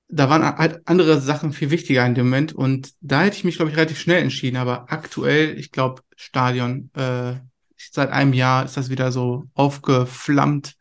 Da 0.08 0.30
waren 0.30 0.44
halt 0.44 0.82
andere 0.84 1.20
Sachen 1.20 1.52
viel 1.52 1.70
wichtiger 1.70 2.06
in 2.06 2.14
dem 2.14 2.26
Moment 2.26 2.52
und 2.52 2.90
da 3.00 3.22
hätte 3.22 3.36
ich 3.36 3.44
mich, 3.44 3.56
glaube 3.56 3.70
ich, 3.70 3.76
relativ 3.76 3.98
schnell 3.98 4.22
entschieden. 4.22 4.56
Aber 4.56 4.92
aktuell, 4.92 5.58
ich 5.58 5.72
glaube, 5.72 6.02
Stadion, 6.14 6.90
äh, 6.94 7.34
seit 7.76 8.10
einem 8.10 8.32
Jahr 8.32 8.64
ist 8.64 8.76
das 8.76 8.88
wieder 8.88 9.10
so 9.10 9.44
aufgeflammt, 9.54 10.76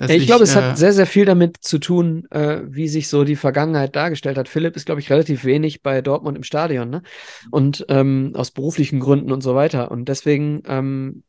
dass 0.00 0.10
ich 0.10 0.24
glaube, 0.24 0.44
es 0.44 0.56
äh, 0.56 0.62
hat 0.62 0.78
sehr, 0.78 0.94
sehr 0.94 1.06
viel 1.06 1.26
damit 1.26 1.58
zu 1.60 1.78
tun, 1.78 2.26
äh, 2.30 2.62
wie 2.64 2.88
sich 2.88 3.08
so 3.08 3.22
die 3.24 3.36
Vergangenheit 3.36 3.94
dargestellt 3.94 4.38
hat. 4.38 4.48
Philipp 4.48 4.74
ist, 4.74 4.86
glaube 4.86 5.02
ich, 5.02 5.10
relativ 5.10 5.44
wenig 5.44 5.82
bei 5.82 6.00
Dortmund 6.00 6.38
im 6.38 6.42
Stadion, 6.42 6.88
ne? 6.88 7.02
Und 7.50 7.84
ähm, 7.90 8.32
aus 8.34 8.50
beruflichen 8.50 8.98
Gründen 8.98 9.30
und 9.30 9.42
so 9.42 9.54
weiter. 9.54 9.90
Und 9.90 10.08
deswegen, 10.08 10.62
ähm, 10.64 11.22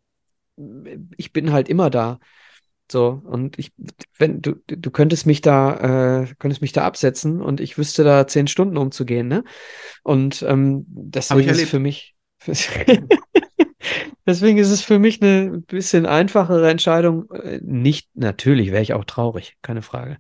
ich 1.18 1.34
bin 1.34 1.52
halt 1.52 1.68
immer 1.68 1.90
da. 1.90 2.20
So, 2.92 3.22
und 3.24 3.58
ich, 3.58 3.72
wenn 4.18 4.42
du, 4.42 4.56
du 4.68 4.92
könntest 4.92 5.26
mich 5.26 5.40
da, 5.40 6.24
äh, 6.24 6.28
könntest 6.40 6.62
mich 6.62 6.74
da 6.74 6.84
absetzen 6.84 7.42
und 7.42 7.62
ich 7.62 7.78
wüsste 7.78 8.04
da 8.04 8.28
zehn 8.28 8.48
Stunden 8.48 8.76
umzugehen, 8.76 9.30
ne? 9.30 9.46
Und 10.04 10.44
ähm, 10.46 10.84
deswegen 10.88 11.50
ist 11.50 11.70
für 11.70 11.80
mich, 11.80 12.16
deswegen 14.26 14.58
ist 14.58 14.72
es 14.72 14.82
für 14.82 15.00
mich 15.00 15.22
eine 15.22 15.60
bisschen 15.68 16.06
einfachere 16.06 16.70
Entscheidung. 16.70 17.32
Äh, 17.32 17.62
Nicht, 17.64 18.10
natürlich 18.14 18.72
wäre 18.72 18.84
ich 18.84 18.94
auch 18.94 19.06
traurig, 19.06 19.56
keine 19.62 19.84
Frage. 19.84 20.18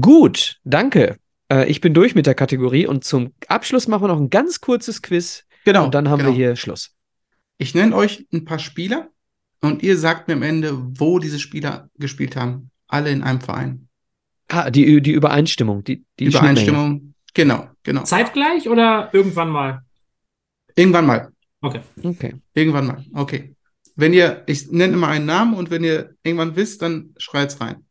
Gut, 0.00 0.58
danke. 0.64 1.18
Äh, 1.52 1.70
ich 1.70 1.80
bin 1.80 1.94
durch 1.94 2.16
mit 2.16 2.26
der 2.26 2.34
Kategorie 2.34 2.84
und 2.84 3.04
zum 3.04 3.32
Abschluss 3.46 3.86
machen 3.86 4.02
wir 4.02 4.08
noch 4.08 4.20
ein 4.20 4.30
ganz 4.30 4.60
kurzes 4.60 5.02
Quiz 5.02 5.44
genau, 5.64 5.84
und 5.84 5.94
dann 5.94 6.08
haben 6.08 6.18
genau. 6.18 6.30
wir 6.30 6.36
hier 6.36 6.56
Schluss. 6.56 6.96
Ich 7.58 7.76
nenne 7.76 7.94
euch 7.94 8.26
ein 8.32 8.44
paar 8.44 8.58
Spieler 8.58 9.08
und 9.62 9.82
ihr 9.82 9.96
sagt 9.96 10.28
mir 10.28 10.34
am 10.34 10.42
Ende, 10.42 10.76
wo 11.00 11.18
diese 11.18 11.38
Spieler 11.38 11.88
gespielt 11.98 12.36
haben. 12.36 12.70
Alle 12.88 13.10
in 13.10 13.22
einem 13.22 13.40
Verein. 13.40 13.88
Ah, 14.48 14.70
die, 14.70 15.00
die 15.00 15.12
Übereinstimmung, 15.12 15.82
die, 15.82 16.04
die. 16.18 16.26
Übereinstimmung. 16.26 17.14
Genau, 17.32 17.70
genau. 17.82 18.02
Zeitgleich 18.02 18.68
oder 18.68 19.08
irgendwann 19.14 19.48
mal? 19.48 19.82
Irgendwann 20.76 21.06
mal. 21.06 21.32
Okay. 21.62 21.80
Okay. 22.02 22.34
Irgendwann 22.52 22.86
mal. 22.86 23.04
Okay. 23.14 23.56
Wenn 23.96 24.12
ihr, 24.12 24.42
ich 24.46 24.70
nenne 24.70 24.94
immer 24.94 25.08
einen 25.08 25.26
Namen 25.26 25.54
und 25.54 25.70
wenn 25.70 25.84
ihr 25.84 26.14
irgendwann 26.22 26.56
wisst, 26.56 26.82
dann 26.82 27.14
schreit's 27.16 27.60
rein. 27.60 27.86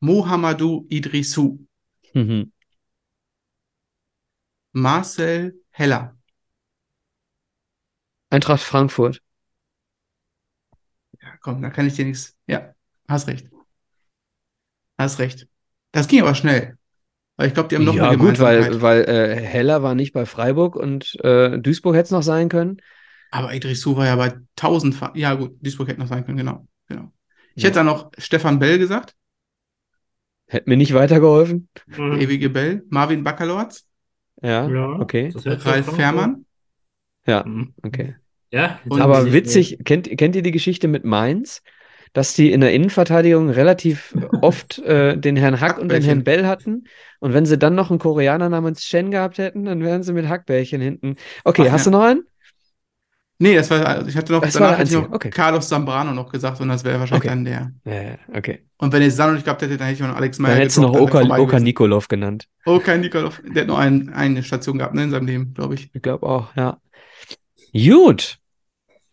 Mohamedou 0.00 0.86
Idrissou, 0.88 1.58
Mhm. 2.14 2.52
Marcel 4.72 5.60
Heller, 5.70 6.16
Eintracht 8.30 8.62
Frankfurt. 8.62 9.22
Komm, 11.40 11.62
da 11.62 11.70
kann 11.70 11.86
ich 11.86 11.94
dir 11.94 12.04
nichts. 12.04 12.36
Ja, 12.46 12.74
hast 13.08 13.28
recht. 13.28 13.48
Hast 14.98 15.18
recht. 15.18 15.48
Das 15.92 16.08
ging 16.08 16.20
aber 16.22 16.34
schnell. 16.34 16.76
Weil 17.36 17.48
ich 17.48 17.54
glaube, 17.54 17.68
die 17.68 17.76
haben 17.76 17.84
noch 17.84 17.94
ja, 17.94 18.08
eine 18.08 18.16
gut, 18.16 18.40
weil, 18.40 18.82
weil 18.82 19.04
äh, 19.04 19.36
Heller 19.36 19.82
war 19.82 19.94
nicht 19.94 20.12
bei 20.12 20.26
Freiburg 20.26 20.74
und 20.74 21.14
äh, 21.24 21.58
Duisburg 21.58 21.94
hätte 21.94 22.06
es 22.06 22.10
noch 22.10 22.22
sein 22.24 22.48
können. 22.48 22.82
Aber 23.30 23.54
Idrissou 23.54 23.96
war 23.96 24.06
ja 24.06 24.16
bei 24.16 24.34
1000. 24.56 24.96
Fa 24.96 25.12
ja, 25.14 25.34
gut, 25.34 25.56
Duisburg 25.64 25.88
hätte 25.88 26.00
noch 26.00 26.08
sein 26.08 26.24
können, 26.24 26.38
genau. 26.38 26.66
genau. 26.88 27.12
Ich 27.54 27.62
Ja. 27.62 27.68
hätte 27.68 27.76
dann 27.80 27.86
noch 27.86 28.10
Stefan 28.18 28.58
Bell 28.58 28.78
gesagt, 28.78 29.14
Hätte 30.48 30.70
mir 30.70 30.76
nicht 30.76 30.94
weitergeholfen. 30.94 31.68
Mhm. 31.86 32.20
ewige 32.20 32.48
Bell, 32.50 32.82
Marvin 32.88 33.22
Baccalords, 33.22 33.86
Ja, 34.42 34.66
Ja, 34.68 34.86
okay. 35.00 35.32
Ralf 35.44 35.94
Fährmann. 35.94 36.46
Ja, 37.26 37.44
Mhm. 37.46 37.74
okay. 37.82 38.16
Ja, 38.50 38.80
Aber 38.90 39.32
witzig, 39.32 39.78
kennt, 39.84 40.08
kennt 40.16 40.36
ihr 40.36 40.42
die 40.42 40.52
Geschichte 40.52 40.88
mit 40.88 41.04
Mainz? 41.04 41.62
Dass 42.14 42.34
die 42.34 42.52
in 42.52 42.62
der 42.62 42.72
Innenverteidigung 42.72 43.50
relativ 43.50 44.14
oft 44.40 44.78
äh, 44.78 45.16
den 45.18 45.36
Herrn 45.36 45.60
Hack 45.60 45.78
und 45.78 45.90
den. 45.90 46.02
Herrn 46.02 46.24
Bell 46.24 46.46
hatten. 46.46 46.84
Und 47.20 47.34
wenn 47.34 47.44
sie 47.44 47.58
dann 47.58 47.74
noch 47.74 47.90
einen 47.90 47.98
Koreaner 47.98 48.48
namens 48.48 48.80
Chen 48.80 49.10
gehabt 49.10 49.38
hätten, 49.38 49.64
dann 49.66 49.82
wären 49.82 50.02
sie 50.02 50.12
mit 50.14 50.26
Hackbällchen 50.28 50.80
hinten. 50.80 51.16
Okay, 51.44 51.66
Ach, 51.68 51.72
hast 51.72 51.84
ja. 51.86 51.90
du 51.92 51.98
noch 51.98 52.04
einen? 52.04 52.22
Nee, 53.40 53.54
das 53.54 53.70
war, 53.70 53.86
also 53.86 54.08
ich 54.08 54.16
hatte 54.16 54.32
noch, 54.32 54.40
Das 54.40 54.54
war 54.54 54.62
danach 54.62 54.78
hatte 54.78 54.88
ich 54.90 54.96
noch 54.96 55.12
okay. 55.12 55.30
Carlos 55.30 55.68
Zambrano 55.68 56.12
noch 56.12 56.32
gesagt 56.32 56.60
und 56.60 56.68
das 56.68 56.82
wäre 56.82 56.98
wahrscheinlich 56.98 57.28
Okay. 57.28 57.28
dann 57.28 57.44
der. 57.44 57.72
Ja, 57.84 58.02
ja, 58.02 58.18
okay. 58.34 58.64
Und 58.78 58.92
wenn 58.92 59.02
ich 59.02 59.14
Sano 59.14 59.34
nicht 59.34 59.44
gehabt 59.44 59.62
hätte, 59.62 59.76
dann 59.76 59.86
hätte 59.86 60.02
ich 60.02 60.08
noch 60.08 60.16
Alex 60.16 60.40
Meyer 60.40 60.52
Dann 60.52 60.58
hättest 60.58 60.76
du 60.78 60.82
noch 60.82 60.94
Oka, 60.94 61.20
Oka. 61.38 61.60
Nikolov 61.60 62.08
genannt. 62.08 62.48
Oka 62.64 62.96
Nikolov, 62.96 63.40
der 63.46 63.62
hat 63.62 63.68
nur 63.68 63.78
ein, 63.78 64.08
eine 64.08 64.42
Station 64.42 64.78
gehabt 64.78 64.94
ne, 64.94 65.04
in 65.04 65.10
seinem 65.10 65.26
Leben, 65.26 65.54
glaube 65.54 65.74
ich. 65.74 65.88
Ich 65.94 66.02
glaube 66.02 66.26
auch, 66.26 66.54
ja. 66.56 66.78
Gut. 67.86 68.38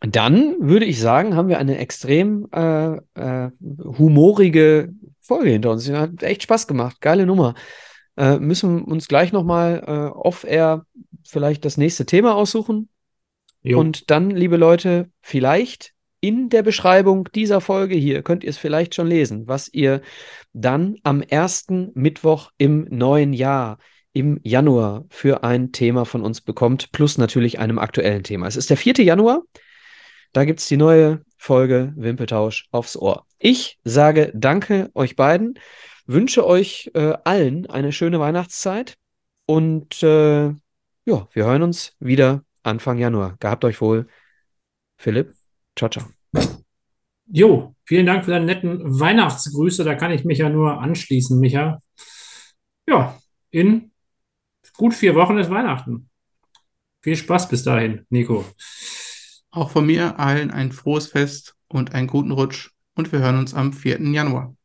Dann 0.01 0.55
würde 0.59 0.85
ich 0.85 0.99
sagen, 0.99 1.35
haben 1.35 1.49
wir 1.49 1.57
eine 1.57 1.77
extrem 1.77 2.47
äh, 2.51 2.95
äh, 3.15 3.51
humorige 3.97 4.93
Folge 5.19 5.49
hinter 5.49 5.71
uns. 5.71 5.89
Hat 5.89 6.21
echt 6.21 6.43
Spaß 6.43 6.67
gemacht. 6.67 7.01
Geile 7.01 7.25
Nummer. 7.25 7.55
Äh, 8.17 8.37
müssen 8.39 8.83
uns 8.83 9.07
gleich 9.07 9.31
nochmal 9.31 9.83
äh, 9.85 10.17
off-air 10.17 10.85
vielleicht 11.25 11.65
das 11.65 11.77
nächste 11.77 12.05
Thema 12.05 12.35
aussuchen. 12.35 12.89
Jo. 13.61 13.79
Und 13.79 14.11
dann, 14.11 14.29
liebe 14.29 14.57
Leute, 14.57 15.09
vielleicht 15.21 15.93
in 16.21 16.49
der 16.49 16.63
Beschreibung 16.63 17.29
dieser 17.33 17.61
Folge 17.61 17.95
hier 17.95 18.21
könnt 18.21 18.43
ihr 18.43 18.49
es 18.49 18.57
vielleicht 18.57 18.95
schon 18.95 19.07
lesen, 19.07 19.47
was 19.47 19.71
ihr 19.73 20.01
dann 20.53 20.97
am 21.03 21.21
ersten 21.21 21.91
Mittwoch 21.93 22.51
im 22.57 22.87
neuen 22.89 23.33
Jahr, 23.33 23.79
im 24.15 24.39
Januar, 24.43 25.03
für 25.09 25.43
ein 25.43 25.73
Thema 25.73 26.05
von 26.05 26.21
uns 26.21 26.39
bekommt, 26.39 26.93
plus 26.93 27.17
natürlich 27.17 27.59
einem 27.59 27.77
aktuellen 27.77 28.23
Thema. 28.23 28.47
Es 28.47 28.55
ist 28.55 28.69
der 28.69 28.77
4. 28.77 29.03
Januar. 29.03 29.43
Da 30.31 30.45
gibt 30.45 30.61
es 30.61 30.67
die 30.67 30.77
neue 30.77 31.21
Folge 31.37 31.93
Wimpeltausch 31.97 32.67
aufs 32.71 32.95
Ohr. 32.95 33.25
Ich 33.39 33.77
sage 33.83 34.31
danke 34.33 34.89
euch 34.93 35.17
beiden, 35.17 35.59
wünsche 36.05 36.47
euch 36.47 36.89
äh, 36.93 37.13
allen 37.25 37.69
eine 37.69 37.91
schöne 37.91 38.19
Weihnachtszeit 38.19 38.95
und 39.45 40.01
äh, 40.01 40.45
ja, 40.47 41.27
wir 41.31 41.45
hören 41.45 41.63
uns 41.63 41.93
wieder 41.99 42.43
Anfang 42.63 42.97
Januar. 42.97 43.35
Gehabt 43.39 43.65
euch 43.65 43.81
wohl. 43.81 44.07
Philipp, 44.97 45.33
ciao, 45.75 45.89
ciao. 45.89 46.05
Jo, 47.27 47.75
vielen 47.83 48.05
Dank 48.05 48.23
für 48.23 48.31
deine 48.31 48.45
netten 48.45 48.99
Weihnachtsgrüße. 48.99 49.83
Da 49.83 49.95
kann 49.95 50.11
ich 50.11 50.23
mich 50.23 50.37
ja 50.37 50.49
nur 50.49 50.79
anschließen, 50.79 51.37
Micha. 51.37 51.79
Ja, 52.87 53.19
in 53.51 53.91
gut 54.77 54.93
vier 54.93 55.15
Wochen 55.15 55.37
ist 55.37 55.49
Weihnachten. 55.49 56.09
Viel 57.01 57.15
Spaß 57.15 57.49
bis 57.49 57.63
dahin, 57.63 58.05
Nico. 58.09 58.45
Auch 59.51 59.69
von 59.69 59.85
mir 59.85 60.19
allen 60.19 60.51
ein 60.51 60.71
frohes 60.71 61.07
Fest 61.07 61.55
und 61.67 61.93
einen 61.93 62.07
guten 62.07 62.31
Rutsch 62.31 62.71
und 62.95 63.11
wir 63.11 63.19
hören 63.19 63.37
uns 63.37 63.53
am 63.53 63.73
4. 63.73 64.01
Januar. 64.11 64.55